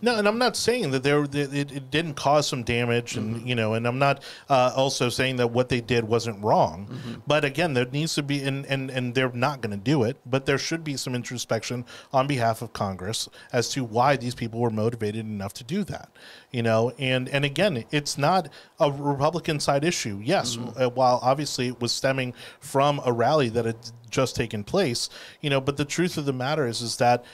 No, 0.02 0.16
and 0.16 0.26
I'm 0.28 0.38
not 0.38 0.56
saying 0.56 0.90
that 0.92 1.02
there 1.02 1.26
that 1.26 1.54
it, 1.54 1.72
it 1.72 1.90
didn't 1.90 2.14
cause 2.14 2.46
some 2.46 2.62
damage, 2.62 3.16
and 3.16 3.36
Mm-hmm. 3.36 3.46
you 3.46 3.54
know, 3.54 3.74
and 3.74 3.86
I'm 3.86 3.98
not 3.98 4.22
uh, 4.48 4.72
also 4.76 5.08
saying 5.08 5.36
that 5.36 5.48
what 5.48 5.68
they 5.68 5.80
did 5.80 6.04
wasn't 6.04 6.42
wrong. 6.44 6.86
Mm-hmm. 6.90 7.14
But 7.26 7.44
again, 7.44 7.74
there 7.74 7.86
needs 7.86 8.14
to 8.16 8.22
be, 8.22 8.42
and 8.42 8.66
and 8.66 8.90
and 8.90 9.14
they're 9.14 9.32
not 9.32 9.60
going 9.60 9.70
to 9.76 9.82
do 9.82 10.02
it, 10.04 10.16
but 10.26 10.46
there 10.46 10.58
should 10.58 10.84
be 10.84 10.96
some 10.96 11.14
introspection 11.14 11.84
on 12.12 12.26
behalf 12.26 12.62
of 12.62 12.72
Congress 12.72 13.28
as 13.52 13.68
to 13.70 13.84
why 13.84 14.16
these 14.16 14.34
people 14.34 14.60
were 14.60 14.70
motivated 14.70 15.20
enough 15.24 15.52
to 15.54 15.64
do 15.64 15.84
that. 15.84 16.10
You 16.50 16.62
know, 16.62 16.92
and 16.98 17.28
and 17.30 17.44
again, 17.44 17.84
it's 17.90 18.16
not 18.18 18.48
a 18.78 18.90
Republican 18.92 19.58
side 19.60 19.84
issue. 19.84 20.20
Yes, 20.22 20.56
Mm-hmm. 20.56 20.82
uh, 20.82 20.88
while 20.90 21.18
obviously 21.22 21.68
it 21.68 21.80
was 21.80 21.92
stemming 21.92 22.34
from 22.60 23.00
a 23.04 23.12
rally 23.12 23.48
that 23.50 23.64
had 23.64 23.76
just 24.10 24.36
taken 24.36 24.62
place, 24.62 25.08
you 25.40 25.50
know, 25.50 25.60
but 25.60 25.76
the 25.76 25.84
truth 25.84 26.16
of 26.16 26.24
the 26.24 26.32
matter 26.32 26.66
is, 26.68 26.80
is 26.82 26.96
that 26.98 27.24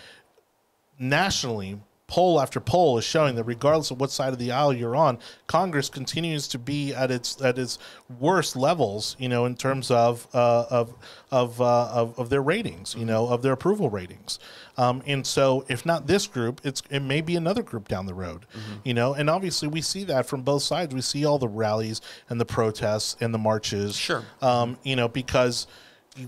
nationally 0.98 1.80
poll 2.10 2.40
after 2.40 2.58
poll 2.60 2.98
is 2.98 3.04
showing 3.04 3.36
that 3.36 3.44
regardless 3.44 3.92
of 3.92 4.00
what 4.00 4.10
side 4.10 4.32
of 4.32 4.38
the 4.38 4.50
aisle 4.50 4.72
you're 4.72 4.96
on, 4.96 5.18
Congress 5.46 5.88
continues 5.88 6.48
to 6.48 6.58
be 6.58 6.92
at 6.92 7.10
its 7.10 7.40
at 7.40 7.56
its 7.56 7.78
worst 8.18 8.56
levels. 8.56 9.16
You 9.18 9.28
know, 9.28 9.46
in 9.46 9.54
terms 9.54 9.90
of 9.90 10.26
uh, 10.34 10.66
of 10.68 10.92
of, 11.30 11.60
uh, 11.60 11.86
of 11.86 12.18
of 12.18 12.28
their 12.28 12.42
ratings. 12.42 12.94
You 12.98 13.06
know, 13.06 13.28
of 13.28 13.42
their 13.42 13.52
approval 13.52 13.88
ratings. 13.88 14.40
Um, 14.76 15.02
and 15.06 15.26
so, 15.26 15.64
if 15.68 15.86
not 15.86 16.08
this 16.08 16.26
group, 16.26 16.60
it's 16.64 16.82
it 16.90 17.00
may 17.00 17.20
be 17.20 17.36
another 17.36 17.62
group 17.62 17.86
down 17.86 18.06
the 18.06 18.14
road. 18.14 18.46
Mm-hmm. 18.52 18.76
You 18.84 18.94
know, 18.94 19.14
and 19.14 19.30
obviously 19.30 19.68
we 19.68 19.80
see 19.80 20.04
that 20.04 20.26
from 20.26 20.42
both 20.42 20.62
sides. 20.62 20.92
We 20.92 21.02
see 21.02 21.24
all 21.24 21.38
the 21.38 21.48
rallies 21.48 22.00
and 22.28 22.40
the 22.40 22.44
protests 22.44 23.16
and 23.20 23.32
the 23.32 23.38
marches. 23.38 23.94
Sure. 23.94 24.24
Um, 24.42 24.78
you 24.82 24.96
know, 24.96 25.06
because 25.06 25.68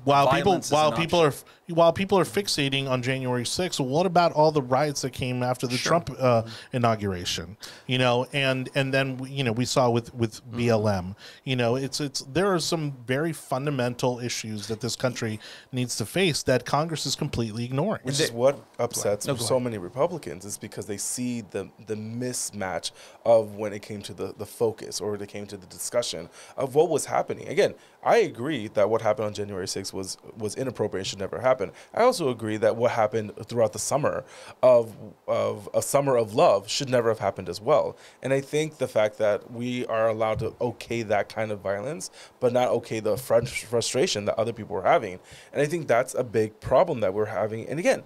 while 0.05 0.27
Violence 0.27 0.69
people 0.69 0.79
while 0.79 0.93
an 0.93 1.01
people 1.01 1.21
are 1.21 1.35
while 1.69 1.93
people 1.93 2.19
are 2.19 2.25
fixating 2.25 2.89
on 2.89 3.03
January 3.03 3.45
6th, 3.45 3.81
what 3.81 4.05
about 4.05 4.33
all 4.33 4.53
the 4.53 4.63
riots 4.63 5.03
that 5.03 5.11
came 5.13 5.43
after 5.43 5.67
the 5.67 5.79
Trump 5.79 6.11
uh, 6.19 6.43
inauguration? 6.73 7.57
You 7.87 7.99
know, 7.99 8.27
and 8.33 8.69
and 8.75 8.93
then 8.95 9.21
you 9.29 9.45
know 9.45 9.53
we 9.53 9.65
saw 9.65 9.91
with 9.91 10.15
with 10.15 10.41
Mm-hmm. 10.53 10.59
BLM. 10.61 11.17
You 11.45 11.57
know, 11.57 11.77
it's 11.77 12.01
it's 12.01 12.21
there 12.23 12.53
are 12.53 12.59
some 12.59 12.93
very 13.07 13.33
fundamental 13.33 14.21
issues 14.21 14.69
that 14.69 14.81
this 14.81 14.97
country 14.97 15.41
needs 15.73 15.97
to 15.97 16.07
face 16.07 16.43
that 16.45 16.65
Congress 16.65 17.07
is 17.07 17.15
completely 17.15 17.65
ignoring. 17.65 18.03
Which 18.03 18.21
is 18.21 18.33
what 18.33 18.65
upsets 18.79 19.27
No, 19.27 19.37
so 19.37 19.59
many 19.59 19.79
Republicans 19.79 20.45
is 20.45 20.59
because 20.59 20.87
they 20.87 20.97
see 20.97 21.43
the 21.43 21.71
the 21.87 21.95
mismatch 21.95 22.91
of 23.25 23.57
when 23.57 23.73
it 23.73 23.83
came 23.83 24.03
to 24.03 24.15
the, 24.15 24.35
the 24.37 24.47
focus 24.47 25.01
or 25.01 25.13
when 25.13 25.23
it 25.23 25.29
came 25.29 25.47
to 25.47 25.57
the 25.57 25.67
discussion 25.67 26.29
of 26.57 26.75
what 26.75 26.89
was 26.89 27.07
happening. 27.07 27.49
Again, 27.49 27.75
I 28.05 28.19
agree 28.19 28.67
that 28.69 28.91
what 28.91 29.01
happened 29.03 29.27
on 29.27 29.35
January 29.35 29.67
6th 29.67 29.93
was 29.93 30.19
was 30.37 30.57
inappropriate 30.57 31.03
and 31.03 31.07
should 31.07 31.19
never 31.21 31.41
happen. 31.41 31.71
I 31.95 32.03
also 32.03 32.31
agree 32.31 32.57
that 32.57 32.75
what 32.77 32.91
happened 32.93 33.33
throughout 33.47 33.73
the 33.73 33.79
summer 33.79 34.25
of 34.63 34.97
of 35.29 35.69
a 35.73 35.81
summer 35.81 36.17
of 36.17 36.35
love 36.35 36.69
should 36.69 36.91
never 36.91 37.09
have 37.09 37.21
happened 37.21 37.49
as 37.49 37.61
well. 37.61 37.97
And 38.23 38.33
I 38.33 38.41
think 38.41 38.79
the 38.79 38.89
fact 38.89 39.19
that 39.19 39.53
we 39.53 39.87
are 39.87 40.09
allowed 40.09 40.41
to 40.41 40.55
okay 40.61 41.03
that 41.03 41.29
kind 41.29 41.53
of 41.53 41.61
violence, 41.61 42.11
but 42.41 42.53
not 42.53 42.69
okay 42.71 42.99
the 42.99 43.15
frus- 43.15 43.65
frustration 43.65 44.25
that 44.25 44.39
other 44.39 44.53
people 44.53 44.77
are 44.77 44.83
having. 44.83 45.21
And 45.53 45.63
I 45.63 45.67
think 45.67 45.87
that's 45.87 46.15
a 46.15 46.25
big 46.25 46.59
problem 46.61 47.01
that 47.01 47.15
we're 47.15 47.27
having. 47.27 47.69
And 47.69 47.79
again, 47.79 48.03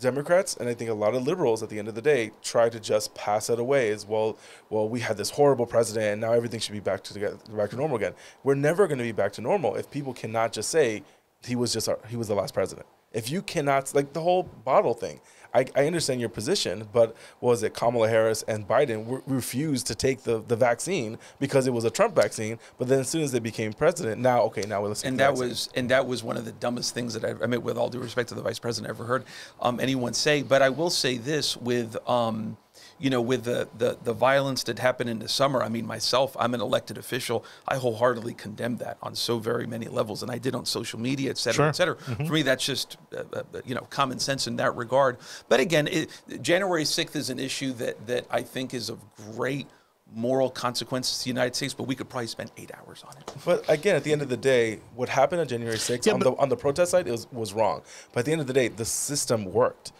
Democrats 0.00 0.56
and 0.56 0.68
I 0.68 0.74
think 0.74 0.90
a 0.90 0.94
lot 0.94 1.14
of 1.14 1.26
liberals 1.26 1.62
at 1.62 1.68
the 1.68 1.78
end 1.78 1.88
of 1.88 1.94
the 1.94 2.02
day 2.02 2.32
try 2.42 2.68
to 2.68 2.80
just 2.80 3.14
pass 3.14 3.48
it 3.48 3.58
away 3.58 3.90
as 3.90 4.06
well. 4.06 4.36
Well, 4.68 4.88
we 4.88 5.00
had 5.00 5.16
this 5.16 5.30
horrible 5.30 5.66
president, 5.66 6.12
and 6.12 6.20
now 6.20 6.32
everything 6.32 6.60
should 6.60 6.72
be 6.72 6.80
back 6.80 7.02
to 7.04 7.38
back 7.50 7.70
to 7.70 7.76
normal 7.76 7.96
again. 7.96 8.14
We're 8.42 8.56
never 8.56 8.86
going 8.86 8.98
to 8.98 9.04
be 9.04 9.12
back 9.12 9.32
to 9.34 9.40
normal 9.40 9.76
if 9.76 9.90
people 9.90 10.12
cannot 10.12 10.52
just 10.52 10.70
say 10.70 11.02
he 11.46 11.56
was 11.56 11.72
just 11.72 11.88
our, 11.88 11.98
he 12.08 12.16
was 12.16 12.28
the 12.28 12.34
last 12.34 12.52
president. 12.52 12.86
If 13.12 13.30
you 13.30 13.42
cannot 13.42 13.94
like 13.94 14.12
the 14.12 14.20
whole 14.20 14.42
bottle 14.42 14.94
thing, 14.94 15.20
I, 15.54 15.66
I 15.76 15.86
understand 15.86 16.20
your 16.20 16.28
position, 16.28 16.88
but 16.92 17.16
was 17.40 17.62
it 17.62 17.74
Kamala 17.74 18.08
Harris 18.08 18.42
and 18.48 18.66
Biden 18.66 19.22
refused 19.26 19.86
to 19.86 19.94
take 19.94 20.22
the, 20.22 20.40
the 20.40 20.56
vaccine 20.56 21.18
because 21.38 21.66
it 21.66 21.72
was 21.72 21.84
a 21.84 21.90
Trump 21.90 22.14
vaccine. 22.14 22.58
But 22.78 22.88
then 22.88 23.00
as 23.00 23.08
soon 23.08 23.22
as 23.22 23.32
they 23.32 23.38
became 23.38 23.72
president, 23.72 24.20
now 24.20 24.42
okay, 24.42 24.62
now 24.62 24.82
we're 24.82 24.88
listening. 24.88 25.12
and 25.12 25.20
that 25.20 25.34
was 25.34 25.68
and 25.74 25.88
that 25.90 26.06
was 26.06 26.22
one 26.22 26.36
of 26.36 26.44
the 26.44 26.52
dumbest 26.52 26.94
things 26.94 27.14
that 27.14 27.24
I, 27.24 27.42
I 27.42 27.46
mean, 27.46 27.62
with 27.62 27.76
all 27.76 27.88
due 27.88 28.00
respect 28.00 28.28
to 28.30 28.34
the 28.34 28.42
vice 28.42 28.58
president, 28.58 28.90
I 28.90 28.94
ever 28.94 29.04
heard 29.04 29.24
um, 29.60 29.80
anyone 29.80 30.12
say. 30.14 30.42
But 30.42 30.62
I 30.62 30.70
will 30.70 30.90
say 30.90 31.18
this 31.18 31.56
with. 31.56 31.96
Um, 32.08 32.56
you 33.04 33.10
know, 33.10 33.20
with 33.20 33.44
the, 33.44 33.68
the 33.76 33.98
the 34.02 34.14
violence 34.14 34.62
that 34.64 34.78
happened 34.78 35.10
in 35.10 35.18
the 35.18 35.28
summer, 35.28 35.62
I 35.62 35.68
mean, 35.68 35.86
myself, 35.86 36.34
I'm 36.40 36.54
an 36.54 36.62
elected 36.62 36.96
official. 36.96 37.44
I 37.68 37.76
wholeheartedly 37.76 38.32
condemn 38.32 38.78
that 38.78 38.96
on 39.02 39.14
so 39.14 39.38
very 39.38 39.66
many 39.66 39.88
levels, 39.88 40.22
and 40.22 40.30
I 40.32 40.38
did 40.38 40.54
on 40.54 40.64
social 40.64 40.98
media, 40.98 41.28
et 41.28 41.36
cetera, 41.36 41.54
Sure. 41.64 41.68
et 41.68 41.76
cetera. 41.76 41.96
For 42.26 42.32
me, 42.32 42.40
that's 42.40 42.64
just 42.64 42.96
uh, 43.14 43.24
uh, 43.34 43.42
you 43.66 43.74
know 43.74 43.82
common 43.90 44.18
sense 44.20 44.46
in 44.46 44.56
that 44.56 44.74
regard. 44.74 45.18
But 45.50 45.60
again, 45.60 45.86
it, 45.86 46.08
January 46.40 46.84
6th 46.84 47.14
is 47.14 47.28
an 47.28 47.38
issue 47.38 47.74
that 47.74 48.06
that 48.06 48.24
I 48.30 48.40
think 48.40 48.72
is 48.72 48.88
of 48.88 48.98
great 49.34 49.66
moral 50.14 50.48
consequences 50.48 51.18
to 51.18 51.24
the 51.24 51.28
United 51.30 51.54
States, 51.56 51.74
but 51.74 51.84
we 51.84 51.94
could 51.94 52.08
probably 52.08 52.28
spend 52.28 52.52
eight 52.56 52.70
hours 52.78 53.04
on 53.06 53.14
it. 53.18 53.34
But 53.44 53.68
again, 53.68 53.96
at 53.96 54.04
the 54.04 54.12
end 54.12 54.22
of 54.22 54.30
the 54.30 54.36
day, 54.38 54.78
what 54.94 55.10
happened 55.10 55.42
on 55.42 55.48
January 55.48 55.76
6th 55.76 56.06
Yeah, 56.06 56.14
on 56.14 56.20
but- 56.20 56.30
the 56.36 56.36
on 56.42 56.48
the 56.48 56.56
protest 56.56 56.92
side 56.92 57.06
it 57.06 57.10
was, 57.10 57.26
was 57.32 57.52
wrong. 57.52 57.82
But 58.14 58.20
at 58.20 58.24
the 58.24 58.32
end 58.32 58.40
of 58.40 58.46
the 58.46 58.54
day, 58.54 58.68
the 58.68 58.86
system 58.86 59.44
worked. 59.44 59.92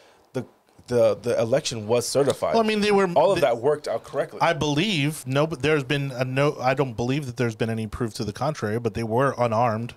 The 0.86 1.14
the 1.16 1.40
election 1.40 1.86
was 1.86 2.06
certified. 2.06 2.54
Well, 2.54 2.62
I 2.62 2.66
mean, 2.66 2.80
they 2.80 2.92
were 2.92 3.08
all 3.14 3.30
of 3.32 3.36
they- 3.36 3.40
that 3.42 3.58
worked 3.58 3.88
out 3.88 4.04
correctly. 4.04 4.40
I 4.42 4.52
believe 4.52 5.26
no, 5.26 5.46
but 5.46 5.62
there's 5.62 5.84
been 5.84 6.10
a 6.12 6.24
no. 6.24 6.56
I 6.60 6.74
don't 6.74 6.94
believe 6.94 7.24
that 7.26 7.36
there's 7.38 7.56
been 7.56 7.70
any 7.70 7.86
proof 7.86 8.12
to 8.14 8.24
the 8.24 8.32
contrary, 8.34 8.78
but 8.78 8.94
they 8.94 9.02
were 9.04 9.34
unarmed. 9.38 9.94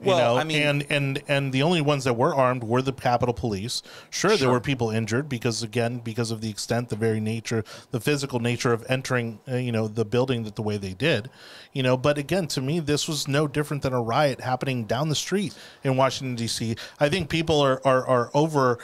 You 0.00 0.06
Well, 0.08 0.18
know, 0.34 0.40
I 0.40 0.44
mean- 0.44 0.62
and 0.62 0.86
and 0.90 1.22
and 1.28 1.52
the 1.52 1.62
only 1.62 1.80
ones 1.80 2.04
that 2.04 2.14
were 2.14 2.34
armed 2.34 2.64
were 2.64 2.82
the 2.82 2.92
Capitol 2.92 3.34
Police. 3.34 3.82
Sure, 4.10 4.36
there 4.36 4.50
were 4.50 4.60
people 4.60 4.90
injured 4.90 5.28
because 5.28 5.62
again, 5.62 5.98
because 5.98 6.30
of 6.30 6.40
the 6.40 6.50
extent, 6.50 6.88
the 6.88 6.96
very 6.96 7.20
nature, 7.20 7.64
the 7.90 8.00
physical 8.00 8.40
nature 8.40 8.72
of 8.72 8.84
entering, 8.88 9.40
uh, 9.48 9.56
you 9.56 9.72
know, 9.72 9.88
the 9.88 10.04
building 10.04 10.44
that 10.44 10.56
the 10.56 10.62
way 10.62 10.76
they 10.76 10.94
did, 10.94 11.30
you 11.72 11.82
know. 11.82 11.96
But 11.96 12.18
again, 12.18 12.46
to 12.48 12.60
me, 12.60 12.80
this 12.80 13.06
was 13.08 13.28
no 13.28 13.46
different 13.46 13.82
than 13.82 13.92
a 13.92 14.00
riot 14.00 14.40
happening 14.40 14.84
down 14.84 15.08
the 15.08 15.14
street 15.14 15.54
in 15.84 15.96
Washington 15.96 16.34
D.C. 16.36 16.76
I 16.98 17.08
think 17.08 17.28
people 17.28 17.60
are 17.60 17.80
are, 17.84 18.06
are 18.06 18.30
over 18.34 18.78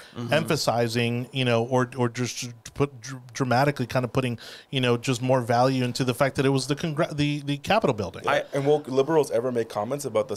emphasizing, 0.46 1.28
you 1.32 1.44
know, 1.44 1.64
or 1.64 1.90
or 1.96 2.08
just 2.08 2.50
put 2.74 2.92
dramatically 3.32 3.86
kind 3.86 4.04
of 4.04 4.12
putting, 4.12 4.38
you 4.70 4.80
know, 4.80 4.96
just 4.96 5.22
more 5.22 5.40
value 5.40 5.82
into 5.84 6.04
the 6.04 6.14
fact 6.14 6.36
that 6.36 6.44
it 6.46 6.50
was 6.50 6.66
the 6.66 6.76
congr- 6.76 7.14
the 7.16 7.40
the 7.40 7.56
Capitol 7.58 7.94
building. 7.94 8.22
I, 8.26 8.44
and 8.52 8.66
will 8.66 8.80
liberals 8.86 9.30
ever 9.30 9.50
make 9.50 9.68
comments 9.68 10.04
about 10.04 10.28
the 10.28 10.36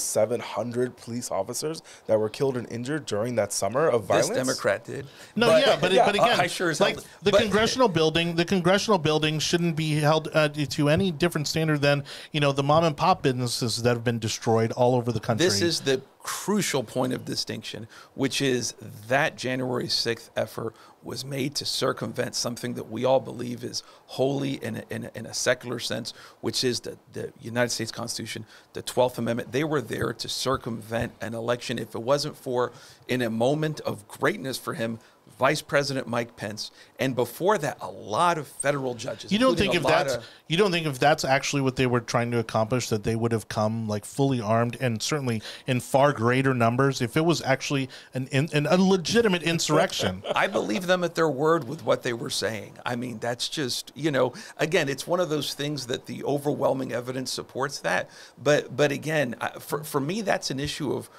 700 0.54 0.98
police 0.98 1.32
officers 1.32 1.82
that 2.08 2.20
were 2.20 2.30
killed 2.30 2.58
and 2.58 2.70
injured 2.72 3.06
during 3.06 3.36
that 3.36 3.54
summer 3.54 3.88
of 3.88 4.04
violence? 4.06 4.30
This 4.30 4.38
Democrat 4.38 4.84
did. 4.86 5.06
No, 5.36 5.48
But- 5.48 5.62
yeah, 5.66 5.78
but 5.80 5.92
yeah, 5.92 6.06
but 6.06 6.16
again, 6.16 6.40
I 6.40 6.48
sure 6.48 6.70
as 6.70 6.80
like 6.82 6.96
hell- 6.96 7.04
the 7.24 7.32
but- 7.32 7.42
congressional 7.42 7.88
building, 7.88 8.36
the 8.36 8.46
congressional 8.46 8.98
building 8.98 9.40
shouldn't 9.40 9.76
be 9.76 9.96
held 10.00 10.30
uh, 10.34 10.50
to 10.50 10.90
any 10.90 11.12
different 11.12 11.48
standard 11.48 11.82
than 11.82 12.04
you 12.32 12.40
know 12.40 12.52
the 12.52 12.64
mom 12.64 12.84
and 12.84 12.96
pop 12.98 13.22
businesses 13.22 13.82
that 13.84 13.90
have 13.94 14.04
been 14.04 14.20
destroyed 14.20 14.72
all 14.74 14.96
over 14.96 15.12
the 15.12 15.20
country. 15.20 15.46
This 15.46 15.62
is 15.62 15.82
the 15.82 16.02
crucial 16.20 16.84
point 16.84 17.14
of 17.14 17.24
distinction, 17.24 17.88
which 18.14 18.42
is 18.42 18.74
that 19.08 19.38
January 19.38 19.88
6th 19.88 20.30
effort 20.36 20.76
was 21.02 21.24
made 21.24 21.56
to 21.56 21.66
circumvent 21.66 22.36
something 22.36 22.74
that 22.74 22.92
we 22.92 23.06
all 23.06 23.22
believe 23.22 23.64
is 23.64 23.84
holy 24.08 24.54
in 24.64 24.76
a, 24.76 24.84
in 24.90 25.06
a, 25.06 25.12
in 25.16 25.26
a 25.26 25.34
secular 25.34 25.80
sense, 25.80 26.14
which 26.42 26.64
is 26.64 26.82
the, 26.82 26.98
the 27.14 27.32
United 27.40 27.70
States 27.70 27.92
Constitution, 27.92 28.46
the 28.74 28.84
12th 28.84 29.18
Amendment. 29.18 29.52
They 29.54 29.64
were 29.64 29.82
there 29.82 30.12
to 30.12 30.28
circumvent 30.28 31.14
an 31.22 31.34
election. 31.34 31.80
If 31.80 31.96
it 31.96 32.02
wasn't 32.02 32.36
for, 32.36 32.74
in 33.08 33.22
a 33.22 33.30
moment 33.30 33.80
of 33.82 34.08
greatness 34.08 34.58
for 34.58 34.74
him, 34.74 35.00
Vice 35.40 35.62
President 35.62 36.06
Mike 36.06 36.36
Pence, 36.36 36.70
and 37.00 37.16
before 37.16 37.58
that, 37.60 37.78
a 37.80 37.90
lot 37.90 38.38
of 38.38 38.46
federal 38.46 38.94
judges. 38.94 39.32
you 39.32 39.40
don't 39.40 39.58
think 39.58 39.74
if 39.74 39.84
that's 39.84 40.16
of- 40.16 40.26
you 40.50 40.58
don't 40.58 40.70
think 40.70 40.86
if 40.86 41.00
that's 41.00 41.24
actually 41.24 41.62
what 41.62 41.78
they 41.78 41.88
were 41.88 42.02
trying 42.02 42.30
to 42.32 42.40
accomplish 42.40 42.90
that 42.90 43.04
they 43.04 43.16
would 43.16 43.32
have 43.32 43.48
come 43.48 43.88
like 43.88 44.04
fully 44.04 44.42
armed 44.42 44.76
and 44.82 45.02
certainly 45.02 45.42
in 45.66 45.80
far 45.80 46.12
greater 46.12 46.54
numbers 46.54 47.02
if 47.02 47.16
it 47.16 47.24
was 47.24 47.42
actually 47.44 47.88
an, 48.14 48.28
an 48.34 48.68
a 48.68 48.76
legitimate 48.76 49.42
insurrection. 49.42 50.24
I 50.36 50.48
believe 50.48 50.88
them 50.88 51.06
at 51.06 51.16
their 51.16 51.30
word 51.30 51.70
with 51.70 51.86
what 51.86 52.04
they 52.04 52.12
were 52.12 52.30
saying. 52.30 52.74
I 52.86 52.98
mean, 52.98 53.20
that's 53.20 53.48
just 53.48 53.94
you 53.96 54.12
know, 54.12 54.34
again, 54.58 54.90
it's 54.90 55.08
one 55.08 55.22
of 55.22 55.30
those 55.30 55.54
things 55.54 55.88
that 55.88 56.06
the 56.06 56.22
overwhelming 56.26 56.92
evidence 56.92 57.32
supports 57.32 57.80
that. 57.80 58.10
But 58.38 58.76
but 58.76 58.92
again, 58.92 59.36
for 59.60 59.86
for 59.86 60.02
me, 60.02 60.20
that's 60.20 60.52
an 60.52 60.60
issue 60.60 60.92
of 60.92 61.10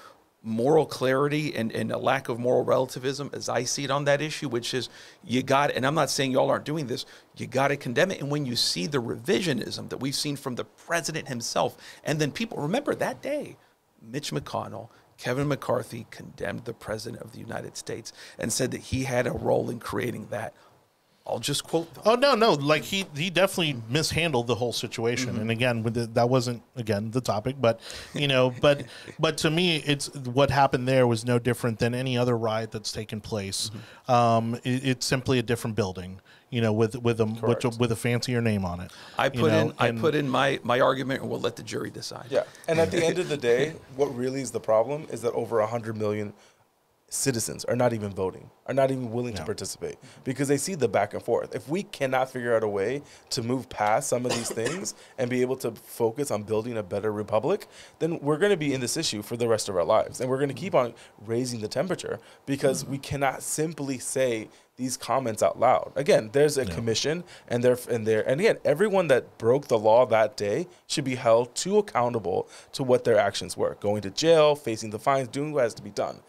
moral 0.43 0.87
clarity 0.87 1.55
and, 1.55 1.71
and 1.73 1.93
a 1.93 1.99
lack 1.99 2.29
of 2.29 2.39
moral 2.39 2.65
relativism 2.65 3.31
as 3.33 3.49
I 3.49 3.65
see 3.65 3.85
it 3.85 3.91
on 3.91 4.05
that 4.07 4.23
issue, 4.23 4.49
which 4.49 4.73
is 4.73 4.89
you 5.23 5.43
got, 5.43 5.71
and 5.71 5.87
I'm 5.87 5.95
not 5.95 6.11
saying 6.11 6.33
y'all 6.33 6.51
aren't 6.51 6.65
doing 6.65 6.87
this, 6.87 7.05
you 7.37 7.47
got 7.47 7.69
to 7.69 7.77
condemn 7.77 8.11
it. 8.11 8.21
And 8.21 8.31
when 8.31 8.47
you 8.47 8.57
see 8.57 8.87
the 8.87 9.03
revisionism 9.03 9.91
that 9.91 9.99
we've 9.99 10.15
seen 10.15 10.37
from 10.37 10.55
the 10.55 10.65
president 10.65 11.29
himself, 11.29 11.77
and 12.05 12.19
then 12.19 12.33
people 12.33 12.59
remember 12.59 12.95
that 12.95 13.21
day, 13.21 13.57
Mitch 14.03 14.31
McConnell, 14.31 14.89
Kevin 15.19 15.49
McCarthy 15.49 16.07
condemned 16.11 16.65
the 16.65 16.73
president 16.73 17.23
of 17.23 17.33
the 17.33 17.39
United 17.39 17.77
States 17.77 18.11
and 18.39 18.51
said 18.51 18.71
that 18.71 18.81
he 18.81 19.05
had 19.05 19.27
a 19.27 19.33
role 19.33 19.69
in 19.69 19.79
creating 19.79 20.29
that. 20.31 20.55
I'll 21.31 21.39
just 21.39 21.65
quote 21.65 21.93
them. 21.95 22.03
Oh 22.07 22.15
no, 22.15 22.35
no! 22.35 22.55
Like 22.55 22.83
he 22.83 23.07
he 23.17 23.31
definitely 23.31 23.81
mishandled 23.89 24.47
the 24.47 24.55
whole 24.55 24.73
situation. 24.73 25.33
Mm-hmm. 25.33 25.41
And 25.41 25.51
again, 25.51 25.83
with 25.83 25.95
the, 25.95 26.07
that 26.09 26.29
wasn't 26.29 26.63
again 26.77 27.11
the 27.11 27.21
topic, 27.21 27.57
but 27.61 27.81
you 28.15 28.29
know, 28.29 28.53
but 28.61 28.85
but 29.19 29.39
to 29.39 29.51
me, 29.51 29.77
it's 29.87 30.13
what 30.15 30.51
happened 30.51 30.89
there 30.89 31.07
was 31.07 31.25
no 31.25 31.39
different 31.39 31.79
than 31.79 31.95
any 31.95 32.19
other 32.19 32.37
riot 32.37 32.73
that's 32.73 32.93
taken 32.93 33.21
place. 33.21 33.71
Mm-hmm. 33.71 34.13
Um, 34.13 34.55
it, 34.65 34.85
it's 34.85 35.07
simply 35.07 35.39
a 35.39 35.43
different 35.43 35.77
building, 35.77 36.21
you 36.51 36.61
know, 36.61 36.73
with 36.73 36.97
with 36.97 37.21
a 37.21 37.27
with 37.27 37.65
a, 37.65 37.77
with 37.79 37.93
a 37.93 37.97
fancier 37.97 38.41
name 38.41 38.65
on 38.65 38.81
it. 38.81 38.91
I 39.17 39.27
you 39.27 39.31
put 39.31 39.53
know, 39.53 39.61
in 39.61 39.75
I 39.79 39.93
put 39.93 40.15
in 40.15 40.29
my 40.29 40.59
my 40.63 40.81
argument, 40.81 41.21
and 41.23 41.31
we'll 41.31 41.41
let 41.41 41.57
the 41.57 41.63
jury 41.63 41.91
decide. 41.91 42.27
Yeah, 42.29 42.43
and 42.67 42.81
at 42.81 42.91
the 42.91 43.05
end 43.05 43.19
of 43.19 43.29
the 43.29 43.37
day, 43.37 43.75
what 43.97 44.15
really 44.15 44.41
is 44.41 44.51
the 44.51 44.61
problem 44.61 45.07
is 45.11 45.23
that 45.23 45.33
over 45.33 45.61
a 45.61 45.67
hundred 45.67 45.97
million 45.97 46.33
citizens 47.11 47.65
are 47.65 47.75
not 47.75 47.93
even 47.93 48.11
voting, 48.11 48.49
are 48.67 48.75
not 48.75 48.91
even 48.91 49.11
willing 49.11 49.35
to 49.35 49.45
participate 49.45 49.97
because 50.23 50.47
they 50.47 50.57
see 50.57 50.77
the 50.77 50.89
back 50.89 51.13
and 51.13 51.23
forth. 51.23 51.55
If 51.55 51.69
we 51.69 51.83
cannot 51.83 52.31
figure 52.31 52.55
out 52.55 52.63
a 52.63 52.69
way 52.69 53.03
to 53.31 53.43
move 53.43 53.69
past 53.69 54.09
some 54.09 54.25
of 54.25 54.33
these 54.33 54.49
things 54.49 54.95
and 55.19 55.29
be 55.29 55.43
able 55.43 55.57
to 55.57 55.73
focus 55.73 56.31
on 56.31 56.45
building 56.45 56.79
a 56.79 56.83
better 56.83 57.13
republic, 57.13 57.67
then 57.99 58.21
we're 58.21 58.39
going 58.39 58.53
to 58.53 58.57
be 58.57 58.73
in 58.73 58.81
this 58.81 58.97
issue 58.97 59.23
for 59.23 59.37
the 59.37 59.49
rest 59.49 59.69
of 59.69 59.77
our 59.77 59.85
lives. 59.85 60.21
And 60.21 60.31
we're 60.31 60.39
going 60.39 60.49
to 60.49 60.55
keep 60.55 60.75
on 60.75 60.95
raising 61.27 61.61
the 61.61 61.69
temperature 61.69 62.21
because 62.47 62.85
we 62.85 62.97
cannot 62.97 63.43
simply 63.43 63.99
say 63.99 64.49
these 64.77 64.97
comments 64.97 65.43
out 65.43 65.61
loud. 65.61 65.93
Again, 65.95 66.31
there's 66.33 66.57
a 66.57 66.65
commission 66.65 67.23
and 67.49 67.63
they're 67.63 67.77
and 67.91 68.07
there 68.07 68.27
and 68.27 68.41
again, 68.41 68.57
everyone 68.65 69.09
that 69.09 69.37
broke 69.37 69.69
the 69.69 69.79
law 69.79 70.07
that 70.07 70.39
day 70.39 70.69
should 70.87 71.05
be 71.05 71.17
held 71.17 71.55
to 71.57 71.77
accountable 71.77 72.49
to 72.73 72.83
what 72.83 73.05
their 73.05 73.19
actions 73.19 73.59
were. 73.59 73.77
Going 73.81 74.01
to 74.03 74.11
jail, 74.11 74.55
facing 74.55 74.89
the 74.89 74.99
fines, 74.99 75.29
doing 75.29 75.53
what 75.53 75.65
has 75.65 75.75
to 75.75 75.83
be 75.83 75.91
done. 75.91 76.21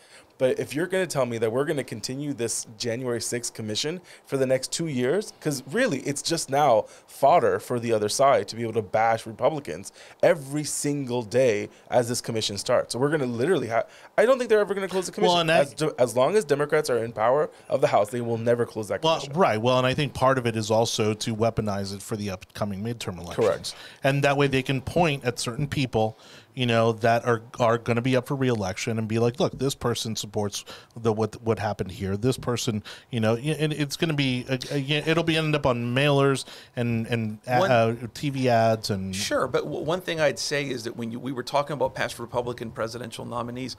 But 0.42 0.58
if 0.58 0.74
you're 0.74 0.88
going 0.88 1.08
to 1.08 1.14
tell 1.14 1.28
me 1.28 1.38
that 1.38 1.52
we're 1.52 1.66
going 1.66 1.78
to 1.78 1.84
continue 1.84 2.34
this 2.34 2.66
January 2.76 3.20
6th 3.20 3.54
commission 3.54 4.02
for 4.26 4.38
the 4.38 4.48
next 4.48 4.72
two 4.72 4.88
years, 4.88 5.32
because 5.34 5.62
really 5.68 6.00
it's 6.00 6.24
just 6.24 6.50
now 6.50 6.86
fodder 7.06 7.60
for 7.60 7.80
the 7.80 7.94
other 7.94 8.10
side 8.10 8.48
to 8.48 8.56
be 8.56 8.64
able 8.64 8.74
to 8.74 8.82
bash 8.82 9.28
Republicans 9.28 9.92
every 10.24 10.64
single 10.64 11.22
day 11.22 11.70
as 11.92 12.10
this 12.10 12.22
commission 12.22 12.58
starts. 12.58 12.94
So 12.94 12.98
we're 12.98 13.10
going 13.10 13.20
to 13.20 13.28
literally 13.28 13.68
have, 13.68 13.88
I 14.18 14.26
don't 14.26 14.40
think 14.40 14.50
they're 14.50 14.62
ever 14.62 14.74
going 14.74 14.88
to 14.88 14.92
close 14.92 15.06
the 15.06 15.12
commission. 15.12 15.32
Well, 15.36 15.46
that- 15.46 15.80
as, 15.80 15.94
as 16.00 16.16
long 16.18 16.36
as 16.36 16.44
Democrats 16.44 16.90
are 16.90 17.04
in 17.04 17.12
power 17.12 17.52
of 17.70 17.82
the 17.82 17.88
House, 17.90 18.10
they 18.10 18.22
will 18.22 18.40
never 18.40 18.66
close 18.66 18.88
that 18.88 19.04
Well, 19.04 19.20
commission. 19.20 19.40
right. 19.40 19.62
Well, 19.62 19.78
and 19.78 19.86
I 19.86 19.94
think 19.94 20.16
part 20.16 20.40
of 20.40 20.48
it 20.48 20.56
is 20.56 20.72
also 20.72 21.14
to 21.14 21.36
weaponize 21.36 21.94
it 21.94 22.02
for 22.02 22.16
the 22.16 22.32
upcoming 22.32 22.84
midterm 22.84 23.20
elections. 23.20 23.36
Correct. 23.36 23.76
And 24.04 24.24
that 24.24 24.38
way 24.38 24.48
they 24.48 24.64
can 24.64 24.82
point 24.82 25.24
at 25.24 25.38
certain 25.38 25.68
people, 25.68 26.18
you 26.54 26.66
know, 26.66 26.92
that 26.94 27.26
are 27.26 27.42
are 27.60 27.78
going 27.78 27.96
to 27.96 28.02
be 28.02 28.16
up 28.16 28.28
for 28.28 28.36
reelection 28.36 28.98
and 28.98 29.08
be 29.08 29.20
like, 29.20 29.40
look, 29.40 29.58
this 29.58 29.76
person 29.76 30.16
supports 30.16 30.66
the 30.96 31.14
what 31.14 31.42
what 31.42 31.60
happened 31.60 31.92
here. 31.92 32.18
This 32.18 32.38
person, 32.38 32.84
you 33.10 33.20
know, 33.20 33.36
and 33.36 33.74
it's 33.74 33.98
going 33.98 34.10
to 34.10 34.16
be 34.16 34.46
uh, 34.50 34.58
uh, 34.72 34.76
yeah, 34.76 35.02
it'll 35.06 35.24
be 35.24 35.38
end 35.38 35.56
up 35.56 35.66
on 35.66 35.96
mailers 35.96 36.46
and 36.76 37.08
and 37.08 37.40
uh, 37.48 37.58
One- 37.58 37.72
uh, 37.72 37.96
TV 38.14 38.48
ads 38.48 38.90
and 38.90 39.16
Sure, 39.16 39.48
but 39.48 39.64
w- 39.64 39.84
one 39.84 40.02
thing 40.02 40.20
I'd 40.20 40.40
say 40.40 40.68
is 40.70 40.84
that 40.84 40.96
when 40.96 41.12
you, 41.12 41.20
we 41.20 41.32
were 41.32 41.44
talking 41.44 41.74
about 41.74 41.96
past 41.96 42.20
Republican 42.20 42.72
presidential 42.72 43.26
nominees, 43.26 43.76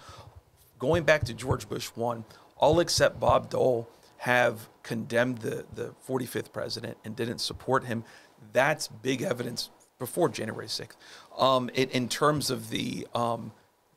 going 0.79 1.05
back 1.05 1.25
to 1.25 1.35
George 1.35 1.69
Bush 1.69 1.89
one, 1.95 2.25
all 2.57 2.81
except 2.81 3.21
Bob 3.21 3.51
Dole 3.51 3.89
have 4.19 4.69
condemned 4.83 5.39
the 5.39 5.65
the 5.75 5.95
45th 6.09 6.53
president 6.53 6.97
and 7.05 7.15
didn't 7.17 7.39
support 7.39 7.85
him. 7.85 8.05
That's 8.53 8.89
big 8.89 9.23
evidence 9.23 9.71
before 9.99 10.29
January 10.29 10.67
6th. 10.67 10.97
Um, 11.39 11.71
in, 11.71 11.89
in 11.91 12.09
terms 12.09 12.51
of 12.51 12.71
the 12.71 13.07
um, 13.15 13.53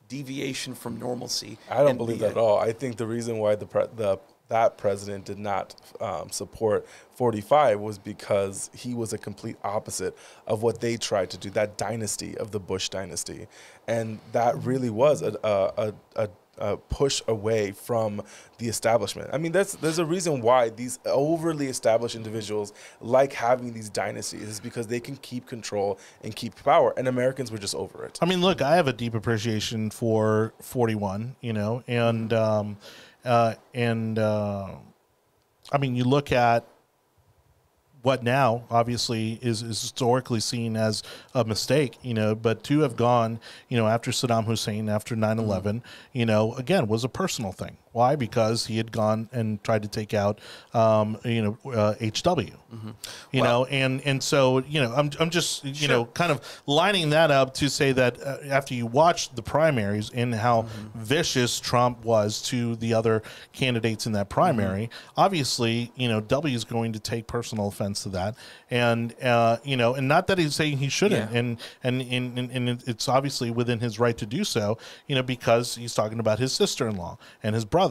deviation 0.08 0.74
from 0.74 0.98
normalcy, 0.98 1.58
I 1.70 1.82
don't 1.82 1.96
believe 1.96 2.18
the, 2.18 2.26
that 2.26 2.32
at 2.32 2.38
all. 2.38 2.58
I 2.58 2.72
think 2.72 2.96
the 2.96 3.06
reason 3.06 3.38
why 3.38 3.54
the 3.54 3.66
pre- 3.66 3.86
the 3.94 4.18
that 4.48 4.78
president 4.78 5.24
did 5.24 5.38
not 5.38 5.74
um, 6.00 6.30
support 6.30 6.86
45 7.16 7.80
was 7.80 7.98
because 7.98 8.70
he 8.72 8.94
was 8.94 9.12
a 9.12 9.18
complete 9.18 9.56
opposite 9.64 10.16
of 10.46 10.62
what 10.62 10.80
they 10.80 10.96
tried 10.96 11.30
to 11.30 11.36
do. 11.36 11.50
That 11.50 11.76
dynasty 11.76 12.38
of 12.38 12.52
the 12.52 12.60
Bush 12.60 12.88
dynasty, 12.88 13.48
and 13.88 14.20
that 14.32 14.56
really 14.58 14.90
was 14.90 15.22
a 15.22 15.36
a, 15.42 15.72
a, 15.88 16.24
a 16.24 16.28
a 16.58 16.76
push 16.76 17.22
away 17.28 17.72
from 17.72 18.22
the 18.58 18.68
establishment. 18.68 19.30
I 19.32 19.38
mean, 19.38 19.52
that's 19.52 19.74
there's 19.76 19.98
a 19.98 20.04
reason 20.04 20.40
why 20.40 20.70
these 20.70 20.98
overly 21.04 21.66
established 21.66 22.16
individuals 22.16 22.72
like 23.00 23.32
having 23.32 23.72
these 23.72 23.88
dynasties 23.88 24.42
is 24.42 24.60
because 24.60 24.86
they 24.86 25.00
can 25.00 25.16
keep 25.16 25.46
control 25.46 25.98
and 26.22 26.34
keep 26.34 26.54
power, 26.64 26.94
and 26.96 27.08
Americans 27.08 27.50
were 27.50 27.58
just 27.58 27.74
over 27.74 28.04
it. 28.04 28.18
I 28.22 28.26
mean, 28.26 28.40
look, 28.40 28.62
I 28.62 28.76
have 28.76 28.88
a 28.88 28.92
deep 28.92 29.14
appreciation 29.14 29.90
for 29.90 30.52
41, 30.60 31.36
you 31.40 31.52
know, 31.52 31.82
and 31.86 32.32
um, 32.32 32.76
uh, 33.24 33.54
and 33.74 34.18
uh, 34.18 34.70
I 35.72 35.78
mean, 35.78 35.96
you 35.96 36.04
look 36.04 36.32
at 36.32 36.64
what 38.06 38.22
now 38.22 38.62
obviously 38.70 39.36
is, 39.42 39.62
is 39.62 39.82
historically 39.82 40.38
seen 40.38 40.76
as 40.76 41.02
a 41.34 41.44
mistake, 41.44 41.98
you 42.02 42.14
know, 42.14 42.36
but 42.36 42.62
to 42.62 42.78
have 42.78 42.94
gone, 42.94 43.40
you 43.68 43.76
know, 43.76 43.88
after 43.88 44.12
Saddam 44.12 44.44
Hussein, 44.44 44.88
after 44.88 45.16
9 45.16 45.40
11, 45.40 45.80
mm-hmm. 45.80 45.88
you 46.16 46.24
know, 46.24 46.54
again, 46.54 46.86
was 46.86 47.02
a 47.02 47.08
personal 47.08 47.50
thing. 47.50 47.76
Why? 47.96 48.14
Because 48.14 48.66
he 48.66 48.76
had 48.76 48.92
gone 48.92 49.30
and 49.32 49.64
tried 49.64 49.80
to 49.80 49.88
take 49.88 50.12
out, 50.12 50.38
um, 50.74 51.16
you 51.24 51.40
know, 51.40 51.72
uh, 51.72 51.94
HW, 51.94 52.52
you 53.32 53.42
know, 53.42 53.64
and, 53.64 54.02
and 54.04 54.22
so, 54.22 54.58
you 54.58 54.82
know, 54.82 54.92
I'm, 54.94 55.10
I'm 55.18 55.30
just, 55.30 55.64
you 55.64 55.88
know, 55.88 56.04
kind 56.04 56.30
of 56.30 56.42
lining 56.66 57.08
that 57.10 57.30
up 57.30 57.54
to 57.54 57.70
say 57.70 57.92
that 57.92 58.20
uh, 58.20 58.36
after 58.50 58.74
you 58.74 58.84
watch 58.84 59.34
the 59.34 59.40
primaries 59.40 60.10
and 60.10 60.34
how 60.34 60.66
vicious 60.94 61.58
Trump 61.58 62.04
was 62.04 62.42
to 62.42 62.76
the 62.76 62.92
other 62.92 63.22
candidates 63.54 64.04
in 64.04 64.12
that 64.12 64.28
primary, 64.28 64.90
obviously, 65.16 65.90
you 65.96 66.08
know, 66.08 66.20
W 66.20 66.54
is 66.54 66.64
going 66.64 66.92
to 66.92 67.00
take 67.00 67.26
personal 67.26 67.68
offense 67.68 68.02
to 68.02 68.10
that. 68.10 68.34
And, 68.70 69.14
uh, 69.22 69.56
you 69.64 69.78
know, 69.78 69.94
and 69.94 70.06
not 70.06 70.26
that 70.26 70.36
he's 70.36 70.54
saying 70.54 70.78
he 70.78 70.90
shouldn't. 70.90 71.32
Yeah. 71.32 71.38
And, 71.38 71.58
and, 71.82 72.02
and, 72.02 72.50
and, 72.50 72.82
it's 72.86 73.08
obviously 73.08 73.50
within 73.50 73.80
his 73.80 73.98
right 73.98 74.18
to 74.18 74.26
do 74.26 74.44
so, 74.44 74.76
you 75.06 75.14
know, 75.14 75.22
because 75.22 75.76
he's 75.76 75.94
talking 75.94 76.18
about 76.18 76.40
his 76.40 76.52
sister 76.52 76.86
in 76.86 76.96
law 76.96 77.16
and 77.42 77.54
his 77.54 77.64
brother. 77.64 77.85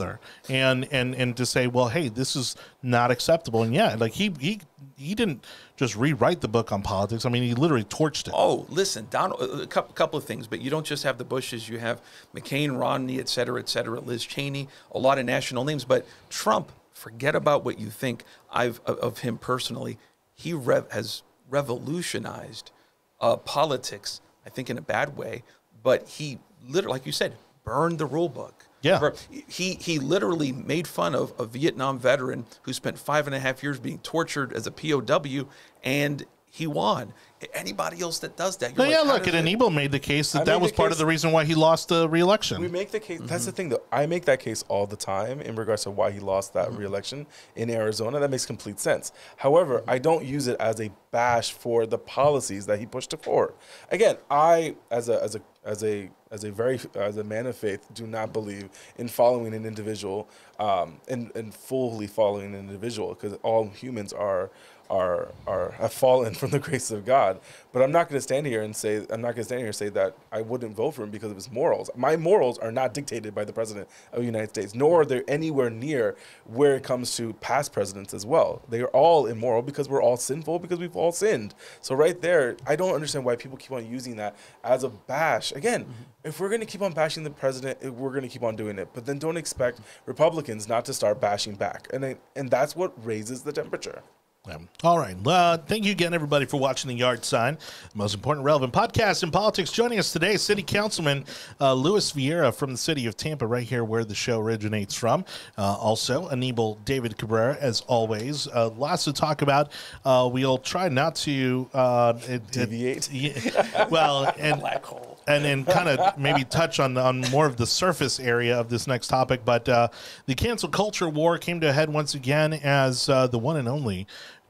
And, 0.50 0.88
and, 0.92 1.16
and 1.16 1.36
to 1.38 1.46
say, 1.46 1.68
well, 1.68 1.88
hey, 1.88 2.10
this 2.10 2.36
is 2.36 2.56
not 2.84 3.12
acceptable. 3.12 3.64
And 3.64 3.74
yeah, 3.74 3.96
like 3.96 4.14
he, 4.14 4.34
he, 4.40 4.62
he 4.98 5.16
didn't 5.16 5.44
just 5.76 5.96
rewrite 5.96 6.42
the 6.42 6.48
book 6.48 6.72
on 6.72 6.82
politics. 6.82 7.26
I 7.26 7.30
mean, 7.30 7.44
he 7.44 7.54
literally 7.54 7.84
torched 7.84 8.28
it. 8.28 8.34
Oh, 8.36 8.66
listen, 8.70 9.08
Donald. 9.10 9.42
A 9.42 9.68
couple, 9.68 9.94
couple 9.94 10.18
of 10.18 10.26
things, 10.26 10.48
but 10.48 10.62
you 10.62 10.70
don't 10.70 10.86
just 10.86 11.04
have 11.04 11.18
the 11.18 11.24
Bushes. 11.24 11.68
You 11.68 11.80
have 11.80 12.02
McCain, 12.34 12.80
Romney, 12.80 13.20
et 13.20 13.28
cetera, 13.28 13.60
et 13.60 13.68
cetera. 13.68 14.00
Liz 14.00 14.24
Cheney, 14.24 14.68
a 14.92 15.00
lot 15.00 15.18
of 15.20 15.26
national 15.26 15.66
names. 15.66 15.84
But 15.84 16.06
Trump, 16.30 16.72
forget 16.94 17.36
about 17.36 17.66
what 17.66 17.80
you 17.80 17.90
think 17.90 18.24
I've 18.52 18.80
of- 18.86 19.00
of 19.00 19.20
him 19.20 19.38
personally. 19.38 19.98
He 20.34 20.54
rev, 20.54 20.92
has 20.92 21.24
revolutionized 21.50 22.72
uh, 23.20 23.38
politics. 23.38 24.22
I 24.46 24.50
think 24.52 24.70
in 24.70 24.78
a 24.78 24.82
bad 24.82 25.18
way, 25.18 25.42
but 25.82 26.08
he 26.08 26.38
literally, 26.70 26.94
like 26.94 27.08
you 27.08 27.12
said, 27.12 27.34
burned 27.64 27.98
the 27.98 28.06
rule 28.06 28.30
book. 28.30 28.55
Yeah. 28.86 29.00
Bur- 29.00 29.16
He 29.48 29.76
he 29.76 30.00
literally 30.00 30.52
made 30.52 30.88
fun 30.88 31.16
of 31.16 31.34
a 31.40 31.46
Vietnam 31.46 32.00
veteran 32.00 32.46
who 32.64 32.74
spent 32.74 32.98
five 33.00 33.26
and 33.28 33.36
a 33.36 33.40
half 33.40 33.64
years 33.64 33.80
being 33.80 34.00
tortured 34.00 34.54
as 34.54 34.68
a 34.68 34.72
POW, 34.72 35.48
and 35.84 36.26
he 36.50 36.68
won. 36.68 37.14
Anybody 37.54 38.02
else 38.02 38.20
that 38.20 38.38
does 38.38 38.56
that, 38.58 38.78
No, 38.78 38.86
yeah, 38.86 39.00
like, 39.00 39.08
how 39.08 39.14
look, 39.16 39.28
and 39.28 39.36
Anibal 39.36 39.70
made 39.70 39.92
the 39.92 40.00
case 40.00 40.32
that 40.32 40.44
I 40.44 40.46
that 40.46 40.62
was 40.62 40.72
part 40.72 40.92
of 40.94 40.98
the 40.98 41.06
reason 41.06 41.32
why 41.34 41.44
he 41.44 41.54
lost 41.54 41.90
the 41.90 42.08
reelection. 42.08 42.62
We 42.62 42.70
make 42.70 42.92
the 42.92 43.00
case. 43.00 43.20
That's 43.20 43.44
Mm-hmm. 43.44 43.46
the 43.46 43.52
thing, 43.52 43.70
though. 43.70 43.84
I 43.92 44.06
make 44.06 44.24
that 44.26 44.40
case 44.40 44.64
all 44.70 44.88
the 44.88 44.96
time 44.96 45.42
in 45.42 45.56
regards 45.56 45.84
to 45.84 45.92
why 45.92 46.12
he 46.12 46.20
lost 46.20 46.54
that 46.54 46.70
Mm-hmm. 46.70 46.78
reelection 46.78 47.28
in 47.58 47.70
Arizona. 47.70 48.20
That 48.20 48.32
makes 48.32 48.46
complete 48.46 48.80
sense. 48.80 49.12
However, 49.36 49.84
I 49.86 49.98
don't 50.00 50.24
use 50.24 50.48
it 50.48 50.56
as 50.60 50.80
a 50.80 50.90
bash 51.12 51.52
for 51.52 51.86
the 51.86 51.98
policies 51.98 52.66
that 52.68 52.80
he 52.80 52.86
pushed 52.86 53.14
forward. 53.22 53.54
Again, 53.92 54.16
I, 54.32 54.76
as 54.90 55.10
a 55.10 55.22
as 55.22 55.36
a 55.36 55.42
as 55.66 55.84
a 55.84 56.10
as 56.32 56.44
a 56.44 56.52
very 56.52 56.80
as 56.96 57.18
a 57.18 57.24
man 57.24 57.48
of 57.48 57.56
faith, 57.56 57.86
do 57.94 58.08
not 58.08 58.32
believe 58.34 58.70
in 58.98 59.08
following 59.08 59.54
an 59.54 59.66
individual 59.66 60.30
um, 60.60 60.98
and 61.08 61.36
and 61.36 61.54
fully 61.54 62.08
following 62.08 62.54
an 62.54 62.60
individual 62.60 63.10
because 63.10 63.34
all 63.44 63.68
humans 63.70 64.14
are 64.14 64.52
are 64.90 65.30
are 65.48 65.72
have 65.72 65.94
fallen 65.94 66.34
from 66.34 66.52
the 66.52 66.60
grace 66.60 66.92
of 66.92 67.06
God. 67.06 67.40
But 67.74 67.82
I'm 67.82 67.92
not 67.92 68.10
going 68.10 68.18
to 68.18 68.22
stand 68.22 68.48
here 68.48 68.62
and 68.62 68.76
say 68.76 69.06
I'm 69.10 69.22
not 69.22 69.36
going 69.36 69.38
to 69.38 69.44
stand 69.44 69.60
here 69.60 69.68
and 69.68 69.76
say 69.76 69.90
that 69.90 70.16
I 70.32 70.42
wouldn't 70.42 70.76
vote 70.76 70.92
for 70.92 71.04
him 71.04 71.12
because 71.12 71.32
of 71.32 71.36
his 71.36 71.52
morals. 71.52 71.90
My 71.96 72.16
morals 72.16 72.58
are 72.60 72.72
not 72.72 72.94
dictated 72.94 73.36
by 73.36 73.46
the 73.46 73.54
president 73.54 73.88
of 74.14 74.20
the 74.20 74.26
United 74.26 74.50
States, 74.50 74.74
nor 74.74 75.02
are 75.02 75.06
they 75.06 75.24
anywhere 75.24 75.70
near 75.70 76.16
where 76.46 76.76
it 76.76 76.84
comes 76.84 77.16
to 77.18 77.34
past 77.34 77.74
presidents 77.74 78.14
as 78.14 78.26
well. 78.26 78.62
They 78.70 78.82
are 78.82 78.88
all 78.88 79.26
immoral 79.26 79.62
because 79.62 79.90
we're 79.90 80.02
all 80.02 80.18
sinful 80.18 80.60
because 80.60 80.80
we've 80.80 80.96
all 80.96 81.12
sinned. 81.12 81.54
So 81.82 81.96
right 81.96 82.20
there, 82.22 82.58
I 82.66 82.76
don't 82.76 82.94
understand 82.94 83.26
why 83.26 83.36
people 83.36 83.58
keep 83.58 83.72
on 83.72 83.86
using 83.90 84.16
that 84.18 84.36
as 84.64 84.84
a 84.84 84.90
bash. 84.90 85.52
Again, 85.52 85.86
if 86.26 86.40
we're 86.40 86.50
going 86.50 86.62
to 86.62 86.66
keep 86.66 86.82
on 86.82 86.92
bashing 86.92 87.24
the 87.24 87.30
president, 87.30 87.78
eh, 87.82 87.90
we're 87.90 88.10
going 88.10 88.24
to 88.24 88.28
keep 88.28 88.44
on 88.44 88.56
doing 88.56 88.80
it. 88.80 88.90
But 88.94 89.06
then 89.06 89.20
don't 89.20 89.38
expect 89.38 89.80
Republicans 90.06 90.68
not 90.68 90.84
to 90.86 90.94
start 90.94 91.22
bashing 91.22 91.56
back, 91.56 91.88
and 91.94 92.04
I, 92.04 92.18
and 92.36 92.50
that's 92.50 92.76
what 92.76 92.94
raises 93.06 93.44
the 93.44 93.54
temperature. 93.54 94.02
Yeah. 94.48 94.58
All 94.84 95.00
right. 95.00 95.16
Uh, 95.26 95.58
thank 95.58 95.86
you 95.86 95.92
again, 95.92 96.14
everybody, 96.14 96.46
for 96.46 96.58
watching 96.60 96.90
the 96.90 96.94
Yard 96.96 97.26
Sign, 97.26 97.58
the 97.92 97.98
most 97.98 98.14
important, 98.14 98.46
relevant 98.46 98.74
podcast 98.74 99.24
in 99.24 99.32
politics. 99.32 99.72
Joining 99.72 99.98
us 99.98 100.14
today, 100.14 100.38
City 100.38 100.62
Councilman 100.62 101.26
uh, 101.60 101.74
Luis 101.74 102.12
Viera 102.12 102.54
from 102.54 102.72
the 102.72 102.78
city 102.78 103.08
of 103.08 103.18
Tampa, 103.18 103.48
right 103.48 103.64
here 103.64 103.84
where 103.84 104.06
the 104.06 104.14
show 104.14 104.40
originates 104.40 104.94
from. 104.94 105.26
Uh, 105.58 105.64
also, 105.80 106.30
Anibal 106.30 106.76
David 106.86 107.18
Cabrera, 107.18 107.58
as 107.60 107.82
always. 107.88 108.48
Uh, 108.48 108.70
lots 108.78 109.06
to 109.06 109.14
talk 109.14 109.42
about. 109.42 109.72
Uh, 110.06 110.30
we'll 110.32 110.60
try 110.60 110.90
not 110.90 111.16
to 111.16 111.68
uh, 111.74 112.14
it- 112.28 112.30
it- 112.30 112.52
Deviate. 112.52 113.12
yeah, 113.12 113.88
well, 113.90 114.32
and 114.38 114.60
black 114.60 114.86
hole. 114.86 115.18
and 115.28 115.44
then 115.44 115.66
kind 115.66 115.90
of 115.90 116.20
maybe 116.20 116.44
touch 116.44 116.80
on 116.80 116.96
on 116.98 117.22
more 117.32 117.48
of 117.48 117.58
the 117.58 117.66
surface 117.66 118.20
area 118.20 118.60
of 118.60 118.70
this 118.70 118.86
next 118.86 119.08
topic. 119.08 119.42
But 119.44 119.68
uh, 119.68 119.88
the 120.28 120.36
cancel 120.36 120.70
culture 120.70 121.10
war 121.10 121.40
came 121.40 121.60
to 121.62 121.70
a 121.70 121.74
head 121.74 121.90
once 121.92 122.14
again 122.14 122.54
as 122.54 123.10
uh, 123.10 123.26
the 123.26 123.40
one 123.40 123.58
and 123.58 123.68
only 123.68 124.06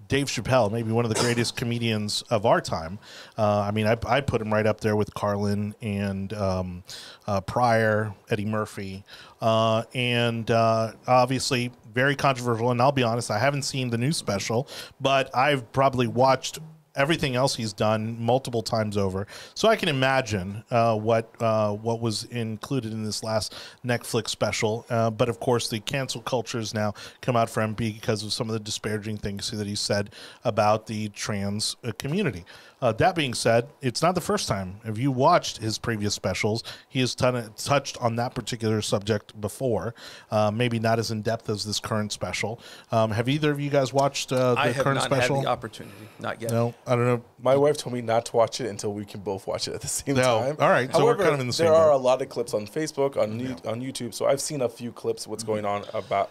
Dave 0.07 0.27
Chappelle, 0.27 0.71
maybe 0.71 0.91
one 0.91 1.05
of 1.05 1.13
the 1.13 1.19
greatest 1.19 1.55
comedians 1.55 2.21
of 2.29 2.45
our 2.45 2.61
time. 2.61 2.99
Uh, 3.37 3.61
I 3.61 3.71
mean, 3.71 3.87
I, 3.87 3.97
I 4.07 4.21
put 4.21 4.41
him 4.41 4.53
right 4.53 4.65
up 4.65 4.81
there 4.81 4.95
with 4.95 5.13
Carlin 5.13 5.75
and 5.81 6.31
um, 6.33 6.83
uh, 7.27 7.41
Pryor, 7.41 8.13
Eddie 8.29 8.45
Murphy, 8.45 9.03
uh, 9.41 9.83
and 9.93 10.49
uh, 10.51 10.91
obviously 11.07 11.71
very 11.93 12.15
controversial. 12.15 12.71
And 12.71 12.81
I'll 12.81 12.91
be 12.91 13.03
honest, 13.03 13.31
I 13.31 13.39
haven't 13.39 13.63
seen 13.63 13.89
the 13.89 13.97
new 13.97 14.11
special, 14.11 14.67
but 14.99 15.35
I've 15.35 15.71
probably 15.71 16.07
watched 16.07 16.59
everything 16.95 17.35
else 17.35 17.55
he's 17.55 17.73
done 17.73 18.17
multiple 18.19 18.61
times 18.61 18.97
over. 18.97 19.27
So 19.53 19.67
I 19.67 19.75
can 19.75 19.89
imagine 19.89 20.63
uh, 20.71 20.97
what 20.97 21.29
uh, 21.39 21.73
what 21.73 21.99
was 21.99 22.23
included 22.25 22.93
in 22.93 23.03
this 23.03 23.23
last 23.23 23.55
Netflix 23.85 24.29
special. 24.29 24.85
Uh, 24.89 25.09
but 25.09 25.29
of 25.29 25.39
course, 25.39 25.69
the 25.69 25.79
cancel 25.79 26.21
culture 26.21 26.57
has 26.57 26.73
now 26.73 26.93
come 27.21 27.35
out 27.35 27.49
for 27.49 27.61
him 27.61 27.73
because 27.73 28.23
of 28.23 28.33
some 28.33 28.49
of 28.49 28.53
the 28.53 28.59
disparaging 28.59 29.17
things 29.17 29.51
that 29.51 29.67
he 29.67 29.75
said 29.75 30.11
about 30.43 30.87
the 30.87 31.09
trans 31.09 31.75
uh, 31.83 31.91
community. 31.97 32.45
Uh, 32.85 32.91
that 32.91 33.15
being 33.15 33.33
said, 33.33 33.67
it's 33.81 34.03
not 34.03 34.13
the 34.13 34.21
first 34.21 34.47
time. 34.47 34.79
If 34.85 34.99
you 34.99 35.11
watched 35.11 35.57
his 35.57 35.79
previous 35.79 36.13
specials, 36.13 36.63
he 36.87 36.99
has 36.99 37.15
ton- 37.15 37.51
touched 37.57 37.97
on 37.99 38.15
that 38.17 38.35
particular 38.35 38.79
subject 38.83 39.41
before. 39.41 39.95
Uh, 40.29 40.51
maybe 40.51 40.77
not 40.77 40.99
as 40.99 41.09
in 41.09 41.23
depth 41.23 41.49
as 41.49 41.65
this 41.65 41.79
current 41.79 42.11
special. 42.11 42.59
Um, 42.91 43.09
have 43.09 43.27
either 43.27 43.49
of 43.49 43.59
you 43.59 43.71
guys 43.71 43.91
watched 43.91 44.31
uh, 44.31 44.53
the 44.53 44.59
I 44.59 44.67
have 44.67 44.83
current 44.83 44.97
not 44.99 45.05
special? 45.05 45.37
had 45.37 45.45
the 45.45 45.49
opportunity, 45.49 45.95
not 46.19 46.39
yet. 46.39 46.51
no, 46.51 46.75
I 46.85 46.91
don't 46.95 47.05
know. 47.05 47.23
My 47.41 47.55
wife 47.55 47.75
told 47.77 47.95
me 47.95 48.01
not 48.01 48.27
to 48.27 48.35
watch 48.35 48.61
it 48.61 48.67
until 48.69 48.93
we 48.93 49.03
can 49.03 49.21
both 49.21 49.47
watch 49.47 49.67
it 49.67 49.73
at 49.73 49.81
the 49.81 49.87
same 49.87 50.13
No. 50.17 50.21
time. 50.41 50.57
All 50.59 50.69
right, 50.69 50.91
so 50.93 50.99
we're 50.99 51.05
However, 51.05 51.23
kind 51.23 51.33
of 51.33 51.39
in 51.39 51.47
the 51.47 51.53
same 51.53 51.65
There 51.65 51.73
are 51.73 51.89
boat. 51.89 51.95
a 51.95 52.03
lot 52.03 52.21
of 52.21 52.29
clips 52.29 52.53
on 52.53 52.67
Facebook, 52.67 53.17
on 53.17 53.39
you 53.39 53.55
on 53.65 53.81
YouTube, 53.81 54.13
so 54.13 54.27
I've 54.27 54.41
seen 54.41 54.61
a 54.61 54.69
few 54.69 54.91
clips. 54.91 55.25
What's 55.25 55.43
going 55.43 55.65
on 55.65 55.85
about 55.95 56.29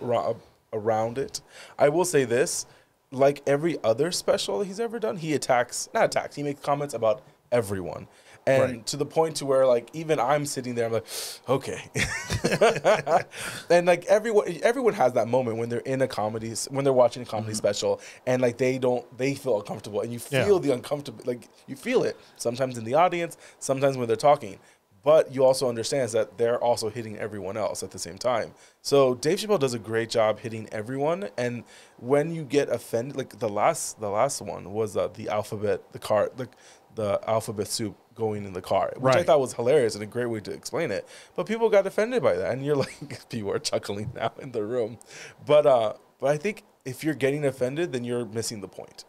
around 0.73 1.19
it? 1.19 1.41
I 1.81 1.89
will 1.89 2.05
say 2.05 2.25
this: 2.25 2.67
like 3.15 3.43
every 3.47 3.79
other 3.83 4.13
special 4.13 4.63
he's 4.63 4.81
ever 4.81 4.99
done, 4.99 5.17
he 5.17 5.33
attacks 5.35 5.89
not 5.95 6.05
attacks. 6.05 6.37
He 6.37 6.43
makes 6.43 6.61
comments 6.61 6.95
about 6.95 7.23
everyone. 7.53 8.07
And 8.47 8.63
Right. 8.63 8.87
to 8.89 8.99
the 8.99 9.07
point 9.07 9.37
to 9.37 9.47
where 9.47 9.67
like 9.67 9.89
even 9.95 10.21
I'm 10.21 10.45
sitting 10.45 10.75
there, 10.75 10.85
I'm 10.85 10.93
like, 10.93 11.07
okay, 11.49 11.81
and 13.71 13.87
like 13.87 14.05
everyone, 14.05 14.59
everyone 14.63 14.93
has 14.95 15.15
that 15.15 15.29
moment 15.29 15.57
when 15.57 15.71
they're 15.71 15.79
in 15.81 16.03
a 16.03 16.09
comedy, 16.09 16.53
when 16.69 16.85
they're 16.85 16.93
watching 16.93 17.23
a 17.23 17.27
comedy 17.27 17.53
mm-hmm. 17.53 17.57
special, 17.57 18.01
and 18.27 18.43
like 18.43 18.59
they 18.59 18.77
don't, 18.79 19.05
they 19.17 19.35
feel 19.35 19.57
uncomfortable, 19.59 20.01
and 20.03 20.13
you 20.13 20.21
Yeah. 20.31 20.45
feel 20.45 20.59
the 20.59 20.73
uncomfortable, 20.73 21.23
like 21.25 21.49
you 21.67 21.77
feel 21.77 22.05
it 22.05 22.19
sometimes 22.37 22.77
in 22.77 22.85
the 22.85 22.95
audience, 22.95 23.39
sometimes 23.61 23.97
when 23.97 24.09
they're 24.09 24.17
talking, 24.17 24.59
but 25.05 25.33
you 25.33 25.45
also 25.45 25.69
understand 25.69 26.11
that 26.11 26.39
they're 26.39 26.59
also 26.59 26.89
hitting 26.89 27.19
everyone 27.19 27.57
else 27.57 27.83
at 27.83 27.93
the 27.93 27.99
same 27.99 28.19
time. 28.19 28.53
So 28.83 29.15
Dave 29.15 29.39
Chappelle 29.39 29.61
does 29.61 29.75
a 29.75 29.79
great 29.79 30.11
job 30.11 30.41
hitting 30.41 30.69
everyone, 30.73 31.29
and 31.37 31.65
when 31.99 32.35
you 32.35 32.43
get 32.43 32.69
offended, 32.69 33.17
like 33.17 33.39
the 33.39 33.49
last, 33.49 34.01
the 34.01 34.11
last 34.11 34.41
one 34.43 34.73
was 34.73 34.97
uh, 34.97 35.09
the 35.09 35.29
alphabet, 35.29 35.93
the 35.93 35.99
car, 35.99 36.31
the 36.37 36.49
the 36.95 37.21
alphabet 37.29 37.67
soup 37.67 37.97
going 38.15 38.45
in 38.45 38.53
the 38.53 38.63
car, 38.63 38.93
which 38.97 39.15
I 39.15 39.25
thought 39.25 39.41
was 39.41 39.55
hilarious 39.55 39.95
and 39.95 40.03
a 40.05 40.07
great 40.07 40.27
way 40.27 40.41
to 40.41 40.53
explain 40.53 40.93
it. 40.93 41.09
But 41.35 41.47
people 41.47 41.69
got 41.69 41.87
offended 41.87 42.23
by 42.23 42.35
that, 42.35 42.53
and 42.53 42.65
you're 42.65 42.77
like, 42.85 43.29
people 43.29 43.51
are 43.53 43.59
chuckling 43.59 44.13
now 44.15 44.33
in 44.41 44.53
the 44.53 44.65
room. 44.65 44.99
But 45.45 45.67
uh, 45.67 45.95
but 46.21 46.31
I 46.31 46.37
think 46.37 46.63
if 46.85 47.03
you're 47.03 47.15
getting 47.15 47.45
offended, 47.45 47.93
then 47.93 48.05
you're 48.05 48.25
missing 48.25 48.61
the 48.61 48.69
point. 48.69 49.05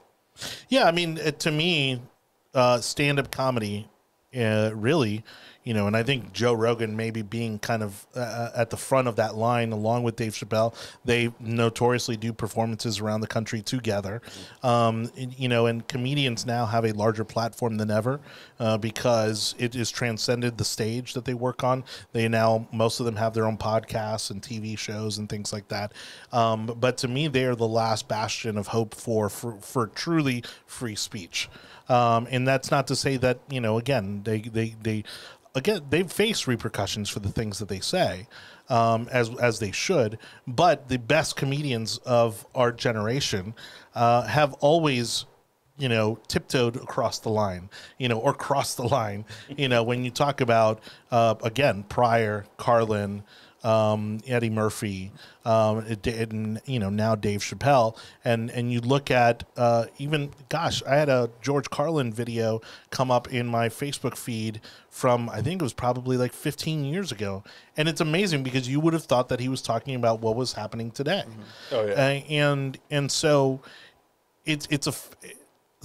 Yeah, 0.67 0.85
I 0.85 0.91
mean, 0.91 1.15
to 1.15 1.51
me, 1.51 2.01
uh, 2.53 2.81
stand-up 2.81 3.31
comedy, 3.31 3.87
uh, 4.35 4.71
really, 4.73 5.23
you 5.65 5.73
know, 5.73 5.87
and 5.87 5.97
I 5.97 6.03
think 6.03 6.31
Joe 6.31 6.53
Rogan 6.53 6.95
maybe 6.95 7.23
being 7.23 7.57
kind 7.57 7.81
of 7.81 8.05
uh, 8.15 8.51
at 8.55 8.69
the 8.69 8.77
front 8.77 9.07
of 9.07 9.15
that 9.15 9.35
line, 9.35 9.71
along 9.71 10.03
with 10.03 10.15
Dave 10.15 10.33
Chappelle, 10.33 10.75
they 11.03 11.33
notoriously 11.39 12.15
do 12.15 12.31
performances 12.31 12.99
around 12.99 13.21
the 13.21 13.27
country 13.27 13.63
together. 13.63 14.21
Um, 14.61 15.11
and, 15.17 15.37
you 15.37 15.49
know, 15.49 15.65
and 15.65 15.85
comedians 15.87 16.45
now 16.45 16.67
have 16.67 16.85
a 16.85 16.91
larger 16.91 17.25
platform 17.25 17.77
than 17.77 17.89
ever 17.89 18.21
uh, 18.59 18.77
because 18.77 19.55
it 19.57 19.75
is 19.75 19.89
transcended 19.89 20.59
the 20.59 20.63
stage 20.63 21.15
that 21.15 21.25
they 21.25 21.33
work 21.33 21.63
on. 21.63 21.83
They 22.13 22.27
now 22.27 22.67
most 22.71 22.99
of 22.99 23.07
them 23.07 23.15
have 23.15 23.33
their 23.33 23.45
own 23.45 23.57
podcasts 23.57 24.29
and 24.29 24.43
TV 24.43 24.77
shows 24.77 25.17
and 25.17 25.27
things 25.27 25.51
like 25.51 25.67
that. 25.69 25.93
Um, 26.31 26.67
but 26.77 26.97
to 26.99 27.07
me, 27.07 27.27
they 27.27 27.45
are 27.45 27.55
the 27.55 27.67
last 27.67 28.07
bastion 28.07 28.59
of 28.59 28.67
hope 28.67 28.93
for 28.93 29.29
for, 29.29 29.53
for 29.53 29.87
truly 29.87 30.43
free 30.67 30.95
speech. 30.95 31.49
Um, 31.87 32.27
and 32.31 32.47
that's 32.47 32.71
not 32.71 32.87
to 32.87 32.95
say 32.95 33.17
that 33.17 33.39
you 33.49 33.61
know 33.61 33.77
again 33.77 34.21
they 34.23 34.41
they 34.41 34.75
they 34.81 35.03
again 35.55 35.81
they 35.89 36.03
face 36.03 36.47
repercussions 36.47 37.09
for 37.09 37.19
the 37.19 37.29
things 37.29 37.59
that 37.59 37.69
they 37.69 37.79
say 37.79 38.27
um, 38.69 39.07
as 39.11 39.29
as 39.39 39.59
they 39.59 39.71
should 39.71 40.19
but 40.45 40.89
the 40.89 40.97
best 40.97 41.35
comedians 41.35 41.97
of 41.99 42.45
our 42.53 42.71
generation 42.71 43.53
uh, 43.95 44.23
have 44.23 44.53
always 44.55 45.25
you 45.77 45.89
know 45.89 46.17
tiptoed 46.27 46.75
across 46.75 47.19
the 47.19 47.29
line 47.29 47.69
you 47.97 48.07
know 48.07 48.19
or 48.19 48.33
crossed 48.33 48.77
the 48.77 48.87
line 48.87 49.25
you 49.57 49.67
know 49.67 49.83
when 49.83 50.03
you 50.03 50.11
talk 50.11 50.41
about 50.41 50.79
uh, 51.11 51.35
again 51.43 51.83
Pryor 51.83 52.45
Carlin 52.57 53.23
um, 53.65 54.19
Eddie 54.27 54.51
Murphy, 54.51 55.11
um, 55.43 55.79
it, 55.87 56.05
and 56.05 56.61
you 56.65 56.77
know 56.77 56.89
now 56.89 57.15
Dave 57.15 57.41
Chappelle, 57.41 57.97
and 58.23 58.51
and 58.51 58.71
you 58.71 58.79
look 58.79 59.09
at 59.09 59.43
uh, 59.57 59.85
even 59.97 60.31
gosh, 60.49 60.83
I 60.83 60.95
had 60.95 61.09
a 61.09 61.29
George 61.41 61.69
Carlin 61.69 62.13
video 62.13 62.61
come 62.91 63.09
up 63.09 63.33
in 63.33 63.47
my 63.47 63.69
Facebook 63.69 64.15
feed 64.15 64.61
from 64.89 65.29
I 65.29 65.41
think 65.41 65.61
it 65.61 65.63
was 65.63 65.73
probably 65.73 66.15
like 66.15 66.31
15 66.31 66.85
years 66.85 67.11
ago, 67.11 67.43
and 67.75 67.89
it's 67.89 68.01
amazing 68.01 68.43
because 68.43 68.69
you 68.69 68.79
would 68.79 68.93
have 68.93 69.05
thought 69.05 69.29
that 69.29 69.39
he 69.39 69.49
was 69.49 69.61
talking 69.63 69.95
about 69.95 70.21
what 70.21 70.35
was 70.35 70.53
happening 70.53 70.91
today, 70.91 71.23
Oh, 71.71 71.85
yeah. 71.85 71.93
Uh, 71.93 71.97
and 72.29 72.77
and 72.91 73.11
so 73.11 73.61
it's 74.45 74.67
it's 74.69 74.85
a 74.85 74.93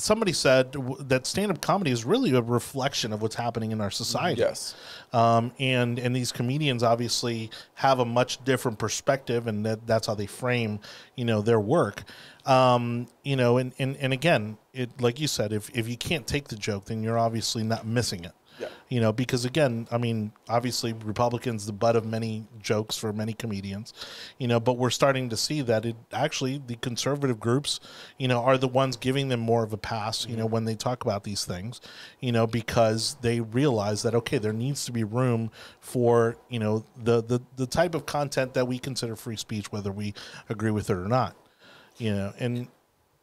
somebody 0.01 0.33
said 0.33 0.73
that 1.01 1.27
stand-up 1.27 1.61
comedy 1.61 1.91
is 1.91 2.05
really 2.05 2.35
a 2.35 2.43
reflection 2.43 3.13
of 3.13 3.23
what's 3.23 3.35
happening 3.37 3.71
in 3.73 3.81
our 3.81 3.91
society 3.91 4.41
Yes. 4.41 4.75
um, 5.13 5.53
and 5.59 5.99
and 5.99 6.15
these 6.17 6.33
comedians 6.33 6.83
obviously 6.83 7.51
have 7.75 7.99
a 7.99 8.05
much 8.05 8.43
different 8.45 8.79
perspective, 8.79 9.47
and 9.47 9.65
that, 9.67 9.87
that's 9.87 10.07
how 10.07 10.15
they 10.15 10.27
frame, 10.27 10.81
you 11.17 11.25
know, 11.25 11.41
their 11.43 11.61
work. 11.61 12.03
Um, 12.47 13.07
you 13.23 13.37
know, 13.37 13.59
and, 13.59 13.73
and 13.79 13.97
and 13.99 14.13
again, 14.13 14.57
it 14.73 15.01
like 15.01 15.21
you 15.21 15.29
said, 15.29 15.53
if 15.53 15.71
if 15.77 15.89
you 15.89 15.97
can't 15.97 16.27
take 16.27 16.49
the 16.49 16.57
joke, 16.57 16.87
then 16.87 17.03
you're 17.03 17.19
obviously 17.19 17.63
not 17.63 17.87
missing 17.87 18.25
it. 18.25 18.33
Yeah. 18.61 18.69
You 18.89 19.01
know, 19.01 19.13
because 19.13 19.45
again, 19.45 19.89
I 19.91 19.99
mean, 19.99 20.33
obviously, 20.49 20.93
Republicans 20.93 21.67
the 21.67 21.73
butt 21.73 21.97
of 21.97 22.05
many 22.05 22.47
jokes 22.61 22.97
for 22.97 23.13
many 23.13 23.33
comedians. 23.33 23.95
You 24.39 24.49
know, 24.49 24.61
but 24.61 24.75
we're 24.75 24.91
starting 24.91 25.31
to 25.31 25.37
see 25.37 25.63
that 25.63 25.87
it 25.87 25.97
actually 26.13 26.61
the 26.65 26.77
conservative 26.77 27.41
groups, 27.41 27.81
you 28.19 28.29
know, 28.29 28.43
are 28.43 28.59
the 28.59 28.69
ones 28.69 28.97
giving 28.97 29.29
them 29.29 29.41
more 29.41 29.65
of 29.65 29.73
a 29.73 29.79
pass. 29.79 30.27
You 30.27 30.37
know, 30.37 30.45
mm-hmm. 30.45 30.53
when 30.53 30.65
they 30.67 30.75
talk 30.75 31.03
about 31.03 31.25
these 31.25 31.45
things, 31.45 31.81
you 32.21 32.33
know, 32.33 32.47
because 32.47 33.17
they 33.23 33.41
realize 33.41 34.03
that 34.03 34.15
okay, 34.15 34.39
there 34.39 34.53
needs 34.53 34.85
to 34.85 34.93
be 34.93 35.05
room 35.05 35.51
for 35.81 36.37
you 36.49 36.59
know 36.59 36.85
the 37.03 37.23
the 37.23 37.41
the 37.57 37.67
type 37.67 37.95
of 37.95 38.05
content 38.07 38.55
that 38.55 38.69
we 38.69 38.79
consider 38.79 39.17
free 39.17 39.37
speech, 39.37 39.73
whether 39.73 39.91
we 39.91 40.15
agree 40.49 40.71
with 40.71 40.91
it 40.91 40.95
or 40.95 41.09
not. 41.09 41.35
You 41.97 42.13
know, 42.15 42.33
and 42.39 42.69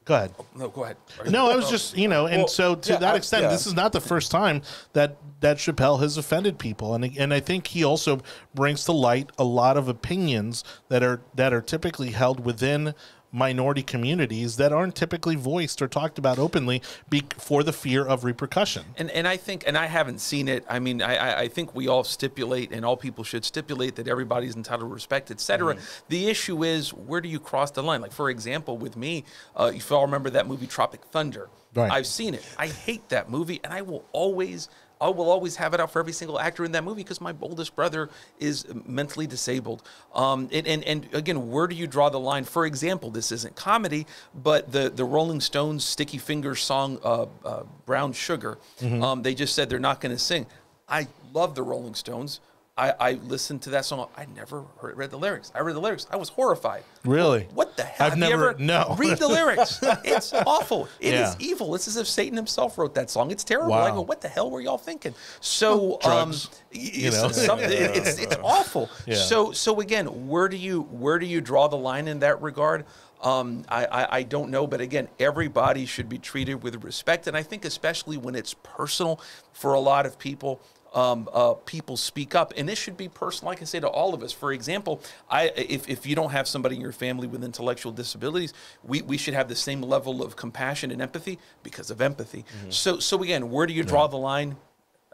go 0.07 0.15
ahead. 0.15 0.31
Oh, 0.39 0.45
no, 0.55 0.69
go 0.69 0.83
ahead. 0.85 0.97
No, 1.29 1.51
I 1.51 1.55
was 1.55 1.65
oh. 1.67 1.69
just 1.71 1.97
you 1.97 2.07
know, 2.07 2.25
and 2.25 2.39
Well, 2.39 2.47
so 2.47 2.75
to 2.75 2.93
yeah, 2.93 2.99
that 2.99 3.13
I- 3.13 3.17
extent, 3.17 3.43
yeah. 3.43 3.49
this 3.49 3.67
is 3.67 3.73
not 3.73 3.91
the 3.91 4.01
first 4.01 4.31
time 4.31 4.61
that 4.93 5.17
that 5.41 5.57
Chappelle 5.57 5.99
has 5.99 6.17
offended 6.17 6.57
people, 6.57 6.95
and 6.95 7.05
and 7.17 7.33
I 7.33 7.39
think 7.39 7.67
he 7.67 7.83
also 7.83 8.21
brings 8.55 8.85
to 8.85 8.91
light 8.91 9.29
a 9.37 9.43
lot 9.43 9.77
of 9.77 9.87
opinions 9.87 10.63
that 10.89 11.03
are 11.03 11.21
that 11.35 11.53
are 11.53 11.61
typically 11.61 12.11
held 12.11 12.43
within 12.43 12.95
minority 13.37 13.83
communities 13.83 14.57
that 14.57 14.73
aren't 14.73 14.95
typically 14.95 15.35
voiced 15.35 15.81
or 15.81 15.87
talked 15.87 16.17
about 16.17 16.39
openly 16.39 16.81
be, 17.09 17.23
for 17.37 17.63
the 17.63 17.71
fear 17.73 18.05
of 18.05 18.23
repercussion. 18.23 18.83
And 18.97 19.11
and 19.11 19.27
I 19.27 19.37
think, 19.37 19.63
and 19.67 19.77
I 19.77 19.85
haven't 19.85 20.19
seen 20.19 20.47
it. 20.47 20.65
I 20.67 20.79
mean, 20.79 21.01
I 21.01 21.41
I- 21.43 21.47
think 21.47 21.73
we 21.75 21.87
all 21.87 22.03
stipulate, 22.03 22.71
and 22.71 22.83
all 22.83 22.97
people 22.97 23.23
should 23.23 23.45
stipulate 23.45 23.95
that 23.95 24.07
everybody's 24.07 24.55
entitled 24.55 24.89
to 24.89 24.93
respect, 24.93 25.31
et 25.31 25.39
cetera. 25.39 25.75
Mm-hmm. 25.75 26.05
The 26.09 26.27
issue 26.27 26.63
is 26.63 26.93
where 26.93 27.21
do 27.21 27.29
you 27.29 27.39
cross 27.39 27.71
the 27.71 27.83
line? 27.83 28.01
Like 28.01 28.11
for 28.11 28.29
example, 28.29 28.77
with 28.77 28.97
me, 28.97 29.23
uh, 29.55 29.71
if 29.73 29.89
you 29.89 29.95
all 29.95 30.05
remember 30.05 30.29
that 30.31 30.47
movie 30.47 30.67
Tropic 30.67 31.01
Thunder, 31.05 31.49
Right. 31.75 31.91
I've 31.91 32.07
seen 32.07 32.33
it. 32.33 32.43
I 32.57 32.67
hate 32.67 33.09
that 33.09 33.29
movie, 33.29 33.59
and 33.63 33.71
I 33.73 33.81
will 33.83 34.03
always. 34.11 34.67
I 34.99 35.09
will 35.09 35.29
always 35.29 35.55
have 35.57 35.73
it 35.73 35.79
out 35.79 35.91
for 35.91 35.99
every 35.99 36.13
single 36.13 36.39
actor 36.39 36.65
in 36.65 36.71
that 36.73 36.83
movie 36.83 37.03
because 37.03 37.21
my 37.21 37.33
oldest 37.41 37.75
brother 37.75 38.09
is 38.39 38.65
mentally 38.85 39.27
disabled. 39.27 39.83
Um, 40.13 40.49
and, 40.51 40.67
and 40.67 40.83
and 40.83 41.07
again, 41.13 41.49
where 41.51 41.67
do 41.67 41.75
you 41.75 41.87
draw 41.87 42.09
the 42.09 42.19
line? 42.19 42.43
For 42.43 42.65
example, 42.65 43.11
this 43.11 43.31
isn't 43.31 43.55
comedy, 43.55 44.07
but 44.33 44.71
the 44.71 44.89
the 44.89 45.05
Rolling 45.05 45.41
Stones 45.41 45.85
"Sticky 45.85 46.17
Fingers" 46.17 46.61
song 46.61 46.99
uh, 47.03 47.25
uh, 47.45 47.63
"Brown 47.85 48.13
Sugar," 48.13 48.57
um, 49.01 49.21
they 49.21 49.35
just 49.35 49.53
said 49.55 49.69
they're 49.69 49.79
not 49.79 50.01
going 50.01 50.15
to 50.15 50.19
sing. 50.19 50.45
I 50.89 51.07
love 51.33 51.55
the 51.55 51.63
Rolling 51.63 51.95
Stones. 51.95 52.39
I, 52.77 52.93
I 52.99 53.11
listened 53.13 53.63
to 53.63 53.71
that 53.71 53.85
song. 53.85 54.07
I 54.15 54.25
never 54.35 54.63
heard, 54.79 54.95
read 54.97 55.09
the 55.09 55.17
lyrics. 55.17 55.51
I 55.55 55.61
read 55.61 55.75
the 55.75 55.79
lyrics. 55.81 56.05
I 56.11 56.15
was 56.15 56.29
horrified. 56.29 56.83
Really? 57.03 57.47
What 57.53 57.75
the 57.75 57.83
hell? 57.83 58.05
I've 58.07 58.11
Have 58.13 58.19
never- 58.19 58.55
no. 58.59 58.95
read 58.99 59.17
the 59.17 59.27
lyrics? 59.27 59.81
It's 60.03 60.31
awful. 60.33 60.87
It 60.99 61.13
is 61.15 61.35
Yeah. 61.39 61.47
evil. 61.47 61.73
It's 61.75 61.87
as 61.87 61.97
if 61.97 62.07
Satan 62.07 62.35
himself 62.37 62.77
wrote 62.77 62.93
that 62.95 63.09
song. 63.09 63.31
It's 63.31 63.43
terrible. 63.43 63.73
I 63.73 63.89
go, 63.89 64.01
what 64.01 64.21
the 64.21 64.27
hell 64.27 64.51
were 64.51 64.61
y'all 64.61 64.77
thinking? 64.77 65.13
So, 65.41 65.97
Drugs, 66.03 66.45
um, 66.45 66.51
you 66.71 67.07
it's, 67.07 67.21
know? 67.21 67.29
some- 67.29 67.59
it's 67.61 68.19
it's 68.19 68.35
awful. 68.43 68.89
Yeah. 69.05 69.15
So 69.15 69.51
so 69.51 69.79
again, 69.81 70.27
where 70.27 70.47
do 70.47 70.57
you 70.57 70.81
where 70.83 71.17
do 71.19 71.25
you 71.25 71.41
draw 71.41 71.67
the 71.67 71.77
line 71.77 72.07
in 72.07 72.19
that 72.19 72.41
regard? 72.41 72.85
Um, 73.21 73.65
I, 73.67 73.85
I, 73.85 74.17
I 74.17 74.23
don't 74.23 74.51
know, 74.51 74.67
but 74.67 74.79
again, 74.79 75.07
everybody 75.19 75.87
should 75.87 76.07
be 76.07 76.19
treated 76.19 76.61
with 76.61 76.83
respect, 76.83 77.25
and 77.25 77.35
I 77.35 77.41
think 77.41 77.65
especially 77.65 78.15
when 78.17 78.35
it's 78.35 78.53
personal 78.53 79.19
for 79.53 79.73
a 79.73 79.79
lot 79.79 80.05
of 80.05 80.19
people. 80.19 80.61
Um, 80.97 81.29
uh, 81.31 81.53
people 81.65 81.95
speak 81.97 82.33
up, 82.33 82.53
and 82.57 82.67
this 82.67 82.79
should 82.79 82.97
be 82.97 83.07
personal, 83.07 83.51
like 83.51 83.61
I 83.61 83.65
say 83.65 83.79
to 83.79 83.87
all 83.87 84.13
of 84.15 84.23
us. 84.23 84.31
For 84.33 84.51
example, 84.51 84.99
I 85.29 85.41
if, 85.55 85.87
if 85.87 86.05
you 86.07 86.15
don't 86.15 86.31
have 86.31 86.47
somebody 86.47 86.75
in 86.75 86.81
your 86.81 86.91
family 86.91 87.27
with 87.27 87.43
intellectual 87.43 87.91
disabilities, 87.91 88.53
we, 88.83 89.01
we 89.03 89.17
should 89.17 89.35
have 89.35 89.47
the 89.47 89.55
same 89.55 89.81
level 89.81 90.23
of 90.23 90.35
compassion 90.35 90.89
and 90.91 91.01
empathy 91.01 91.37
because 91.61 91.91
of 91.91 92.01
empathy. 92.01 92.45
So 92.69 92.99
so 92.99 93.21
again, 93.21 93.51
where 93.51 93.67
do 93.67 93.73
you 93.73 93.83
draw 93.83 94.07
the 94.07 94.17
line? 94.17 94.55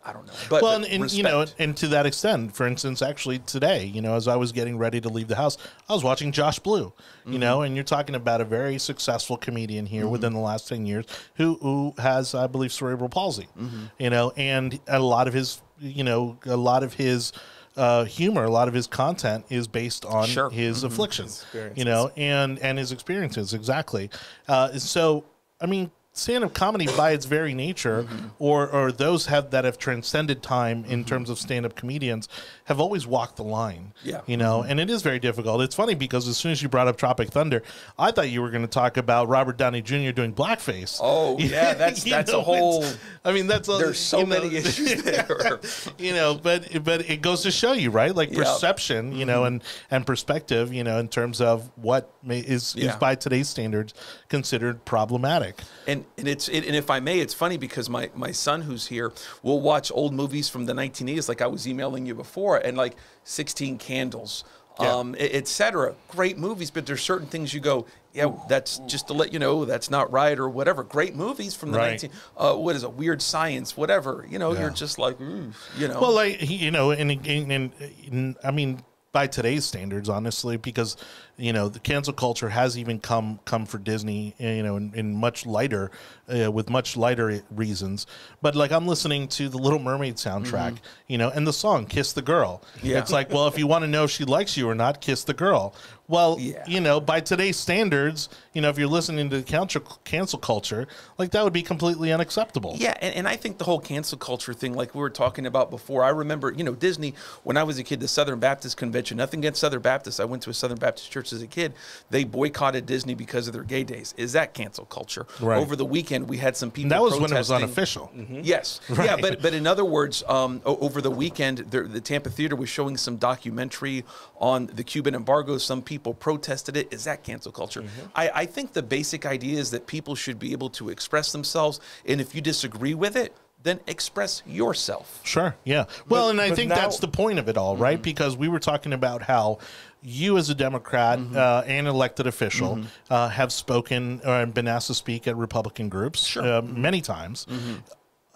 I 0.06 0.12
don't 0.12 0.28
know. 0.28 0.34
But 0.50 0.62
well, 0.64 0.80
but 0.82 0.90
and, 0.90 1.14
you 1.14 1.24
know, 1.24 1.46
and 1.60 1.78
to 1.78 1.88
that 1.90 2.06
extent, 2.06 2.54
for 2.54 2.68
instance, 2.68 3.02
actually 3.02 3.40
today, 3.40 3.86
you 3.86 4.02
know, 4.02 4.16
as 4.16 4.28
I 4.28 4.36
was 4.36 4.52
getting 4.52 4.78
ready 4.78 5.00
to 5.00 5.08
leave 5.08 5.30
the 5.30 5.38
house, 5.38 5.58
I 5.90 5.94
was 5.94 6.04
watching 6.04 6.34
Josh 6.34 6.60
Blue, 6.60 6.92
you 7.26 7.40
know, 7.40 7.60
Mm-hmm. 7.60 7.66
and 7.68 7.76
you're 7.76 7.86
talking 7.86 8.14
about 8.16 8.42
a 8.42 8.46
very 8.46 8.78
successful 8.80 9.38
comedian 9.38 9.86
here 9.86 10.06
within 10.08 10.34
the 10.34 10.40
last 10.42 10.68
ten 10.68 10.86
years 10.86 11.06
who 11.36 11.56
who 11.62 11.94
has, 12.00 12.36
I 12.36 12.48
believe, 12.48 12.74
cerebral 12.74 13.10
palsy, 13.10 13.48
Mm-hmm. 13.58 13.84
you 13.98 14.10
know, 14.10 14.34
and 14.36 14.78
a 14.90 15.00
lot 15.00 15.30
of 15.30 15.34
his, 15.34 15.62
you 15.80 16.04
know, 16.04 16.38
a 16.46 16.58
lot 16.58 16.84
of 16.84 16.94
his. 16.94 17.32
Uh, 17.76 18.04
humor, 18.06 18.44
a 18.44 18.52
lot 18.52 18.68
of 18.68 18.74
his 18.76 18.86
content 18.86 19.44
is 19.50 19.68
based 19.68 20.06
on 20.06 20.28
Sure. 20.28 20.48
his 20.52 20.84
affliction, 20.84 21.26
experiences. 21.26 21.76
you 21.80 21.84
know, 21.86 22.12
and 22.16 22.60
and 22.60 22.78
his 22.78 22.92
experiences 22.92 23.52
exactly. 23.56 24.12
Uh, 24.48 24.78
so, 24.78 25.24
I 25.60 25.66
mean, 25.66 25.90
stand-up 26.12 26.54
comedy 26.54 26.86
by 26.96 27.14
its 27.14 27.26
very 27.26 27.56
nature 27.56 28.06
or 28.38 28.68
or 28.70 28.92
those 28.92 29.26
have 29.26 29.50
that 29.50 29.66
have 29.66 29.80
transcended 29.80 30.44
time 30.44 30.86
in 30.86 31.04
terms 31.04 31.32
of 31.32 31.40
stand-up 31.40 31.76
comedians 31.76 32.30
have 32.66 32.80
always 32.80 33.06
walked 33.06 33.36
the 33.36 33.44
line 33.44 33.94
Yeah. 34.04 34.22
you 34.26 34.38
know 34.38 34.62
and 34.62 34.80
it 34.80 34.90
is 34.90 35.02
very 35.02 35.20
difficult 35.20 35.62
it's 35.62 35.76
funny 35.76 35.96
because 35.96 36.28
as 36.28 36.38
soon 36.38 36.52
as 36.52 36.62
you 36.62 36.70
brought 36.70 36.88
up 36.88 36.98
tropic 36.98 37.30
thunder 37.30 37.62
i 38.00 38.12
thought 38.12 38.30
you 38.30 38.42
were 38.42 38.50
going 38.50 38.62
to 38.62 38.68
talk 38.70 38.98
about 38.98 39.28
robert 39.28 39.58
downey 39.58 39.82
jr 39.82 40.12
doing 40.12 40.34
blackface 40.34 41.00
Oh 41.02 41.38
yeah, 41.40 41.74
that's 41.74 42.04
that's 42.16 42.32
know, 42.32 42.40
a 42.40 42.42
whole. 42.44 42.86
i 43.26 43.32
mean 43.34 43.48
that's 43.48 43.68
a, 43.70 43.74
There's 43.78 44.00
so 44.00 44.20
you 44.20 44.26
know, 44.26 44.42
many 44.42 44.56
issues 44.58 45.04
there. 45.04 45.60
you 45.98 46.14
know 46.14 46.36
but 46.36 46.84
but 46.84 47.10
it 47.10 47.22
goes 47.22 47.42
to 47.44 47.52
show 47.52 47.74
you 47.74 47.90
right 47.92 48.16
like 48.16 48.30
Yeah. 48.30 48.36
Mm-hmm. 48.40 48.44
perception 48.54 49.16
you 49.16 49.26
know 49.26 49.44
and 49.46 49.62
and 49.92 50.06
perspective 50.06 50.74
you 50.74 50.84
know 50.84 51.00
in 51.00 51.08
terms 51.10 51.42
of 51.42 51.70
what 51.76 52.10
may, 52.24 52.40
is 52.40 52.76
is 52.76 52.96
by 52.96 53.16
today's 53.16 53.50
standards 53.50 53.94
considered 54.30 54.84
problematic 54.86 55.62
And 55.88 56.06
and 56.18 56.28
it's 56.28 56.48
it, 56.48 56.66
and 56.66 56.76
if 56.76 56.90
I 56.90 57.00
may, 57.02 57.20
it's 57.20 57.34
funny 57.34 57.58
because 57.58 57.90
my 57.90 58.10
my 58.16 58.32
son 58.32 58.62
who's 58.62 58.88
here 58.88 59.12
will 59.42 59.60
watch 59.60 59.92
old 59.94 60.14
movies 60.14 60.48
from 60.50 60.66
the 60.66 60.74
1980s, 60.74 61.28
like 61.28 61.42
I 61.42 61.48
was 61.48 61.68
emailing 61.68 62.06
you 62.06 62.16
before, 62.16 62.53
and 62.58 62.78
like 62.78 62.96
16 63.24 63.78
Candles, 63.78 64.44
Yeah. 64.80 64.94
um, 64.96 65.16
e- 65.16 65.20
et 65.20 65.48
cetera. 65.48 65.96
Great 66.10 66.38
movies, 66.38 66.72
but 66.72 66.86
there's 66.86 67.02
certain 67.02 67.28
things 67.28 67.54
you 67.54 67.60
go, 67.60 67.86
yeah, 68.14 68.32
that's 68.48 68.78
just 68.86 69.08
to 69.08 69.14
let 69.14 69.34
you 69.34 69.40
know 69.40 69.66
that's 69.66 69.90
not 69.90 70.12
right 70.12 70.38
or 70.38 70.48
whatever. 70.50 70.84
Great 70.84 71.16
movies 71.16 71.56
from 71.56 71.72
the 71.72 71.78
Right. 71.80 71.90
19, 72.04 72.12
uh, 72.38 72.54
what 72.56 72.76
is 72.76 72.84
it, 72.84 72.94
Weird 72.94 73.22
Science, 73.22 73.76
whatever. 73.76 74.26
You 74.30 74.38
know, 74.40 74.54
Yeah. 74.54 74.62
you're 74.62 74.70
just 74.70 75.00
like, 75.00 75.20
you 75.20 75.88
know. 75.88 76.00
Well, 76.00 76.14
like 76.14 76.38
you 76.48 76.70
know, 76.72 76.92
and, 76.92 77.10
and, 77.12 77.52
and, 77.52 77.72
and 78.12 78.36
I 78.44 78.52
mean, 78.52 78.84
by 79.12 79.28
today's 79.28 79.66
standards, 79.66 80.10
honestly, 80.10 80.58
because 80.58 80.96
you 81.38 81.52
know 81.52 81.68
the 81.70 81.80
cancel 81.80 82.14
culture 82.14 82.50
has 82.50 82.78
even 82.78 83.00
come 83.00 83.40
come 83.46 83.66
for 83.66 83.78
Disney, 83.78 84.36
you 84.38 84.62
know, 84.64 84.78
in, 84.78 84.94
in 84.94 85.16
much 85.16 85.46
lighter, 85.46 85.90
uh, 86.30 86.52
with 86.52 86.70
much 86.70 86.96
lighter 86.96 87.42
reasons. 87.50 88.06
But 88.42 88.56
like 88.56 88.72
I'm 88.72 88.88
listening 88.88 89.28
to 89.30 89.50
the 89.50 89.58
Little 89.58 89.80
Mermaid 89.80 90.16
soundtrack, 90.18 90.78
you 91.08 91.18
know, 91.18 91.30
and 91.30 91.48
the 91.48 91.54
song 91.54 91.86
"Kiss 91.88 92.14
the 92.14 92.22
Girl." 92.22 92.62
Yeah. 92.82 93.00
It's 93.00 93.12
like, 93.12 93.32
well, 93.32 93.48
if 93.48 93.58
you 93.58 93.66
want 93.68 93.84
to 93.84 93.88
know 93.88 94.04
if 94.04 94.12
she 94.12 94.26
likes 94.26 94.56
you 94.58 94.70
or 94.70 94.76
not, 94.76 95.02
kiss 95.02 95.24
the 95.24 95.34
girl. 95.34 95.74
Well, 96.10 96.38
Yeah. 96.38 96.62
you 96.68 96.82
know, 96.82 97.00
by 97.00 97.22
today's 97.22 97.56
standards, 97.58 98.28
you 98.52 98.62
know, 98.62 98.70
if 98.70 98.78
you're 98.78 98.90
listening 98.90 99.30
to 99.30 99.42
cancel 99.42 99.82
cancel 100.04 100.38
culture, 100.38 100.86
like 101.18 101.32
that 101.32 101.44
would 101.44 101.54
be 101.54 101.64
completely 101.64 102.12
unacceptable. 102.12 102.76
Yeah, 102.78 102.94
and, 103.02 103.16
and 103.16 103.28
I 103.28 103.38
think 103.38 103.58
the 103.58 103.64
whole 103.64 103.80
cancel 103.80 104.18
culture 104.18 104.54
thing, 104.54 104.74
like 104.74 104.94
we 104.94 105.00
were 105.02 105.10
talking 105.10 105.46
about 105.46 105.72
before, 105.72 106.04
I 106.04 106.10
remember, 106.10 106.52
you 106.52 106.64
know, 106.66 106.76
Disney, 106.76 107.16
when 107.44 107.56
I 107.58 107.64
was 107.64 107.80
a 107.80 107.84
kid, 107.84 108.02
the 108.02 108.08
Southern 108.10 108.40
Baptist 108.40 108.76
Convention, 108.78 109.18
nothing 109.18 109.40
against 109.40 109.62
Southern 109.62 109.82
Baptists. 109.82 110.20
I 110.20 110.26
went 110.26 110.44
to 110.44 110.50
a 110.50 110.54
Southern 110.54 110.78
Baptist 110.78 111.10
church 111.10 111.24
as 111.34 111.42
a 111.42 111.48
kid. 111.48 111.74
They 112.10 112.24
boycotted 112.24 112.86
Disney 112.86 113.16
because 113.16 113.48
of 113.48 113.54
their 113.54 113.64
gay 113.64 113.84
days. 113.84 114.14
Is 114.18 114.34
that 114.34 114.54
cancel 114.54 114.86
culture? 114.86 115.26
Right. 115.42 115.60
Over 115.60 115.76
the 115.76 115.86
weekend, 115.86 116.30
we 116.30 116.38
had 116.38 116.56
some 116.56 116.72
people. 116.72 116.90
that 116.90 117.02
was 117.02 117.14
when 117.20 117.32
it 117.32 117.38
was 117.38 117.48
protesting- 117.50 117.56
unofficial. 117.56 118.12
Yes. 118.44 118.80
Yeah, 119.04 119.18
but 119.18 119.42
but 119.42 119.54
in 119.54 119.68
other 119.68 119.84
words, 119.84 120.24
um, 120.30 120.62
over 120.66 121.02
the 121.02 121.12
weekend, 121.12 121.58
the, 121.58 121.82
the 121.84 122.00
Tampa 122.00 122.30
Theater 122.30 122.56
was 122.56 122.70
showing 122.70 122.96
some 122.96 123.18
documentary 123.18 124.06
on 124.40 124.68
the 124.68 124.84
Cuban 124.84 125.14
embargo. 125.16 125.58
Some 125.58 125.82
people 125.82 126.14
protested 126.14 126.78
it. 126.78 126.94
Is 126.94 127.04
that 127.04 127.24
cancel 127.24 127.52
culture? 127.52 127.82
Mm-hmm. 127.82 128.06
I, 128.16 128.32
I 128.34 128.46
think 128.46 128.72
the 128.74 128.84
basic 128.84 129.26
idea 129.26 129.60
is 129.60 129.72
that 129.72 129.88
people 129.88 130.16
should 130.16 130.40
be 130.40 130.52
able 130.54 130.70
to 130.72 130.90
express 130.90 131.32
themselves, 131.34 131.80
and 132.06 132.22
if 132.22 132.34
you 132.34 132.42
disagree 132.42 132.94
with 132.94 133.16
it, 133.18 133.36
then 133.64 133.80
express 133.88 134.44
yourself. 134.46 135.22
Sure. 135.24 135.56
Yeah. 135.64 135.86
Well, 136.10 136.26
But- 136.26 136.30
and 136.32 136.42
I 136.42 136.52
think 136.54 136.70
now- 136.70 136.76
that's 136.76 137.00
the 137.00 137.08
point 137.08 137.40
of 137.40 137.48
it 137.48 137.58
all, 137.58 137.78
right? 137.78 137.96
Mm-hmm. 137.96 138.04
Because 138.04 138.36
we 138.38 138.48
were 138.50 138.60
talking 138.60 138.94
about 138.94 139.24
how 139.24 139.60
you, 140.02 140.38
as 140.38 140.50
a 140.50 140.56
Democrat 140.56 141.18
Mm-hmm. 141.20 141.38
uh, 141.38 141.64
and 141.66 141.88
elected 141.88 142.28
official, 142.28 142.82
uh, 143.10 143.30
have 143.30 143.54
spoken 143.54 144.22
or 144.26 144.46
been 144.46 144.68
asked 144.68 144.88
to 144.88 144.94
speak 144.94 145.28
at 145.28 145.38
Republican 145.38 145.88
groups 145.90 146.26
Sure. 146.28 146.44
Mm-hmm. 146.44 146.76
uh, 146.76 146.80
many 146.80 147.00
times. 147.02 147.48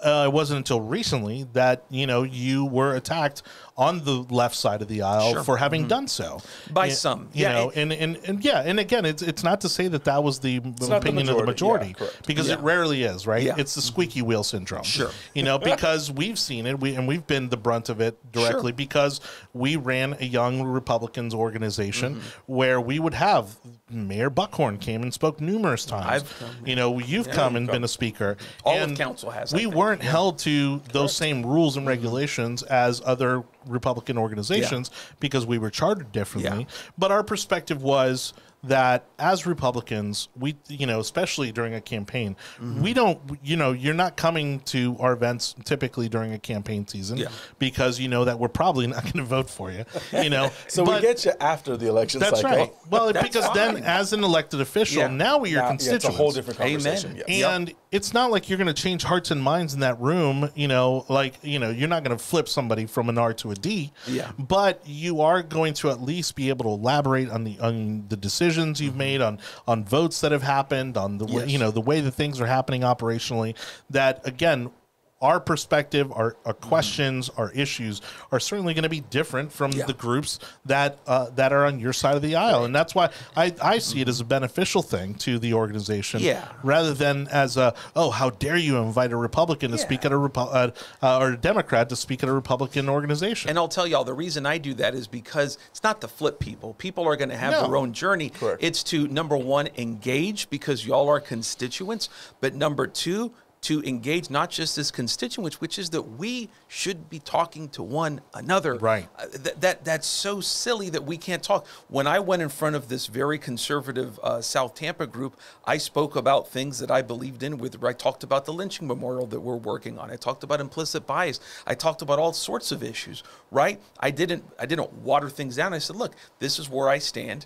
Uh, 0.03 0.25
it 0.27 0.31
wasn't 0.31 0.57
until 0.57 0.79
recently 0.79 1.47
that 1.53 1.83
you 1.89 2.05
know 2.05 2.21
you 2.21 2.63
were 2.65 2.93
attacked 2.95 3.41
on 3.77 4.03
the 4.03 4.25
left 4.33 4.55
side 4.55 4.81
of 4.81 4.87
the 4.87 5.03
aisle 5.03 5.33
Sure. 5.33 5.43
for 5.43 5.57
having 5.57 5.87
done 5.87 6.07
so 6.07 6.39
By 6.71 6.87
Y- 6.87 6.93
some. 6.93 7.29
You 7.33 7.43
Yeah, 7.43 7.53
know, 7.53 7.69
it- 7.69 7.77
and, 7.77 7.93
and 7.93 8.17
and 8.25 8.43
yeah, 8.43 8.61
and 8.65 8.79
again, 8.79 9.05
it's 9.05 9.21
it's 9.21 9.43
not 9.43 9.61
to 9.61 9.69
say 9.69 9.87
that 9.87 10.03
that 10.05 10.23
was 10.23 10.39
the 10.39 10.59
not 10.59 10.77
the 10.79 10.95
opinion 10.97 11.29
of 11.29 11.37
the 11.37 11.45
majority. 11.45 11.87
Yeah, 11.89 11.93
correct. 11.93 12.25
because 12.27 12.49
it 12.49 12.59
rarely 12.61 13.03
is, 13.03 13.27
right? 13.27 13.43
Yeah. 13.43 13.53
It's 13.57 13.75
the 13.75 13.81
squeaky 13.81 14.21
wheel 14.23 14.43
syndrome. 14.43 14.83
Sure. 14.83 15.11
You 15.35 15.43
know, 15.43 15.59
because 15.59 16.11
we've 16.11 16.39
seen 16.39 16.65
it, 16.65 16.79
we 16.79 16.95
and 16.95 17.07
we've 17.07 17.27
been 17.27 17.49
the 17.49 17.57
brunt 17.57 17.89
of 17.89 18.01
it 18.01 18.17
directly 18.31 18.71
Sure. 18.71 18.77
because 18.77 19.21
we 19.53 19.75
ran 19.75 20.17
a 20.19 20.25
young 20.25 20.63
Republicans 20.63 21.33
organization 21.35 22.15
Mm-hmm. 22.15 22.27
where 22.53 22.81
we 22.81 22.97
would 22.99 23.13
have 23.13 23.57
Mayor 23.89 24.29
Buckhorn 24.29 24.77
came 24.79 25.01
and 25.03 25.13
spoke 25.13 25.39
numerous 25.39 25.85
times. 25.85 26.05
I've 26.23 26.39
come, 26.39 26.55
you 26.65 26.75
know, 26.75 26.99
you've 26.99 27.29
come 27.29 27.55
and 27.55 27.67
been 27.67 27.83
a 27.83 27.87
speaker. 27.87 28.37
All 28.65 28.77
of 28.77 28.95
council 28.97 29.29
has, 29.31 29.53
We 29.53 29.65
weren't 29.65 30.01
held 30.01 30.39
to 30.39 30.81
those 30.91 31.15
same 31.15 31.45
rules 31.45 31.73
Mm-hmm. 31.73 31.79
and 31.79 31.87
regulations 31.87 32.63
as 32.63 33.01
other 33.05 33.43
Republican 33.67 34.17
organizations 34.17 34.91
because 35.19 35.45
we 35.45 35.57
were 35.57 35.69
chartered 35.69 36.11
differently. 36.11 36.61
Yeah. 36.61 36.91
But 36.97 37.11
our 37.11 37.23
perspective 37.23 37.81
was 37.83 38.33
that 38.63 39.05
as 39.19 39.45
Republicans, 39.45 40.29
we, 40.35 40.57
you 40.67 40.87
know, 40.87 40.99
especially 40.99 41.51
during 41.51 41.75
a 41.75 41.79
campaign, 41.81 42.35
Mm-hmm. 42.59 42.81
we 42.81 42.93
don't, 42.93 43.19
you 43.43 43.55
know, 43.55 43.71
you're 43.71 43.93
not 43.93 44.17
coming 44.17 44.61
to 44.61 44.97
our 44.99 45.13
events 45.13 45.55
typically 45.63 46.09
during 46.09 46.33
a 46.33 46.39
campaign 46.39 46.87
season 46.87 47.17
Yeah. 47.17 47.27
because 47.59 47.99
you 47.99 48.07
know 48.07 48.25
that 48.25 48.39
we're 48.39 48.47
probably 48.47 48.87
not 48.87 49.03
going 49.03 49.13
to 49.17 49.23
vote 49.23 49.49
for 49.49 49.71
you, 49.71 49.85
you 50.11 50.29
know. 50.31 50.49
So 50.67 50.83
But 50.83 50.95
we 50.95 51.01
get 51.01 51.23
you 51.23 51.33
after 51.39 51.77
the 51.77 51.87
election 51.87 52.19
that's 52.19 52.41
cycle. 52.41 52.57
right. 52.57 52.73
Well, 52.89 53.13
That's 53.13 53.27
because 53.27 53.53
then, 53.53 53.77
as 53.83 54.11
an 54.13 54.23
elected 54.23 54.59
official, 54.59 55.01
Yeah. 55.01 55.07
now 55.07 55.37
we 55.37 55.51
are 55.53 55.57
Now- 55.57 55.61
yeah, 55.63 55.67
constituents. 55.69 56.05
it's 56.05 56.13
a 56.13 56.17
whole 56.17 56.31
different 56.31 56.59
Amen. 56.59 56.71
conversation. 56.81 57.23
Yes. 57.27 57.43
And 57.53 57.73
it's 57.91 58.13
not 58.13 58.31
like 58.31 58.49
you're 58.49 58.57
going 58.57 58.67
to 58.67 58.73
change 58.73 59.03
hearts 59.03 59.31
and 59.31 59.41
minds 59.41 59.73
in 59.73 59.79
that 59.79 59.99
room, 59.99 60.49
you 60.55 60.67
know, 60.67 61.05
like, 61.07 61.35
you 61.41 61.57
know, 61.57 61.69
you're 61.69 61.87
not 61.87 62.03
going 62.03 62.17
to 62.17 62.21
flip 62.23 62.49
somebody 62.49 62.85
from 62.85 63.07
an 63.09 63.17
R 63.17 63.33
to 63.35 63.51
a 63.51 63.55
D. 63.55 63.91
Yeah. 64.07 64.31
But 64.37 64.81
you 64.85 65.21
are 65.21 65.41
going 65.41 65.73
to 65.75 65.89
at 65.89 66.01
least 66.01 66.35
be 66.35 66.49
able 66.49 66.65
to 66.65 66.71
elaborate 66.71 67.29
on 67.29 67.43
the 67.43 67.57
on 67.59 68.05
the 68.09 68.17
decisions 68.17 68.81
you've 68.81 68.91
mm-hmm. 68.91 68.97
made 68.99 69.21
on 69.21 69.39
on 69.67 69.85
votes 69.85 70.21
that 70.21 70.31
have 70.31 70.43
happened, 70.43 70.97
on 70.97 71.17
the 71.17 71.25
way, 71.25 71.33
Yes. 71.43 71.49
you 71.49 71.59
know, 71.59 71.71
the 71.71 71.81
way 71.81 72.01
the 72.01 72.11
things 72.11 72.41
are 72.41 72.47
happening 72.47 72.81
operationally 72.81 73.55
that 73.89 74.25
again 74.27 74.71
our 75.19 75.39
perspective, 75.39 76.11
our, 76.13 76.35
our 76.45 76.53
questions, 76.53 77.29
our 77.37 77.51
issues 77.51 78.01
are 78.31 78.39
certainly 78.39 78.73
going 78.75 78.83
to 78.83 78.89
be 78.89 78.99
different 78.99 79.51
from 79.51 79.71
Yeah. 79.71 79.85
the 79.85 79.93
groups 79.93 80.37
that 80.65 80.99
uh, 81.07 81.31
that 81.35 81.51
are 81.51 81.65
on 81.65 81.79
your 81.79 81.93
side 81.93 82.15
of 82.15 82.21
the 82.21 82.35
aisle, 82.35 82.65
and 82.65 82.75
that's 82.75 82.93
why 82.93 83.09
I, 83.35 83.53
I 83.61 83.79
see 83.79 84.01
it 84.01 84.07
as 84.07 84.19
a 84.19 84.25
beneficial 84.25 84.83
thing 84.83 85.15
to 85.15 85.39
the 85.39 85.53
organization 85.55 86.19
Yeah. 86.21 86.47
rather 86.63 86.93
than 86.93 87.27
as 87.29 87.57
a 87.57 87.73
oh 87.95 88.11
how 88.11 88.29
dare 88.29 88.57
you 88.57 88.77
invite 88.77 89.11
a 89.11 89.15
Republican 89.17 89.71
to 89.71 89.77
Yeah. 89.77 89.83
speak 89.83 90.05
at 90.05 90.11
a 90.11 90.15
Repu- 90.15 90.53
uh, 90.53 90.71
uh, 91.01 91.19
or 91.19 91.31
a 91.31 91.37
Democrat 91.37 91.89
to 91.89 91.95
speak 91.95 92.21
at 92.21 92.29
a 92.29 92.33
Republican 92.33 92.87
organization. 92.87 93.49
And 93.49 93.57
I'll 93.57 93.67
tell 93.67 93.87
y'all 93.87 94.03
the 94.03 94.13
reason 94.13 94.45
I 94.45 94.59
do 94.59 94.75
that 94.75 94.93
is 94.93 95.07
because 95.07 95.57
it's 95.71 95.83
not 95.83 95.99
to 96.01 96.07
flip 96.07 96.39
people. 96.39 96.75
People 96.75 97.07
are 97.07 97.15
going 97.15 97.29
to 97.29 97.37
have 97.37 97.53
No. 97.53 97.63
their 97.67 97.75
own 97.77 97.91
journey. 97.91 98.29
Correct. 98.29 98.63
It's 98.63 98.83
to 98.83 99.07
number 99.07 99.35
one 99.37 99.69
engage 99.77 100.49
because 100.51 100.85
y'all 100.85 101.09
are 101.09 101.19
constituents, 101.19 102.07
but 102.39 102.53
number 102.53 102.85
two 102.85 103.31
to 103.61 103.81
engage 103.83 104.29
not 104.29 104.49
just 104.49 104.77
as 104.77 104.91
constituents, 104.91 105.59
which 105.59 105.79
is 105.79 105.89
that 105.89 106.01
we 106.01 106.49
should 106.67 107.09
be 107.09 107.19
talking 107.19 107.67
to 107.69 107.83
one 107.83 108.21
another. 108.33 108.75
Right. 108.75 109.07
Uh, 109.17 109.25
th- 109.27 109.55
that 109.59 109.83
that's 109.83 110.07
so 110.07 110.39
silly 110.41 110.89
that 110.91 111.03
we 111.03 111.17
can't 111.17 111.41
talk. 111.41 111.65
When 111.87 112.07
I 112.07 112.19
went 112.19 112.41
in 112.41 112.49
front 112.49 112.75
of 112.75 112.87
this 112.87 113.07
very 113.07 113.37
conservative 113.37 114.19
uh, 114.21 114.41
South 114.41 114.75
Tampa 114.75 115.07
group, 115.07 115.39
I 115.65 115.77
spoke 115.77 116.15
about 116.15 116.49
things 116.49 116.79
that 116.79 116.91
I 116.91 117.01
believed 117.01 117.43
in. 117.43 117.57
With 117.57 117.83
I 117.83 117.93
talked 117.93 118.23
about 118.23 118.45
the 118.45 118.53
lynching 118.53 118.87
memorial 118.87 119.25
that 119.27 119.39
we're 119.39 119.55
working 119.55 119.97
on. 119.97 120.11
I 120.11 120.15
talked 120.15 120.43
about 120.43 120.61
implicit 120.61 121.07
bias. 121.07 121.39
I 121.65 121.73
talked 121.73 122.01
about 122.01 122.19
all 122.19 122.33
sorts 122.33 122.71
of 122.71 122.83
issues. 122.83 123.23
Right. 123.51 123.81
I 123.99 124.11
didn't 124.11 124.43
I 124.59 124.65
didn't 124.65 124.93
water 124.93 125.29
things 125.29 125.55
down. 125.55 125.73
I 125.73 125.79
said, 125.79 125.95
look, 125.95 126.13
this 126.39 126.59
is 126.59 126.69
where 126.69 126.89
I 126.89 126.99
stand 126.99 127.45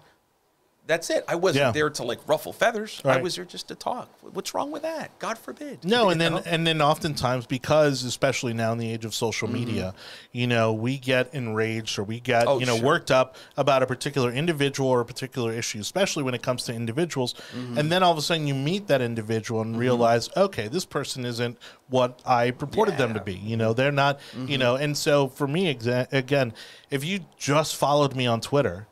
That's 0.88 1.10
it. 1.12 1.24
I 1.28 1.36
wasn't 1.36 1.62
Yeah. 1.68 1.72
there 1.72 1.90
to 1.92 2.04
like 2.04 2.20
ruffle 2.28 2.52
feathers. 2.52 3.02
I 3.06 3.18
was 3.22 3.36
there 3.36 3.46
just 3.46 3.68
to 3.68 3.76
talk. 3.76 4.10
What's 4.34 4.54
wrong 4.54 4.72
with 4.72 4.82
that? 4.82 5.18
God 5.20 5.38
forbid. 5.38 5.86
No, 5.86 6.10
and 6.10 6.20
then 6.20 6.38
and 6.46 6.66
then 6.66 6.82
oftentimes 6.82 7.46
because 7.46 8.04
especially 8.04 8.54
now 8.54 8.72
in 8.72 8.78
the 8.80 8.92
age 8.92 9.06
of 9.06 9.14
social 9.14 9.48
Mm-hmm. 9.48 9.58
media, 9.58 9.94
you 10.32 10.48
know, 10.48 10.74
we 10.74 10.98
get 10.98 11.34
enraged 11.34 11.98
or 12.00 12.04
we 12.04 12.20
get 12.20 12.48
Oh, 12.48 12.60
you 12.60 12.66
know 12.66 12.76
sure. 12.78 12.86
worked 12.86 13.12
up 13.12 13.36
about 13.58 13.84
a 13.84 13.86
particular 13.86 14.32
individual 14.32 14.90
or 14.90 15.02
a 15.02 15.06
particular 15.06 15.54
issue, 15.54 15.80
especially 15.80 16.24
when 16.24 16.34
it 16.34 16.42
comes 16.42 16.64
to 16.64 16.74
individuals. 16.74 17.36
Mm-hmm. 17.56 17.78
And 17.78 17.92
then 17.92 18.02
all 18.02 18.12
of 18.12 18.18
a 18.18 18.22
sudden 18.22 18.48
you 18.48 18.56
meet 18.56 18.88
that 18.88 19.02
individual 19.02 19.62
and 19.62 19.78
realize, 19.78 20.30
okay, 20.36 20.68
this 20.68 20.84
person 20.86 21.26
isn't 21.26 21.58
what 21.90 22.20
I 22.26 22.52
purported 22.52 22.98
them 22.98 23.14
to 23.14 23.20
Mm-hmm. 23.20 23.26
be. 23.26 23.36
You 23.36 23.56
know, 23.56 23.74
they're 23.74 23.92
not. 23.92 24.20
You 24.48 24.58
know, 24.58 24.76
and 24.78 24.98
so 24.98 25.28
for 25.28 25.48
me, 25.48 25.74
exa- 25.74 26.12
again, 26.12 26.54
if 26.90 27.06
you 27.06 27.20
just 27.38 27.76
followed 27.76 28.16
me 28.16 28.26
on 28.26 28.42
Twitter. 28.42 28.88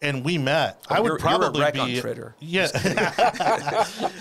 And 0.00 0.24
we 0.24 0.38
met. 0.38 0.78
Oh, 0.88 0.94
I 0.94 0.98
Oh, 0.98 1.02
you're- 1.02 1.02
would 1.02 1.08
you're 1.08 1.16
a 1.16 1.20
probably 1.20 1.60
wreck 1.60 1.74
be 1.74 1.80
on 1.80 1.90
Twitter. 2.00 2.34
Yeah, 2.38 2.68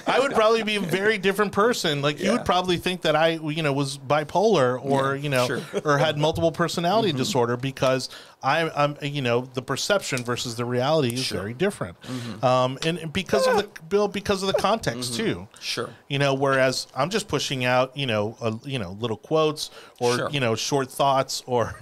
I 0.08 0.18
would 0.20 0.32
probably 0.32 0.64
be 0.64 0.78
a 0.78 0.80
very 0.80 1.20
different 1.20 1.52
person. 1.52 2.02
Like 2.02 2.20
you 2.20 2.32
would 2.32 2.46
probably 2.46 2.78
think 2.78 3.04
that 3.04 3.16
I, 3.16 3.34
you 3.34 3.62
know, 3.62 3.74
was 3.74 4.00
bipolar 4.00 4.84
or 4.84 5.16
Yeah, 5.16 5.22
you 5.22 5.30
know, 5.30 5.46
sure. 5.46 5.62
Or 5.86 6.00
had 6.00 6.18
multiple 6.18 6.52
personality 6.52 7.10
mm-hmm. 7.10 7.18
disorder 7.20 7.58
because 7.58 8.10
I, 8.48 8.84
I'm, 8.84 8.98
you 9.02 9.22
know, 9.22 9.42
the 9.42 9.62
perception 9.62 10.24
versus 10.24 10.56
the 10.56 10.64
reality 10.64 11.14
is 11.16 11.28
very 11.28 11.54
different. 11.54 12.00
Mm-hmm. 12.02 12.46
Um, 12.46 12.78
and, 12.86 12.98
and 12.98 13.12
because 13.12 13.46
of 13.46 13.58
the 13.58 13.68
bill, 13.90 14.08
because 14.08 14.42
of 14.42 14.48
the 14.48 14.60
context 14.60 15.16
too. 15.16 15.48
Sure. 15.60 15.90
You 16.08 16.18
know, 16.20 16.34
whereas 16.34 16.88
I'm 16.96 17.10
just 17.10 17.28
pushing 17.28 17.66
out, 17.66 17.96
you 17.98 18.06
know, 18.06 18.38
a, 18.42 18.54
you 18.68 18.80
know, 18.80 18.92
little 19.02 19.18
quotes 19.18 19.70
or 20.00 20.16
Sure. 20.16 20.30
you 20.30 20.40
know, 20.40 20.56
short 20.56 20.90
thoughts 20.90 21.44
or. 21.46 21.76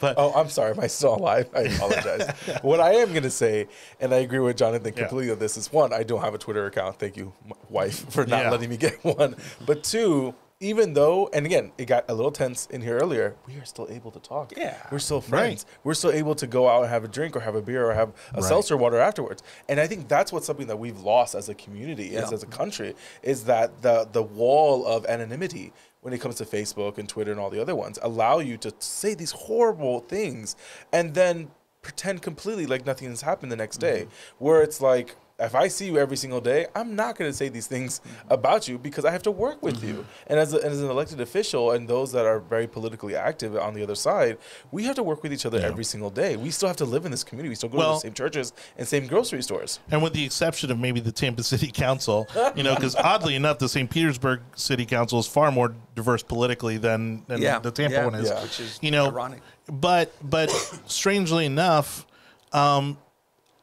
but 0.00 0.14
Oh, 0.16 0.32
I'm 0.34 0.48
sorry. 0.48 0.70
Am 0.72 0.80
I 0.80 0.86
still 0.86 1.14
alive? 1.16 1.48
I 1.54 1.62
apologize. 1.62 2.30
what 2.62 2.80
I 2.80 2.92
am 2.94 3.10
going 3.10 3.22
to 3.24 3.30
say, 3.30 3.66
and 4.00 4.12
I 4.14 4.18
agree 4.18 4.38
with 4.38 4.56
Jonathan 4.56 4.92
completely 4.92 5.32
on 5.32 5.38
this, 5.38 5.56
is 5.56 5.72
one, 5.72 5.92
I 5.92 6.02
don't 6.04 6.20
have 6.20 6.34
a 6.34 6.38
Twitter 6.38 6.66
account. 6.66 6.98
Thank 6.98 7.16
you, 7.16 7.32
m- 7.46 7.52
wife, 7.68 8.10
for 8.12 8.24
not 8.26 8.44
Yeah. 8.44 8.50
letting 8.50 8.70
me 8.70 8.76
get 8.76 9.04
one. 9.18 9.34
But 9.66 9.82
two, 9.82 10.34
even 10.62 10.92
though, 10.92 11.30
and 11.32 11.46
again, 11.46 11.72
it 11.78 11.86
got 11.86 12.04
a 12.08 12.14
little 12.14 12.30
tense 12.30 12.66
in 12.66 12.82
here 12.82 12.98
earlier, 12.98 13.34
we 13.46 13.54
are 13.56 13.64
still 13.64 13.86
able 13.90 14.10
to 14.10 14.20
talk. 14.20 14.52
Yeah. 14.56 14.76
We're 14.92 14.98
still 14.98 15.22
friends. 15.22 15.64
We're 15.84 15.94
still 15.94 16.12
able 16.12 16.34
to 16.34 16.46
go 16.46 16.68
out 16.68 16.82
and 16.82 16.90
have 16.90 17.02
a 17.02 17.08
drink 17.08 17.34
or 17.34 17.40
have 17.40 17.54
a 17.54 17.62
beer 17.62 17.86
or 17.90 17.94
have 17.94 18.10
a 18.34 18.40
Right. 18.40 18.44
seltzer 18.44 18.76
water 18.76 18.98
afterwards. 18.98 19.42
And 19.70 19.80
I 19.80 19.86
think 19.86 20.06
that's 20.08 20.32
what's 20.32 20.46
something 20.46 20.66
that 20.66 20.76
we've 20.78 21.00
lost 21.00 21.34
as 21.34 21.48
a 21.48 21.54
community, 21.54 22.14
as, 22.14 22.28
Yeah. 22.30 22.34
as 22.34 22.42
a 22.42 22.46
country, 22.46 22.94
is 23.22 23.44
that 23.44 23.80
the 23.80 24.06
the 24.12 24.22
wall 24.22 24.86
of 24.86 25.06
anonymity 25.06 25.72
when 26.02 26.12
it 26.12 26.20
comes 26.20 26.34
to 26.36 26.44
Facebook 26.44 26.98
and 26.98 27.08
Twitter 27.08 27.30
and 27.30 27.40
all 27.40 27.50
the 27.50 27.60
other 27.60 27.74
ones 27.74 27.98
allow 28.02 28.38
you 28.38 28.58
to 28.58 28.72
say 28.80 29.14
these 29.14 29.32
horrible 29.32 30.00
things 30.00 30.56
and 30.92 31.14
then 31.14 31.50
pretend 31.82 32.20
completely 32.20 32.66
like 32.66 32.84
nothing 32.84 33.08
has 33.08 33.22
happened 33.22 33.50
the 33.50 33.56
next 33.56 33.78
day. 33.78 34.02
Mm-hmm. 34.02 34.44
Where 34.44 34.62
it's 34.62 34.82
like 34.82 35.16
if 35.40 35.54
I 35.54 35.68
see 35.68 35.86
you 35.86 35.98
every 35.98 36.16
single 36.16 36.40
day, 36.40 36.66
I'm 36.74 36.94
not 36.94 37.16
going 37.16 37.30
to 37.30 37.36
say 37.36 37.48
these 37.48 37.66
things 37.66 38.00
about 38.28 38.68
you 38.68 38.78
because 38.78 39.04
I 39.04 39.10
have 39.10 39.22
to 39.24 39.30
work 39.30 39.62
with 39.62 39.82
you. 39.82 40.04
And 40.26 40.38
as, 40.38 40.54
a, 40.54 40.64
as 40.64 40.80
an 40.80 40.90
elected 40.90 41.20
official 41.20 41.72
and 41.72 41.88
those 41.88 42.12
that 42.12 42.26
are 42.26 42.40
very 42.40 42.66
politically 42.66 43.16
active 43.16 43.56
on 43.56 43.74
the 43.74 43.82
other 43.82 43.94
side, 43.94 44.38
we 44.70 44.84
have 44.84 44.96
to 44.96 45.02
work 45.02 45.22
with 45.22 45.32
each 45.32 45.46
other 45.46 45.58
every 45.60 45.84
single 45.84 46.10
day. 46.10 46.36
We 46.36 46.50
still 46.50 46.68
have 46.68 46.76
to 46.78 46.84
live 46.84 47.04
in 47.04 47.10
this 47.10 47.24
community. 47.24 47.48
We 47.48 47.54
still 47.54 47.68
go 47.70 47.78
to 47.78 47.84
the 47.84 47.98
same 47.98 48.14
churches 48.14 48.52
and 48.76 48.86
same 48.86 49.06
grocery 49.06 49.42
stores. 49.42 49.80
And 49.90 50.02
with 50.02 50.12
the 50.12 50.24
exception 50.24 50.70
of 50.70 50.78
maybe 50.78 51.00
the 51.00 51.12
Tampa 51.12 51.42
City 51.42 51.70
Council, 51.72 52.28
you 52.54 52.62
know, 52.62 52.74
because 52.74 52.94
oddly 52.96 53.34
enough, 53.34 53.58
the 53.58 53.68
St. 53.68 53.90
Petersburg 53.90 54.40
City 54.56 54.84
Council 54.86 55.18
is 55.18 55.26
far 55.26 55.50
more 55.50 55.74
diverse 55.94 56.22
politically 56.22 56.76
than, 56.76 57.24
than 57.26 57.40
Yeah, 57.40 57.58
the 57.58 57.70
Tampa 57.70 57.96
yeah, 57.96 58.04
one 58.04 58.14
is. 58.14 58.28
yeah. 58.28 58.42
Which 58.42 58.60
is 58.60 58.78
you 58.82 58.90
know, 58.90 59.08
ironic. 59.08 59.40
But 59.66 60.12
but 60.22 60.50
strangely 60.86 61.46
enough, 61.46 62.06
um, 62.52 62.98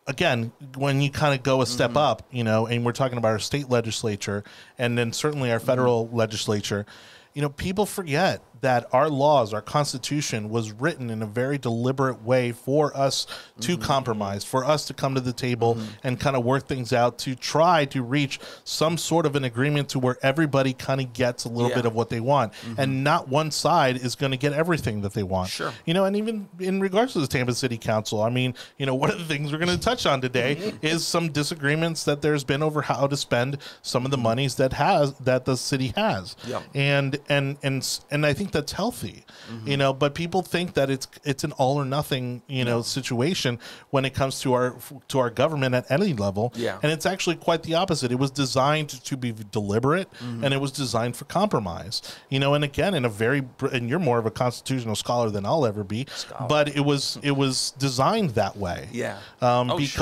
again, 0.07 0.51
when 0.75 1.01
you 1.01 1.11
kind 1.11 1.35
of 1.35 1.43
go 1.43 1.61
a 1.61 1.65
step 1.65 1.91
Mm-hmm. 1.91 1.97
up, 1.97 2.27
you 2.31 2.43
know, 2.43 2.65
and 2.67 2.85
we're 2.85 2.91
talking 2.93 3.17
about 3.17 3.29
our 3.29 3.39
state 3.39 3.69
legislature 3.69 4.43
and 4.77 4.97
then 4.97 5.13
certainly 5.13 5.51
our 5.51 5.59
federal 5.59 6.05
Mm-hmm. 6.07 6.15
legislature, 6.15 6.85
you 7.33 7.41
know, 7.41 7.49
people 7.49 7.85
forget 7.85 8.41
that 8.61 8.87
our 8.93 9.09
laws, 9.09 9.53
our 9.53 9.61
constitution 9.61 10.49
was 10.49 10.71
written 10.71 11.09
in 11.09 11.21
a 11.21 11.25
very 11.25 11.57
deliberate 11.57 12.21
way 12.23 12.51
for 12.51 12.95
us 12.95 13.25
to 13.61 13.73
Mm-hmm. 13.77 13.81
compromise, 13.83 14.43
for 14.43 14.65
us 14.65 14.85
to 14.85 14.93
come 14.93 15.15
to 15.15 15.21
the 15.21 15.33
table 15.33 15.77
and 16.03 16.19
kind 16.19 16.35
of 16.35 16.43
work 16.43 16.67
things 16.67 16.93
out 16.93 17.17
to 17.19 17.35
try 17.35 17.85
to 17.85 18.01
reach 18.01 18.39
some 18.63 18.97
sort 18.97 19.25
of 19.25 19.35
an 19.35 19.43
agreement 19.43 19.89
to 19.89 19.99
where 19.99 20.17
everybody 20.21 20.73
kind 20.73 20.99
of 21.01 21.13
gets 21.13 21.45
a 21.45 21.49
little 21.49 21.63
Yeah. 21.63 21.67
Mm-hmm. 21.75 21.79
bit 21.79 21.85
of 21.87 21.93
what 21.95 22.09
they 22.09 22.19
want 22.19 22.53
and 22.77 23.03
not 23.03 23.27
one 23.29 23.51
side 23.51 23.97
is 23.97 24.15
going 24.15 24.31
to 24.31 24.37
get 24.37 24.53
everything 24.53 25.01
that 25.01 25.13
they 25.13 25.23
want. 25.23 25.49
Sure. 25.49 25.71
You 25.85 25.93
know, 25.93 26.05
and 26.05 26.15
even 26.15 26.47
in 26.59 26.79
regards 26.79 27.13
to 27.13 27.19
the 27.19 27.27
Tampa 27.27 27.53
City 27.53 27.77
Council, 27.77 28.21
I 28.21 28.29
mean, 28.29 28.53
you 28.77 28.85
know, 28.85 28.95
one 28.95 29.11
of 29.11 29.17
the 29.19 29.25
things 29.25 29.51
we're 29.51 29.57
going 29.59 29.75
to 29.77 29.83
touch 29.83 30.05
on 30.05 30.21
today 30.21 30.73
is 30.81 31.05
some 31.05 31.31
disagreements 31.31 32.03
that 32.05 32.21
there's 32.21 32.43
been 32.43 32.63
over 32.63 32.81
how 32.81 33.07
to 33.07 33.17
spend 33.17 33.57
some 33.81 34.05
of 34.05 34.11
the 34.11 34.17
monies 34.17 34.55
that 34.55 34.73
has 34.73 35.13
that 35.19 35.45
the 35.45 35.55
city 35.57 35.93
has. 35.95 36.35
Yeah. 36.47 36.61
And 36.73 37.19
and 37.29 37.57
and 37.63 37.99
and 38.11 38.25
I 38.25 38.33
think 38.33 38.51
that's 38.57 38.73
healthy. 38.73 39.23
You 39.65 39.77
know, 39.77 39.93
but 39.93 40.13
people 40.13 40.41
think 40.41 40.73
that 40.73 40.89
it's 40.89 41.07
it's 41.23 41.43
an 41.45 41.53
all 41.53 41.77
or 41.77 41.85
nothing, 41.85 42.41
you 42.47 42.65
know, 42.65 42.81
situation 42.81 43.59
when 43.91 44.03
it 44.03 44.13
comes 44.13 44.41
to 44.41 44.51
our 44.53 44.75
to 45.07 45.19
our 45.19 45.29
government 45.29 45.73
at 45.73 45.89
any 45.89 46.13
level. 46.13 46.51
Yeah. 46.55 46.79
And 46.83 46.91
it's 46.91 47.05
actually 47.05 47.37
quite 47.37 47.63
the 47.63 47.75
opposite. 47.75 48.11
It 48.11 48.19
was 48.19 48.31
designed 48.31 48.89
to 48.89 49.15
be 49.15 49.33
deliberate 49.51 50.09
and 50.43 50.53
it 50.53 50.59
was 50.59 50.71
designed 50.71 51.15
for 51.15 51.25
compromise. 51.25 52.01
You 52.29 52.39
know, 52.39 52.53
and 52.55 52.63
again, 52.63 52.93
in 52.93 53.05
a 53.05 53.09
very, 53.09 53.41
and 53.71 53.89
you're 53.89 53.99
more 53.99 54.19
of 54.19 54.25
a 54.25 54.31
constitutional 54.31 54.95
scholar 54.95 55.29
than 55.29 55.45
I'll 55.45 55.65
ever 55.65 55.83
be, 55.83 56.07
but 56.49 56.67
it 56.75 56.81
was, 56.81 57.17
it 57.23 57.35
was 57.37 57.71
designed 57.77 58.31
that 58.31 58.57
way. 58.57 58.89
Yeah. 58.91 59.19
Um, 59.41 59.71
Oh, 59.71 59.79
sure. 59.79 59.99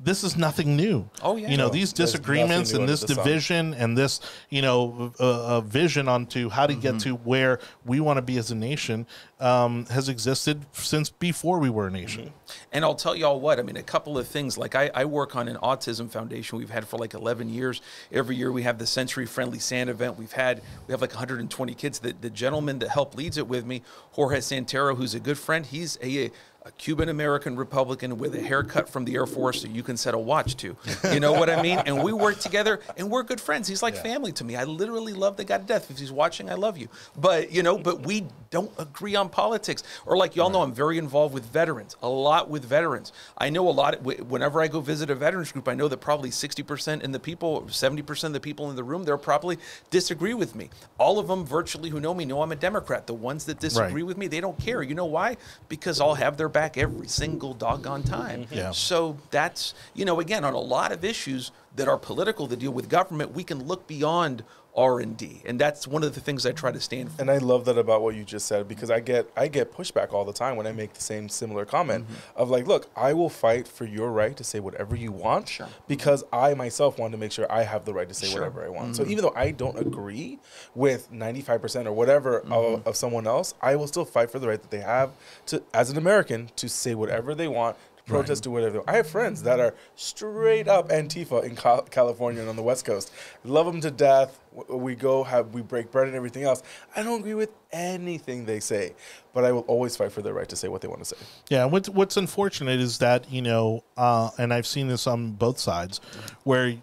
This 0.00 0.22
is 0.22 0.36
nothing 0.36 0.76
new. 0.76 1.08
Oh, 1.22 1.36
yeah. 1.36 1.48
You 1.48 1.56
know, 1.56 1.66
No, 1.66 1.72
these 1.72 1.92
disagreements 1.92 2.72
and 2.72 2.88
this 2.88 3.00
the 3.00 3.14
sun. 3.14 3.16
division 3.24 3.74
and 3.74 3.98
this, 3.98 4.20
you 4.48 4.62
know, 4.62 5.12
uh, 5.18 5.56
uh, 5.56 5.60
vision 5.62 6.06
onto 6.08 6.48
how 6.48 6.66
to 6.66 6.72
Mm-hmm. 6.74 6.80
get 6.82 7.00
to 7.00 7.14
where 7.16 7.58
we 7.84 7.98
want 7.98 8.18
to 8.18 8.22
be 8.22 8.38
as 8.38 8.50
a 8.52 8.54
nation 8.54 9.06
um, 9.40 9.86
has 9.86 10.08
existed 10.08 10.66
since 10.72 11.10
before 11.10 11.58
we 11.58 11.68
were 11.70 11.88
a 11.88 11.90
nation. 11.90 12.26
Mm-hmm. 12.26 12.68
And 12.72 12.84
I'll 12.84 12.94
tell 12.94 13.16
y'all 13.16 13.40
what, 13.40 13.58
I 13.58 13.62
mean, 13.62 13.76
a 13.76 13.82
couple 13.82 14.16
of 14.18 14.28
things. 14.28 14.56
Like, 14.56 14.74
I, 14.76 14.90
I 14.94 15.04
work 15.04 15.34
on 15.34 15.48
an 15.48 15.56
autism 15.56 16.08
foundation 16.10 16.58
we've 16.58 16.70
had 16.70 16.86
for 16.86 16.96
like 16.98 17.14
11 17.14 17.48
years. 17.48 17.80
Every 18.12 18.36
year 18.36 18.52
we 18.52 18.62
have 18.62 18.78
the 18.78 18.86
Sensory 18.86 19.26
Friendly 19.26 19.58
Santa 19.58 19.90
event. 19.90 20.16
We've 20.18 20.30
had, 20.32 20.62
we 20.86 20.92
have 20.92 21.00
like 21.00 21.10
120 21.10 21.74
kids. 21.74 21.98
The, 21.98 22.14
the 22.20 22.30
gentleman 22.30 22.78
that 22.78 22.90
helped 22.90 23.16
leads 23.16 23.36
it 23.36 23.48
with 23.48 23.66
me, 23.66 23.82
Jorge 24.12 24.38
Santero, 24.38 24.96
who's 24.96 25.14
a 25.14 25.20
good 25.20 25.38
friend, 25.38 25.66
he's 25.66 25.98
a, 26.02 26.26
a 26.26 26.30
Cuban 26.76 27.08
American 27.08 27.56
Republican 27.56 28.18
with 28.18 28.34
a 28.34 28.42
haircut 28.42 28.88
from 28.90 29.04
the 29.06 29.14
Air 29.14 29.26
Force 29.26 29.62
that 29.62 29.70
you 29.70 29.82
can 29.82 29.96
set 29.96 30.12
a 30.12 30.18
watch 30.18 30.56
to. 30.58 30.76
You 31.12 31.18
know 31.18 31.32
what 31.32 31.48
I 31.48 31.62
mean? 31.62 31.78
And 31.78 32.02
we 32.02 32.12
work 32.12 32.38
together 32.40 32.80
and 32.98 33.10
we're 33.10 33.22
good 33.22 33.40
friends. 33.40 33.68
He's 33.68 33.82
like 33.82 33.96
family 33.96 34.32
to 34.32 34.44
me. 34.44 34.54
I 34.54 34.64
literally 34.64 35.14
love 35.14 35.36
the 35.38 35.44
guy 35.44 35.58
to 35.58 35.64
death. 35.64 35.90
If 35.90 35.98
he's 35.98 36.12
watching, 36.12 36.50
I 36.50 36.54
love 36.54 36.76
you. 36.76 36.88
But, 37.16 37.52
you 37.52 37.62
know, 37.62 37.78
but 37.78 38.04
we 38.04 38.26
don't 38.50 38.70
agree 38.78 39.14
on 39.16 39.28
politics. 39.30 39.82
Or 40.04 40.16
like 40.16 40.36
y'all 40.36 40.50
know, 40.50 40.60
I'm 40.62 40.72
very 40.74 40.98
involved 40.98 41.32
with 41.32 41.44
veterans, 41.46 41.96
a 42.02 42.08
lot 42.08 42.50
with 42.50 42.64
veterans. 42.66 43.12
I 43.38 43.48
know 43.48 43.66
a 43.68 43.70
lot, 43.70 44.02
whenever 44.02 44.60
I 44.60 44.68
go 44.68 44.80
visit 44.80 45.08
a 45.10 45.14
veterans 45.14 45.52
group, 45.52 45.68
I 45.68 45.74
know 45.74 45.88
that 45.88 45.98
probably 45.98 46.30
60% 46.30 47.02
in 47.02 47.12
the 47.12 47.20
people, 47.20 47.62
70% 47.62 48.24
of 48.24 48.32
the 48.34 48.40
people 48.40 48.68
in 48.68 48.76
the 48.76 48.84
room, 48.84 49.04
they'll 49.04 49.16
probably 49.16 49.58
disagree 49.90 50.34
with 50.34 50.54
me. 50.54 50.68
All 50.98 51.18
of 51.18 51.28
them 51.28 51.46
virtually 51.46 51.88
who 51.88 51.98
know 51.98 52.12
me 52.12 52.26
know 52.26 52.42
I'm 52.42 52.52
a 52.52 52.56
Democrat. 52.56 53.06
The 53.06 53.14
ones 53.14 53.46
that 53.46 53.58
disagree 53.58 54.02
Right. 54.02 54.06
with 54.06 54.18
me, 54.18 54.26
they 54.26 54.40
don't 54.40 54.58
care. 54.58 54.82
You 54.82 54.94
know 54.94 55.06
why? 55.06 55.36
Because 55.68 56.00
I'll 56.00 56.14
have 56.14 56.36
their 56.36 56.47
back 56.48 56.78
every 56.78 57.08
single 57.08 57.54
doggone 57.54 58.02
time. 58.02 58.44
Mm-hmm. 58.44 58.54
Yeah. 58.54 58.70
So 58.70 59.16
that's, 59.30 59.74
you 59.94 60.04
know, 60.04 60.20
again, 60.20 60.44
on 60.44 60.54
a 60.54 60.60
lot 60.60 60.92
of 60.92 61.04
issues 61.04 61.50
that 61.76 61.88
are 61.88 61.98
political 61.98 62.46
that 62.48 62.58
deal 62.58 62.72
with 62.72 62.88
government, 62.88 63.34
we 63.34 63.44
can 63.44 63.66
look 63.66 63.86
beyond 63.86 64.44
R&D. 64.78 65.42
And 65.44 65.58
that's 65.60 65.88
one 65.88 66.04
of 66.04 66.14
the 66.14 66.20
things 66.20 66.46
I 66.46 66.52
try 66.52 66.70
to 66.70 66.80
stand 66.80 67.10
for. 67.12 67.20
And 67.20 67.30
I 67.30 67.38
love 67.38 67.64
that 67.64 67.76
about 67.76 68.00
what 68.02 68.14
you 68.14 68.22
just 68.24 68.46
said 68.46 68.68
because 68.68 68.90
I 68.90 69.00
get 69.00 69.28
I 69.36 69.48
get 69.48 69.72
pushback 69.74 70.12
all 70.12 70.24
the 70.24 70.32
time 70.32 70.54
when 70.56 70.66
I 70.68 70.72
make 70.72 70.94
the 70.94 71.02
same 71.02 71.28
similar 71.28 71.64
comment 71.64 72.04
Mm-hmm. 72.04 72.40
of 72.40 72.48
like, 72.50 72.66
look, 72.68 72.88
I 72.94 73.12
will 73.12 73.28
fight 73.28 73.66
for 73.66 73.84
your 73.84 74.10
right 74.12 74.36
to 74.36 74.44
say 74.44 74.60
whatever 74.60 74.94
you 74.94 75.10
want 75.10 75.48
Sure. 75.48 75.66
because 75.88 76.22
I 76.32 76.54
myself 76.54 76.96
want 76.98 77.10
to 77.12 77.18
make 77.18 77.32
sure 77.32 77.50
I 77.50 77.64
have 77.64 77.84
the 77.84 77.92
right 77.92 78.08
to 78.08 78.14
say 78.14 78.28
Sure. 78.28 78.42
Mm-hmm. 78.42 78.56
whatever 78.56 78.66
I 78.66 78.68
want. 78.82 78.96
So 78.96 79.04
even 79.04 79.22
though 79.24 79.32
I 79.34 79.50
don't 79.50 79.78
agree 79.78 80.38
with 80.74 81.10
95% 81.12 81.86
or 81.86 81.92
whatever 81.92 82.40
Mm-hmm. 82.40 82.52
of, 82.52 82.86
of 82.86 82.96
someone 82.96 83.26
else, 83.26 83.54
I 83.60 83.74
will 83.76 83.88
still 83.88 84.04
fight 84.04 84.30
for 84.30 84.38
the 84.38 84.46
right 84.48 84.60
that 84.62 84.70
they 84.70 84.80
have 84.80 85.10
to 85.46 85.62
as 85.74 85.90
an 85.90 85.96
American 85.98 86.50
to 86.56 86.68
say 86.68 86.94
whatever 86.94 87.34
they 87.34 87.48
want 87.48 87.76
protest 88.08 88.46
or 88.46 88.50
whatever. 88.50 88.82
I 88.88 88.96
have 88.96 89.06
friends 89.06 89.42
that 89.44 89.60
are 89.60 89.74
straight 89.94 90.66
up 90.66 90.88
Antifa 90.88 91.44
in 91.44 91.54
Cal- 91.54 91.82
California 91.82 92.40
and 92.40 92.48
on 92.48 92.56
the 92.56 92.62
West 92.62 92.84
Coast. 92.84 93.12
Love 93.44 93.66
them 93.66 93.80
to 93.82 93.90
death. 93.90 94.40
We 94.68 94.94
go 94.94 95.22
have 95.22 95.54
we 95.54 95.62
break 95.62 95.92
bread 95.92 96.08
and 96.08 96.16
everything 96.16 96.42
else. 96.42 96.62
I 96.96 97.02
don't 97.02 97.20
agree 97.20 97.34
with 97.34 97.50
anything 97.70 98.46
they 98.46 98.60
say, 98.60 98.94
but 99.32 99.44
I 99.44 99.52
will 99.52 99.62
always 99.62 99.96
fight 99.96 100.10
for 100.10 100.22
their 100.22 100.34
right 100.34 100.48
to 100.48 100.56
say 100.56 100.68
what 100.68 100.80
they 100.80 100.88
want 100.88 101.00
to 101.00 101.04
say. 101.04 101.16
Yeah, 101.48 101.66
what's 101.66 101.88
what's 101.88 102.16
unfortunate 102.16 102.80
is 102.80 102.98
that 102.98 103.30
you 103.30 103.42
know, 103.42 103.84
uh, 103.96 104.30
and 104.38 104.52
I've 104.52 104.66
seen 104.66 104.88
this 104.88 105.06
on 105.06 105.32
both 105.32 105.58
sides, 105.58 106.00
where 106.44 106.76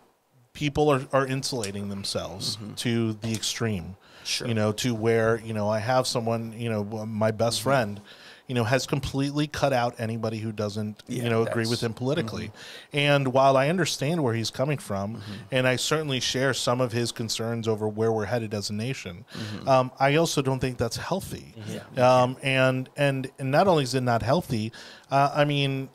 people 0.54 0.90
are, 0.90 1.02
are 1.12 1.28
insulating 1.28 1.90
themselves 1.90 2.58
to 2.78 3.14
the 3.14 3.34
extreme. 3.34 3.98
Sure. 4.24 4.48
You 4.48 4.56
know, 4.56 4.72
to 4.72 4.96
where 4.96 5.40
you 5.42 5.54
know 5.54 5.70
I 5.70 5.80
have 5.80 6.08
someone, 6.08 6.54
you 6.58 6.70
know, 6.70 6.84
my 6.84 7.32
best 7.32 7.62
friend, 7.62 8.02
you 8.48 8.54
know, 8.56 8.64
has 8.64 8.86
completely 8.86 9.48
cut 9.48 9.74
out 9.74 9.96
anybody 10.00 10.38
who 10.38 10.52
doesn't, 10.52 11.02
Yeah, 11.08 11.24
you 11.24 11.30
know, 11.30 11.42
agree 11.44 11.66
with 11.68 11.82
him 11.82 11.94
politically. 11.94 12.52
And 12.94 13.34
while 13.34 13.58
I 13.58 13.70
understand 13.70 14.24
where 14.24 14.34
he's 14.36 14.52
coming 14.52 14.78
from, 14.78 15.16
Mm-hmm. 15.16 15.34
and 15.52 15.68
I 15.68 15.78
certainly 15.78 16.20
share 16.20 16.54
some 16.54 16.80
of 16.80 16.92
his 16.92 17.12
concerns 17.12 17.68
over 17.68 17.88
where 17.88 18.12
we're 18.12 18.26
headed 18.26 18.54
as 18.54 18.70
a 18.70 18.74
nation, 18.74 19.26
Mm-hmm. 19.34 19.68
um, 19.68 19.92
I 20.00 20.16
also 20.16 20.42
don't 20.44 20.60
think 20.60 20.78
that's 20.78 20.98
healthy. 20.98 21.54
Yeah. 21.96 22.22
Um, 22.24 22.38
and 22.44 22.90
and 22.96 23.32
and 23.40 23.50
not 23.52 23.68
only 23.68 23.84
is 23.84 23.96
it 23.96 24.02
not 24.02 24.22
healthy, 24.22 24.72
uh, 25.10 25.32
I 25.34 25.44
mean, 25.46 25.90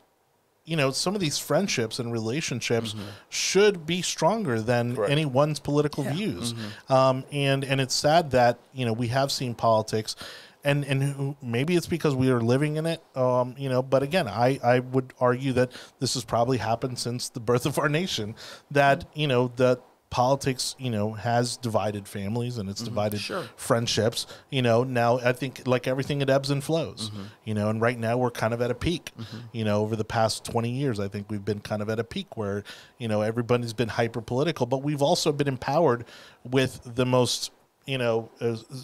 you 0.65 0.75
know, 0.77 0.91
some 0.91 1.15
of 1.15 1.21
these 1.21 1.37
friendships 1.39 1.99
and 1.99 2.11
relationships 2.13 2.95
should 3.29 3.85
be 3.85 4.01
stronger 4.01 4.61
than 4.61 4.95
Correct. 4.95 5.11
anyone's 5.11 5.59
political 5.59 6.03
views. 6.03 6.53
Um, 6.89 7.23
and 7.31 7.63
and 7.63 7.81
it's 7.81 7.95
sad 7.95 8.31
that 8.31 8.59
you 8.73 8.85
know 8.85 8.93
we 8.93 9.07
have 9.07 9.31
seen 9.31 9.55
politics. 9.55 10.15
And, 10.63 10.85
and 10.85 11.03
who- 11.03 11.35
maybe 11.41 11.75
it's 11.75 11.87
because 11.87 12.15
we 12.15 12.29
are 12.29 12.41
living 12.41 12.75
in 12.77 12.85
it, 12.85 13.01
um, 13.15 13.55
you 13.57 13.69
know. 13.69 13.81
But 13.81 14.03
again, 14.03 14.27
I, 14.27 14.59
I 14.63 14.79
would 14.79 15.13
argue 15.19 15.53
that 15.53 15.71
this 15.99 16.13
has 16.13 16.23
probably 16.23 16.57
happened 16.57 16.99
since 16.99 17.29
the 17.29 17.39
birth 17.39 17.65
of 17.65 17.79
our 17.79 17.89
nation. 17.89 18.35
That 18.69 18.99
mm-hmm. 18.99 19.19
you 19.19 19.27
know 19.27 19.51
that 19.55 19.81
politics, 20.11 20.75
you 20.77 20.91
know, 20.91 21.13
has 21.13 21.57
divided 21.57 22.05
families 22.07 22.57
and 22.57 22.69
it's 22.69 22.81
mm-hmm. 22.81 22.89
divided 22.89 23.19
Sure. 23.21 23.45
friendships. 23.55 24.27
You 24.49 24.61
know, 24.61 24.83
now 24.83 25.17
I 25.19 25.31
think 25.31 25.65
like 25.65 25.87
everything, 25.87 26.21
it 26.21 26.29
ebbs 26.29 26.51
and 26.51 26.63
flows. 26.63 27.09
Mm-hmm. 27.09 27.23
You 27.45 27.53
know, 27.55 27.69
and 27.69 27.81
right 27.81 27.97
now 27.97 28.17
we're 28.17 28.29
kind 28.29 28.53
of 28.53 28.61
at 28.61 28.69
a 28.69 28.75
peak. 28.75 29.11
You 29.51 29.65
know, 29.65 29.81
over 29.81 29.95
the 29.95 30.05
past 30.05 30.45
twenty 30.45 30.69
years, 30.69 30.99
I 30.99 31.07
think 31.07 31.31
we've 31.31 31.43
been 31.43 31.61
kind 31.61 31.81
of 31.81 31.89
at 31.89 31.97
a 31.97 32.03
peak 32.03 32.37
where 32.37 32.63
you 32.99 33.07
know 33.07 33.21
everybody's 33.21 33.73
been 33.73 33.89
hyper 33.89 34.21
political, 34.21 34.67
but 34.67 34.83
we've 34.83 35.01
also 35.01 35.31
been 35.31 35.47
empowered 35.47 36.05
with 36.43 36.81
the 36.83 37.05
most 37.05 37.51
you 37.85 37.97
know, 37.97 38.29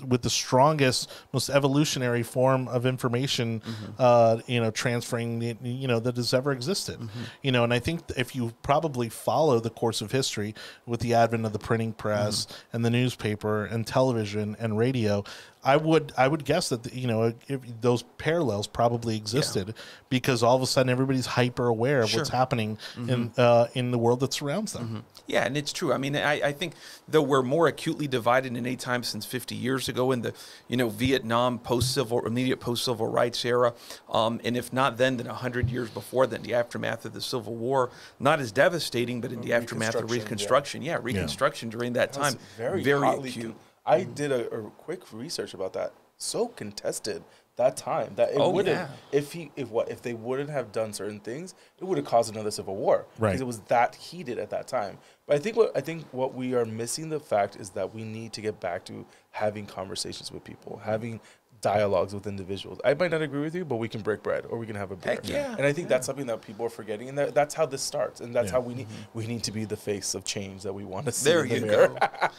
with 0.07 0.23
the 0.23 0.29
strongest, 0.29 1.11
most 1.31 1.49
evolutionary 1.49 2.23
form 2.23 2.67
of 2.67 2.85
information, 2.85 3.59
mm-hmm. 3.59 3.91
uh, 3.99 4.39
you 4.47 4.59
know, 4.59 4.71
transferring, 4.71 5.41
you 5.63 5.87
know, 5.87 5.99
that 5.99 6.15
has 6.15 6.33
ever 6.33 6.51
existed. 6.51 6.99
Mm-hmm. 6.99 7.23
You 7.43 7.51
know, 7.51 7.63
and 7.63 7.73
I 7.73 7.79
think 7.79 8.01
if 8.17 8.35
you 8.35 8.53
probably 8.63 9.09
follow 9.09 9.59
the 9.59 9.69
course 9.69 10.01
of 10.01 10.11
history 10.11 10.55
with 10.85 10.99
the 11.01 11.13
advent 11.13 11.45
of 11.45 11.53
the 11.53 11.59
printing 11.59 11.93
press 11.93 12.45
mm-hmm. 12.45 12.75
and 12.75 12.85
the 12.85 12.89
newspaper 12.89 13.65
and 13.65 13.85
television 13.85 14.55
and 14.59 14.77
radio, 14.77 15.23
I 15.63 15.75
would 15.75 16.13
I 16.17 16.27
would 16.27 16.45
guess 16.45 16.69
that 16.69 16.93
you 16.93 17.07
know 17.07 17.33
if 17.47 17.59
those 17.81 18.03
parallels 18.17 18.67
probably 18.67 19.17
existed 19.17 19.73
because 20.09 20.41
all 20.43 20.55
of 20.55 20.61
a 20.61 20.67
sudden 20.67 20.89
everybody's 20.89 21.25
hyper 21.25 21.67
aware 21.67 22.01
of 22.01 22.13
what's 22.13 22.29
Sure. 22.29 22.37
happening 22.37 22.77
in 22.95 23.31
uh, 23.37 23.67
in 23.73 23.91
the 23.91 23.97
world 23.97 24.19
that 24.21 24.33
surrounds 24.33 24.73
them. 24.73 25.03
Yeah, 25.25 25.43
and 25.45 25.57
it's 25.57 25.73
true. 25.73 25.91
I 25.91 25.97
mean, 25.97 26.15
I, 26.15 26.41
I 26.41 26.51
think 26.53 26.73
though 27.07 27.21
we're 27.21 27.41
more 27.43 27.67
acutely 27.67 28.07
divided 28.07 28.55
than 28.55 28.65
any 28.65 28.77
time 28.77 29.03
since 29.03 29.25
50 29.25 29.55
years 29.55 29.89
ago 29.89 30.11
in 30.13 30.21
the 30.21 30.33
you 30.69 30.77
know 30.77 30.87
Vietnam 30.89 31.59
post 31.59 31.93
civil 31.93 32.25
immediate 32.25 32.61
post 32.61 32.85
civil 32.85 33.07
rights 33.07 33.43
era, 33.43 33.73
um, 34.09 34.39
and 34.45 34.55
if 34.55 34.71
not 34.71 34.97
then, 34.97 35.17
then 35.17 35.27
100 35.27 35.69
years 35.69 35.89
before 35.89 36.27
then, 36.27 36.43
the 36.43 36.53
aftermath 36.53 37.03
of 37.03 37.13
the 37.13 37.21
Civil 37.21 37.55
War, 37.55 37.89
not 38.19 38.39
as 38.39 38.51
devastating, 38.53 39.19
but 39.19 39.31
in 39.33 39.41
the 39.41 39.51
aftermath 39.53 39.95
of 39.95 40.09
Reconstruction, 40.09 40.81
yeah. 40.81 40.93
Reconstruction, 40.93 41.13
yeah, 41.13 41.19
Reconstruction 41.19 41.69
during 41.69 41.93
that 41.93 42.13
That 42.13 42.21
time, 42.21 42.39
very, 42.55 42.83
very 42.83 43.07
acute. 43.09 43.55
I 43.87 44.01
mm. 44.01 44.13
did 44.13 44.31
a, 44.31 44.49
a 44.53 44.69
quick 44.71 45.01
research 45.13 45.53
about 45.55 45.73
that. 45.73 45.93
So 46.17 46.47
contested 46.47 47.23
that 47.57 47.77
time 47.77 48.13
that 48.15 48.29
it 48.31 48.37
Oh, 48.37 48.49
would 48.51 48.67
have 48.67 48.89
yeah. 48.89 48.95
if 49.19 49.33
he 49.33 49.51
if 49.55 49.69
what 49.69 49.89
if 49.89 50.01
they 50.01 50.13
wouldn't 50.13 50.49
have 50.49 50.71
done 50.71 50.93
certain 50.93 51.19
things, 51.19 51.55
it 51.79 51.83
would 51.85 51.97
have 51.97 52.05
caused 52.05 52.31
another 52.33 52.51
civil 52.51 52.75
war 52.75 53.05
Right. 53.17 53.29
because 53.29 53.41
it 53.41 53.47
was 53.47 53.59
that 53.61 53.95
heated 53.95 54.37
at 54.39 54.49
that 54.51 54.67
time. 54.67 54.97
But 55.25 55.37
I 55.37 55.39
think 55.39 55.57
what 55.57 55.75
I 55.75 55.81
think 55.81 56.05
what 56.11 56.33
we 56.35 56.53
are 56.53 56.65
missing 56.65 57.09
the 57.09 57.19
fact 57.19 57.55
is 57.55 57.71
that 57.71 57.93
we 57.95 58.03
need 58.03 58.33
to 58.33 58.41
get 58.41 58.59
back 58.59 58.83
to 58.85 59.05
having 59.31 59.65
conversations 59.65 60.31
with 60.31 60.43
people, 60.43 60.81
having 60.83 61.19
dialogues 61.61 62.13
with 62.13 62.27
individuals. 62.27 62.79
I 62.85 62.93
might 62.93 63.11
not 63.11 63.21
agree 63.21 63.41
with 63.41 63.55
you, 63.55 63.65
but 63.65 63.77
we 63.77 63.87
can 63.89 64.01
break 64.01 64.23
bread 64.23 64.45
or 64.49 64.57
we 64.57 64.65
can 64.67 64.75
have 64.75 64.91
a 64.91 64.95
beer. 64.95 65.13
Heck 65.13 65.27
yeah, 65.27 65.55
And 65.57 65.65
I 65.65 65.73
think 65.73 65.87
that's 65.87 66.05
something 66.05 66.27
that 66.27 66.41
people 66.41 66.65
are 66.65 66.69
forgetting, 66.69 67.09
and 67.09 67.17
that, 67.17 67.33
that's 67.33 67.53
how 67.55 67.65
this 67.65 67.81
starts, 67.81 68.21
and 68.21 68.33
that's 68.33 68.47
Yeah. 68.47 68.51
how 68.53 68.59
we 68.61 68.73
need 68.75 68.87
we 69.13 69.25
need 69.27 69.43
to 69.43 69.51
be 69.51 69.65
the 69.65 69.77
face 69.77 70.15
of 70.15 70.23
change 70.23 70.63
that 70.63 70.73
we 70.73 70.83
want 70.85 71.05
to 71.07 71.11
see. 71.11 71.29
There 71.29 71.43
in 71.43 71.49
the 71.49 71.55
you 71.59 71.65
mirror. 71.65 71.87
go. 71.99 72.27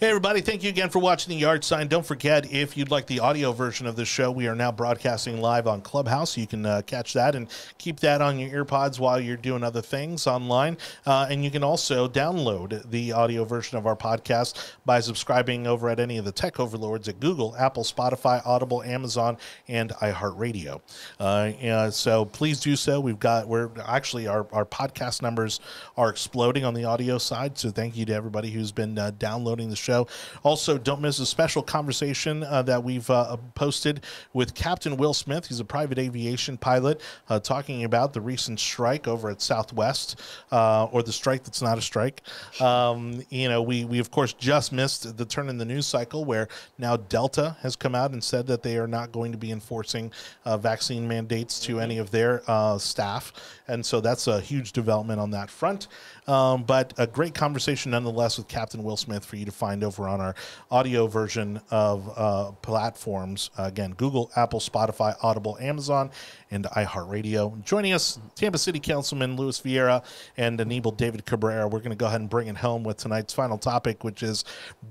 Hey, 0.00 0.08
everybody, 0.08 0.40
thank 0.40 0.62
you 0.62 0.70
again 0.70 0.88
for 0.88 0.98
watching 0.98 1.30
the 1.30 1.36
Yard 1.38 1.62
Sign. 1.62 1.86
Don't 1.86 2.06
forget, 2.06 2.50
if 2.50 2.74
you'd 2.74 2.90
like 2.90 3.06
the 3.06 3.20
audio 3.20 3.52
version 3.52 3.86
of 3.86 3.96
this 3.96 4.08
show, 4.08 4.30
we 4.30 4.46
are 4.48 4.54
now 4.54 4.72
broadcasting 4.72 5.42
live 5.42 5.66
on 5.66 5.82
Clubhouse. 5.82 6.38
You 6.38 6.46
can 6.46 6.64
uh, 6.64 6.80
catch 6.86 7.12
that 7.12 7.34
and 7.34 7.48
keep 7.76 8.00
that 8.00 8.22
on 8.22 8.38
your 8.38 8.64
earpods 8.64 8.98
while 8.98 9.20
you're 9.20 9.36
doing 9.36 9.62
other 9.62 9.82
things 9.82 10.26
online. 10.26 10.78
Uh, 11.04 11.26
and 11.28 11.44
you 11.44 11.50
can 11.50 11.62
also 11.62 12.08
download 12.08 12.90
the 12.90 13.12
audio 13.12 13.44
version 13.44 13.76
of 13.76 13.86
our 13.86 13.94
podcast 13.94 14.72
by 14.86 15.00
subscribing 15.00 15.66
over 15.66 15.90
at 15.90 16.00
any 16.00 16.16
of 16.16 16.24
the 16.24 16.32
tech 16.32 16.58
overlords 16.58 17.06
at 17.06 17.20
Google, 17.20 17.54
Apple, 17.58 17.84
Spotify, 17.84 18.40
Audible, 18.60 18.82
Amazon, 18.82 19.38
and 19.68 19.88
iHeartRadio. 20.02 20.82
Uh, 21.18 21.90
so 21.90 22.26
please 22.26 22.60
do 22.60 22.76
so. 22.76 23.00
We've 23.00 23.18
got, 23.18 23.48
we're 23.48 23.70
actually, 23.86 24.26
our, 24.26 24.46
our 24.52 24.66
podcast 24.66 25.22
numbers 25.22 25.60
are 25.96 26.10
exploding 26.10 26.62
on 26.62 26.74
the 26.74 26.84
audio 26.84 27.16
side. 27.16 27.56
So 27.56 27.70
thank 27.70 27.96
you 27.96 28.04
to 28.04 28.12
everybody 28.12 28.50
who's 28.50 28.70
been 28.70 28.98
uh, 28.98 29.12
downloading 29.18 29.70
the 29.70 29.76
show. 29.76 30.08
Also, 30.42 30.76
don't 30.76 31.00
miss 31.00 31.18
a 31.20 31.24
special 31.24 31.62
conversation 31.62 32.44
uh, 32.44 32.60
that 32.60 32.84
we've 32.84 33.08
uh, 33.08 33.38
posted 33.54 34.04
with 34.34 34.54
Captain 34.54 34.98
Will 34.98 35.14
Smith. 35.14 35.46
He's 35.46 35.60
a 35.60 35.64
private 35.64 35.98
aviation 35.98 36.58
pilot 36.58 37.00
uh, 37.30 37.40
talking 37.40 37.84
about 37.84 38.12
the 38.12 38.20
recent 38.20 38.60
strike 38.60 39.08
over 39.08 39.30
at 39.30 39.40
Southwest, 39.40 40.20
uh, 40.52 40.84
or 40.92 41.02
the 41.02 41.12
strike 41.12 41.44
that's 41.44 41.62
not 41.62 41.78
a 41.78 41.82
strike. 41.82 42.20
Um, 42.60 43.22
you 43.30 43.48
know, 43.48 43.62
we, 43.62 43.86
we 43.86 44.00
of 44.00 44.10
course 44.10 44.34
just 44.34 44.70
missed 44.70 45.16
the 45.16 45.24
turn 45.24 45.48
in 45.48 45.56
the 45.56 45.64
news 45.64 45.86
cycle 45.86 46.26
where 46.26 46.48
now 46.76 46.98
Delta 46.98 47.56
has 47.62 47.74
come 47.74 47.94
out 47.94 48.10
and 48.10 48.22
said 48.22 48.46
that 48.50 48.62
they 48.62 48.76
are 48.76 48.86
not 48.86 49.12
going 49.12 49.32
to 49.32 49.38
be 49.38 49.50
enforcing 49.52 50.12
uh, 50.44 50.56
vaccine 50.58 51.06
mandates 51.06 51.60
to 51.60 51.80
any 51.80 51.98
of 51.98 52.10
their 52.10 52.42
uh, 52.46 52.76
staff. 52.78 53.32
And 53.68 53.86
so 53.86 54.00
that's 54.00 54.26
a 54.26 54.40
huge 54.40 54.72
development 54.72 55.20
on 55.20 55.30
that 55.30 55.48
front. 55.48 55.86
Um, 56.26 56.64
but 56.64 56.92
a 56.98 57.06
great 57.06 57.34
conversation 57.34 57.92
nonetheless 57.92 58.36
with 58.36 58.48
Captain 58.48 58.82
Will 58.82 58.96
Smith 58.96 59.24
for 59.24 59.36
you 59.36 59.44
to 59.44 59.52
find 59.52 59.82
over 59.82 60.08
on 60.08 60.20
our 60.20 60.34
audio 60.70 61.06
version 61.06 61.60
of 61.70 62.12
uh, 62.16 62.50
platforms. 62.62 63.50
again, 63.56 63.92
Google, 63.96 64.30
Apple, 64.36 64.60
Spotify, 64.60 65.16
Audible, 65.22 65.56
Amazon, 65.60 66.10
and 66.50 66.64
iHeartRadio. 66.64 67.64
Joining 67.64 67.92
us, 67.92 68.18
Tampa 68.34 68.58
City 68.58 68.80
Councilman 68.80 69.36
Luis 69.36 69.60
Viera 69.60 70.04
and 70.36 70.60
Anibal 70.60 70.90
David 70.90 71.24
Cabrera. 71.24 71.68
We're 71.68 71.78
going 71.78 71.90
to 71.90 71.96
go 71.96 72.06
ahead 72.06 72.20
and 72.20 72.30
bring 72.30 72.48
it 72.48 72.56
home 72.56 72.82
with 72.82 72.96
tonight's 72.96 73.32
final 73.32 73.58
topic, 73.58 74.04
which 74.04 74.22
is 74.22 74.44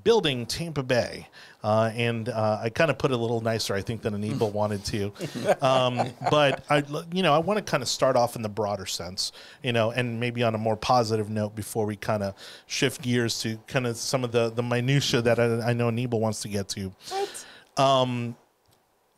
building 0.03 0.45
Tampa 0.45 0.84
Bay. 0.84 1.27
Uh, 1.61 1.91
and 1.94 2.30
uh, 2.30 2.60
I 2.61 2.69
kind 2.69 2.90
of 2.90 2.98
put 2.98 3.11
it 3.11 3.15
a 3.15 3.18
little 3.18 3.41
nicer, 3.41 3.73
I 3.73 3.81
think, 3.81 4.02
than 4.02 4.14
Anibal 4.14 4.49
wanted 4.52 4.86
to. 4.86 5.11
Um, 5.61 6.10
but 6.31 6.64
I, 6.69 6.84
you 7.11 7.22
know, 7.22 7.34
I 7.34 7.40
want 7.40 7.57
to 7.57 7.69
kind 7.69 7.84
of 7.84 7.90
start 7.90 8.15
off 8.15 8.36
in 8.36 8.41
the 8.41 8.49
broader 8.49 8.86
sense, 8.86 9.31
you 9.61 9.73
know, 9.73 9.91
and 9.91 10.19
maybe 10.19 10.41
on 10.44 10.56
a 10.56 10.57
more 10.57 10.77
positive 10.77 11.30
note 11.30 11.56
before 11.56 11.86
we 11.86 11.95
kind 11.95 12.23
of 12.23 12.34
shift 12.68 13.02
gears 13.02 13.40
to 13.41 13.57
kind 13.68 13.86
of 13.88 13.98
some 13.98 14.23
of 14.23 14.31
the 14.31 14.49
the 14.49 14.64
minutia 14.64 15.22
that 15.22 15.40
I, 15.40 15.69
I 15.69 15.73
know 15.73 15.90
Anibal 15.90 16.19
wants 16.19 16.41
to 16.44 16.48
get 16.48 16.69
to. 16.69 16.94
Um, 17.77 18.36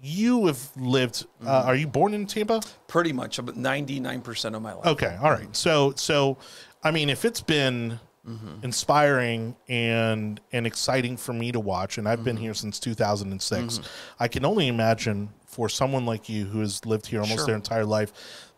you 0.02 0.48
have 0.48 0.70
lived. 0.76 1.26
Uh, 1.46 1.64
are 1.68 1.76
you 1.76 1.88
born 1.88 2.14
in 2.14 2.26
Tampa? 2.26 2.62
Pretty 2.88 3.14
much 3.14 3.38
about 3.38 3.56
99% 3.56 4.56
of 4.56 4.62
my 4.62 4.74
life. 4.74 4.86
Okay, 4.86 5.18
all 5.22 5.30
right. 5.30 5.56
So, 5.56 5.94
so, 5.96 6.38
I 6.84 6.90
mean, 6.90 7.10
if 7.10 7.24
it's 7.24 7.42
been 7.42 8.00
Mm-hmm. 8.28 8.64
inspiring 8.64 9.56
and 9.68 10.40
and 10.52 10.68
exciting 10.68 11.18
for 11.18 11.34
me 11.34 11.52
to 11.52 11.60
watch, 11.60 11.98
and 11.98 12.08
I've 12.08 12.24
been 12.24 12.36
mm-hmm. 12.36 12.44
here 12.44 12.54
since 12.54 12.80
2006, 12.80 13.80
mm-hmm. 13.80 13.84
I 14.20 14.28
can 14.28 14.46
only 14.46 14.68
imagine 14.68 15.30
for 15.48 15.68
someone 15.68 16.06
like 16.06 16.30
you 16.30 16.46
who 16.46 16.60
has 16.60 16.86
lived 16.86 17.08
here 17.08 17.20
almost 17.20 17.40
Sure. 17.40 17.48
their 17.48 17.56
entire 17.56 17.84
life, 17.84 18.14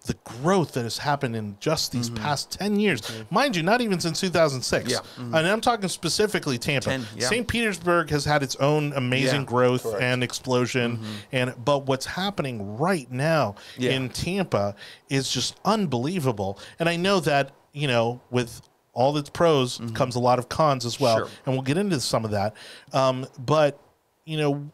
the 0.06 0.16
growth 0.26 0.74
that 0.74 0.84
has 0.84 0.98
happened 0.98 1.36
in 1.36 1.56
just 1.62 1.92
these 1.94 2.10
past 2.10 2.52
10 2.52 2.78
years. 2.80 3.02
Mind 3.32 3.56
you, 3.56 3.64
not 3.64 3.80
even 3.80 4.00
since 4.02 4.20
2006. 4.20 4.92
Yeah. 4.92 5.00
And 5.18 5.36
I'm 5.48 5.62
talking 5.62 5.88
specifically 5.88 6.58
Tampa. 6.58 6.90
10, 6.90 7.08
yeah. 7.16 7.28
St. 7.30 7.48
Petersburg 7.48 8.10
has 8.10 8.26
had 8.26 8.44
its 8.44 8.58
own 8.58 8.92
amazing 8.94 9.42
Yeah. 9.42 9.48
growth 9.48 9.84
Correct. 9.84 10.04
and 10.04 10.24
explosion 10.24 11.00
and 11.32 11.54
but 11.64 11.86
what's 11.88 12.06
happening 12.06 12.78
right 12.78 13.10
now 13.10 13.56
Yeah. 13.78 13.92
in 13.92 14.10
Tampa 14.10 14.76
is 15.10 15.30
just 15.30 15.56
unbelievable. 15.64 16.60
And 16.80 16.90
I 16.90 16.98
know 16.98 17.22
that, 17.22 17.52
you 17.72 17.88
know, 17.88 18.20
with 18.30 18.62
all 18.94 19.18
its 19.18 19.30
pros 19.30 19.82
comes 19.94 20.16
a 20.16 20.20
lot 20.20 20.40
of 20.40 20.50
cons 20.50 20.86
as 20.86 21.00
well. 21.00 21.18
Sure. 21.18 21.28
And 21.46 21.56
we'll 21.56 21.64
get 21.64 21.78
into 21.78 22.00
some 22.00 22.26
of 22.26 22.32
that. 22.32 22.56
Um, 22.94 23.26
but, 23.38 23.80
you 24.26 24.38
know, 24.38 24.72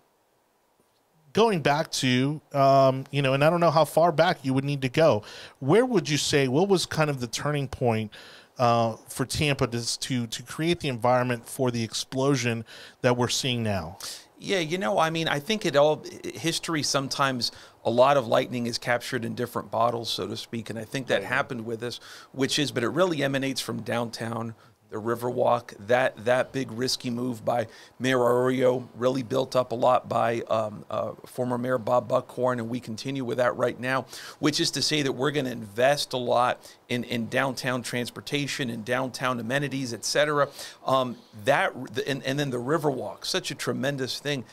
going 1.33 1.61
back 1.61 1.89
to, 1.91 2.41
um, 2.53 3.05
you 3.11 3.21
know, 3.21 3.33
and 3.33 3.43
I 3.43 3.49
don't 3.49 3.61
know 3.61 3.71
how 3.71 3.85
far 3.85 4.11
back 4.11 4.39
you 4.43 4.53
would 4.53 4.65
need 4.65 4.81
to 4.81 4.89
go. 4.89 5.23
Where 5.59 5.85
would 5.85 6.09
you 6.09 6.17
say, 6.17 6.47
what 6.47 6.67
was 6.67 6.85
kind 6.85 7.09
of 7.09 7.19
the 7.19 7.27
turning 7.27 7.67
point? 7.67 8.11
Uh, 8.57 8.97
for 9.07 9.25
Tampa 9.25 9.65
to, 9.67 9.99
to 9.99 10.27
to 10.27 10.43
create 10.43 10.81
the 10.81 10.89
environment 10.89 11.47
for 11.47 11.71
the 11.71 11.81
explosion 11.81 12.65
that 12.99 13.15
we're 13.15 13.29
seeing 13.29 13.63
now. 13.63 13.97
Yeah, 14.41 14.59
you 14.59 14.77
know, 14.77 14.97
I 14.97 15.09
mean, 15.09 15.27
I 15.27 15.39
think 15.39 15.65
it 15.65 15.75
all 15.75 16.05
history 16.23 16.81
sometimes 16.81 17.51
a 17.83 17.89
lot 17.89 18.15
of 18.15 18.25
lightning 18.25 18.67
is 18.67 18.77
captured 18.77 19.25
in 19.25 19.35
different 19.35 19.69
bottles, 19.69 20.09
so 20.09 20.27
to 20.27 20.37
speak, 20.37 20.69
and 20.69 20.79
I 20.79 20.85
think 20.85 21.07
that 21.07 21.23
happened 21.23 21.65
with 21.65 21.83
us, 21.83 21.99
which 22.31 22.57
is, 22.57 22.71
but 22.71 22.83
it 22.83 22.89
really 22.89 23.21
emanates 23.21 23.59
from 23.59 23.81
downtown 23.81 24.55
the 24.89 24.97
Riverwalk, 24.97 25.73
that 25.87 26.25
that 26.25 26.51
big 26.51 26.71
risky 26.71 27.09
move 27.09 27.45
by 27.45 27.67
Mayor 27.99 28.17
Iorio, 28.17 28.87
really 28.95 29.21
built 29.21 29.55
up 29.55 29.71
a 29.71 29.75
lot 29.75 30.09
by 30.09 30.41
um, 30.49 30.83
uh, 30.89 31.11
former 31.25 31.57
Mayor 31.57 31.77
Bob 31.77 32.07
Buckhorn, 32.07 32.59
and 32.59 32.69
we 32.69 32.79
continue 32.79 33.23
with 33.23 33.37
that 33.37 33.55
right 33.55 33.79
now. 33.79 34.07
Which 34.39 34.59
is 34.59 34.71
to 34.71 34.81
say 34.81 35.03
that 35.03 35.11
we're 35.11 35.31
going 35.31 35.45
to 35.45 35.51
invest 35.51 36.13
a 36.13 36.17
lot 36.17 36.67
in, 36.87 37.03
in 37.03 37.29
downtown 37.29 37.83
transportation 37.83 38.69
and 38.69 38.83
downtown 38.83 39.39
amenities, 39.39 39.93
et 39.93 40.05
cetera. 40.05 40.49
Um, 40.85 41.17
that 41.45 41.73
and, 42.07 42.23
and 42.23 42.39
then 42.39 42.49
the 42.49 42.57
Riverwalk, 42.57 43.25
such 43.25 43.51
a 43.51 43.55
tremendous 43.55 44.19
thing. 44.19 44.43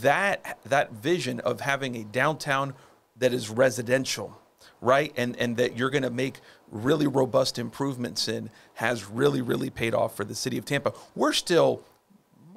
That 0.00 0.58
that 0.66 0.92
vision 0.92 1.40
of 1.40 1.60
having 1.60 1.96
a 1.96 2.04
downtown 2.04 2.74
that 3.16 3.32
is 3.32 3.48
residential 3.48 4.38
right? 4.80 5.12
And 5.16 5.36
and 5.36 5.56
that 5.56 5.76
you're 5.76 5.90
going 5.90 6.02
to 6.04 6.10
make 6.10 6.40
really 6.70 7.06
robust 7.06 7.58
improvements 7.58 8.28
in 8.28 8.50
has 8.74 9.08
really 9.08 9.42
really 9.42 9.70
paid 9.70 9.94
off 9.94 10.16
for 10.16 10.24
the 10.24 10.34
city 10.34 10.58
of 10.58 10.64
Tampa. 10.64 10.92
We're 11.14 11.32
still 11.32 11.82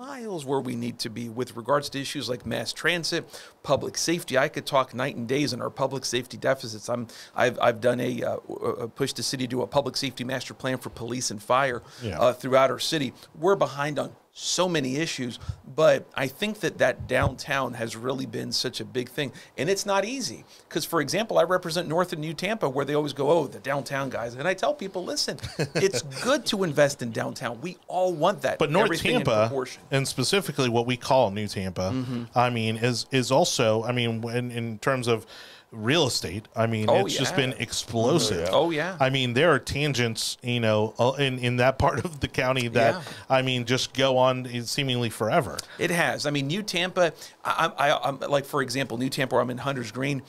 miles 0.01 0.45
where 0.45 0.59
we 0.59 0.75
need 0.75 0.97
to 0.97 1.09
be 1.11 1.29
with 1.29 1.55
regards 1.55 1.87
to 1.87 2.01
issues 2.01 2.27
like 2.27 2.43
mass 2.43 2.73
transit, 2.73 3.23
public 3.61 3.95
safety. 3.95 4.35
I 4.35 4.47
could 4.47 4.65
talk 4.65 4.95
night 4.95 5.15
and 5.15 5.27
days 5.27 5.53
on 5.53 5.61
our 5.61 5.69
public 5.69 6.05
safety 6.05 6.37
deficits. 6.37 6.89
I'm 6.89 7.07
I've, 7.35 7.59
I've 7.59 7.79
done 7.81 7.99
a, 7.99 8.23
uh, 8.23 8.37
a 8.79 8.87
push 8.87 9.13
the 9.13 9.21
city 9.21 9.45
to 9.45 9.49
do 9.49 9.61
a 9.61 9.67
public 9.67 9.95
safety 9.95 10.23
master 10.23 10.55
plan 10.55 10.79
for 10.79 10.89
police 10.89 11.29
and 11.29 11.41
fire 11.41 11.83
yeah. 12.01 12.19
uh, 12.19 12.33
throughout 12.33 12.71
our 12.71 12.79
city. 12.79 13.13
We're 13.35 13.55
behind 13.55 13.99
on 13.99 14.15
so 14.33 14.69
many 14.69 14.95
issues, 14.95 15.39
but 15.75 16.07
I 16.15 16.27
think 16.27 16.61
that 16.61 16.77
that 16.77 17.07
downtown 17.07 17.73
has 17.73 17.95
really 17.95 18.25
been 18.25 18.51
such 18.51 18.79
a 18.79 18.85
big 18.85 19.09
thing, 19.09 19.33
and 19.57 19.69
it's 19.69 19.85
not 19.85 20.05
easy 20.05 20.45
because, 20.67 20.85
for 20.85 21.01
example, 21.01 21.37
I 21.37 21.43
represent 21.43 21.87
North 21.87 22.13
and 22.13 22.21
New 22.21 22.33
Tampa, 22.33 22.69
where 22.69 22.85
they 22.85 22.93
always 22.93 23.13
go, 23.13 23.29
"Oh, 23.29 23.47
the 23.47 23.59
downtown 23.59 24.09
guys," 24.09 24.35
and 24.35 24.47
I 24.47 24.53
tell 24.53 24.73
people, 24.73 25.03
"Listen, 25.03 25.37
it's 25.75 26.01
good 26.23 26.45
to 26.47 26.63
invest 26.63 27.01
in 27.01 27.11
downtown. 27.11 27.59
We 27.61 27.77
all 27.87 28.13
want 28.13 28.41
that." 28.43 28.57
But 28.57 28.71
North 28.71 29.01
Tampa, 29.01 29.51
and 29.91 30.07
specifically 30.07 30.69
what 30.69 30.85
we 30.85 30.95
call 30.95 31.31
New 31.31 31.47
Tampa, 31.47 31.91
mm-hmm. 31.93 32.23
I 32.33 32.49
mean, 32.49 32.77
is 32.77 33.07
is 33.11 33.31
also, 33.31 33.83
I 33.83 33.91
mean, 33.91 34.23
in, 34.29 34.51
in 34.51 34.79
terms 34.79 35.07
of 35.07 35.25
real 35.71 36.07
estate. 36.07 36.47
I 36.55 36.67
mean, 36.67 36.89
oh, 36.89 37.05
it's 37.05 37.15
yeah. 37.15 37.19
just 37.19 37.35
been 37.35 37.53
explosive. 37.53 38.49
Oh 38.51 38.71
yeah. 38.71 38.97
I 38.99 39.09
mean, 39.09 39.33
there 39.33 39.51
are 39.51 39.59
tangents, 39.59 40.37
you 40.43 40.59
know, 40.59 40.93
uh, 40.99 41.13
in 41.17 41.39
in 41.39 41.57
that 41.57 41.77
part 41.79 42.03
of 42.03 42.19
the 42.19 42.27
county 42.27 42.67
that 42.69 42.95
yeah. 42.95 43.01
I 43.29 43.41
mean, 43.41 43.65
just 43.65 43.93
go 43.93 44.17
on 44.17 44.45
seemingly 44.65 45.09
forever. 45.09 45.57
It 45.79 45.91
has. 45.91 46.25
I 46.25 46.31
mean, 46.31 46.47
New 46.47 46.63
Tampa. 46.63 47.13
I, 47.43 47.71
I, 47.77 48.09
I'm 48.09 48.19
like, 48.19 48.45
for 48.45 48.61
example, 48.61 48.97
New 48.97 49.09
Tampa. 49.09 49.37
I'm 49.37 49.49
in 49.49 49.57
Hunters 49.57 49.91
Green. 49.91 50.21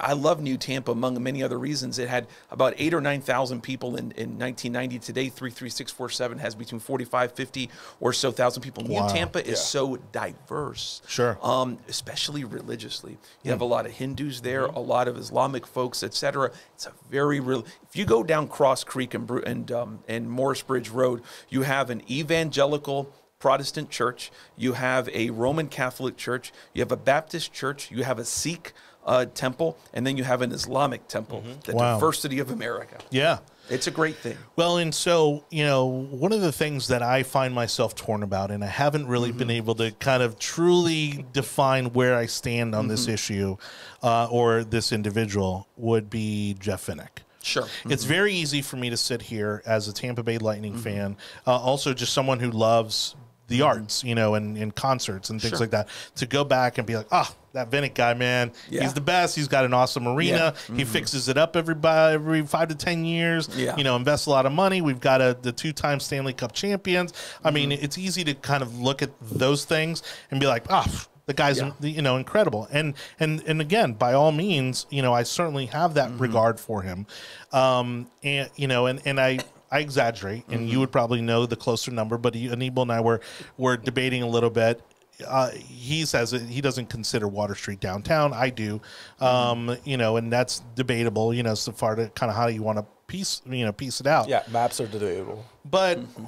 I 0.00 0.12
love 0.12 0.40
New 0.40 0.56
Tampa 0.56 0.92
among 0.92 1.22
many 1.22 1.42
other 1.42 1.58
reasons. 1.58 1.98
It 1.98 2.08
had 2.08 2.26
about 2.50 2.74
eight 2.76 2.94
or 2.94 3.00
9,000 3.00 3.62
people 3.62 3.96
in, 3.96 4.12
in 4.12 4.38
1990. 4.38 4.98
Today, 4.98 5.28
33647 5.28 6.38
has 6.38 6.54
between 6.54 6.80
45, 6.80 7.32
50 7.32 7.70
or 8.00 8.12
so 8.12 8.30
thousand 8.30 8.62
people. 8.62 8.84
Wow. 8.84 9.06
New 9.06 9.12
Tampa 9.12 9.40
is 9.40 9.50
yeah. 9.50 9.54
so 9.56 9.96
diverse. 10.12 11.02
Sure. 11.06 11.38
Um, 11.42 11.78
especially 11.88 12.44
religiously. 12.44 13.18
You 13.42 13.48
mm. 13.48 13.50
have 13.50 13.60
a 13.60 13.66
lot 13.66 13.86
of 13.86 13.92
Hindus 13.92 14.40
there, 14.40 14.66
mm-hmm. 14.66 14.76
a 14.76 14.80
lot 14.80 15.08
of 15.08 15.16
Islamic 15.16 15.66
folks, 15.66 16.02
etc. 16.02 16.50
It's 16.74 16.86
a 16.86 16.92
very 17.10 17.40
real. 17.40 17.64
If 17.88 17.96
you 17.96 18.04
go 18.04 18.22
down 18.22 18.48
Cross 18.48 18.84
Creek 18.84 19.14
and, 19.14 19.28
and, 19.30 19.72
um, 19.72 19.98
and 20.08 20.30
Morris 20.30 20.62
Bridge 20.62 20.90
Road, 20.90 21.22
you 21.48 21.62
have 21.62 21.90
an 21.90 22.02
evangelical 22.10 23.12
Protestant 23.38 23.88
church, 23.88 24.32
you 24.56 24.72
have 24.72 25.08
a 25.10 25.30
Roman 25.30 25.68
Catholic 25.68 26.16
church, 26.16 26.52
you 26.74 26.82
have 26.82 26.90
a 26.90 26.96
Baptist 26.96 27.52
church, 27.52 27.88
you 27.90 28.02
have 28.02 28.18
a 28.18 28.24
Sikh 28.24 28.72
uh, 29.04 29.26
temple, 29.26 29.78
and 29.94 30.06
then 30.06 30.16
you 30.16 30.24
have 30.24 30.42
an 30.42 30.52
Islamic 30.52 31.08
temple. 31.08 31.42
Mm-hmm. 31.42 31.60
The 31.64 31.76
wow. 31.76 31.94
diversity 31.94 32.38
of 32.38 32.50
America. 32.50 32.98
Yeah. 33.10 33.38
It's 33.70 33.86
a 33.86 33.90
great 33.90 34.16
thing. 34.16 34.38
Well, 34.56 34.78
and 34.78 34.94
so, 34.94 35.44
you 35.50 35.62
know, 35.62 35.84
one 35.84 36.32
of 36.32 36.40
the 36.40 36.52
things 36.52 36.88
that 36.88 37.02
I 37.02 37.22
find 37.22 37.54
myself 37.54 37.94
torn 37.94 38.22
about, 38.22 38.50
and 38.50 38.64
I 38.64 38.68
haven't 38.68 39.06
really 39.08 39.28
mm-hmm. 39.28 39.38
been 39.38 39.50
able 39.50 39.74
to 39.74 39.90
kind 39.92 40.22
of 40.22 40.38
truly 40.38 41.26
define 41.34 41.92
where 41.92 42.16
I 42.16 42.26
stand 42.26 42.74
on 42.74 42.84
mm-hmm. 42.84 42.90
this 42.92 43.08
issue 43.08 43.56
uh, 44.02 44.28
or 44.30 44.64
this 44.64 44.90
individual, 44.90 45.68
would 45.76 46.08
be 46.08 46.56
Jeff 46.58 46.86
Vinik. 46.86 47.24
Sure. 47.42 47.64
Mm-hmm. 47.64 47.92
It's 47.92 48.04
very 48.04 48.32
easy 48.32 48.62
for 48.62 48.76
me 48.76 48.88
to 48.88 48.96
sit 48.96 49.20
here 49.20 49.62
as 49.66 49.86
a 49.86 49.92
Tampa 49.92 50.22
Bay 50.22 50.38
Lightning 50.38 50.72
mm-hmm. 50.72 50.82
fan, 50.82 51.16
uh, 51.46 51.52
also 51.52 51.92
just 51.92 52.14
someone 52.14 52.40
who 52.40 52.50
loves 52.50 53.16
the 53.48 53.60
mm-hmm. 53.60 53.66
arts, 53.66 54.04
you 54.04 54.14
know, 54.14 54.34
and, 54.34 54.56
and 54.56 54.74
concerts 54.74 55.30
and 55.30 55.40
things 55.40 55.52
sure. 55.52 55.60
like 55.60 55.70
that, 55.70 55.88
to 56.16 56.26
go 56.26 56.44
back 56.44 56.78
and 56.78 56.86
be 56.86 56.96
like, 56.96 57.06
ah, 57.10 57.28
oh, 57.28 57.36
that 57.54 57.70
Vinik 57.70 57.94
guy, 57.94 58.14
man, 58.14 58.52
yeah. 58.70 58.82
he's 58.82 58.94
the 58.94 59.00
best. 59.00 59.34
He's 59.34 59.48
got 59.48 59.64
an 59.64 59.74
awesome 59.74 60.06
arena. 60.06 60.36
Yeah. 60.36 60.50
Mm-hmm. 60.50 60.76
He 60.76 60.84
fixes 60.84 61.28
it 61.28 61.36
up 61.36 61.56
every 61.56 61.74
every 61.84 62.46
five 62.46 62.68
to 62.68 62.74
ten 62.74 63.04
years. 63.04 63.48
Yeah. 63.56 63.76
You 63.76 63.84
know, 63.84 63.96
invests 63.96 64.26
a 64.26 64.30
lot 64.30 64.46
of 64.46 64.52
money. 64.52 64.80
We've 64.80 65.00
got 65.00 65.20
a, 65.20 65.36
the 65.40 65.52
two 65.52 65.72
time 65.72 65.98
Stanley 65.98 66.34
Cup 66.34 66.52
champions. 66.52 67.12
I 67.42 67.48
mm-hmm. 67.48 67.54
mean, 67.54 67.72
it's 67.72 67.98
easy 67.98 68.22
to 68.24 68.34
kind 68.34 68.62
of 68.62 68.78
look 68.78 69.02
at 69.02 69.10
those 69.20 69.64
things 69.64 70.02
and 70.30 70.38
be 70.38 70.46
like, 70.46 70.64
ah. 70.70 70.86
Oh, 70.86 71.06
the 71.26 71.34
guy's 71.34 71.58
yeah. 71.58 71.72
you 71.80 72.00
know 72.00 72.16
incredible 72.16 72.66
and 72.72 72.94
and 73.20 73.42
and 73.46 73.60
again 73.60 73.92
by 73.92 74.14
all 74.14 74.32
means 74.32 74.86
you 74.88 75.02
know 75.02 75.12
i 75.12 75.22
certainly 75.22 75.66
have 75.66 75.92
that 75.92 76.08
mm-hmm. 76.08 76.22
regard 76.22 76.58
for 76.58 76.80
him 76.80 77.06
um 77.52 78.10
and 78.22 78.48
you 78.56 78.66
know 78.66 78.86
and 78.86 79.02
and 79.04 79.20
i 79.20 79.38
I 79.70 79.80
exaggerate, 79.80 80.44
and 80.48 80.60
mm-hmm. 80.60 80.68
you 80.68 80.80
would 80.80 80.92
probably 80.92 81.20
know 81.20 81.46
the 81.46 81.56
closer 81.56 81.90
number. 81.90 82.18
But 82.18 82.34
Anibal 82.34 82.82
and 82.82 82.92
I 82.92 83.00
were 83.00 83.20
were 83.56 83.76
debating 83.76 84.22
a 84.22 84.28
little 84.28 84.50
bit. 84.50 84.82
Uh, 85.26 85.50
he 85.50 86.04
says 86.04 86.30
he 86.30 86.60
doesn't 86.60 86.86
consider 86.86 87.26
Water 87.26 87.54
Street 87.54 87.80
downtown. 87.80 88.32
I 88.32 88.50
do, 88.50 88.80
mm-hmm. 89.20 89.24
um, 89.24 89.76
you 89.84 89.96
know, 89.96 90.16
and 90.16 90.32
that's 90.32 90.60
debatable. 90.74 91.34
You 91.34 91.42
know, 91.42 91.54
so 91.54 91.72
far 91.72 91.96
to 91.96 92.08
kind 92.10 92.30
of 92.30 92.36
how 92.36 92.46
you 92.46 92.62
want 92.62 92.78
to 92.78 92.86
piece, 93.08 93.42
you 93.46 93.64
know, 93.64 93.72
piece 93.72 94.00
it 94.00 94.06
out. 94.06 94.28
Yeah, 94.28 94.42
maps 94.50 94.80
are 94.80 94.86
debatable. 94.86 95.44
But 95.64 95.98
mm-hmm. 95.98 96.24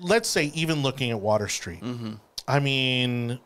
let's 0.00 0.28
say 0.28 0.46
even 0.54 0.82
looking 0.82 1.10
at 1.10 1.20
Water 1.20 1.48
Street, 1.48 1.82
mm-hmm. 1.82 2.14
I 2.48 2.58
mean, 2.58 3.38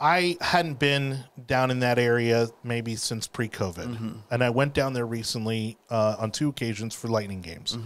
I 0.00 0.36
hadn't 0.40 0.78
been 0.78 1.24
down 1.46 1.70
in 1.70 1.80
that 1.80 1.98
area 1.98 2.48
maybe 2.64 2.96
since 2.96 3.26
pre-COVID, 3.26 3.86
mm-hmm. 3.86 4.12
and 4.30 4.42
I 4.42 4.50
went 4.50 4.74
down 4.74 4.92
there 4.92 5.06
recently 5.06 5.76
uh, 5.90 6.16
on 6.18 6.30
two 6.30 6.48
occasions 6.48 6.94
for 6.94 7.08
Lightning 7.08 7.42
games. 7.42 7.76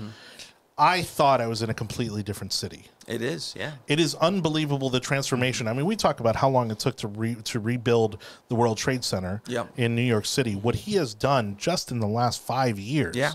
I 0.80 1.02
thought 1.02 1.42
I 1.42 1.46
was 1.46 1.60
in 1.60 1.68
a 1.68 1.74
completely 1.74 2.22
different 2.22 2.54
city. 2.54 2.86
It 3.06 3.20
is, 3.20 3.54
yeah. 3.54 3.72
It 3.86 4.00
is 4.00 4.14
unbelievable 4.14 4.88
the 4.88 4.98
transformation. 4.98 5.68
I 5.68 5.74
mean, 5.74 5.84
we 5.84 5.94
talk 5.94 6.20
about 6.20 6.36
how 6.36 6.48
long 6.48 6.70
it 6.70 6.78
took 6.78 6.96
to 6.98 7.08
re, 7.08 7.34
to 7.34 7.60
rebuild 7.60 8.22
the 8.48 8.54
World 8.54 8.78
Trade 8.78 9.04
Center 9.04 9.42
yep. 9.46 9.70
in 9.76 9.94
New 9.94 10.02
York 10.02 10.24
City. 10.24 10.54
What 10.54 10.74
he 10.74 10.94
has 10.94 11.12
done 11.12 11.56
just 11.58 11.90
in 11.90 12.00
the 12.00 12.06
last 12.06 12.40
five 12.40 12.78
years 12.78 13.14
yeah. 13.14 13.32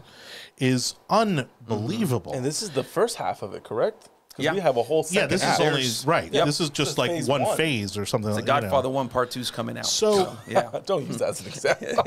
is 0.57 0.95
unbelievable. 1.07 2.33
And 2.33 2.43
this 2.43 2.63
is 2.63 2.71
the 2.71 2.83
first 2.83 3.17
half 3.17 3.43
of 3.43 3.53
it, 3.53 3.63
correct? 3.63 4.09
Yeah, 4.37 4.53
we 4.53 4.59
have 4.59 4.75
a 4.75 4.83
whole. 4.83 5.05
yeah, 5.11 5.27
this 5.27 5.43
is 5.43 5.59
only 5.59 5.85
right. 6.05 6.31
Yep. 6.31 6.45
This 6.45 6.59
is 6.59 6.69
just 6.69 6.97
like 6.97 7.25
one, 7.25 7.43
one, 7.43 7.57
phase 7.57 7.97
or 7.97 8.05
something. 8.05 8.29
The 8.29 8.37
like, 8.37 8.45
Godfather 8.45 8.87
you 8.87 8.91
know. 8.91 8.97
One 8.97 9.07
Part 9.07 9.31
Two 9.31 9.39
is 9.39 9.49
coming 9.49 9.77
out. 9.77 9.85
So, 9.85 10.15
so 10.15 10.37
yeah, 10.47 10.79
don't 10.85 11.05
use 11.07 11.17
that 11.17 11.29
as 11.29 11.41
an 11.41 11.47
example. 11.47 12.03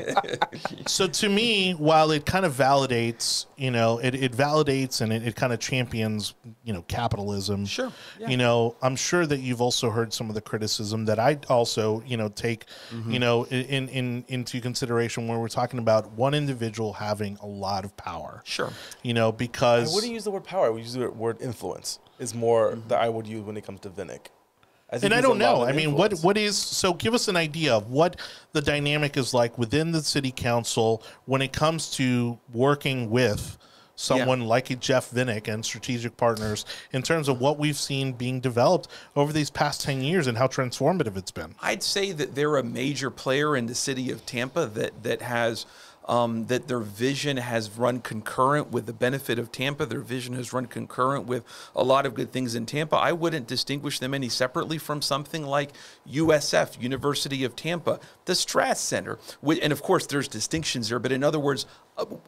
so 0.87 1.07
to 1.07 1.29
me, 1.29 1.71
while 1.71 2.11
it 2.11 2.25
kind 2.25 2.45
of 2.45 2.53
validates, 2.53 3.47
you 3.57 3.71
know, 3.71 3.97
it, 3.97 4.13
it 4.13 4.31
validates 4.31 5.01
and 5.01 5.11
it, 5.11 5.27
it 5.27 5.35
kind 5.35 5.53
of 5.53 5.59
champions, 5.59 6.35
you 6.63 6.71
know, 6.71 6.83
capitalism. 6.83 7.65
Sure. 7.65 7.91
Yeah. 8.19 8.29
You 8.29 8.37
know, 8.37 8.75
I'm 8.81 8.95
sure 8.95 9.25
that 9.25 9.39
you've 9.39 9.61
also 9.61 9.89
heard 9.89 10.13
some 10.13 10.29
of 10.29 10.35
the 10.35 10.41
criticism 10.41 11.05
that 11.05 11.17
I 11.17 11.39
also, 11.49 12.03
you 12.05 12.17
know, 12.17 12.29
take, 12.29 12.65
mm-hmm. 12.91 13.11
you 13.11 13.19
know, 13.19 13.45
in 13.45 13.89
in 13.89 14.23
into 14.27 14.61
consideration 14.61 15.27
when 15.27 15.39
we're 15.39 15.47
talking 15.47 15.79
about 15.79 16.11
one 16.11 16.35
individual 16.35 16.93
having 16.93 17.37
a 17.41 17.47
lot 17.47 17.85
of 17.85 17.97
power. 17.97 18.43
Sure. 18.45 18.71
You 19.01 19.15
know, 19.15 19.31
because 19.31 19.91
I 19.91 19.95
wouldn't 19.95 20.13
use 20.13 20.25
the 20.25 20.31
word 20.31 20.43
power. 20.43 20.71
We 20.71 20.81
use 20.81 20.93
the 20.93 21.09
word 21.09 21.41
influence 21.41 21.99
is 22.19 22.33
more 22.33 22.71
mm-hmm. 22.71 22.87
that 22.89 23.01
I 23.01 23.09
would 23.09 23.27
use 23.27 23.43
when 23.43 23.57
it 23.57 23.65
comes 23.65 23.79
to 23.81 23.89
Vinik. 23.89 24.27
I 24.91 24.97
and 25.03 25.13
I 25.13 25.21
don't 25.21 25.37
know. 25.37 25.63
I 25.63 25.71
mean, 25.71 25.93
what 25.93 26.19
what 26.19 26.37
is 26.37 26.57
so? 26.57 26.93
Give 26.93 27.13
us 27.13 27.27
an 27.27 27.35
idea 27.35 27.75
of 27.75 27.91
what 27.91 28.15
the 28.53 28.61
dynamic 28.61 29.17
is 29.17 29.33
like 29.33 29.57
within 29.57 29.91
the 29.91 30.01
city 30.01 30.31
council 30.31 31.03
when 31.25 31.41
it 31.43 31.53
comes 31.53 31.91
to 31.91 32.39
working 32.51 33.11
with 33.11 33.57
someone 33.99 34.41
yeah. 34.41 34.47
like 34.47 34.69
a 34.69 34.75
Jeff 34.75 35.11
Vinik 35.11 35.47
and 35.49 35.63
strategic 35.63 36.15
partners 36.15 36.65
in 36.93 37.01
terms 37.01 37.27
of 37.27 37.41
what 37.41 37.59
we've 37.59 37.77
seen 37.77 38.13
being 38.13 38.39
developed 38.39 38.87
over 39.15 39.33
these 39.33 39.49
past 39.49 39.81
10 39.81 40.01
years 40.01 40.25
and 40.25 40.37
how 40.37 40.47
transformative 40.47 41.17
it's 41.17 41.31
been. 41.31 41.53
I'd 41.61 41.83
say 41.83 42.13
that 42.13 42.33
they're 42.33 42.55
a 42.55 42.63
major 42.63 43.11
player 43.11 43.57
in 43.57 43.65
the 43.65 43.75
city 43.75 44.09
of 44.09 44.25
Tampa 44.25 44.67
that 44.67 45.03
that 45.03 45.21
has 45.21 45.65
um, 46.09 46.47
that 46.47 46.67
their 46.67 46.79
vision 46.79 47.37
has 47.37 47.77
run 47.77 47.99
concurrent 47.99 48.71
with 48.71 48.87
the 48.87 48.93
benefit 48.93 49.37
of 49.37 49.51
Tampa. 49.51 49.85
Their 49.85 50.01
vision 50.01 50.33
has 50.33 50.51
run 50.51 50.65
concurrent 50.65 51.27
with 51.27 51.43
a 51.75 51.83
lot 51.83 52.07
of 52.07 52.15
good 52.15 52.31
things 52.31 52.55
in 52.55 52.65
Tampa. 52.65 52.95
I 52.95 53.11
wouldn't 53.11 53.45
distinguish 53.45 53.99
them 53.99 54.15
any 54.15 54.27
separately 54.27 54.79
from 54.79 55.03
something 55.03 55.45
like 55.45 55.69
USF, 56.11 56.81
University 56.81 57.43
of 57.43 57.55
Tampa, 57.55 57.99
the 58.25 58.33
Straz 58.33 58.77
Center. 58.77 59.19
And 59.61 59.71
of 59.71 59.83
course, 59.83 60.07
there's 60.07 60.27
distinctions 60.27 60.89
there, 60.89 60.97
but 60.97 61.11
in 61.11 61.23
other 61.23 61.39
words, 61.39 61.67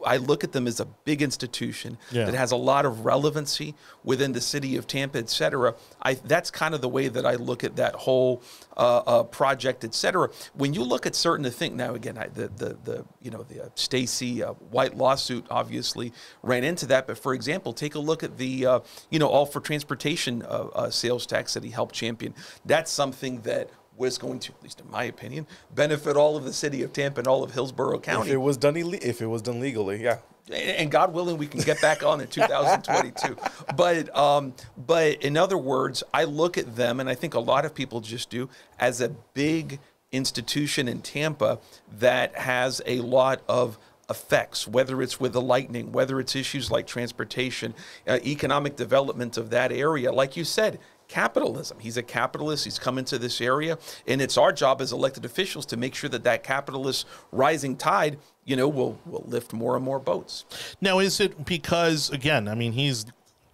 I 0.04 0.16
look 0.18 0.44
at 0.44 0.52
them 0.52 0.66
as 0.66 0.80
a 0.80 0.84
big 0.84 1.22
institution 1.22 1.98
Yeah. 2.10 2.26
that 2.26 2.34
has 2.34 2.52
a 2.52 2.56
lot 2.56 2.84
of 2.86 3.04
relevancy 3.04 3.74
within 4.04 4.32
the 4.32 4.40
city 4.40 4.76
of 4.76 4.86
Tampa, 4.86 5.18
et 5.18 5.30
cetera. 5.30 5.74
I, 6.02 6.14
that's 6.14 6.50
kind 6.50 6.74
of 6.74 6.80
the 6.80 6.88
way 6.88 7.08
that 7.08 7.24
I 7.26 7.34
look 7.36 7.64
at 7.64 7.76
that 7.76 7.94
whole 7.94 8.42
uh, 8.76 9.02
uh, 9.06 9.22
project, 9.24 9.84
et 9.84 9.94
cetera. 9.94 10.30
When 10.54 10.74
you 10.74 10.82
look 10.82 11.06
at 11.06 11.14
certain 11.14 11.48
things, 11.50 11.76
now 11.76 11.94
again, 11.94 12.18
I, 12.18 12.28
the, 12.28 12.48
the, 12.48 12.76
the, 12.84 13.04
you 13.20 13.30
know, 13.30 13.42
the 13.42 13.64
uh, 13.64 13.68
Stacy 13.74 14.42
uh, 14.42 14.52
White 14.70 14.96
lawsuit 14.96 15.46
obviously 15.50 16.12
ran 16.42 16.64
into 16.64 16.86
that. 16.86 17.06
But 17.06 17.18
for 17.18 17.34
example, 17.34 17.72
take 17.72 17.94
a 17.94 17.98
look 18.00 18.22
at 18.22 18.38
the, 18.38 18.66
uh, 18.66 18.80
you 19.10 19.18
know, 19.18 19.28
all 19.28 19.46
for 19.46 19.60
transportation 19.60 20.42
uh, 20.42 20.90
sales 20.90 21.26
tax 21.26 21.54
that 21.54 21.64
he 21.64 21.70
helped 21.70 21.94
champion. 21.94 22.34
That's 22.64 22.90
something 22.90 23.42
that 23.42 23.70
was 23.96 24.18
going 24.18 24.38
to, 24.40 24.52
at 24.52 24.62
least 24.62 24.80
in 24.80 24.90
my 24.90 25.04
opinion, 25.04 25.46
benefit 25.74 26.16
all 26.16 26.36
of 26.36 26.44
the 26.44 26.52
city 26.52 26.82
of 26.82 26.92
Tampa 26.92 27.20
and 27.20 27.28
all 27.28 27.42
of 27.42 27.52
Hillsborough 27.52 27.98
If 27.98 28.02
County. 28.02 28.30
it 28.30 28.40
was 28.40 28.56
done, 28.56 28.76
if 28.76 29.20
it 29.20 29.26
was 29.26 29.42
done 29.42 29.60
legally, 29.60 30.02
yeah. 30.02 30.18
and 30.50 30.90
God 30.90 31.12
willing, 31.12 31.38
we 31.38 31.46
can 31.46 31.60
get 31.60 31.80
back 31.80 32.02
on 32.02 32.20
in 32.20 32.26
2022. 32.26 33.36
But 33.76 34.14
um, 34.16 34.54
but 34.76 35.22
in 35.22 35.36
other 35.36 35.58
words, 35.58 36.02
I 36.12 36.24
look 36.24 36.58
at 36.58 36.76
them, 36.76 37.00
and 37.00 37.08
I 37.08 37.14
think 37.14 37.34
a 37.34 37.40
lot 37.40 37.64
of 37.64 37.74
people 37.74 38.00
just 38.00 38.30
do, 38.30 38.48
as 38.78 39.00
a 39.00 39.08
big 39.08 39.78
institution 40.10 40.88
in 40.88 41.00
Tampa 41.00 41.58
that 41.98 42.36
has 42.36 42.82
a 42.86 43.00
lot 43.00 43.42
of 43.48 43.78
effects, 44.10 44.68
whether 44.68 45.00
it's 45.00 45.18
with 45.18 45.32
the 45.32 45.40
lightning, 45.40 45.90
whether 45.90 46.20
it's 46.20 46.36
issues 46.36 46.70
like 46.70 46.86
transportation, 46.86 47.74
uh, 48.06 48.18
economic 48.24 48.76
development 48.76 49.38
of 49.38 49.50
that 49.50 49.72
area. 49.72 50.12
Like 50.12 50.36
you 50.36 50.44
said, 50.44 50.78
capitalism. 51.12 51.78
He's 51.78 51.98
a 51.98 52.02
capitalist. 52.02 52.64
He's 52.64 52.78
come 52.78 52.96
into 52.98 53.18
this 53.18 53.40
area, 53.40 53.78
and 54.06 54.22
it's 54.22 54.38
our 54.38 54.50
job 54.52 54.80
as 54.80 54.92
elected 54.92 55.24
officials 55.26 55.66
to 55.66 55.76
make 55.76 55.94
sure 55.94 56.08
that 56.08 56.24
that 56.24 56.42
capitalist 56.42 57.06
rising 57.30 57.76
tide, 57.76 58.18
you 58.46 58.56
know, 58.56 58.66
will 58.66 58.98
will 59.04 59.24
lift 59.26 59.52
more 59.52 59.76
and 59.76 59.84
more 59.84 59.98
boats. 59.98 60.46
Now, 60.80 60.98
is 61.00 61.20
it 61.20 61.44
because 61.44 62.08
again? 62.10 62.48
I 62.48 62.54
mean, 62.54 62.72
he's 62.72 63.04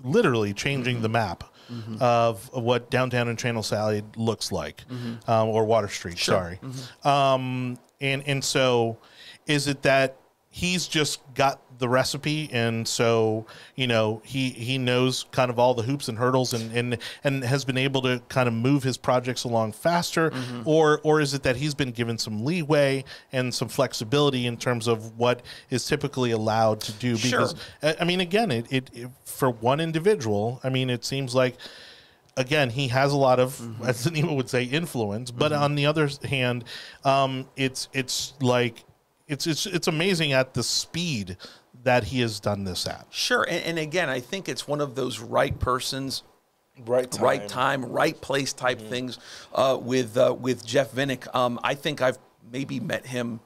literally 0.03 0.55
changing 0.55 1.03
the 1.03 1.09
map 1.09 1.45
of 2.01 2.49
what 2.55 2.91
downtown 2.91 3.29
and 3.29 3.37
Channelside 3.37 4.05
looks 4.17 4.53
like, 4.53 4.85
um, 5.27 5.49
or 5.49 5.65
Water 5.65 5.89
Street. 5.89 6.19
Sorry, 6.19 6.61
um, 7.05 7.77
and 8.01 8.23
and 8.27 8.43
so 8.43 8.99
is 9.47 9.67
it 9.67 9.83
that 9.83 10.17
he's 10.51 10.87
just 10.87 11.21
got 11.35 11.61
the 11.79 11.89
recipe, 11.89 12.49
and 12.53 12.87
so 12.87 13.47
you 13.77 13.87
know 13.87 14.21
he 14.25 14.51
he 14.51 14.79
knows 14.79 15.25
kind 15.31 15.51
of 15.51 15.59
all 15.59 15.75
the 15.75 15.83
hoops 15.83 16.09
and 16.09 16.19
hurdles, 16.19 16.53
and 16.53 16.73
and 16.73 16.99
and 17.25 17.45
has 17.45 17.65
been 17.65 17.79
able 17.79 18.03
to 18.03 18.21
kind 18.29 18.49
of 18.49 18.55
move 18.55 18.83
his 18.83 18.97
projects 18.97 19.45
along 19.45 19.73
faster, 19.73 20.31
mm-hmm. 20.31 20.63
or 20.65 21.01
or 21.03 21.21
is 21.21 21.35
it 21.35 21.43
that 21.43 21.57
he's 21.57 21.75
been 21.75 21.93
given 21.93 22.19
some 22.19 22.45
leeway 22.45 23.05
and 23.33 23.55
some 23.55 23.69
flexibility 23.69 24.47
in 24.47 24.57
terms 24.57 24.87
of 24.87 25.17
what 25.19 25.43
is 25.71 25.87
typically 25.87 26.31
allowed 26.31 26.81
to 26.81 26.93
do? 26.93 27.17
Because 27.17 27.55
I 27.83 27.97
I 28.01 28.05
mean, 28.05 28.21
again, 28.21 28.51
it, 28.51 28.67
it, 28.71 28.91
it 28.93 29.09
for 29.25 29.51
one 29.51 29.81
individual, 29.81 30.61
I 30.63 30.69
mean, 30.69 30.91
it 30.91 31.05
seems 31.05 31.35
like 31.35 31.57
again, 32.39 32.71
he 32.71 32.89
has 32.89 33.13
a 33.13 33.17
lot 33.17 33.39
of, 33.39 33.59
mm-hmm. 33.59 33.85
as 33.85 34.07
Anibal 34.07 34.37
would 34.37 34.49
say, 34.49 34.65
influence. 34.65 35.31
But 35.31 35.53
mm-hmm. 35.53 35.63
on 35.63 35.75
the 35.75 35.87
other 35.87 36.09
hand, 36.25 36.65
um, 37.05 37.47
it's 37.57 37.89
it's 37.93 38.33
like 38.41 38.85
it's 39.27 39.47
it's 39.47 39.67
it's 39.67 39.89
amazing 39.89 40.33
at 40.33 40.55
the 40.55 40.63
speed 40.63 41.37
that 41.85 42.05
he 42.05 42.21
has 42.21 42.41
done 42.41 42.65
this 42.65 42.87
at. 42.87 43.07
Sure, 43.11 43.43
and, 43.43 43.65
and 43.65 43.79
again, 43.79 44.09
I 44.09 44.21
think 44.21 44.49
it's 44.49 44.67
one 44.67 44.81
of 44.81 44.95
those 44.95 45.21
right 45.21 45.59
persons, 45.59 46.23
Right 46.87 47.11
time. 47.11 47.25
right 47.25 47.49
time, 47.49 47.85
right 47.87 48.21
place 48.21 48.53
type 48.53 48.81
things 48.81 49.19
uh, 49.53 49.79
with 49.81 50.17
uh, 50.17 50.35
with 50.39 50.65
Jeff 50.65 50.93
Vinik. 50.93 51.33
Um, 51.35 51.59
I 51.65 51.75
think 51.75 52.01
I've 52.01 52.19
maybe 52.53 52.79
met 52.79 53.05
him 53.05 53.41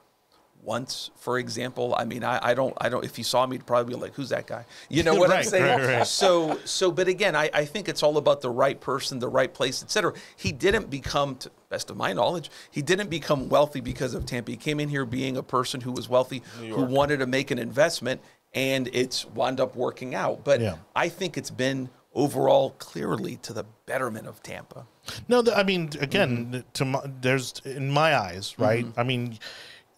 once, 0.62 1.10
for 1.16 1.38
example. 1.38 1.94
I 1.98 2.04
mean, 2.04 2.22
I, 2.22 2.38
I 2.50 2.54
don't, 2.54 2.72
I 2.80 2.88
don't. 2.88 3.04
If 3.04 3.18
you 3.18 3.24
saw 3.24 3.46
me, 3.46 3.56
you'd 3.56 3.66
probably 3.66 3.94
be 3.94 4.00
like, 4.00 4.14
"Who's 4.14 4.28
that 4.28 4.46
guy?" 4.46 4.64
You 4.88 5.02
know 5.02 5.14
what 5.20 5.30
I'm 5.30 5.42
saying? 5.44 5.64
right, 5.80 5.98
right. 5.98 6.06
So, 6.06 6.58
so, 6.64 6.90
but 6.92 7.08
again, 7.08 7.34
I, 7.34 7.50
I 7.52 7.64
think 7.64 7.88
it's 7.88 8.02
all 8.02 8.16
about 8.16 8.40
the 8.40 8.50
right 8.50 8.80
person, 8.80 9.18
the 9.18 9.28
right 9.28 9.52
place, 9.52 9.82
etc. 9.82 10.14
He 10.36 10.52
didn't 10.52 10.88
become, 10.88 11.36
to 11.36 11.50
best 11.68 11.90
of 11.90 11.96
my 11.96 12.12
knowledge, 12.12 12.50
he 12.70 12.80
didn't 12.82 13.10
become 13.10 13.48
wealthy 13.48 13.80
because 13.80 14.14
of 14.14 14.24
Tampa. 14.26 14.50
He 14.52 14.56
came 14.56 14.78
in 14.78 14.88
here 14.88 15.04
being 15.04 15.36
a 15.36 15.42
person 15.42 15.80
who 15.80 15.92
was 15.92 16.08
wealthy, 16.08 16.42
who 16.58 16.82
wanted 16.82 17.18
to 17.18 17.26
make 17.26 17.50
an 17.50 17.58
investment, 17.58 18.20
and 18.54 18.88
it's 18.92 19.24
wound 19.26 19.58
up 19.60 19.74
working 19.74 20.14
out. 20.14 20.44
But 20.44 20.60
Yeah. 20.60 20.76
I 20.94 21.08
think 21.08 21.36
it's 21.38 21.50
been 21.50 21.88
overall 22.14 22.70
clearly 22.78 23.36
to 23.36 23.54
the 23.54 23.64
betterment 23.86 24.26
of 24.26 24.42
Tampa. 24.42 24.86
No, 25.28 25.42
I 25.56 25.62
mean, 25.62 25.88
again, 25.98 26.46
Mm-hmm. 26.52 26.60
to 26.74 26.84
my, 26.84 27.00
there's 27.22 27.54
in 27.64 27.90
my 27.90 28.14
eyes, 28.14 28.54
right? 28.58 28.84
I 28.98 29.02
mean, 29.02 29.38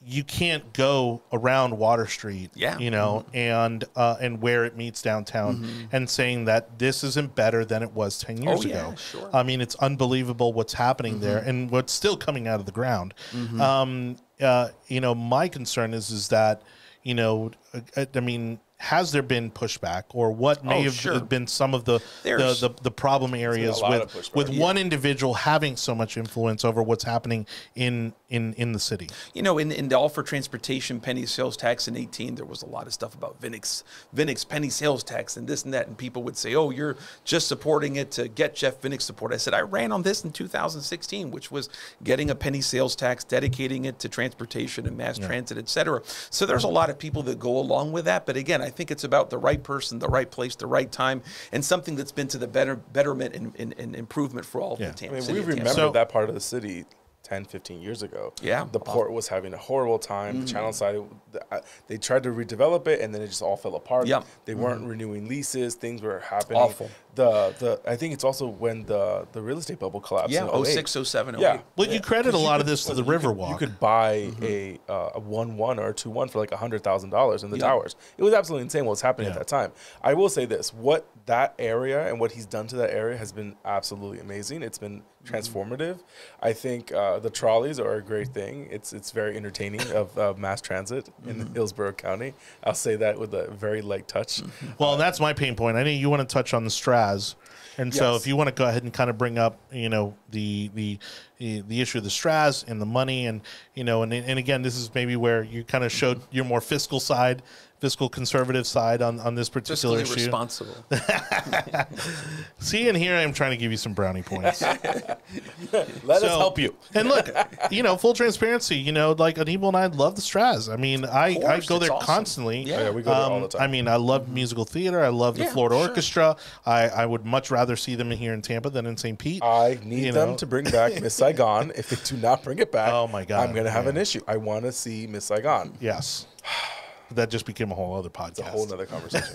you 0.06 0.22
can't 0.22 0.72
go 0.74 1.22
around 1.32 1.78
Water 1.78 2.06
Street, 2.06 2.50
Yeah. 2.54 2.72
Mm-hmm. 2.72 2.82
you 2.82 2.90
know, 2.90 3.24
and 3.32 3.84
uh, 3.96 4.16
and 4.20 4.40
where 4.42 4.64
it 4.66 4.76
meets 4.76 5.00
downtown, 5.02 5.88
and 5.92 6.08
saying 6.10 6.44
that 6.44 6.78
this 6.78 7.02
isn't 7.04 7.34
better 7.34 7.64
than 7.64 7.82
it 7.82 7.92
was 7.92 8.18
ten 8.18 8.40
years 8.42 8.64
Oh, 8.64 8.68
yeah, 8.68 8.88
ago. 8.88 8.94
sure. 8.96 9.20
Mm-hmm. 9.22 9.36
I 9.36 9.42
mean, 9.42 9.60
it's 9.60 9.74
unbelievable 9.76 10.52
what's 10.52 10.74
happening 10.74 11.20
there, 11.20 11.38
and 11.38 11.70
what's 11.70 11.92
still 11.92 12.16
coming 12.16 12.46
out 12.48 12.60
of 12.60 12.66
the 12.66 12.72
ground. 12.72 13.14
Um, 13.60 14.16
uh, 14.40 14.68
you 14.88 15.00
know, 15.00 15.14
my 15.14 15.48
concern 15.48 15.94
is 15.94 16.10
is 16.10 16.28
that, 16.28 16.62
you 17.02 17.14
know, 17.14 17.50
uh, 17.96 18.04
I 18.14 18.20
mean. 18.20 18.60
Has 18.84 19.12
there 19.12 19.22
been 19.22 19.50
pushback, 19.50 20.04
or 20.12 20.30
what 20.30 20.64
may 20.64 20.80
Oh, 20.80 20.82
have 20.82 20.94
sure. 20.94 21.20
been 21.20 21.46
some 21.46 21.72
of 21.74 21.84
the 21.84 22.00
the, 22.22 22.36
the, 22.60 22.70
the 22.82 22.90
problem 22.90 23.34
areas 23.34 23.80
with 23.88 24.30
with 24.34 24.48
Yeah. 24.50 24.60
one 24.60 24.76
individual 24.78 25.34
having 25.34 25.76
so 25.76 25.94
much 25.94 26.16
influence 26.16 26.64
over 26.64 26.82
what's 26.82 27.04
happening 27.04 27.46
in 27.74 28.12
in 28.28 28.52
in 28.54 28.72
the 28.72 28.78
city. 28.80 29.08
You 29.32 29.42
know, 29.42 29.58
in, 29.58 29.72
in 29.72 29.88
the 29.88 29.98
all 29.98 30.08
for 30.08 30.22
transportation 30.22 31.00
penny 31.00 31.24
sales 31.26 31.56
tax 31.56 31.88
in 31.88 31.96
18, 31.96 32.34
there 32.34 32.44
was 32.44 32.62
a 32.62 32.66
lot 32.66 32.86
of 32.86 32.92
stuff 32.92 33.14
about 33.14 33.40
Vinik's, 33.40 33.84
Vinik's 34.14 34.44
penny 34.44 34.68
sales 34.70 35.02
tax 35.04 35.36
and 35.36 35.46
this 35.48 35.64
and 35.64 35.72
that. 35.72 35.86
And 35.86 35.96
people 35.96 36.22
would 36.24 36.36
say, 36.36 36.54
oh, 36.54 36.70
you're 36.70 36.96
just 37.24 37.46
supporting 37.48 37.96
it 37.96 38.10
to 38.12 38.28
get 38.28 38.54
Jeff 38.54 38.80
Vinik's 38.82 39.04
support. 39.04 39.32
I 39.32 39.36
said, 39.38 39.54
I 39.54 39.60
ran 39.60 39.92
on 39.92 40.02
this 40.02 40.24
in 40.24 40.32
2016, 40.32 41.30
which 41.30 41.50
was 41.50 41.68
getting 42.02 42.28
a 42.30 42.34
penny 42.34 42.60
sales 42.60 42.94
tax, 42.96 43.24
dedicating 43.24 43.84
it 43.84 43.98
to 44.00 44.08
transportation 44.08 44.86
and 44.86 44.96
mass 44.96 45.18
transit, 45.18 45.56
et 45.58 45.68
cetera. 45.68 46.00
So 46.30 46.44
there's 46.46 46.64
a 46.64 46.68
lot 46.68 46.90
of 46.90 46.98
people 46.98 47.22
that 47.24 47.38
go 47.38 47.56
along 47.58 47.92
with 47.92 48.04
that. 48.06 48.26
But 48.26 48.36
again, 48.36 48.60
I 48.62 48.70
think 48.76 48.90
it's 48.90 49.04
about 49.04 49.30
the 49.30 49.38
right 49.38 49.62
person, 49.62 49.98
the 49.98 50.08
right 50.08 50.30
place, 50.30 50.56
the 50.56 50.66
right 50.66 50.90
time, 50.90 51.22
and 51.52 51.64
something 51.64 51.96
that's 51.96 52.12
been 52.12 52.28
to 52.28 52.38
the 52.38 52.46
better 52.48 52.76
betterment 52.76 53.34
and, 53.34 53.52
and, 53.58 53.74
and 53.78 53.94
improvement 53.96 54.46
for 54.46 54.60
all 54.60 54.76
Yeah. 54.78 54.88
of 54.88 54.96
the 54.96 55.06
I 55.06 55.08
Tampa 55.08 55.14
mean, 55.14 55.22
city 55.22 55.32
we 55.34 55.38
of 55.40 55.46
Tampa. 55.46 55.60
remember 55.60 55.80
So- 55.80 55.92
that 55.92 56.08
part 56.08 56.28
of 56.28 56.34
the 56.34 56.40
city 56.40 56.84
10, 57.24 57.46
15 57.46 57.80
years 57.82 58.02
ago. 58.02 58.32
Yeah. 58.42 58.66
The 58.70 58.78
port 58.78 59.10
was 59.10 59.26
having 59.28 59.54
a 59.54 59.56
horrible 59.56 59.98
time. 59.98 60.36
Mm-hmm. 60.36 60.44
The 60.44 60.52
Channelside, 60.52 61.08
uh, 61.50 61.60
they 61.88 61.96
tried 61.96 62.22
to 62.24 62.28
redevelop 62.28 62.86
it 62.86 63.00
and 63.00 63.14
then 63.14 63.22
it 63.22 63.28
just 63.28 63.42
all 63.42 63.56
fell 63.56 63.74
apart. 63.74 64.06
Yep. 64.06 64.24
They 64.44 64.54
weren't 64.54 64.86
renewing 64.86 65.26
leases. 65.26 65.74
Things 65.74 66.02
were 66.02 66.20
happening. 66.20 66.58
Awful. 66.60 66.90
The, 67.14 67.54
the, 67.58 67.80
I 67.90 67.96
think 67.96 68.12
it's 68.12 68.24
also 68.24 68.46
when 68.46 68.84
the, 68.84 69.26
the 69.32 69.40
real 69.40 69.56
estate 69.58 69.78
bubble 69.78 70.00
collapsed. 70.00 70.32
yeah, 70.32 70.42
in 70.48 70.66
08. 70.66 70.66
06, 70.66 71.08
07, 71.08 71.36
08. 71.36 71.40
Yeah. 71.40 71.60
Well, 71.76 71.88
you 71.88 72.00
credit 72.00 72.34
a 72.34 72.38
lot 72.38 72.56
could- 72.56 72.62
of 72.62 72.66
this 72.66 72.84
to 72.84 72.94
the 72.94 73.02
listen, 73.02 73.12
you 73.12 73.18
could- 73.18 73.36
Riverwalk. 73.38 73.48
You 73.50 73.56
could 73.56 73.80
buy 73.80 74.30
a 74.42 74.78
uh, 74.88 75.10
a 75.14 75.20
one 75.20 75.56
one 75.56 75.78
or 75.78 75.88
a 75.88 75.94
two 75.94 76.10
one 76.10 76.28
for 76.28 76.40
like 76.40 76.52
a 76.52 76.56
hundred 76.56 76.82
thousand 76.84 77.10
dollars 77.10 77.42
in 77.44 77.50
the 77.50 77.56
Yeah. 77.58 77.68
towers. 77.68 77.96
It 78.18 78.22
was 78.22 78.34
absolutely 78.34 78.64
insane 78.64 78.84
what 78.84 78.90
was 78.90 79.00
happening 79.00 79.28
Yeah. 79.28 79.34
at 79.34 79.38
that 79.38 79.46
time. 79.48 79.72
I 80.02 80.12
will 80.14 80.28
say 80.28 80.44
this: 80.44 80.74
what 80.74 81.06
that 81.26 81.54
area 81.58 82.08
and 82.08 82.20
what 82.20 82.32
he's 82.32 82.46
done 82.46 82.66
to 82.66 82.76
that 82.76 82.90
area 82.90 83.16
has 83.16 83.32
been 83.32 83.56
absolutely 83.64 84.20
amazing. 84.20 84.62
It's 84.62 84.78
been 84.78 85.02
transformative. 85.24 86.00
I 86.42 86.52
think 86.52 86.92
uh, 86.92 87.18
the 87.18 87.30
trolleys 87.30 87.80
are 87.80 87.94
a 87.94 88.02
great 88.02 88.28
thing. 88.28 88.68
It's 88.70 88.92
it's 88.92 89.10
very 89.10 89.36
entertaining 89.36 89.80
of 89.92 90.18
uh, 90.18 90.34
mass 90.36 90.60
transit 90.60 91.08
in 91.26 91.46
Hillsborough 91.54 91.92
County. 91.92 92.34
I'll 92.62 92.74
say 92.74 92.96
that 92.96 93.18
with 93.18 93.32
a 93.34 93.50
very 93.50 93.80
light 93.80 94.06
touch. 94.06 94.42
Well, 94.78 94.96
that's 94.96 95.20
my 95.20 95.32
pain 95.32 95.56
point. 95.56 95.76
I 95.76 95.82
know 95.82 95.90
you 95.90 96.10
want 96.10 96.28
to 96.28 96.32
touch 96.32 96.52
on 96.52 96.64
the 96.64 96.70
Straz, 96.70 97.36
and 97.78 97.94
so 97.94 98.16
if 98.16 98.26
you 98.26 98.36
want 98.36 98.48
to 98.48 98.54
go 98.54 98.66
ahead 98.68 98.82
and 98.82 98.92
kind 98.92 99.08
of 99.08 99.16
bring 99.16 99.38
up, 99.38 99.58
you 99.72 99.88
know, 99.88 100.14
the 100.30 100.70
the 100.74 100.98
the, 101.38 101.62
the 101.62 101.80
issue 101.80 101.98
of 101.98 102.04
the 102.04 102.10
Straz 102.10 102.68
and 102.68 102.80
the 102.80 102.86
money, 102.86 103.26
and 103.26 103.40
you 103.74 103.84
know, 103.84 104.02
and 104.02 104.12
and 104.12 104.38
again, 104.38 104.62
this 104.62 104.76
is 104.76 104.94
maybe 104.94 105.16
where 105.16 105.42
you 105.42 105.64
kind 105.64 105.84
of 105.84 105.92
showed 105.92 106.20
your 106.30 106.44
more 106.44 106.60
fiscal 106.60 107.00
side, 107.00 107.42
fiscal 107.84 108.08
conservative 108.08 108.66
side 108.66 109.02
on 109.02 109.20
on 109.20 109.34
this 109.34 109.50
particular 109.50 109.98
Fiscally 109.98 110.02
issue. 110.04 110.14
responsible. 110.14 110.74
See, 112.58 112.88
and 112.88 112.96
here 112.96 113.14
I 113.14 113.20
am 113.20 113.34
trying 113.34 113.50
to 113.50 113.58
give 113.58 113.70
you 113.70 113.76
some 113.76 113.92
brownie 113.92 114.22
points. 114.22 114.62
Let 115.72 116.08
us 116.08 116.22
help 116.22 116.58
you. 116.58 116.74
And 116.94 117.08
look, 117.08 117.28
you 117.70 117.82
know, 117.82 117.96
full 117.98 118.14
transparency, 118.14 118.76
you 118.76 118.90
know, 118.90 119.12
like 119.12 119.36
Anibal 119.38 119.68
and 119.68 119.76
I 119.76 119.86
love 119.86 120.14
the 120.16 120.22
Straz. 120.22 120.72
I 120.72 120.76
mean, 120.76 121.04
I, 121.04 121.26
I 121.46 121.60
go 121.60 121.76
it's 121.76 121.80
there 121.80 121.92
awesome. 121.92 122.06
constantly. 122.06 122.62
Yeah. 122.62 122.76
Oh, 122.76 122.82
yeah, 122.84 122.90
we 122.90 123.02
go 123.02 123.10
there 123.10 123.20
all 123.22 123.36
Um, 123.36 123.42
the 123.42 123.48
time. 123.48 123.62
I 123.62 123.66
mean, 123.66 123.86
I 123.86 123.96
love 123.96 124.28
musical 124.30 124.64
theater. 124.64 125.04
I 125.04 125.08
love 125.08 125.36
the 125.36 125.42
Yeah, 125.44 125.52
Florida 125.52 125.76
sure. 125.76 125.88
Orchestra. 125.88 126.36
I, 126.64 126.88
I 126.88 127.04
would 127.04 127.26
much 127.26 127.50
rather 127.50 127.76
see 127.76 127.96
them 127.96 128.10
here 128.12 128.32
in 128.32 128.40
Tampa 128.40 128.70
than 128.70 128.86
in 128.86 128.96
St. 128.96 129.18
Pete. 129.18 129.42
I 129.44 129.78
need 129.84 130.06
You 130.06 130.12
them 130.12 130.30
know? 130.30 130.36
to 130.36 130.46
bring 130.46 130.64
back 130.64 130.98
Miss 131.02 131.14
Saigon. 131.14 131.70
If 131.76 131.90
they 131.90 131.96
do 132.02 132.16
not 132.16 132.42
bring 132.42 132.58
it 132.60 132.72
back, 132.72 132.92
Oh 132.94 133.08
my 133.08 133.24
God, 133.26 133.46
I'm 133.46 133.54
gonna 133.54 133.70
have 133.70 133.86
an 133.88 133.98
issue. 133.98 134.20
I 134.26 134.38
want 134.38 134.64
to 134.64 134.72
see 134.72 135.06
Miss 135.06 135.26
Saigon. 135.26 135.74
yes. 135.80 136.26
That 137.14 137.30
just 137.30 137.46
became 137.46 137.70
a 137.70 137.74
whole 137.74 137.94
other 137.94 138.10
podcast. 138.10 138.38
a 138.40 138.42
whole 138.44 138.72
other 138.72 138.86
conversation. 138.86 139.34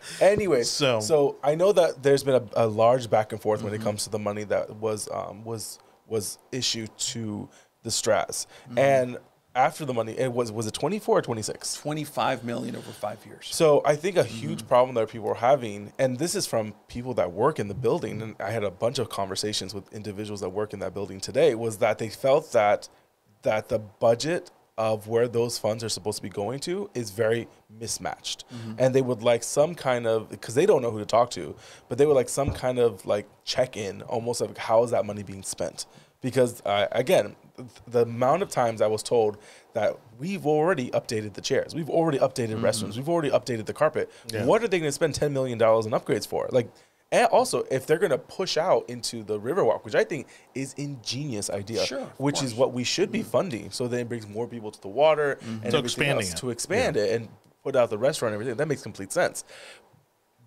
anyway, 0.20 0.62
So- 0.62 1.00
so 1.00 1.36
I 1.42 1.54
know 1.54 1.72
that 1.72 2.02
there's 2.02 2.22
been 2.24 2.36
a, 2.56 2.64
a 2.64 2.66
large 2.66 3.08
back 3.10 3.32
and 3.32 3.40
forth 3.40 3.62
when 3.62 3.74
it 3.74 3.80
comes 3.80 4.04
to 4.04 4.10
the 4.10 4.18
money 4.18 4.44
that 4.44 4.76
was 4.76 5.08
um, 5.12 5.44
was 5.44 5.78
was 6.06 6.38
issued 6.52 6.90
to 6.98 7.48
the 7.82 7.90
Straz, 7.90 8.46
and 8.76 9.18
after 9.54 9.84
the 9.84 9.92
money, 9.94 10.12
it 10.16 10.32
was 10.32 10.52
was 10.52 10.66
it 10.66 10.74
24 10.74 11.18
or 11.18 11.22
26? 11.22 11.74
25 11.74 12.44
million 12.44 12.76
over 12.76 12.92
five 12.92 13.18
years. 13.26 13.48
So 13.50 13.82
I 13.84 13.96
think 13.96 14.16
a 14.16 14.22
huge 14.24 14.66
problem 14.68 14.94
that 14.94 15.08
people 15.10 15.28
are 15.30 15.34
having, 15.34 15.92
and 15.98 16.18
this 16.18 16.34
is 16.34 16.46
from 16.46 16.74
people 16.86 17.12
that 17.14 17.32
work 17.32 17.58
in 17.58 17.66
the 17.68 17.74
building, 17.74 18.22
and 18.22 18.36
I 18.40 18.50
had 18.50 18.62
a 18.64 18.70
bunch 18.70 18.98
of 18.98 19.08
conversations 19.08 19.74
with 19.74 19.92
individuals 19.92 20.40
that 20.42 20.50
work 20.50 20.72
in 20.72 20.78
that 20.80 20.94
building 20.94 21.18
today, 21.20 21.54
was 21.54 21.78
that 21.78 21.98
they 21.98 22.08
felt 22.08 22.52
that 22.52 22.88
that 23.42 23.68
the 23.68 23.78
budget 23.78 24.50
of 24.78 25.08
where 25.08 25.28
those 25.28 25.58
funds 25.58 25.82
are 25.84 25.88
supposed 25.90 26.16
to 26.16 26.22
be 26.22 26.28
going 26.30 26.60
to 26.60 26.88
is 26.94 27.10
very 27.10 27.48
mismatched. 27.68 28.44
And 28.78 28.94
they 28.94 29.02
would 29.02 29.22
like 29.22 29.42
some 29.42 29.74
kind 29.74 30.06
of 30.06 30.30
because 30.30 30.54
they 30.54 30.64
don't 30.64 30.80
know 30.80 30.90
who 30.90 31.00
to 31.00 31.04
talk 31.04 31.30
to 31.32 31.54
but 31.88 31.98
they 31.98 32.06
would 32.06 32.14
like 32.14 32.28
some 32.28 32.52
kind 32.52 32.78
of 32.78 33.04
like 33.04 33.26
check-in 33.44 34.02
almost 34.02 34.40
of 34.40 34.56
how 34.56 34.84
is 34.84 34.90
that 34.92 35.04
money 35.04 35.22
being 35.22 35.42
spent? 35.42 35.84
Because 36.20 36.62
uh, 36.64 36.86
again 36.92 37.36
th- 37.56 37.68
the 37.86 38.02
amount 38.02 38.42
of 38.42 38.48
times 38.50 38.80
i 38.80 38.86
was 38.86 39.02
told 39.02 39.36
that 39.72 39.96
we've 40.18 40.46
already 40.46 40.90
updated 40.90 41.32
the 41.34 41.40
chairs 41.40 41.74
we've 41.74 41.90
already 41.90 42.18
updated 42.18 42.60
restrooms 42.60 42.96
we've 42.96 43.08
already 43.08 43.30
updated 43.30 43.66
the 43.66 43.72
carpet. 43.72 44.10
Yeah. 44.32 44.44
what 44.44 44.62
are 44.62 44.68
they 44.68 44.78
going 44.78 44.88
to 44.88 44.92
spend 44.92 45.14
$10 45.14 45.32
million 45.32 45.58
in 45.58 45.92
upgrades 45.98 46.26
for? 46.26 46.48
Like 46.52 46.68
and 47.10 47.26
also 47.26 47.64
if 47.70 47.86
they're 47.86 47.98
going 47.98 48.10
to 48.10 48.18
push 48.18 48.56
out 48.56 48.88
into 48.88 49.22
the 49.24 49.38
riverwalk 49.38 49.84
which 49.84 49.94
i 49.94 50.04
think 50.04 50.26
is 50.54 50.74
ingenious 50.74 51.48
idea 51.50 51.84
Sure, 51.84 52.00
of 52.00 52.20
which 52.20 52.42
is 52.42 52.54
what 52.54 52.72
we 52.72 52.84
should 52.84 53.10
be 53.10 53.20
mm-hmm. 53.20 53.28
funding. 53.28 53.70
So 53.70 53.88
then 53.88 54.00
it 54.00 54.08
brings 54.08 54.26
more 54.28 54.46
people 54.46 54.70
to 54.70 54.80
the 54.80 54.88
water 54.88 55.38
mm-hmm. 55.40 55.64
and 55.64 55.72
So 55.72 55.78
everything 55.78 55.84
expanding 55.84 56.26
else 56.26 56.34
it. 56.34 56.38
to 56.38 56.50
expand 56.50 56.96
it 56.96 57.14
and 57.14 57.28
put 57.62 57.76
out 57.76 57.90
the 57.90 57.98
restaurant 57.98 58.34
and 58.34 58.40
everything. 58.40 58.56
That 58.56 58.68
makes 58.68 58.82
complete 58.82 59.12
sense 59.12 59.44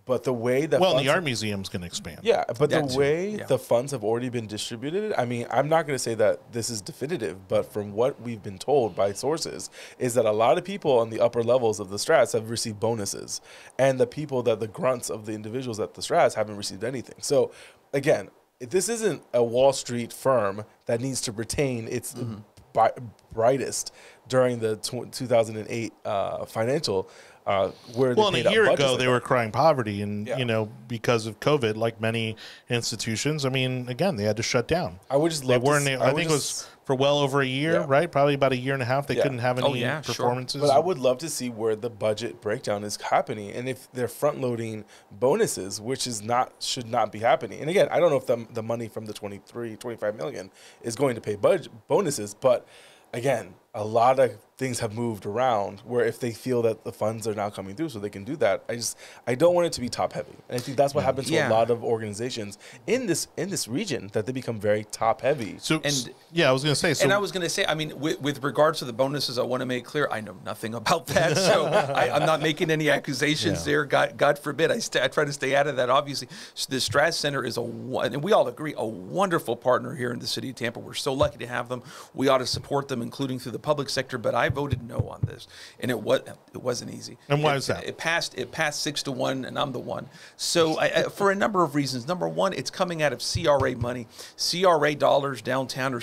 but 0.06 0.23
the 0.23 0.34
way 0.34 0.65
that 0.65 0.80
Well, 0.82 0.91
and 0.91 0.98
funds 0.98 1.07
the 1.07 1.14
art 1.14 1.23
museum's 1.23 1.69
going 1.69 1.82
to 1.82 1.86
expand. 1.88 2.19
yeah, 2.23 2.44
but 2.48 2.69
That 2.72 2.88
the 2.88 2.94
too, 2.94 2.99
way 2.99 3.30
yeah. 3.38 3.45
the 3.45 3.60
funds 3.60 3.91
have 3.91 4.03
already 4.03 4.30
been 4.30 4.48
distributed, 4.48 5.14
I 5.18 5.26
mean, 5.26 5.45
I'm 5.52 5.69
not 5.69 5.86
going 5.86 5.95
to 5.95 5.99
say 6.03 6.15
that 6.15 6.52
this 6.52 6.69
is 6.69 6.82
definitive, 6.82 7.48
but 7.48 7.72
from 7.72 7.94
what 7.94 8.19
we've 8.22 8.41
been 8.41 8.57
told 8.57 8.95
by 8.95 9.14
sources, 9.14 9.69
is 9.99 10.14
that 10.15 10.26
a 10.26 10.32
lot 10.32 10.57
of 10.57 10.64
people 10.65 10.98
on 10.99 11.10
the 11.11 11.19
upper 11.22 11.44
levels 11.44 11.80
of 11.80 11.90
the 11.90 11.98
Straz 11.98 12.34
have 12.34 12.49
received 12.49 12.80
bonuses, 12.80 13.41
and 13.78 13.99
the 13.99 14.07
people 14.07 14.41
that 14.44 14.60
the 14.60 14.68
grunts 14.68 15.10
of 15.10 15.26
the 15.26 15.34
individuals 15.34 15.80
at 15.80 15.94
the 15.94 16.02
Straz 16.02 16.34
haven't 16.34 16.57
received 16.57 16.84
anything. 16.84 17.15
So, 17.22 17.52
again, 17.94 18.30
this 18.60 18.90
isn't 18.90 19.23
a 19.34 19.44
Wall 19.44 19.73
Street 19.73 20.11
firm 20.14 20.65
that 20.88 20.99
needs 21.02 21.22
to 21.22 21.32
retain 21.32 21.88
its 21.88 22.14
Mm-hmm. 22.14 22.36
bi- 22.73 22.91
brightest 23.34 23.91
during 24.28 24.60
the 24.60 24.76
tw 24.78 25.11
2008 25.11 25.94
uh, 26.06 26.45
financial. 26.45 27.10
Uh, 27.52 27.72
where 27.95 28.14
Well, 28.14 28.32
they 28.32 28.45
a 28.45 28.52
year 28.52 28.69
ago 28.72 28.95
they 28.95 29.07
were 29.07 29.19
crying 29.19 29.52
poverty, 29.52 30.02
and 30.02 30.26
Yeah. 30.26 30.38
you 30.38 30.45
know 30.45 30.69
because 30.88 31.26
of 31.26 31.40
COVID, 31.41 31.76
like 31.76 31.99
many 31.99 32.38
institutions. 32.69 33.45
I 33.45 33.49
mean, 33.49 33.90
again, 33.90 34.15
they 34.15 34.23
had 34.23 34.38
to 34.38 34.44
shut 34.44 34.68
down. 34.69 34.99
I 35.10 35.18
would 35.18 35.32
just 35.32 35.45
They 35.45 35.56
to 35.56 35.60
weren't. 35.60 35.88
s- 35.88 35.99
I, 36.02 36.07
would 36.07 36.15
think 36.15 36.30
it 36.30 36.34
was 36.34 36.65
for 36.86 36.95
well 36.95 37.19
over 37.19 37.41
a 37.41 37.45
year, 37.45 37.73
Yeah. 37.73 37.86
right? 37.88 38.10
Probably 38.10 38.34
about 38.36 38.53
a 38.53 38.57
year 38.57 38.73
and 38.73 38.82
a 38.82 38.86
half. 38.86 39.06
They 39.07 39.15
Yeah. 39.18 39.23
couldn't 39.23 39.40
have 39.40 39.57
any 39.60 39.68
Oh, 39.68 39.73
yeah, 39.73 40.02
sure. 40.02 40.15
performances. 40.15 40.61
But 40.61 40.69
I 40.72 40.80
would 40.80 40.98
love 40.98 41.18
to 41.19 41.30
see 41.30 41.49
where 41.49 41.76
the 41.76 41.90
budget 41.90 42.40
breakdown 42.41 42.84
is 42.86 42.98
happening 43.02 43.52
and 43.52 43.68
if 43.68 43.91
they're 43.91 44.07
front 44.07 44.40
loading 44.40 44.86
bonuses, 45.11 45.82
which 45.82 46.07
is 46.07 46.22
not 46.22 46.53
should 46.60 46.88
not 46.90 47.11
be 47.11 47.19
happening. 47.19 47.60
And 47.60 47.69
again, 47.69 47.88
I 47.91 47.99
don't 47.99 48.10
know 48.11 48.18
if 48.18 48.26
the, 48.28 48.45
the 48.53 48.64
money 48.64 48.88
from 48.88 49.06
the 49.06 49.14
23, 49.14 49.76
25 49.76 50.15
million 50.15 50.52
is 50.82 50.95
going 50.95 51.15
to 51.15 51.22
pay 51.22 51.36
budget 51.36 51.72
bonuses, 51.90 52.34
but 52.34 52.65
again, 53.14 53.56
a 53.73 53.84
lot 53.84 54.19
of 54.19 54.32
things 54.61 54.77
have 54.79 54.93
moved 54.93 55.25
around 55.25 55.79
where 55.79 56.05
if 56.05 56.19
they 56.19 56.31
feel 56.31 56.61
that 56.61 56.83
the 56.83 56.91
funds 56.91 57.27
are 57.27 57.33
now 57.33 57.49
coming 57.49 57.75
through 57.75 57.89
so 57.89 57.97
they 57.97 58.11
can 58.11 58.23
do 58.23 58.35
that. 58.35 58.63
I 58.69 58.75
just 58.75 58.95
I 59.25 59.33
don't 59.33 59.55
want 59.55 59.65
it 59.65 59.73
to 59.73 59.81
be 59.81 59.89
top 59.89 60.13
heavy. 60.13 60.35
And 60.49 60.57
I 60.57 60.61
think 60.61 60.77
that's 60.77 60.93
what 60.93 61.03
happens 61.03 61.27
to 61.29 61.35
a 61.35 61.49
lot 61.49 61.71
of 61.71 61.83
organizations 61.83 62.59
in 62.85 63.07
this 63.07 63.27
in 63.38 63.49
this 63.49 63.67
region 63.67 64.11
that 64.13 64.27
they 64.27 64.31
become 64.31 64.59
very 64.59 64.83
top 64.91 65.21
heavy. 65.21 65.55
So, 65.57 65.81
And- 65.83 66.13
yeah, 66.31 66.47
I 66.47 66.51
was 66.51 66.61
going 66.63 66.75
to 66.75 66.79
say. 66.79 66.93
So, 66.93 67.03
and 67.05 67.11
I 67.11 67.17
was 67.17 67.31
going 67.31 67.41
to 67.41 67.49
say, 67.49 67.65
I 67.65 67.73
mean, 67.73 67.99
with, 67.99 68.21
with 68.21 68.43
regards 68.43 68.77
to 68.79 68.85
the 68.85 68.93
bonuses, 68.93 69.39
I 69.39 69.41
want 69.41 69.61
to 69.61 69.65
make 69.65 69.83
clear, 69.83 70.07
I 70.11 70.21
know 70.21 70.38
nothing 70.45 70.75
about 70.75 71.07
that, 71.07 71.35
so 71.49 71.65
I, 71.65 72.15
I'm 72.15 72.27
not 72.27 72.39
making 72.41 72.69
any 72.69 72.89
accusations 72.91 73.59
Yeah. 73.61 73.71
there. 73.71 73.85
God, 73.85 74.15
God 74.15 74.38
forbid. 74.38 74.69
I, 74.71 74.77
st- 74.77 75.03
I 75.03 75.07
try 75.07 75.25
to 75.25 75.33
stay 75.33 75.55
out 75.55 75.65
of 75.65 75.75
that. 75.77 75.89
Obviously, 75.89 76.27
So 76.53 76.67
the 76.69 76.77
Straz 76.77 77.15
Center 77.15 77.43
is 77.43 77.57
a, 77.57 77.61
and 77.63 78.21
we 78.23 78.31
all 78.31 78.47
agree, 78.47 78.75
a 78.77 78.85
wonderful 78.85 79.55
partner 79.55 79.95
here 79.95 80.11
in 80.11 80.19
the 80.19 80.27
city 80.27 80.49
of 80.51 80.55
Tampa. 80.55 80.79
We're 80.79 80.93
so 80.93 81.13
lucky 81.13 81.39
to 81.39 81.47
have 81.47 81.67
them. 81.67 81.81
We 82.13 82.27
ought 82.27 82.38
to 82.38 82.47
support 82.47 82.88
them, 82.88 83.01
including 83.01 83.39
through 83.39 83.53
the 83.53 83.59
public 83.59 83.89
sector. 83.89 84.17
But 84.19 84.35
I 84.35 84.49
voted 84.52 84.84
no 84.84 85.10
on 85.10 85.22
this, 85.26 85.48
and 85.80 85.90
it 85.90 85.99
was 85.99 86.22
it 86.53 86.61
wasn't 86.61 86.94
easy. 86.94 87.18
And 87.30 87.44
why 87.44 87.53
It- 87.53 87.57
is 87.57 87.68
that? 87.68 87.84
It 87.86 87.98
passed. 87.98 88.38
It 88.38 88.52
passed 88.52 88.82
six 88.82 89.03
to 89.03 89.11
one, 89.11 89.45
and 89.45 89.57
I'm 89.57 89.72
the 89.72 89.80
one. 89.80 90.10
So 90.38 90.78
I, 90.78 90.86
I, 90.86 91.03
for 91.03 91.32
a 91.32 91.36
number 91.36 91.64
of 91.64 91.76
reasons. 91.76 92.07
Number 92.07 92.28
one, 92.28 92.53
it's 92.53 92.69
coming 92.69 93.02
out 93.02 93.14
of 93.14 93.22
CRA 93.22 93.76
money. 93.76 94.07
CRA 94.38 94.95
dollars 94.95 95.41
downtown 95.41 95.94
are 95.94 96.02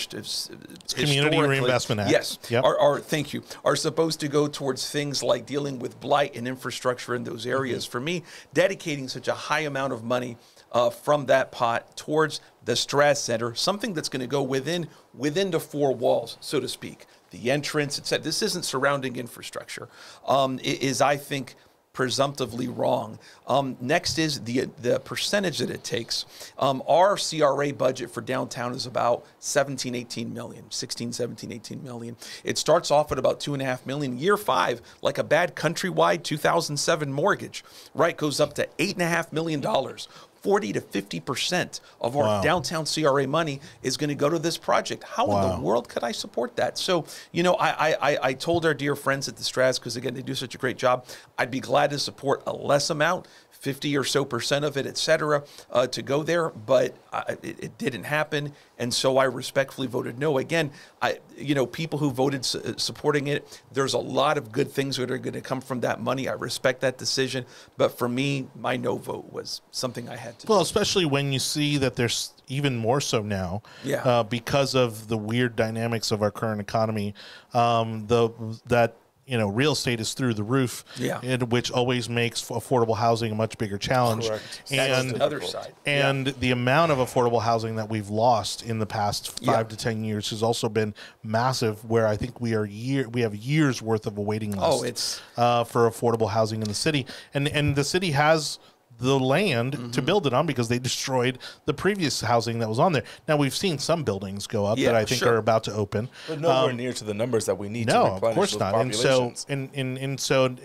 Community 0.95 1.41
Reinvestment 1.41 2.01
Act. 2.01 2.11
Yes. 2.11 2.39
Yep. 2.49 2.65
Are, 2.65 2.79
are 2.79 3.01
thank 3.01 3.33
you. 3.33 3.43
Are 3.65 3.77
supposed 3.77 4.20
to 4.20 4.29
go 4.29 4.49
towards 4.49 4.91
things 4.91 5.23
like 5.23 5.47
dealing 5.47 5.79
with 5.79 6.01
blight 6.01 6.37
and 6.37 6.49
infrastructure 6.49 7.15
in 7.15 7.25
those 7.25 7.47
areas. 7.47 7.85
Mm-hmm. 7.85 7.93
For 7.93 8.01
me, 8.01 8.23
dedicating 8.53 9.09
such 9.09 9.29
a 9.29 9.35
high 9.35 9.61
amount 9.61 9.93
of 9.93 10.05
money 10.05 10.37
uh, 10.73 10.91
from 10.91 11.27
that 11.27 11.51
pot 11.53 11.97
towards 11.97 12.41
the 12.65 12.73
Straz 12.73 13.16
Center, 13.16 13.55
something 13.55 13.95
that's 13.95 14.09
going 14.09 14.20
to 14.20 14.27
go 14.27 14.43
within 14.43 14.89
within 15.15 15.51
the 15.51 15.61
four 15.61 15.95
walls, 15.95 16.37
so 16.41 16.61
to 16.61 16.69
speak, 16.69 17.07
the 17.31 17.51
entrance, 17.51 17.99
etc. 17.99 18.25
This 18.25 18.43
isn't 18.43 18.65
surrounding 18.65 19.17
infrastructure. 19.17 19.89
Um, 20.27 20.59
is 20.63 21.01
I 21.01 21.17
think 21.17 21.55
presumptively 21.99 22.69
wrong. 22.69 23.19
Um, 23.49 23.77
next 23.81 24.19
is 24.19 24.43
the 24.43 24.69
the 24.81 25.01
percentage 25.01 25.59
that 25.59 25.69
it 25.69 25.83
takes. 25.83 26.27
Um, 26.57 26.81
our 26.87 27.17
CRA 27.17 27.73
budget 27.73 28.13
for 28.13 28.21
downtown 28.21 28.73
is 28.73 28.87
about 28.87 29.27
17, 29.41 29.97
18 29.97 30.33
million, 30.33 30.71
16, 30.71 31.13
17, 31.13 31.51
18 31.51 31.83
million. 31.83 32.17
It 32.45 32.57
starts 32.57 32.93
off 32.93 33.11
at 33.11 33.19
about 33.19 33.41
two 33.41 33.53
and 33.53 33.61
a 33.61 33.65
half 33.65 33.85
million. 33.85 34.17
Year 34.17 34.37
five, 34.37 34.81
like 35.03 35.19
a 35.19 35.25
bad 35.25 35.57
countrywide 35.57 36.23
2007 36.23 37.13
mortgage, 37.13 37.65
right, 37.95 38.17
goes 38.17 38.39
up 38.39 38.55
to 38.55 38.69
eight 38.79 38.95
and 38.95 39.03
a 39.03 39.09
half 39.09 39.33
million 39.33 39.61
dollars. 39.61 40.07
40 40.43 40.73
to 40.74 40.81
50 40.81 41.20
percent 41.20 41.81
of 42.01 42.16
our 42.16 42.24
Wow. 42.24 42.43
downtown 42.43 42.85
CRA 42.86 43.27
money 43.27 43.60
is 43.82 43.97
going 43.97 44.09
to 44.09 44.15
go 44.15 44.28
to 44.28 44.39
this 44.39 44.56
project. 44.59 45.05
How 45.05 45.24
in 45.24 45.51
the 45.56 45.60
world 45.65 45.89
could 45.89 46.05
I 46.05 46.12
support 46.12 46.56
that? 46.56 46.78
So, 46.78 47.05
you 47.32 47.43
know, 47.43 47.55
I 47.55 47.69
I, 47.90 47.97
I, 48.12 48.19
I 48.23 48.32
told 48.35 48.65
our 48.66 48.74
dear 48.74 48.94
friends 48.97 49.28
at 49.28 49.36
the 49.36 49.43
Straz 49.43 49.78
because 49.78 49.97
again 49.97 50.15
they 50.15 50.23
do 50.23 50.35
such 50.35 50.55
a 50.55 50.59
great 50.59 50.77
job. 50.78 51.06
I'd 51.39 51.51
be 51.51 51.60
glad 51.60 51.90
to 51.90 51.98
support 51.98 52.43
a 52.47 52.52
less 52.52 52.90
amount, 52.90 53.27
fifty 53.60 53.97
or 53.97 54.05
so 54.05 54.24
percent 54.24 54.64
of 54.64 54.76
it, 54.76 54.86
et 54.86 54.97
cetera, 54.97 55.43
uh, 55.70 55.86
to 55.89 56.02
go 56.02 56.22
there. 56.22 56.51
But 56.51 56.94
I, 57.12 57.36
it, 57.43 57.64
it 57.64 57.78
didn't 57.78 58.05
happen, 58.05 58.52
and 58.78 58.93
so 58.93 59.18
I 59.18 59.24
respectfully 59.24 59.86
voted 59.86 60.18
no. 60.18 60.39
Again, 60.39 60.70
I 61.02 61.18
you 61.36 61.55
know 61.55 61.66
people 61.66 61.98
who 61.98 62.10
voted 62.10 62.44
su- 62.44 62.60
uh, 62.64 62.74
supporting 62.76 63.26
it. 63.26 63.62
There's 63.72 63.94
a 63.94 63.98
lot 63.98 64.39
of 64.39 64.52
good 64.52 64.70
things 64.70 64.97
that 64.97 65.10
are 65.10 65.18
going 65.18 65.35
to 65.35 65.40
come 65.40 65.60
from 65.60 65.80
that 65.80 66.01
money. 66.01 66.28
I 66.28 66.32
respect 66.32 66.80
that 66.82 66.98
decision, 66.98 67.44
but 67.76 67.97
for 67.98 68.09
me, 68.09 68.48
my 68.55 68.76
no 68.76 68.97
vote 68.97 69.32
was 69.32 69.60
something 69.70 70.09
I 70.09 70.16
had 70.16 70.39
to. 70.40 70.47
Well, 70.47 70.60
especially 70.60 71.05
when 71.05 71.32
you 71.32 71.39
see 71.39 71.78
that 71.78 71.97
there's 71.97 72.32
even 72.47 72.76
more 72.76 73.01
so 73.01 73.20
now, 73.22 73.62
Yeah. 73.85 74.02
uh, 74.02 74.22
because 74.22 74.74
of 74.74 75.09
the 75.09 75.18
weird 75.18 75.55
dynamics 75.56 76.10
of 76.10 76.22
our 76.22 76.30
current 76.30 76.60
economy. 76.60 77.14
Um, 77.52 78.06
the 78.06 78.30
that 78.66 78.97
you 79.29 79.37
know 79.39 79.49
real 79.49 79.73
estate 79.73 80.01
is 80.01 80.15
through 80.15 80.35
the 80.35 80.43
roof, 80.43 80.85
Yeah. 80.97 81.21
and 81.23 81.53
which 81.53 81.71
always 81.71 82.09
makes 82.09 82.43
affordable 82.49 82.97
housing 82.97 83.31
a 83.31 83.35
much 83.35 83.59
bigger 83.59 83.77
challenge. 83.79 84.27
Correct. 84.27 84.63
And 84.73 85.11
the 85.11 85.23
other 85.23 85.41
side. 85.43 85.75
and 85.87 86.29
the 86.41 86.51
amount 86.51 86.91
of 86.93 86.99
affordable 86.99 87.43
housing 87.43 87.77
that 87.77 87.91
we've 87.91 88.09
lost 88.09 88.63
in 88.63 88.79
the 88.79 88.87
past 88.87 89.29
five 89.45 89.47
Yeah. 89.47 89.63
to 89.65 89.77
ten 89.77 90.03
years 90.03 90.31
has 90.31 90.43
also 90.43 90.69
been 90.69 90.95
massive. 91.23 91.85
Where 91.85 92.07
I 92.07 92.17
think 92.17 92.41
we 92.41 92.55
are 92.55 92.65
year 92.65 93.09
we 93.09 93.21
have 93.21 93.35
years 93.37 93.83
worth 93.83 94.07
of 94.07 94.17
a 94.17 94.23
waiting 94.23 94.53
list. 94.53 94.63
Oh, 94.65 94.85
it's- 94.85 95.21
uh, 95.37 95.65
for 95.65 95.89
affordable 95.89 96.31
housing 96.31 96.63
in 96.63 96.69
the 96.69 96.75
city, 96.75 97.07
and 97.35 97.47
and 97.49 97.77
the 97.77 97.85
city 97.85 98.13
has 98.13 98.59
the 98.99 99.19
land 99.19 99.75
Mm-hmm. 99.79 99.91
to 99.91 100.03
build 100.03 100.27
it 100.27 100.33
on 100.33 100.47
because 100.47 100.69
they 100.69 100.79
destroyed 100.79 101.39
the 101.66 101.75
previous 101.75 102.20
housing 102.20 102.59
that 102.59 102.69
was 102.69 102.79
on 102.79 102.93
there. 102.93 103.05
Now 103.27 103.37
we've 103.37 103.55
seen 103.55 103.79
some 103.79 104.03
buildings 104.03 104.47
go 104.47 104.65
up 104.66 104.79
that 104.79 104.95
I 104.95 105.05
think 105.05 105.20
sure. 105.20 105.35
are 105.35 105.39
about 105.39 105.65
to 105.65 105.73
open. 105.73 106.09
But 106.27 106.41
nowhere 106.41 106.73
near 106.73 106.93
to 106.93 107.05
the 107.05 107.15
numbers 107.15 107.47
that 107.47 107.57
we 107.57 107.69
need 107.69 107.91
Um, 107.91 107.95
No, 107.95 108.15
replenish 108.15 108.31
of 108.31 108.35
course 108.35 108.59
not. 108.59 108.75
And 108.75 108.95
so 108.95 109.33
and 109.49 109.70
and 109.75 109.99
and 109.99 110.20
so 110.20 110.57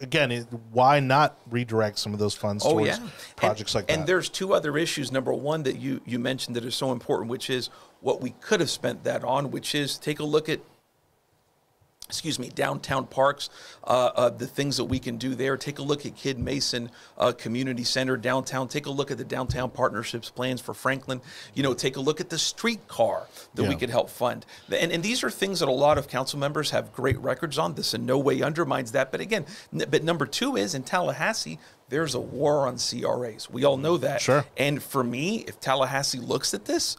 again, 0.00 0.30
it, 0.30 0.46
why 0.72 1.00
not 1.00 1.38
redirect 1.50 1.98
some 1.98 2.12
of 2.12 2.18
those 2.18 2.34
funds 2.34 2.64
Oh 2.64 2.70
towards 2.72 2.86
yeah, 2.86 3.08
projects 3.36 3.74
and, 3.74 3.80
like 3.80 3.86
that? 3.88 3.98
And 3.98 4.06
there's 4.06 4.28
two 4.28 4.54
other 4.54 4.76
issues. 4.78 5.12
Number 5.12 5.32
one 5.32 5.62
that 5.64 5.78
you 5.78 6.00
you 6.04 6.18
mentioned 6.18 6.56
that 6.56 6.64
is 6.64 6.74
so 6.74 6.92
important, 6.92 7.30
which 7.30 7.50
is 7.50 7.70
what 8.00 8.20
we 8.20 8.30
could 8.40 8.60
have 8.60 8.70
spent 8.70 9.04
that 9.04 9.24
on, 9.24 9.50
which 9.50 9.74
is 9.74 9.98
take 9.98 10.20
a 10.20 10.24
look 10.24 10.48
at. 10.48 10.60
Excuse 12.10 12.40
me, 12.40 12.48
downtown 12.48 13.06
parks, 13.06 13.50
uh, 13.84 14.10
uh, 14.16 14.28
the 14.30 14.46
things 14.48 14.76
that 14.78 14.86
we 14.86 14.98
can 14.98 15.16
do 15.16 15.36
there. 15.36 15.56
Take 15.56 15.78
a 15.78 15.82
look 15.82 16.04
at 16.04 16.16
Kid 16.16 16.40
Mason 16.40 16.90
uh, 17.16 17.30
Community 17.30 17.84
Center 17.84 18.16
downtown. 18.16 18.66
Take 18.66 18.86
a 18.86 18.90
look 18.90 19.12
at 19.12 19.16
the 19.18 19.24
downtown 19.24 19.70
partnerships 19.70 20.28
plans 20.28 20.60
for 20.60 20.74
Franklin. 20.74 21.20
You 21.54 21.62
know, 21.62 21.72
take 21.72 21.96
a 21.96 22.00
look 22.00 22.20
at 22.20 22.28
the 22.28 22.36
streetcar 22.38 23.28
that 23.54 23.62
we 23.68 23.76
could 23.76 23.90
help 23.90 24.10
fund. 24.10 24.44
And, 24.76 24.90
and 24.90 25.02
these 25.04 25.22
are 25.22 25.30
things 25.30 25.60
that 25.60 25.68
a 25.68 25.72
lot 25.72 25.98
of 25.98 26.08
council 26.08 26.38
members 26.40 26.70
have 26.70 26.92
great 26.92 27.18
records 27.20 27.58
on. 27.58 27.74
This 27.74 27.94
in 27.94 28.04
no 28.06 28.18
way 28.18 28.42
undermines 28.42 28.90
that. 28.92 29.12
But 29.12 29.20
again, 29.20 29.46
n- 29.72 29.86
but 29.88 30.02
number 30.02 30.26
two 30.26 30.56
is 30.56 30.74
in 30.74 30.82
Tallahassee, 30.82 31.60
there's 31.90 32.16
a 32.16 32.20
war 32.20 32.66
on 32.66 32.76
CRAs. 32.76 33.48
We 33.48 33.64
all 33.64 33.76
know 33.76 33.96
that. 33.98 34.20
Sure. 34.20 34.44
And 34.56 34.82
for 34.82 35.04
me, 35.04 35.44
if 35.46 35.60
Tallahassee 35.60 36.18
looks 36.18 36.54
at 36.54 36.64
this, 36.64 36.96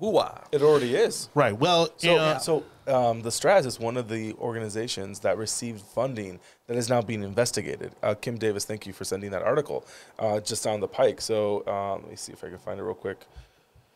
Hooah. 0.00 0.44
It 0.52 0.60
already 0.62 0.94
is. 0.94 1.28
Right. 1.34 1.56
Well, 1.56 1.88
So, 1.96 2.16
uh, 2.16 2.38
so 2.38 2.64
um, 2.86 3.22
the 3.22 3.30
Straz 3.30 3.66
is 3.66 3.78
one 3.80 3.96
of 3.96 4.08
the 4.08 4.34
organizations 4.34 5.20
that 5.20 5.38
received 5.38 5.82
funding 5.82 6.40
that 6.66 6.76
is 6.76 6.88
now 6.88 7.02
being 7.02 7.22
investigated. 7.22 7.92
Uh, 8.02 8.14
Kim 8.14 8.38
Davis, 8.38 8.64
thank 8.64 8.86
you 8.86 8.92
for 8.92 9.04
sending 9.04 9.30
that 9.30 9.42
article 9.42 9.84
uh, 10.18 10.40
just 10.40 10.64
down 10.64 10.80
the 10.80 10.88
pike. 10.88 11.20
So 11.20 11.66
um, 11.66 12.02
let 12.02 12.10
me 12.10 12.16
see 12.16 12.32
if 12.32 12.42
I 12.44 12.48
can 12.48 12.58
find 12.58 12.78
it 12.78 12.82
real 12.82 12.94
quick. 12.94 13.26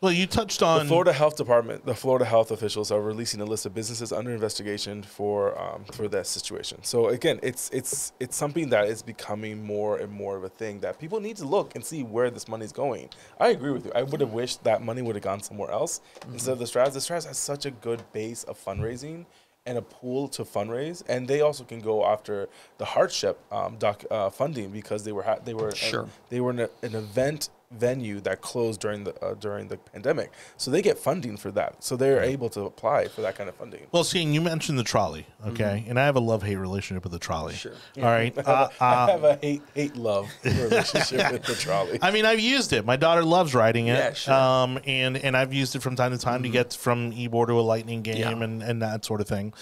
Well, 0.00 0.12
you 0.12 0.26
touched 0.26 0.62
on 0.62 0.80
The 0.80 0.84
Florida 0.84 1.12
Health 1.12 1.36
Department, 1.36 1.84
the 1.84 1.94
Florida 1.94 2.24
health 2.24 2.50
officials 2.50 2.90
are 2.92 3.00
releasing 3.00 3.40
a 3.40 3.44
list 3.44 3.66
of 3.66 3.74
businesses 3.74 4.12
under 4.12 4.30
investigation 4.30 5.02
for 5.02 5.58
um, 5.60 5.84
for 5.92 6.06
that 6.08 6.26
situation. 6.26 6.82
So 6.84 7.08
again, 7.08 7.40
it's 7.42 7.68
it's 7.70 8.12
it's 8.20 8.36
something 8.36 8.68
that 8.70 8.86
is 8.86 9.02
becoming 9.02 9.64
more 9.64 9.96
and 9.98 10.12
more 10.12 10.36
of 10.36 10.44
a 10.44 10.48
thing 10.48 10.80
that 10.80 10.98
people 10.98 11.20
need 11.20 11.36
to 11.38 11.44
look 11.44 11.74
and 11.74 11.84
see 11.84 12.02
where 12.02 12.30
this 12.30 12.46
money 12.48 12.64
is 12.64 12.72
going. 12.72 13.08
I 13.40 13.48
agree 13.48 13.72
with 13.72 13.86
you. 13.86 13.92
I 13.94 14.02
would 14.04 14.20
have 14.20 14.32
wished 14.32 14.62
that 14.64 14.82
money 14.82 15.02
would 15.02 15.16
have 15.16 15.24
gone 15.24 15.40
somewhere 15.42 15.70
else 15.70 16.00
instead 16.32 16.52
of 16.52 16.58
the 16.58 16.64
Straz. 16.66 16.92
The 16.92 17.00
Straz 17.00 17.26
has 17.26 17.36
such 17.38 17.66
a 17.66 17.70
good 17.70 18.02
base 18.12 18.44
of 18.44 18.62
fundraising 18.62 19.26
and 19.66 19.76
a 19.76 19.82
pool 19.82 20.28
to 20.28 20.44
fundraise, 20.44 21.02
and 21.08 21.28
they 21.28 21.42
also 21.42 21.62
can 21.64 21.80
go 21.80 22.06
after 22.06 22.48
the 22.78 22.84
hardship 22.86 23.38
um, 23.52 23.76
doc, 23.78 24.02
uh, 24.10 24.30
funding 24.30 24.70
because 24.70 25.04
they 25.04 25.12
were 25.12 25.22
ha- 25.24 25.38
they 25.44 25.52
were 25.54 25.72
Sure. 25.74 26.06
they 26.30 26.40
were 26.40 26.52
in 26.52 26.60
a, 26.60 26.70
an 26.82 26.94
event 26.94 27.50
venue 27.70 28.18
that 28.20 28.40
closed 28.40 28.80
during 28.80 29.04
the 29.04 29.14
uh, 29.22 29.34
during 29.34 29.68
the 29.68 29.76
pandemic, 29.76 30.32
so 30.56 30.70
they 30.70 30.80
get 30.82 30.98
funding 30.98 31.36
for 31.36 31.50
that. 31.52 31.82
So 31.84 31.96
they're 31.96 32.22
able 32.22 32.48
to 32.50 32.62
apply 32.62 33.08
for 33.08 33.20
that 33.20 33.36
kind 33.36 33.48
of 33.48 33.54
funding. 33.56 33.86
Well, 33.92 34.04
see, 34.04 34.22
and 34.22 34.34
you 34.34 34.40
mentioned 34.40 34.78
the 34.78 34.84
trolley, 34.84 35.26
okay, 35.46 35.84
and 35.88 35.98
I 36.00 36.06
have 36.06 36.16
a 36.16 36.20
love 36.20 36.42
hate 36.42 36.56
relationship 36.56 37.02
with 37.04 37.12
the 37.12 37.18
trolley. 37.18 37.54
Sure. 37.54 37.72
All 37.98 38.04
right. 38.04 38.36
Uh, 38.48 38.68
I 38.80 38.94
uh, 38.94 39.06
have 39.08 39.24
a 39.24 39.34
hate 39.36 39.62
hate 39.74 39.94
love 39.96 40.26
relationship 40.44 41.32
with 41.32 41.42
the 41.44 41.54
trolley. 41.54 41.98
I 42.00 42.10
mean, 42.10 42.24
I've 42.24 42.40
used 42.40 42.72
it. 42.72 42.86
My 42.86 42.96
daughter 42.96 43.22
loves 43.22 43.54
riding 43.54 43.88
it. 43.88 43.94
Yeah, 43.94 44.12
sure. 44.14 44.32
Um, 44.32 44.78
and 44.86 45.18
and 45.18 45.36
I've 45.36 45.52
used 45.52 45.76
it 45.76 45.82
from 45.82 45.96
time 45.96 46.12
to 46.12 46.18
time 46.18 46.42
to 46.44 46.48
get 46.48 46.72
from 46.72 47.12
Ybor 47.12 47.46
to 47.48 47.54
a 47.54 47.60
Lightning 47.60 48.00
game 48.00 48.16
Yeah. 48.16 48.30
and 48.30 48.62
and 48.62 48.80
that 48.80 49.04
sort 49.04 49.20
of 49.20 49.28
thing, 49.28 49.52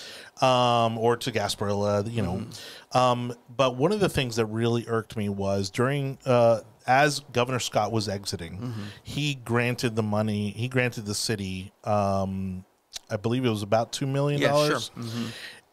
um, 0.40 0.98
or 0.98 1.16
to 1.16 1.32
Gasparilla, 1.32 2.08
you 2.10 2.22
know. 2.22 2.46
Um, 2.92 3.34
but 3.56 3.76
one 3.76 3.90
of 3.90 3.98
the 3.98 4.08
things 4.08 4.36
that 4.36 4.46
really 4.46 4.84
irked 4.86 5.16
me 5.16 5.28
was 5.28 5.68
during. 5.70 6.18
Uh, 6.24 6.60
as 6.86 7.20
Governor 7.32 7.58
Scott 7.58 7.92
was 7.92 8.08
exiting, 8.08 8.72
he 9.02 9.34
granted 9.34 9.96
the 9.96 10.02
money. 10.02 10.50
He 10.50 10.68
granted 10.68 11.06
the 11.06 11.14
city, 11.14 11.72
um, 11.84 12.64
I 13.10 13.16
believe 13.16 13.44
it 13.44 13.48
was 13.50 13.62
about 13.62 13.92
two 13.92 14.06
million 14.06 14.40
Yeah, 14.40 14.48
sure. 14.52 14.68
dollars. 14.68 14.90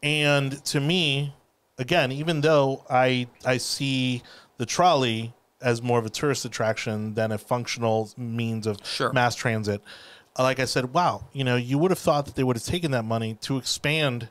And 0.02 0.64
to 0.66 0.80
me, 0.80 1.34
again, 1.78 2.12
even 2.12 2.42
though 2.42 2.84
I 2.90 3.28
I 3.46 3.58
see 3.58 4.22
the 4.58 4.66
trolley 4.66 5.34
as 5.62 5.82
more 5.82 5.98
of 5.98 6.06
a 6.06 6.10
tourist 6.10 6.44
attraction 6.46 7.14
than 7.14 7.32
a 7.32 7.38
functional 7.38 8.10
means 8.18 8.68
of 8.68 8.78
Sure. 8.84 9.14
mass 9.14 9.34
transit, 9.36 9.82
like 10.38 10.60
I 10.60 10.66
said, 10.66 10.94
wow, 10.94 11.26
you 11.32 11.44
know, 11.44 11.56
you 11.56 11.78
would 11.78 11.92
have 11.92 12.00
thought 12.00 12.26
that 12.26 12.36
they 12.36 12.44
would 12.44 12.58
have 12.58 12.66
taken 12.66 12.92
that 12.92 13.06
money 13.06 13.38
to 13.42 13.58
expand 13.58 14.30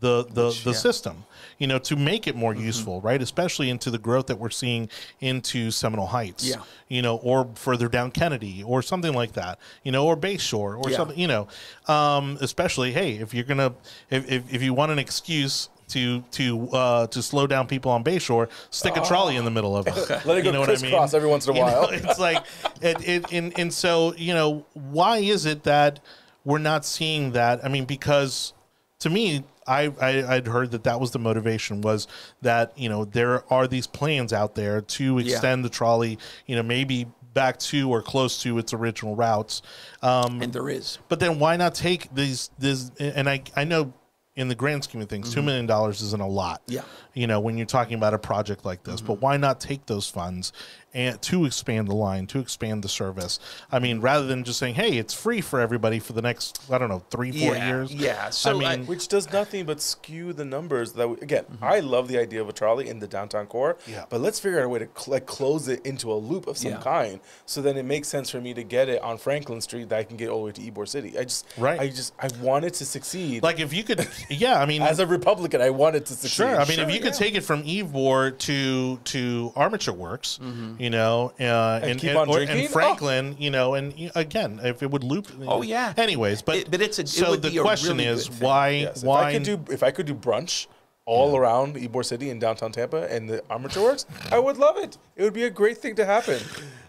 the 0.00 0.24
the, 0.24 0.50
the 0.64 0.70
yeah. 0.72 0.76
system, 0.76 1.24
you 1.58 1.66
know, 1.66 1.78
to 1.78 1.96
make 1.96 2.26
it 2.26 2.34
more 2.36 2.54
useful, 2.54 3.00
right? 3.00 3.20
Especially 3.22 3.70
into 3.70 3.90
the 3.90 3.98
growth 3.98 4.26
that 4.26 4.38
we're 4.38 4.50
seeing 4.50 4.88
into 5.20 5.70
Seminole 5.70 6.06
Heights, 6.06 6.44
Yeah. 6.48 6.62
you 6.88 7.02
know, 7.02 7.16
or 7.16 7.48
further 7.54 7.88
down 7.88 8.10
Kennedy, 8.10 8.62
or 8.62 8.82
something 8.82 9.14
like 9.14 9.32
that, 9.32 9.58
you 9.84 9.92
know, 9.92 10.06
or 10.06 10.16
Bayshore, 10.16 10.78
or 10.78 10.90
Yeah. 10.90 10.96
something, 10.96 11.18
you 11.18 11.28
know. 11.28 11.48
Um, 11.88 12.38
especially, 12.40 12.92
hey, 12.92 13.12
if 13.14 13.32
you're 13.34 13.44
gonna, 13.44 13.74
if, 14.10 14.30
if, 14.30 14.52
if 14.54 14.62
you 14.62 14.74
want 14.74 14.92
an 14.92 14.98
excuse 14.98 15.68
to 15.88 16.22
to 16.30 16.68
uh, 16.70 17.06
to 17.08 17.20
slow 17.22 17.46
down 17.46 17.66
people 17.66 17.90
on 17.90 18.02
Bayshore, 18.02 18.48
stick 18.70 18.96
a 18.96 19.02
trolley 19.04 19.36
in 19.36 19.44
the 19.44 19.50
middle 19.50 19.76
of 19.76 19.86
it. 19.88 19.94
Let 20.08 20.38
it 20.38 20.42
go 20.42 20.48
you 20.48 20.52
know 20.52 20.60
what 20.60 20.68
I 20.70 20.72
mean? 20.72 20.80
crisscross 20.80 21.12
every 21.12 21.28
once 21.28 21.46
in 21.46 21.54
a 21.54 21.58
You 21.58 21.64
know, 21.66 21.80
while. 21.82 21.88
it's 21.90 22.18
like, 22.18 22.44
it, 22.80 23.06
it, 23.06 23.32
and, 23.32 23.52
and 23.58 23.72
so, 23.74 24.14
you 24.16 24.32
know, 24.32 24.64
why 24.72 25.18
is 25.18 25.44
it 25.44 25.64
that 25.64 26.00
we're 26.44 26.58
not 26.58 26.86
seeing 26.86 27.32
that? 27.32 27.62
I 27.64 27.68
mean, 27.68 27.84
because 27.84 28.54
to 29.00 29.10
me, 29.10 29.44
I, 29.66 29.92
I 30.00 30.36
I'd 30.36 30.46
heard 30.46 30.70
that 30.72 30.84
that 30.84 31.00
was 31.00 31.10
the 31.12 31.18
motivation 31.18 31.80
was 31.80 32.06
that 32.42 32.76
you 32.76 32.88
know 32.88 33.04
there 33.04 33.44
are 33.52 33.66
these 33.66 33.86
plans 33.86 34.32
out 34.32 34.54
there 34.54 34.80
to 34.80 35.18
extend 35.18 35.64
the 35.64 35.68
trolley, 35.70 36.18
you 36.46 36.56
know, 36.56 36.62
maybe 36.62 37.06
back 37.34 37.58
to 37.58 37.88
or 37.90 38.02
close 38.02 38.42
to 38.42 38.58
its 38.58 38.74
original 38.74 39.16
routes. 39.16 39.62
Um, 40.02 40.42
And 40.42 40.52
there 40.52 40.68
is. 40.68 40.98
but 41.08 41.18
then 41.18 41.38
why 41.38 41.56
not 41.56 41.74
take 41.74 42.14
these 42.14 42.50
this 42.58 42.90
and 42.98 43.28
I 43.28 43.42
I 43.56 43.64
know 43.64 43.92
in 44.34 44.48
the 44.48 44.54
grand 44.54 44.82
scheme 44.82 45.02
of 45.02 45.08
things, 45.08 45.30
two 45.30 45.40
mm-hmm. 45.40 45.46
million 45.46 45.66
dollars 45.66 46.00
isn't 46.00 46.22
a 46.22 46.26
lot. 46.26 46.62
Yeah. 46.66 46.82
You 47.12 47.26
know, 47.26 47.40
when 47.40 47.58
you're 47.58 47.66
talking 47.66 47.94
about 47.94 48.14
a 48.14 48.18
project 48.18 48.64
like 48.64 48.82
this, 48.82 49.02
but 49.02 49.14
mm-hmm. 49.14 49.22
why 49.22 49.36
not 49.36 49.60
take 49.60 49.84
those 49.84 50.08
funds 50.08 50.54
and 50.94 51.20
to 51.22 51.44
expand 51.44 51.88
the 51.88 51.94
line, 51.94 52.26
to 52.28 52.38
expand 52.38 52.82
the 52.82 52.88
service? 52.88 53.38
I 53.70 53.78
mean, 53.78 54.00
rather 54.00 54.26
than 54.26 54.44
just 54.44 54.58
saying, 54.58 54.76
"Hey, 54.76 54.96
it's 54.96 55.12
free 55.12 55.42
for 55.42 55.60
everybody 55.60 55.98
for 55.98 56.14
the 56.14 56.22
next 56.22 56.62
I 56.70 56.78
don't 56.78 56.88
know 56.88 57.04
three, 57.10 57.30
four 57.30 57.54
yeah, 57.54 57.68
years." 57.68 57.92
Yeah. 57.92 58.30
So 58.30 58.62
I 58.62 58.72
I 58.72 58.76
Which 58.78 59.08
does 59.08 59.30
nothing 59.30 59.66
but 59.66 59.82
skew 59.82 60.32
the 60.32 60.46
numbers. 60.46 60.92
That 60.94 61.08
we, 61.08 61.16
again, 61.16 61.44
mm-hmm. 61.44 61.64
I 61.64 61.80
love 61.80 62.08
the 62.08 62.18
idea 62.18 62.40
of 62.40 62.48
a 62.48 62.52
trolley 62.54 62.88
in 62.88 63.00
the 63.00 63.06
downtown 63.06 63.46
core. 63.46 63.76
Yeah. 63.86 64.06
But 64.08 64.22
let's 64.22 64.40
figure 64.40 64.60
out 64.60 64.64
a 64.64 64.68
way 64.70 64.78
to 64.78 64.88
cl- 64.96 65.12
like 65.12 65.26
close 65.26 65.68
it 65.68 65.84
into 65.84 66.10
a 66.10 66.14
loop 66.16 66.46
of 66.46 66.56
some 66.56 66.72
Yeah. 66.72 66.80
kind, 66.80 67.20
so 67.44 67.60
then 67.60 67.76
it 67.76 67.84
makes 67.84 68.08
sense 68.08 68.30
for 68.30 68.40
me 68.40 68.54
to 68.54 68.62
get 68.62 68.88
it 68.88 69.02
on 69.02 69.18
Franklin 69.18 69.60
Street 69.60 69.90
that 69.90 69.98
I 69.98 70.04
can 70.04 70.16
get 70.16 70.30
all 70.30 70.38
the 70.38 70.46
way 70.46 70.52
to 70.52 70.60
Ybor 70.62 70.88
City. 70.88 71.18
I 71.18 71.24
just, 71.24 71.46
Right. 71.58 71.78
I 71.78 71.88
just, 71.88 72.14
I 72.18 72.28
wanted 72.40 72.72
to 72.74 72.86
succeed. 72.86 73.42
like 73.42 73.60
if 73.60 73.74
you 73.74 73.84
could, 73.84 74.08
yeah, 74.28 74.60
I 74.60 74.66
mean, 74.66 74.82
as 74.82 74.98
a 74.98 75.06
Republican, 75.06 75.60
I 75.60 75.70
wanted 75.70 76.06
to 76.06 76.12
succeed. 76.14 76.30
Sure. 76.30 76.56
I 76.56 76.64
mean, 76.66 76.78
Sure, 76.78 76.88
if 76.88 76.94
you 76.94 77.00
could 77.00 77.14
take 77.14 77.34
it 77.34 77.42
from 77.42 77.62
Ybor 77.64 78.36
to 78.38 78.96
to 79.04 79.52
Armature 79.56 79.94
Works, 79.94 80.38
you 80.78 80.90
know, 80.90 81.32
uh, 81.40 81.80
and, 81.82 82.00
keep 82.00 82.10
and, 82.10 82.18
on 82.18 82.28
or- 82.28 82.36
drinking? 82.36 82.60
and 82.60 82.68
Franklin, 82.70 83.36
you 83.38 83.50
know, 83.50 83.74
and 83.74 84.10
again, 84.14 84.60
if 84.62 84.82
it 84.82 84.90
would 84.90 85.04
loop. 85.04 85.28
Oh, 85.46 85.62
yeah. 85.62 85.92
Anyways, 85.96 86.42
but 86.42 86.56
It- 86.56 86.70
but 86.70 86.80
it's 86.80 86.98
a- 86.98 87.02
it 87.02 87.08
so 87.08 87.30
would 87.30 87.42
the 87.42 87.58
question 87.58 87.96
really 87.98 88.08
is 88.08 88.28
good 88.28 88.34
thing. 88.38 88.46
why 88.48 88.68
if 88.70 89.02
why 89.02 89.24
I 89.24 89.32
could 89.32 89.42
do, 89.44 89.64
if 89.70 89.82
I 89.82 89.90
could 89.90 90.06
do 90.06 90.14
brunch 90.14 90.66
all 91.04 91.36
around 91.36 91.74
Ybor 91.76 92.04
City 92.04 92.30
and 92.30 92.40
downtown 92.40 92.70
Tampa 92.72 93.08
and 93.10 93.28
the 93.28 93.42
Armature 93.50 93.82
Works, 93.82 94.06
I 94.30 94.38
would 94.38 94.56
love 94.56 94.76
it. 94.76 94.98
It 95.16 95.22
would 95.24 95.32
be 95.34 95.44
a 95.44 95.50
great 95.50 95.78
thing 95.78 95.94
to 95.96 96.04
happen. 96.04 96.38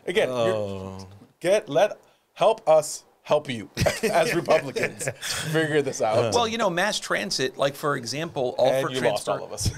Again, 0.06 0.30
Oh. 0.30 1.08
get 1.40 1.68
let 1.70 1.98
help 2.34 2.68
us 2.68 3.04
help 3.24 3.50
you 3.50 3.70
as 4.04 4.36
Republicans 4.36 5.10
figure 5.52 5.82
this 5.82 6.02
out. 6.02 6.34
well, 6.34 6.48
you 6.48 6.58
know, 6.58 6.70
mass 6.70 7.00
transit, 7.00 7.58
like 7.58 7.74
for 7.74 7.96
example, 7.96 8.54
all 8.58 8.70
and 8.70 8.86
for 8.86 8.94
you 8.94 9.02
lost 9.02 9.26
transport. 9.26 9.40
all 9.40 9.46
of 9.46 9.54
us. 9.54 9.72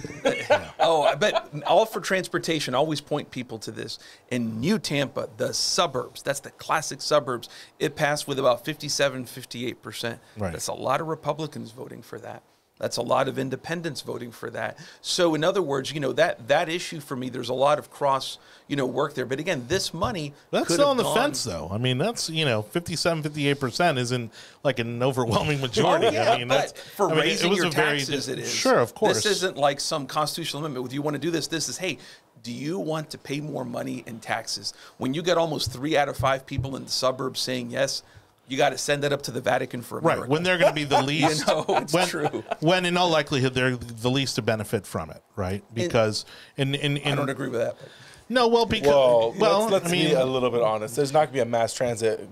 oh, 0.80 1.16
but 1.16 1.64
all 1.66 1.86
for 1.86 2.02
transportation. 2.02 2.76
Always 2.76 3.02
point 3.02 3.32
people 3.32 3.60
to 3.60 3.72
this. 3.72 4.00
In 4.30 4.60
New 4.60 4.80
Tampa, 4.80 5.30
the 5.38 5.54
suburbs, 5.54 6.22
that's 6.22 6.40
the 6.40 6.52
classic 6.52 7.02
suburbs, 7.02 7.48
it 7.80 7.96
passed 7.96 8.28
with 8.28 8.40
about 8.40 8.66
57, 8.66 9.26
58%. 9.26 10.20
Right. 10.38 10.52
That's 10.52 10.68
a 10.68 10.74
lot 10.74 11.00
of 11.00 11.08
Republicans 11.08 11.72
voting 11.72 12.02
for 12.02 12.20
that. 12.20 12.42
That's 12.78 12.98
a 12.98 13.02
lot 13.02 13.30
of 13.30 13.40
independents 13.40 14.02
voting 14.02 14.32
for 14.32 14.50
that. 14.50 14.78
So 15.02 15.34
in 15.34 15.46
other 15.46 15.62
words, 15.62 15.94
you 15.94 16.02
know, 16.02 16.12
that 16.14 16.50
that 16.50 16.68
issue 16.68 17.00
for 17.00 17.16
me, 17.16 17.30
there's 17.30 17.48
a 17.48 17.54
lot 17.54 17.80
of 17.80 17.90
cross, 17.90 18.38
you 18.68 18.76
know, 18.76 18.86
work 18.86 19.14
there. 19.14 19.26
But 19.26 19.40
again, 19.40 19.64
this 19.70 19.94
money 19.94 20.34
That's 20.52 20.74
still 20.74 20.90
on 20.90 20.98
the 20.98 21.04
gone- 21.04 21.16
fence, 21.16 21.46
though. 21.46 21.70
I 21.72 21.78
mean, 21.78 21.98
that's 21.98 22.30
you 22.30 22.44
know, 22.44 22.62
57, 22.64 23.24
58 23.24 23.60
percent 23.62 23.98
isn't 23.98 24.30
like 24.64 24.80
an 24.80 25.02
overwhelming 25.02 25.62
majority. 25.68 26.08
Oh, 26.08 26.12
yeah, 26.12 26.32
I 26.34 26.38
mean, 26.40 26.50
that's 26.50 26.74
for 26.98 27.10
I 27.10 27.16
mean, 27.16 27.20
it- 27.20 27.22
it 27.22 27.30
raising 27.30 27.50
was 27.52 27.58
your 27.60 27.68
a 27.68 27.72
very 27.72 28.00
taxes, 28.00 28.26
di- 28.26 28.34
it 28.34 28.40
is. 28.40 28.54
Sure, 28.54 28.80
of 28.80 28.94
course. 28.94 29.16
This 29.24 29.26
isn't 29.38 29.56
like 29.56 29.80
some 29.80 30.06
constitutional 30.06 30.60
amendment. 30.66 30.86
If 30.88 30.94
you 30.94 31.02
want 31.02 31.16
to 31.16 31.20
do 31.22 31.32
this, 31.32 31.48
this 31.48 31.70
is 31.70 31.78
hey, 31.78 31.98
do 32.44 32.52
you 32.52 32.78
want 32.78 33.10
to 33.12 33.18
pay 33.18 33.40
more 33.40 33.64
money 33.64 34.04
in 34.06 34.20
taxes? 34.20 34.74
When 34.98 35.14
you 35.14 35.22
get 35.24 35.38
almost 35.38 35.72
three 35.72 35.96
out 35.96 36.10
of 36.10 36.18
five 36.18 36.46
people 36.46 36.76
in 36.76 36.84
the 36.84 36.92
suburbs 36.92 37.40
saying 37.40 37.72
yes, 37.72 38.04
you 38.48 38.58
got 38.58 38.70
to 38.70 38.78
send 38.78 39.04
that 39.04 39.12
up 39.12 39.24
to 39.24 39.32
the 39.32 39.42
Vatican 39.42 39.82
for 39.82 40.00
America. 40.00 40.22
Right 40.22 40.30
when 40.30 40.44
they're 40.44 40.58
going 40.58 40.72
to 40.72 40.76
be 40.76 40.84
the 40.84 41.02
least, 41.04 41.48
know, 41.48 41.66
it's 41.70 41.94
when, 41.94 42.08
true. 42.08 42.44
when 42.60 42.86
in 42.86 42.98
all 42.98 43.10
likelihood 43.10 43.54
they're 43.54 43.76
the 43.76 44.12
least 44.12 44.36
to 44.36 44.42
benefit 44.42 44.86
from 44.86 45.10
it, 45.10 45.24
right? 45.36 45.64
Because 45.74 46.26
in 46.58 46.76
in, 46.76 46.98
in 46.98 47.14
I 47.14 47.16
don't 47.16 47.30
agree 47.30 47.50
with 47.50 47.60
that. 47.60 47.76
but- 47.80 47.90
no, 48.28 48.48
well, 48.48 48.66
because 48.66 48.88
well, 48.88 49.36
well, 49.38 49.60
let's, 49.60 49.72
let's 49.72 49.88
I 49.88 49.92
mean, 49.92 50.08
be 50.08 50.14
a 50.14 50.26
little 50.26 50.50
bit 50.50 50.62
honest. 50.62 50.96
There's 50.96 51.14
not 51.14 51.20
going 51.20 51.28
to 51.28 51.34
be 51.34 51.40
a 51.42 51.46
mass 51.46 51.74
transit 51.74 52.28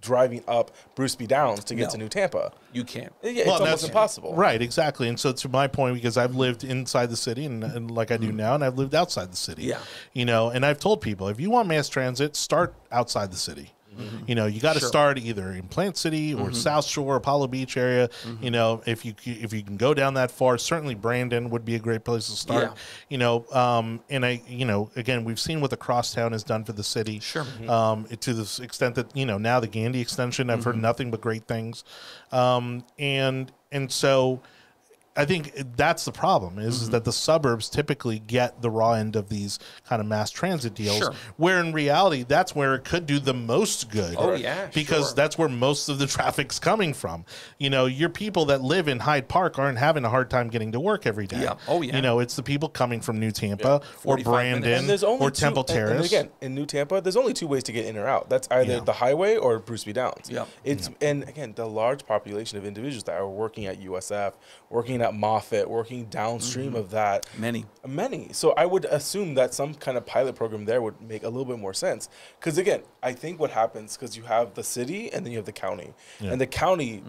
driving 0.00 0.42
up 0.46 0.72
Bruce 0.94 1.14
B. 1.14 1.26
Downs 1.26 1.64
to 1.64 1.74
get 1.74 1.84
No. 1.84 1.90
to 1.90 1.98
New 1.98 2.08
Tampa. 2.08 2.52
You 2.72 2.84
can't. 2.84 3.12
Yeah, 3.22 3.30
it's 3.30 3.46
Well, 3.46 3.54
almost 3.54 3.60
that's- 3.60 3.84
impossible. 3.84 4.34
Right, 4.34 4.60
exactly. 4.60 5.08
And 5.08 5.18
so 5.18 5.32
to 5.32 5.48
my 5.48 5.68
point, 5.68 5.94
because 5.94 6.16
I've 6.16 6.34
lived 6.34 6.64
inside 6.64 7.08
the 7.08 7.16
city 7.16 7.46
and, 7.46 7.64
and 7.64 7.90
like 7.90 8.10
I 8.10 8.18
do 8.18 8.30
mm. 8.30 8.34
now, 8.34 8.54
and 8.54 8.64
I've 8.64 8.76
lived 8.76 8.94
outside 8.94 9.32
the 9.32 9.36
city. 9.36 9.64
Yeah. 9.64 9.78
You 10.12 10.24
know, 10.24 10.50
and 10.50 10.66
I've 10.66 10.78
told 10.78 11.00
people 11.00 11.28
if 11.28 11.40
you 11.40 11.50
want 11.50 11.68
mass 11.68 11.88
transit, 11.88 12.36
start 12.36 12.74
outside 12.90 13.30
the 13.30 13.36
city. 13.36 13.72
You 14.26 14.34
know, 14.34 14.46
you 14.46 14.60
got 14.60 14.72
to 14.74 14.78
Mm-hmm. 14.78 14.80
Sure. 14.80 14.82
Mm-hmm. 14.82 14.86
start 14.88 15.18
either 15.18 15.52
in 15.52 15.68
Plant 15.68 15.96
City 15.96 16.32
or 16.34 16.52
South 16.52 16.84
Shore, 16.86 17.16
Apollo 17.16 17.48
Beach 17.48 17.76
area. 17.76 18.08
You 18.40 18.50
know, 18.50 18.82
if 18.86 19.04
you 19.04 19.14
if 19.24 19.52
you 19.52 19.62
can 19.62 19.76
go 19.76 19.94
down 19.94 20.14
that 20.14 20.30
far, 20.30 20.58
certainly 20.58 20.94
Brandon 20.94 21.50
would 21.50 21.64
be 21.64 21.74
a 21.74 21.78
great 21.78 22.04
place 22.04 22.26
to 22.26 22.32
start. 22.32 22.64
Yeah. 22.64 22.74
You 23.10 23.18
know, 23.18 23.46
um, 23.52 24.00
and 24.10 24.24
I, 24.24 24.42
you 24.48 24.64
know, 24.64 24.90
again, 24.96 25.24
we've 25.24 25.40
seen 25.40 25.60
what 25.60 25.70
the 25.70 25.76
crosstown 25.76 26.32
has 26.32 26.42
done 26.44 26.64
for 26.64 26.72
the 26.72 26.82
city. 26.84 27.18
Sure. 27.20 27.46
Um, 27.68 28.06
to 28.06 28.32
the 28.34 28.62
extent 28.62 28.94
that 28.96 29.14
you 29.16 29.26
know 29.26 29.38
now 29.38 29.60
the 29.60 29.68
Gandy 29.68 30.00
extension, 30.00 30.48
I've 30.50 30.60
Mm-hmm. 30.60 30.68
heard 30.70 30.76
nothing 30.78 31.10
but 31.10 31.20
great 31.20 31.46
things, 31.46 31.84
um, 32.30 32.84
and 32.98 33.50
and 33.70 33.90
so 33.90 34.40
I 35.14 35.26
think 35.26 35.52
that's 35.76 36.04
the 36.06 36.12
problem 36.12 36.58
is, 36.58 36.76
Mm-hmm. 36.76 36.82
is 36.84 36.90
that 36.90 37.04
the 37.04 37.12
suburbs 37.12 37.68
typically 37.68 38.18
get 38.18 38.62
the 38.62 38.70
raw 38.70 38.92
end 38.92 39.14
of 39.14 39.28
these 39.28 39.58
kind 39.86 40.00
of 40.00 40.06
mass 40.06 40.30
transit 40.30 40.74
deals, 40.74 40.96
Sure. 40.98 41.12
where 41.36 41.60
in 41.60 41.72
reality 41.74 42.24
that's 42.26 42.54
where 42.54 42.74
it 42.74 42.84
could 42.84 43.04
do 43.04 43.18
the 43.18 43.34
most 43.34 43.90
good. 43.90 44.14
Oh, 44.18 44.32
yeah, 44.34 44.68
because 44.72 45.08
sure. 45.08 45.14
that's 45.14 45.36
where 45.36 45.50
most 45.50 45.90
of 45.90 45.98
the 45.98 46.06
traffic's 46.16 46.58
coming 46.58 46.94
from. 46.94 47.26
You 47.58 47.68
know, 47.68 47.84
your 47.84 48.08
people 48.08 48.46
that 48.46 48.62
live 48.62 48.88
in 48.88 49.00
Hyde 49.00 49.28
Park 49.28 49.58
aren't 49.58 49.76
having 49.78 50.04
a 50.06 50.08
hard 50.08 50.30
time 50.30 50.48
getting 50.48 50.72
to 50.72 50.80
work 50.80 51.06
every 51.06 51.26
day. 51.26 51.42
Yeah. 51.42 51.56
Oh, 51.68 51.82
yeah. 51.82 51.96
You 51.96 52.00
know, 52.00 52.18
it's 52.20 52.34
the 52.36 52.42
people 52.42 52.70
coming 52.70 53.02
from 53.02 53.20
New 53.20 53.32
Tampa 53.32 53.82
or 54.04 54.16
Brandon 54.16 54.88
And 54.88 55.04
or 55.04 55.30
two- 55.30 55.40
Temple 55.42 55.64
Terrace. 55.64 55.96
And, 55.96 56.04
again, 56.06 56.28
in 56.40 56.54
New 56.54 56.64
Tampa, 56.64 57.02
there's 57.02 57.16
only 57.18 57.34
two 57.34 57.46
ways 57.46 57.64
to 57.64 57.72
get 57.72 57.84
in 57.84 57.98
or 57.98 58.06
out. 58.08 58.30
That's 58.30 58.48
either 58.50 58.74
Yeah. 58.74 58.80
the 58.80 58.94
highway 58.94 59.36
or 59.36 59.58
Bruce 59.58 59.84
B. 59.84 59.92
Downs. 59.92 60.30
Yeah. 60.30 60.46
It's 60.64 60.88
and 61.02 61.24
again 61.28 61.52
the 61.54 61.66
large 61.66 62.06
population 62.06 62.56
of 62.56 62.64
individuals 62.64 63.04
that 63.04 63.16
are 63.16 63.28
working 63.28 63.66
at 63.66 63.78
USF, 63.82 64.32
working 64.70 65.01
at 65.02 65.14
Moffitt, 65.14 65.68
working 65.68 66.06
downstream 66.06 66.68
Mm-hmm. 66.68 66.76
of 66.76 66.90
that. 66.92 67.26
Many. 67.38 67.66
Many. 67.86 68.32
So 68.32 68.52
I 68.52 68.64
would 68.66 68.84
assume 68.86 69.34
that 69.34 69.52
some 69.54 69.74
kind 69.74 69.96
of 69.98 70.06
pilot 70.06 70.34
program 70.36 70.64
there 70.64 70.80
would 70.80 71.00
make 71.00 71.22
a 71.24 71.28
little 71.28 71.44
bit 71.44 71.58
more 71.58 71.74
sense. 71.74 72.08
Because 72.38 72.56
again, 72.58 72.82
I 73.02 73.12
think 73.12 73.38
what 73.40 73.50
happens 73.50 73.96
because 73.96 74.16
you 74.16 74.22
have 74.24 74.54
the 74.54 74.62
city 74.64 75.12
and 75.12 75.24
then 75.26 75.32
you 75.32 75.38
have 75.38 75.46
the 75.46 75.52
county, 75.52 75.92
and 76.20 76.40
the 76.40 76.46
county 76.46 77.02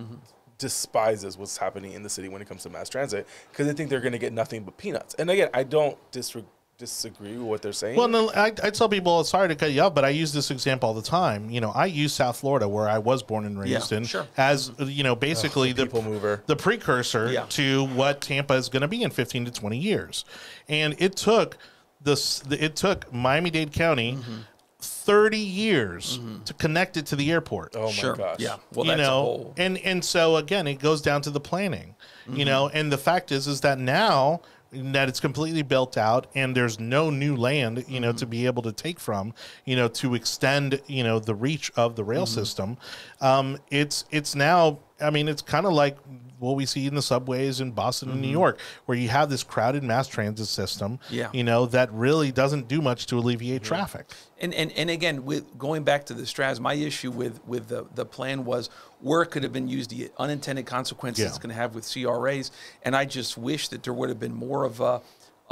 despises 0.57 1.37
what's 1.37 1.57
happening 1.57 1.93
in 1.93 2.03
the 2.03 2.09
city 2.09 2.29
when 2.29 2.41
it 2.41 2.47
comes 2.47 2.63
to 2.63 2.69
mass 2.69 2.87
transit 2.87 3.27
because 3.51 3.67
they 3.67 3.73
think 3.73 3.89
they're 3.89 3.99
going 3.99 4.11
to 4.13 4.17
get 4.19 4.31
nothing 4.33 4.63
but 4.63 4.77
peanuts. 4.77 5.13
And 5.15 5.29
again, 5.29 5.49
I 5.53 5.63
don't 5.63 5.97
disre- 6.11 6.45
disagree 6.77 7.33
with 7.37 7.47
what 7.47 7.61
they're 7.61 7.71
saying. 7.73 7.95
Well, 7.97 8.07
no, 8.07 8.29
I, 8.31 8.47
I 8.47 8.69
tell 8.69 8.89
people, 8.89 9.23
sorry 9.23 9.47
to 9.49 9.55
cut 9.55 9.71
you 9.71 9.81
off, 9.81 9.93
but 9.93 10.03
I 10.05 10.09
use 10.09 10.33
this 10.33 10.51
example 10.51 10.89
all 10.89 10.95
the 10.95 11.01
time. 11.01 11.49
You 11.49 11.61
know, 11.61 11.71
I 11.71 11.85
use 11.85 12.13
South 12.13 12.37
Florida, 12.37 12.67
where 12.67 12.89
I 12.89 12.97
was 12.99 13.23
born 13.23 13.45
and 13.45 13.59
raised 13.59 13.91
Yeah, 13.91 13.97
in, 13.99 14.03
sure. 14.05 14.27
as 14.37 14.71
you 14.79 15.03
know, 15.03 15.15
basically 15.15 15.71
the 15.71 15.83
people 15.85 16.01
mover. 16.01 16.43
the 16.47 16.55
precursor 16.55 17.31
Yeah. 17.31 17.45
to 17.49 17.85
what 17.87 18.21
Tampa 18.21 18.55
is 18.55 18.69
going 18.69 18.81
to 18.81 18.87
be 18.87 19.03
in 19.03 19.11
15 19.11 19.45
to 19.45 19.51
20 19.51 19.77
years. 19.77 20.25
And 20.67 20.95
it 20.99 21.15
took 21.15 21.57
this, 22.01 22.43
it 22.49 22.75
took 22.75 23.11
Miami 23.13 23.49
Dade 23.49 23.71
County 23.71 24.13
Mm-hmm. 24.13 24.37
30 24.85 25.37
years 25.37 26.19
to 26.43 26.53
connect 26.55 26.97
it 26.97 27.05
to 27.05 27.15
the 27.15 27.31
airport 27.31 27.73
oh 27.77 27.85
my 27.85 27.91
sure. 27.91 28.15
gosh. 28.17 28.35
Yeah. 28.39 28.57
Well, 28.73 28.85
you 28.85 28.91
that's 28.91 29.01
know, 29.07 29.21
whole. 29.21 29.53
and 29.55 29.77
and 29.77 30.03
so 30.03 30.35
again, 30.35 30.67
it 30.67 30.79
goes 30.79 31.01
down 31.01 31.21
to 31.21 31.29
the 31.29 31.39
planning, 31.39 31.95
Mm-hmm. 32.27 32.35
you 32.37 32.43
know, 32.45 32.67
and 32.67 32.91
the 32.91 32.97
fact 32.97 33.31
is, 33.31 33.47
is 33.47 33.61
that 33.61 33.79
now 33.79 34.41
that 34.73 35.07
it's 35.09 35.19
completely 35.19 35.61
built 35.61 35.97
out 35.97 36.27
and 36.35 36.55
there's 36.55 36.79
no 36.79 37.09
new 37.09 37.35
land, 37.35 37.85
you 37.87 37.99
know, 37.99 38.09
Mm-hmm. 38.09 38.17
to 38.17 38.25
be 38.25 38.45
able 38.45 38.63
to 38.63 38.71
take 38.71 38.99
from, 38.99 39.33
you 39.65 39.75
know, 39.75 39.87
to 39.87 40.15
extend, 40.15 40.81
you 40.87 41.03
know, 41.03 41.19
the 41.19 41.35
reach 41.35 41.71
of 41.75 41.95
the 41.95 42.03
rail 42.03 42.25
Mm-hmm. 42.25 42.33
system. 42.39 42.77
Um, 43.21 43.57
it's 43.69 44.05
it's 44.11 44.35
now, 44.35 44.79
I 44.99 45.09
mean, 45.09 45.27
it's 45.27 45.41
kind 45.41 45.65
of 45.65 45.73
like 45.73 45.97
what 46.43 46.55
we 46.55 46.65
see 46.65 46.85
in 46.85 46.93
the 46.95 47.01
subways 47.01 47.59
in 47.61 47.71
Boston 47.71 48.11
and 48.11 48.21
New 48.21 48.27
York, 48.27 48.59
where 48.85 48.97
you 48.97 49.09
have 49.09 49.29
this 49.29 49.43
crowded 49.43 49.83
mass 49.83 50.07
transit 50.07 50.47
system, 50.47 50.83
Mm-hmm. 50.83 51.13
Yeah. 51.15 51.29
you 51.33 51.43
know, 51.43 51.65
that 51.67 51.91
really 51.93 52.31
doesn't 52.31 52.67
do 52.67 52.81
much 52.81 53.05
to 53.07 53.17
alleviate 53.17 53.63
traffic. 53.63 54.05
And, 54.39 54.53
and, 54.53 54.71
and 54.73 54.89
again, 54.89 55.23
with 55.25 55.57
going 55.57 55.83
back 55.83 56.05
to 56.07 56.13
the 56.13 56.23
Straz, 56.23 56.59
my 56.59 56.73
issue 56.73 57.09
with, 57.11 57.39
with 57.47 57.67
the, 57.69 57.85
the 57.95 58.05
plan 58.05 58.43
was 58.45 58.69
where 58.99 59.21
it 59.21 59.27
could 59.27 59.43
have 59.43 59.53
been 59.53 59.67
used, 59.67 59.89
the 59.89 60.11
unintended 60.17 60.65
consequences 60.65 61.23
Yeah. 61.23 61.29
it's 61.29 61.37
going 61.37 61.49
to 61.49 61.55
have 61.55 61.73
with 61.75 61.89
CRAs. 61.91 62.51
And 62.83 62.95
I 62.95 63.05
just 63.05 63.37
wish 63.37 63.69
that 63.69 63.83
there 63.83 63.93
would 63.93 64.09
have 64.09 64.19
been 64.19 64.33
more 64.35 64.63
of 64.65 64.81
a 64.81 65.01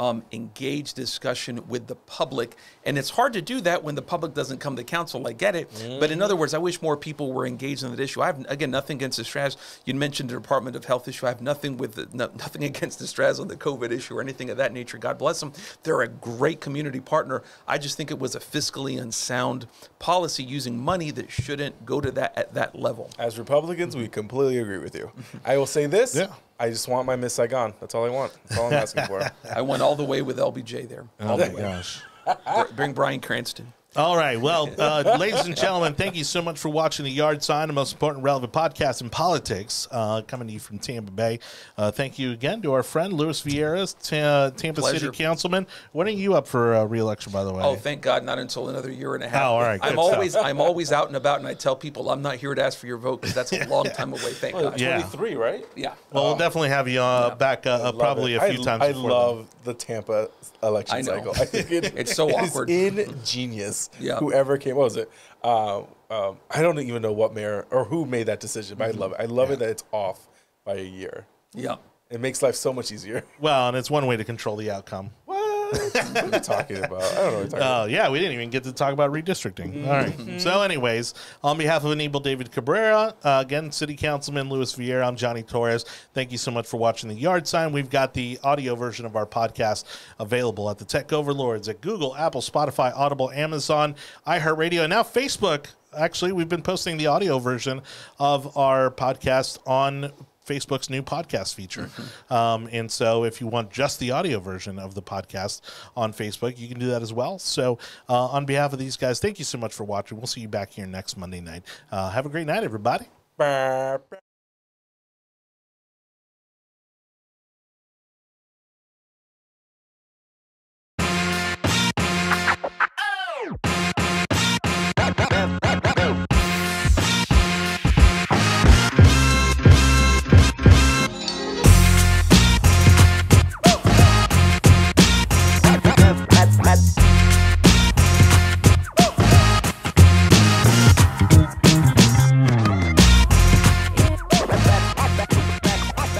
um, 0.02 0.24
engaged 0.32 0.96
discussion 0.96 1.64
with 1.68 1.86
the 1.86 1.94
public. 1.94 2.56
And 2.84 2.98
it's 2.98 3.10
hard 3.10 3.32
to 3.34 3.40
do 3.40 3.60
that 3.60 3.84
when 3.84 3.94
the 3.94 4.02
public 4.02 4.34
doesn't 4.34 4.58
come 4.58 4.74
to 4.74 4.82
council. 4.82 5.28
I 5.28 5.32
get 5.32 5.54
it. 5.54 5.70
But 6.00 6.10
in 6.10 6.20
other 6.20 6.34
words, 6.34 6.54
I 6.54 6.58
wish 6.58 6.82
more 6.82 6.96
people 6.96 7.32
were 7.32 7.46
engaged 7.46 7.84
in 7.84 7.92
that 7.92 8.00
issue. 8.00 8.20
I 8.20 8.26
have, 8.26 8.44
again, 8.48 8.72
nothing 8.72 8.96
against 8.96 9.18
the 9.18 9.22
Straz. 9.22 9.56
You 9.84 9.94
mentioned 9.94 10.30
the 10.30 10.34
Department 10.34 10.74
of 10.74 10.84
Health 10.86 11.06
issue. 11.06 11.26
I 11.26 11.28
have 11.28 11.40
nothing 11.40 11.76
with 11.76 11.94
the, 11.94 12.08
no, 12.12 12.26
nothing 12.36 12.64
against 12.64 12.98
the 12.98 13.04
Straz 13.04 13.38
on 13.38 13.46
the 13.46 13.56
COVID 13.56 13.92
issue 13.92 14.16
or 14.16 14.20
anything 14.20 14.50
of 14.50 14.56
that 14.56 14.72
nature. 14.72 14.98
God 14.98 15.18
bless 15.18 15.38
them. 15.38 15.52
They're 15.84 16.02
a 16.02 16.08
great 16.08 16.60
community 16.60 17.00
partner. 17.00 17.44
I 17.68 17.78
just 17.78 17.96
think 17.96 18.10
it 18.10 18.18
was 18.18 18.34
a 18.34 18.40
fiscally 18.40 19.00
unsound 19.00 19.68
policy 20.00 20.42
using 20.42 20.76
money 20.76 21.12
that 21.12 21.30
shouldn't 21.30 21.86
go 21.86 22.00
to 22.00 22.10
that 22.10 22.36
at 22.36 22.54
that 22.54 22.74
level. 22.74 23.08
As 23.20 23.38
Republicans, 23.38 23.94
we 23.94 24.08
completely 24.08 24.58
agree 24.58 24.78
with 24.78 24.96
you. 24.96 25.12
I 25.44 25.56
will 25.58 25.66
say 25.66 25.86
this. 25.86 26.16
Yeah. 26.16 26.32
I 26.62 26.70
just 26.70 26.86
want 26.86 27.06
my 27.06 27.16
Miss 27.16 27.34
Saigon. 27.34 27.74
That's 27.80 27.92
all 27.94 28.04
I 28.04 28.08
want. 28.08 28.32
That's 28.46 28.60
all 28.60 28.68
I'm 28.68 28.74
asking 28.74 29.06
for. 29.06 29.28
I 29.54 29.60
went 29.62 29.82
all 29.82 29.96
the 29.96 30.04
way 30.04 30.22
with 30.22 30.38
LBJ 30.38 30.88
there. 30.88 31.06
Oh 31.18 31.26
all 31.26 31.34
Oh 31.34 31.36
the 31.38 31.48
my 31.48 31.54
way. 31.54 31.60
gosh. 31.62 32.00
Br- 32.24 32.72
Bring 32.76 32.92
Bryan 32.92 33.18
Cranston. 33.20 33.72
All 33.94 34.16
right. 34.16 34.40
Well, 34.40 34.70
uh, 34.78 35.18
ladies 35.20 35.44
and 35.44 35.54
gentlemen, 35.54 35.92
thank 35.92 36.16
you 36.16 36.24
so 36.24 36.40
much 36.40 36.58
for 36.58 36.70
watching 36.70 37.04
the 37.04 37.10
Yard 37.10 37.42
Sign, 37.42 37.68
the 37.68 37.74
most 37.74 37.92
important 37.92 38.24
relevant 38.24 38.50
podcast 38.50 39.02
in 39.02 39.10
politics, 39.10 39.86
uh, 39.90 40.22
coming 40.22 40.48
to 40.48 40.54
you 40.54 40.60
from 40.60 40.78
Tampa 40.78 41.10
Bay. 41.10 41.40
Uh, 41.76 41.90
thank 41.90 42.18
you 42.18 42.32
again 42.32 42.62
to 42.62 42.72
our 42.72 42.82
friend 42.82 43.12
Luis 43.12 43.42
Viera, 43.42 43.84
Ta- 44.02 44.56
Tampa 44.56 44.80
Pleasure. 44.80 44.98
City 44.98 45.16
Councilman. 45.18 45.66
When 45.92 46.06
are 46.06 46.10
you 46.10 46.32
up 46.32 46.46
for 46.46 46.74
uh, 46.74 46.84
re-election, 46.84 47.32
by 47.32 47.44
the 47.44 47.52
way? 47.52 47.62
Oh, 47.62 47.76
thank 47.76 48.00
God, 48.00 48.24
not 48.24 48.38
until 48.38 48.70
another 48.70 48.90
year 48.90 49.14
and 49.14 49.22
a 49.22 49.28
half. 49.28 49.42
Oh, 49.42 49.56
all 49.56 49.60
right, 49.60 49.80
I'm 49.82 49.98
always 49.98 50.36
I'm 50.36 50.62
always 50.62 50.90
out 50.90 51.08
and 51.08 51.16
about, 51.16 51.40
and 51.40 51.46
I 51.46 51.52
tell 51.52 51.76
people 51.76 52.08
I'm 52.08 52.22
not 52.22 52.36
here 52.36 52.54
to 52.54 52.64
ask 52.64 52.78
for 52.78 52.86
your 52.86 52.96
vote 52.96 53.20
because 53.20 53.34
that's 53.34 53.52
a 53.52 53.68
long 53.68 53.84
time 53.94 54.12
away. 54.12 54.32
Thank 54.32 54.54
God. 54.54 54.80
Yeah. 54.80 55.02
23, 55.02 55.34
right? 55.34 55.66
Yeah. 55.76 55.92
well, 56.12 56.24
we'll 56.24 56.36
definitely 56.36 56.70
have 56.70 56.88
you 56.88 57.02
uh, 57.02 57.34
back 57.34 57.66
uh, 57.66 57.72
uh, 57.72 57.92
probably 57.92 58.36
it. 58.36 58.42
a 58.42 58.52
few 58.52 58.62
I, 58.62 58.64
times. 58.64 58.82
I 58.84 58.92
before 58.92 59.10
love 59.10 59.48
the 59.64 59.74
Tampa 59.74 60.30
election 60.62 60.96
I 60.98 61.02
cycle. 61.02 61.32
I 61.32 61.44
think 61.44 61.70
it, 61.70 61.92
It's 61.96 62.14
so 62.14 62.28
it 62.28 62.34
awkward. 62.34 62.70
is 62.70 62.96
ingenious. 63.08 63.90
Yeah. 64.00 64.16
Whoever 64.18 64.58
came, 64.58 64.76
what 64.76 64.84
was 64.84 64.96
it? 64.96 65.10
Uh, 65.42 65.82
um, 66.10 66.36
I 66.50 66.62
don't 66.62 66.78
even 66.78 67.02
know 67.02 67.12
what 67.12 67.34
mayor 67.34 67.66
or 67.70 67.84
who 67.84 68.04
made 68.06 68.26
that 68.26 68.40
decision, 68.40 68.78
but 68.78 68.88
I 68.88 68.90
love 68.92 69.12
it. 69.12 69.16
I 69.20 69.24
love 69.24 69.50
it 69.50 69.58
that 69.60 69.68
it's 69.68 69.84
off 69.92 70.28
by 70.64 70.74
a 70.74 70.84
year. 70.84 71.26
Yeah. 71.54 71.76
It 72.10 72.20
makes 72.20 72.42
life 72.42 72.54
so 72.54 72.72
much 72.72 72.92
easier. 72.92 73.24
Well, 73.40 73.68
and 73.68 73.76
it's 73.76 73.90
one 73.90 74.06
way 74.06 74.16
to 74.16 74.24
control 74.24 74.56
the 74.56 74.70
outcome. 74.70 75.10
What? 75.24 75.41
What 75.72 76.16
are 76.16 76.24
you 76.26 76.30
talking 76.40 76.76
about? 76.78 77.02
I 77.02 77.14
don't 77.14 77.14
know 77.14 77.32
what 77.32 77.32
you're 77.32 77.42
talking 77.44 77.58
about. 77.58 77.82
Oh, 77.82 77.86
yeah, 77.86 78.10
we 78.10 78.18
didn't 78.18 78.34
even 78.34 78.50
get 78.50 78.64
to 78.64 78.72
talk 78.72 78.92
about 78.92 79.12
redistricting. 79.12 79.86
All 79.86 79.92
right. 79.92 80.40
So, 80.40 80.62
anyways, 80.62 81.14
on 81.42 81.58
behalf 81.58 81.84
of 81.84 81.92
Anibal 81.92 82.20
David 82.20 82.50
Cabrera, 82.52 83.14
uh, 83.24 83.42
again, 83.44 83.72
City 83.72 83.96
Councilman 83.96 84.48
Luis 84.48 84.74
Viera, 84.74 85.06
I'm 85.06 85.16
Jonny 85.16 85.42
Torres. 85.42 85.84
Thank 86.14 86.32
you 86.32 86.38
so 86.38 86.50
much 86.50 86.66
for 86.66 86.76
watching 86.76 87.08
the 87.08 87.14
Yard 87.14 87.46
Sign. 87.48 87.72
We've 87.72 87.90
got 87.90 88.14
the 88.14 88.38
audio 88.42 88.74
version 88.74 89.06
of 89.06 89.16
our 89.16 89.26
podcast 89.26 89.84
available 90.18 90.68
at 90.70 90.78
the 90.78 90.84
Tech 90.84 91.12
Overlords 91.12 91.68
at 91.68 91.80
Google, 91.80 92.14
Apple, 92.16 92.40
Spotify, 92.40 92.92
Audible, 92.94 93.30
Amazon, 93.30 93.94
iHeartRadio, 94.26 94.82
and 94.82 94.90
now 94.90 95.02
Facebook. 95.02 95.66
Actually, 95.96 96.32
we've 96.32 96.48
been 96.48 96.62
posting 96.62 96.96
the 96.96 97.06
audio 97.06 97.38
version 97.38 97.82
of 98.18 98.56
our 98.56 98.90
podcast 98.90 99.58
on 99.66 100.10
Facebook's 100.46 100.90
new 100.90 101.02
podcast 101.02 101.54
feature. 101.54 101.90
Um, 102.30 102.68
and 102.72 102.90
so 102.90 103.24
if 103.24 103.40
you 103.40 103.46
want 103.46 103.70
just 103.70 103.98
the 104.00 104.10
audio 104.10 104.40
version 104.40 104.78
of 104.78 104.94
the 104.94 105.02
podcast 105.02 105.60
on 105.96 106.12
Facebook, 106.12 106.58
you 106.58 106.68
can 106.68 106.78
do 106.78 106.86
that 106.86 107.02
as 107.02 107.12
well. 107.12 107.38
So 107.38 107.78
uh, 108.08 108.26
on 108.26 108.44
behalf 108.44 108.72
of 108.72 108.78
these 108.78 108.96
guys, 108.96 109.20
thank 109.20 109.38
you 109.38 109.44
so 109.44 109.58
much 109.58 109.74
for 109.74 109.84
watching. 109.84 110.18
We'll 110.18 110.26
see 110.26 110.40
you 110.40 110.48
back 110.48 110.72
here 110.72 110.86
next 110.86 111.16
Monday 111.16 111.40
night. 111.40 111.62
Uh, 111.90 112.10
have 112.10 112.26
a 112.26 112.28
great 112.28 112.46
night, 112.46 112.64
everybody. 112.64 113.06